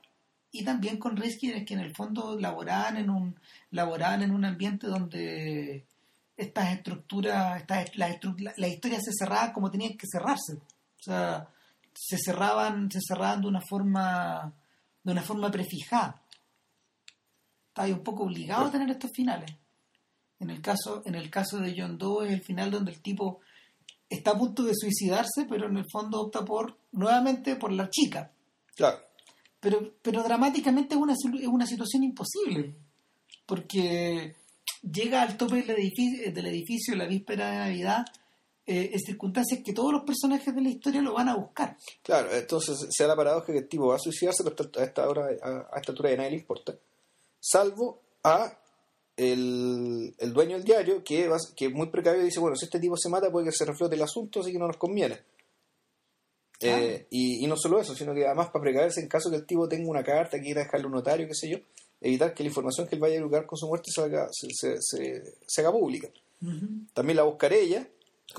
y 0.51 0.63
también 0.63 0.97
con 0.97 1.17
Riskin 1.17 1.51
es 1.51 1.65
que 1.65 1.73
en 1.73 1.81
el 1.81 1.95
fondo 1.95 2.39
laboraban 2.39 2.97
en 2.97 3.09
un, 3.09 3.39
laboraban 3.71 4.23
en 4.23 4.31
un 4.31 4.45
ambiente 4.45 4.87
donde 4.87 5.85
estas 6.35 6.73
estructuras, 6.73 7.61
estas, 7.61 7.95
las, 7.95 8.17
la, 8.57 8.67
historias 8.67 9.03
se 9.03 9.11
cerraban 9.17 9.53
como 9.53 9.71
tenían 9.71 9.97
que 9.97 10.07
cerrarse. 10.11 10.53
O 10.55 11.03
sea, 11.03 11.47
se 11.93 12.17
cerraban, 12.17 12.89
se 12.91 12.99
cerraban 13.05 13.41
de 13.41 13.47
una 13.47 13.61
forma, 13.61 14.53
de 15.03 15.11
una 15.11 15.21
forma 15.21 15.51
prefijada 15.51 16.23
está 17.73 17.91
un 17.91 18.03
poco 18.03 18.23
obligado 18.23 18.65
a 18.65 18.71
tener 18.71 18.89
estos 18.91 19.11
finales. 19.11 19.51
En 20.39 20.51
el 20.51 20.61
caso, 20.61 21.01
en 21.05 21.15
el 21.15 21.29
caso 21.29 21.57
de 21.57 21.73
John 21.75 21.97
Doe 21.97 22.27
es 22.27 22.33
el 22.33 22.43
final 22.43 22.69
donde 22.69 22.91
el 22.91 23.01
tipo 23.01 23.39
está 24.09 24.31
a 24.31 24.37
punto 24.37 24.63
de 24.63 24.75
suicidarse, 24.75 25.45
pero 25.49 25.67
en 25.67 25.77
el 25.77 25.85
fondo 25.91 26.21
opta 26.21 26.45
por 26.45 26.77
nuevamente 26.91 27.55
por 27.55 27.71
la 27.71 27.89
chica. 27.89 28.31
Claro. 28.75 28.99
Pero, 29.59 29.95
pero 30.01 30.21
dramáticamente 30.21 30.93
es 30.95 31.01
una, 31.01 31.13
es 31.13 31.47
una 31.47 31.65
situación 31.65 32.03
imposible, 32.03 32.75
porque 33.45 34.35
llega 34.81 35.21
al 35.21 35.37
tope 35.37 35.63
del 35.63 35.71
edificio, 35.71 36.31
del 36.31 36.45
edificio 36.47 36.95
la 36.95 37.07
víspera 37.07 37.51
de 37.51 37.57
Navidad 37.57 38.05
eh, 38.65 38.91
en 38.93 38.99
circunstancias 38.99 39.61
que 39.63 39.73
todos 39.73 39.91
los 39.91 40.03
personajes 40.03 40.55
de 40.55 40.61
la 40.61 40.69
historia 40.69 41.01
lo 41.01 41.13
van 41.13 41.29
a 41.29 41.35
buscar. 41.35 41.77
Claro, 42.01 42.33
entonces 42.33 42.87
se 42.89 43.03
da 43.03 43.09
la 43.09 43.15
paradoja 43.15 43.51
que 43.51 43.59
el 43.59 43.67
tipo 43.67 43.87
va 43.87 43.95
a 43.95 43.99
suicidarse, 43.99 44.43
pero 44.43 44.69
a 44.79 44.83
esta, 44.83 45.07
hora, 45.07 45.25
a, 45.25 45.77
esta 45.77 45.91
altura 45.91 46.09
de 46.09 46.17
nadie 46.17 46.31
le 46.31 46.37
importa 46.37 46.77
salvo 47.43 48.01
a 48.23 48.57
el, 49.17 50.15
dueño 50.33 50.55
del 50.55 50.63
diario 50.63 51.03
que, 51.03 51.29
que 51.55 51.69
muy 51.69 51.87
precavido 51.87 52.23
dice, 52.23 52.39
bueno, 52.39 52.55
si 52.55 52.65
este 52.65 52.79
tipo 52.79 52.95
se 52.97 53.09
mata 53.09 53.31
puede 53.31 53.47
que 53.47 53.51
se 53.51 53.65
reflote 53.65 53.95
el 53.95 54.01
asunto, 54.01 54.39
así 54.39 54.51
que 54.51 54.57
no 54.57 54.67
nos 54.67 54.77
conviene. 54.77 55.19
Eh, 56.61 57.07
y, 57.09 57.45
no 57.45 57.57
solo 57.57 57.81
eso, 57.81 57.93
sino 57.93 58.13
que 58.13 58.25
además 58.25 58.47
para 58.47 58.63
precaverse 58.63 59.01
en 59.01 59.09
caso 59.09 59.29
que 59.29 59.35
el 59.35 59.45
tipo 59.45 59.67
tenga 59.67 59.89
una 59.89 60.03
carta 60.03 60.37
que 60.37 60.43
quiera 60.43 60.63
dejarle 60.63 60.85
un 60.85 60.93
notario, 60.93 61.27
qué 61.27 61.35
sé 61.35 61.49
yo, 61.49 61.57
evitar 62.03 62.33
que 62.33 62.43
la 62.43 62.49
información 62.49 62.87
que 62.87 62.95
él 62.95 63.01
vaya 63.01 63.15
a 63.15 63.19
educar 63.19 63.45
con 63.45 63.57
su 63.57 63.67
muerte 63.67 63.89
se 63.91 64.01
haga, 64.01 64.27
se, 64.31 65.61
haga 65.61 65.71
pública. 65.71 66.09
También 66.93 67.17
la 67.17 67.23
buscaré 67.23 67.61
ella, 67.61 67.87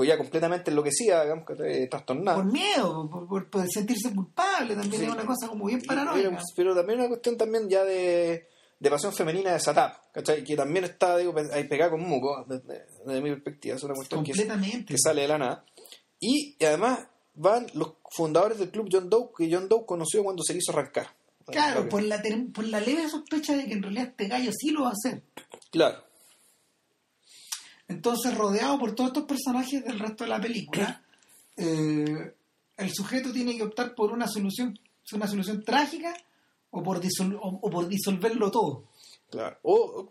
ya 0.04 0.18
completamente 0.18 0.70
enloquecida, 0.70 1.22
digamos, 1.22 1.46
que 1.46 1.86
trastornada. 1.88 2.42
Por 2.42 2.52
miedo, 2.52 3.08
por, 3.10 3.48
por, 3.48 3.68
sentirse 3.68 4.14
culpable, 4.14 4.74
también 4.74 5.04
es 5.04 5.08
una 5.08 5.24
cosa 5.24 5.48
como 5.48 5.66
bien 5.66 5.80
paranoica. 5.80 6.42
Pero, 6.54 6.74
también 6.74 6.98
una 6.98 7.08
cuestión 7.08 7.38
también 7.38 7.68
ya 7.68 7.84
de, 7.84 8.48
de 8.78 8.90
pasión 8.90 9.14
femenina 9.14 9.52
de 9.52 9.60
Satap, 9.60 10.12
¿cachai? 10.12 10.44
Que 10.44 10.56
también 10.56 10.84
está, 10.84 11.16
digo, 11.16 11.34
ahí 11.52 11.64
pegada 11.64 11.92
con 11.92 12.02
muco, 12.02 12.44
desde, 12.46 13.20
mi 13.22 13.30
perspectiva, 13.30 13.76
es 13.76 13.82
una 13.84 13.94
cuestión 13.94 14.24
que, 14.24 14.32
que, 14.86 14.98
sale 14.98 15.22
de 15.22 15.28
la 15.28 15.38
nada. 15.38 15.64
Y, 16.20 16.56
además 16.64 17.06
van 17.36 17.66
los 17.74 17.94
fundadores 18.10 18.58
del 18.58 18.70
club 18.70 18.88
John 18.90 19.10
Doe, 19.10 19.30
que 19.36 19.52
John 19.52 19.68
Doe 19.68 19.84
conoció 19.86 20.22
cuando 20.22 20.42
se 20.42 20.54
hizo 20.56 20.72
arrancar. 20.72 21.08
Claro, 21.46 21.88
por 21.88 22.02
la, 22.02 22.22
por 22.52 22.66
la 22.66 22.80
leve 22.80 23.08
sospecha 23.08 23.56
de 23.56 23.66
que 23.66 23.74
en 23.74 23.82
realidad 23.82 24.08
este 24.08 24.28
gallo 24.28 24.50
sí 24.52 24.70
lo 24.70 24.82
va 24.82 24.88
a 24.88 24.92
hacer. 24.92 25.22
Claro. 25.70 26.04
Entonces, 27.88 28.36
rodeado 28.36 28.78
por 28.78 28.94
todos 28.94 29.08
estos 29.08 29.24
personajes 29.24 29.84
del 29.84 29.98
resto 29.98 30.24
de 30.24 30.30
la 30.30 30.40
película, 30.40 31.02
eh, 31.56 32.34
el 32.76 32.94
sujeto 32.94 33.32
tiene 33.32 33.56
que 33.56 33.62
optar 33.62 33.94
por 33.94 34.12
una 34.12 34.26
solución, 34.26 34.78
una 35.12 35.26
solución 35.26 35.62
trágica 35.62 36.14
o 36.70 36.82
por, 36.82 37.00
o, 37.40 37.70
por 37.70 37.88
disolverlo 37.88 38.50
todo. 38.50 38.84
Claro. 39.30 39.58
O, 39.62 40.08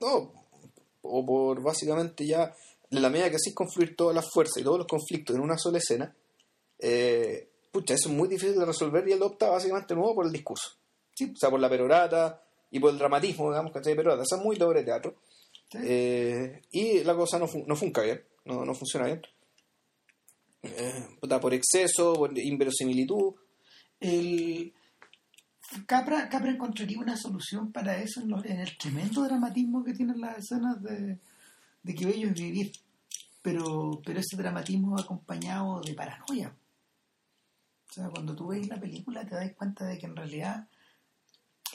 o 1.02 1.26
por 1.26 1.62
básicamente 1.62 2.26
ya, 2.26 2.54
en 2.90 3.02
la 3.02 3.10
medida 3.10 3.30
que 3.30 3.36
así 3.38 3.54
confluir 3.54 3.96
todas 3.96 4.16
las 4.16 4.30
fuerzas 4.32 4.58
y 4.62 4.64
todos 4.64 4.78
los 4.78 4.88
conflictos 4.88 5.36
en 5.36 5.42
una 5.42 5.58
sola 5.58 5.80
escena, 5.80 6.16
eh, 6.80 7.50
pucha, 7.72 7.96
eso 7.96 8.10
es 8.10 8.16
muy 8.16 8.28
difícil 8.28 8.58
de 8.58 8.66
resolver 8.66 9.08
y 9.08 9.14
él 9.14 9.24
opta 9.24 9.50
básicamente 9.50 9.96
nuevo 9.96 10.16
por 10.16 10.26
el 10.26 10.32
discurso. 10.32 10.78
O 11.22 11.36
sea, 11.36 11.50
por 11.50 11.60
la 11.60 11.70
perorata 11.70 12.42
y 12.72 12.80
por 12.80 12.92
el 12.92 12.98
dramatismo, 12.98 13.50
digamos, 13.50 13.72
que 13.72 13.80
de 13.80 13.96
perorata. 13.96 14.24
Eso 14.24 14.38
es 14.38 14.44
muy 14.44 14.56
doble 14.56 14.84
teatro. 14.84 15.18
Eh, 15.76 16.62
y 16.72 17.04
la 17.04 17.16
cosa 17.16 17.40
no, 17.40 17.48
no 17.68 17.76
funca 17.76 18.02
bien, 18.02 18.24
no, 18.46 18.66
no 18.66 18.74
funciona 18.74 19.08
bien. 19.08 19.22
Eh, 20.64 21.08
por 21.20 21.54
exceso, 21.54 22.14
por 22.14 22.38
inverosimilitud. 22.38 23.36
El... 24.00 24.74
Capra, 25.88 26.30
Capra 26.30 26.52
encontraría 26.52 27.00
una 27.00 27.18
solución 27.18 27.72
para 27.72 27.98
eso 27.98 28.22
en, 28.22 28.60
el 28.60 28.78
tremendo 28.78 29.24
dramatismo 29.24 29.84
que 29.84 29.94
tienen 29.94 30.22
las 30.22 30.38
escenas 30.38 30.82
de, 30.84 31.18
de 31.82 31.96
que 31.96 32.06
bello 32.06 32.28
es 32.28 32.34
vivir. 32.34 32.72
Pero, 33.42 34.02
pero 34.06 34.20
ese 34.20 34.38
dramatismo 34.38 34.98
acompañado 34.98 35.82
de 35.82 35.94
paranoia. 35.94 36.56
O 37.90 37.94
sea, 37.94 38.10
cuando 38.10 38.36
tú 38.36 38.48
ves 38.48 38.68
la 38.68 38.80
película 38.80 39.26
te 39.26 39.36
das 39.36 39.54
cuenta 39.54 39.86
de 39.86 39.98
que 39.98 40.06
en 40.06 40.16
realidad 40.16 40.68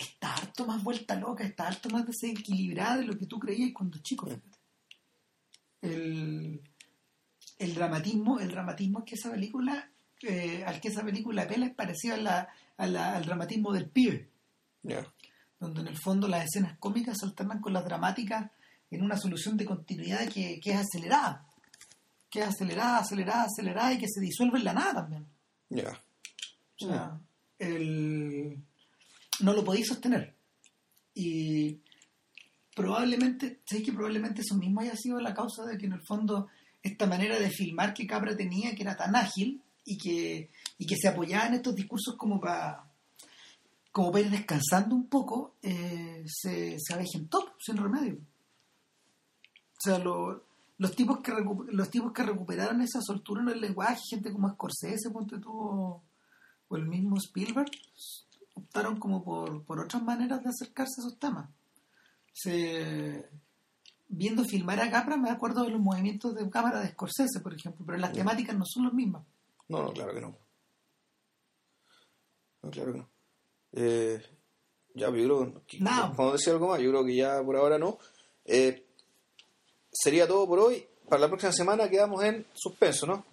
está 0.02 0.34
harto 0.34 0.66
más 0.66 0.82
vuelta 0.82 1.14
loca, 1.16 1.44
está 1.44 1.66
harto 1.66 1.88
más 1.90 2.06
desequilibrada 2.06 2.98
de 2.98 3.04
lo 3.04 3.16
que 3.16 3.26
tú 3.26 3.38
creías 3.38 3.72
cuando 3.72 3.98
chico. 3.98 4.28
El, 5.80 6.60
el 7.58 7.74
dramatismo, 7.74 8.40
el 8.40 8.50
dramatismo 8.50 9.04
que 9.04 9.14
esa 9.14 9.30
película, 9.30 9.90
eh, 10.22 10.64
al 10.64 10.80
que 10.80 10.88
esa 10.88 11.04
película 11.04 11.42
apela 11.42 11.66
es 11.66 11.74
parecido 11.74 12.14
a 12.14 12.18
la, 12.18 12.48
al 12.76 13.24
dramatismo 13.24 13.72
del 13.72 13.88
pibe. 13.88 14.30
Donde 15.58 15.80
en 15.80 15.88
el 15.88 15.98
fondo 15.98 16.28
las 16.28 16.44
escenas 16.44 16.78
cómicas 16.78 17.16
se 17.18 17.26
alternan 17.26 17.60
con 17.60 17.72
las 17.72 17.84
dramáticas 17.84 18.50
en 18.90 19.02
una 19.02 19.16
solución 19.16 19.56
de 19.56 19.66
continuidad 19.66 20.28
que, 20.28 20.60
que 20.60 20.70
es 20.70 20.76
acelerada. 20.76 21.46
Que 22.30 22.40
es 22.40 22.46
acelerada, 22.46 22.98
acelerada, 22.98 23.44
acelerada 23.44 23.92
y 23.92 23.98
que 23.98 24.08
se 24.08 24.20
disuelve 24.20 24.58
en 24.58 24.64
la 24.64 24.74
nada 24.74 24.94
también. 24.94 25.26
O 26.80 26.86
sea, 26.86 27.18
el 27.58 28.62
no 29.40 29.52
lo 29.52 29.64
podéis 29.64 29.88
sostener. 29.88 30.34
Y 31.14 31.80
probablemente, 32.74 33.60
sé 33.64 33.82
que 33.82 33.92
probablemente 33.92 34.42
eso 34.42 34.54
mismo 34.54 34.80
haya 34.80 34.96
sido 34.96 35.20
la 35.20 35.34
causa 35.34 35.64
de 35.64 35.76
que 35.76 35.86
en 35.86 35.94
el 35.94 36.06
fondo 36.06 36.48
esta 36.82 37.06
manera 37.06 37.38
de 37.38 37.50
filmar 37.50 37.92
que 37.92 38.06
Capra 38.06 38.36
tenía, 38.36 38.74
que 38.74 38.82
era 38.82 38.96
tan 38.96 39.16
ágil 39.16 39.62
y 39.84 39.98
que, 39.98 40.50
y 40.78 40.86
que 40.86 40.96
se 40.96 41.08
apoyaba 41.08 41.46
en 41.46 41.54
estos 41.54 41.74
discursos 41.74 42.16
como 42.16 42.40
para 42.40 42.84
como 43.90 44.12
para 44.12 44.26
ir 44.26 44.30
descansando 44.30 44.94
un 44.94 45.08
poco, 45.08 45.56
eh, 45.60 46.22
se, 46.26 46.76
se 46.78 46.94
avejentó 46.94 47.54
sin 47.58 47.76
remedio. 47.76 48.14
O 48.14 49.80
sea, 49.80 49.98
los 49.98 50.94
tipos 50.94 51.18
que 51.20 51.32
los 51.70 51.90
tipos 51.90 52.12
que 52.12 52.22
recuperaron 52.22 52.80
esa 52.80 53.00
soltura 53.00 53.42
en 53.42 53.48
el 53.48 53.60
lenguaje, 53.60 54.00
gente 54.08 54.30
como 54.30 54.50
Scorsese, 54.50 55.10
ponte 55.10 55.38
tuvo 55.38 56.04
o 56.68 56.76
el 56.76 56.86
mismo 56.86 57.16
Spielberg, 57.16 57.70
optaron 58.58 58.98
como 58.98 59.24
por, 59.24 59.64
por 59.64 59.80
otras 59.80 60.02
maneras 60.02 60.42
de 60.42 60.50
acercarse 60.50 61.00
a 61.00 61.02
esos 61.04 61.18
temas. 61.18 61.48
Se, 62.32 63.28
viendo 64.08 64.44
filmar 64.44 64.80
a 64.80 64.90
Capra 64.90 65.16
me 65.16 65.30
acuerdo 65.30 65.64
de 65.64 65.70
los 65.70 65.80
movimientos 65.80 66.34
de 66.34 66.48
cámara 66.50 66.80
de 66.80 66.90
Scorsese, 66.90 67.40
por 67.40 67.54
ejemplo, 67.54 67.84
pero 67.86 67.98
las 67.98 68.12
temáticas 68.12 68.56
no 68.56 68.64
son 68.64 68.84
las 68.84 68.92
mismas. 68.92 69.22
No, 69.68 69.82
no, 69.82 69.92
claro 69.92 70.14
que 70.14 70.20
no. 70.20 70.38
No, 72.62 72.70
claro 72.70 72.92
que 72.92 72.98
no. 72.98 73.08
Eh, 73.72 74.22
ya, 74.94 75.06
yo 75.06 75.12
creo 75.12 75.62
que... 75.66 75.78
No. 75.80 76.32
decir 76.32 76.52
algo 76.52 76.68
más? 76.68 76.80
Yo 76.80 76.90
creo 76.90 77.04
que 77.04 77.16
ya 77.16 77.42
por 77.42 77.56
ahora 77.56 77.78
no. 77.78 77.98
Eh, 78.44 78.86
sería 79.92 80.26
todo 80.26 80.46
por 80.46 80.58
hoy. 80.58 80.86
Para 81.08 81.20
la 81.20 81.28
próxima 81.28 81.52
semana 81.52 81.88
quedamos 81.88 82.22
en 82.24 82.46
suspenso, 82.52 83.06
¿no? 83.06 83.24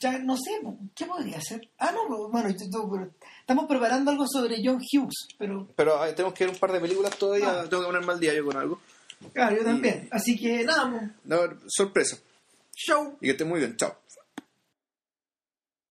Ya 0.00 0.18
no 0.18 0.36
sé, 0.36 0.60
¿qué 0.94 1.06
podría 1.06 1.40
ser? 1.40 1.68
Ah, 1.78 1.92
no, 1.92 2.28
bueno, 2.28 2.48
estamos 2.48 3.66
preparando 3.66 4.10
algo 4.10 4.26
sobre 4.26 4.62
John 4.64 4.80
Hughes, 4.80 5.28
pero... 5.38 5.68
Pero 5.76 5.98
tenemos 6.14 6.34
que 6.34 6.44
ver 6.44 6.54
un 6.54 6.60
par 6.60 6.72
de 6.72 6.80
películas 6.80 7.16
todavía, 7.16 7.60
ah. 7.60 7.68
tengo 7.68 7.82
que 7.82 7.88
poner 7.88 8.04
mal 8.04 8.20
día 8.20 8.34
yo 8.34 8.44
con 8.44 8.56
algo. 8.56 8.80
Claro, 9.32 9.56
yo 9.56 9.64
también. 9.64 10.08
Así 10.10 10.38
que 10.38 10.64
nada. 10.64 11.14
No, 11.24 11.38
sorpresa. 11.66 12.18
Show. 12.74 13.16
Y 13.20 13.26
que 13.26 13.30
esté 13.32 13.44
muy 13.44 13.58
bien, 13.58 13.76
chao. 13.76 13.96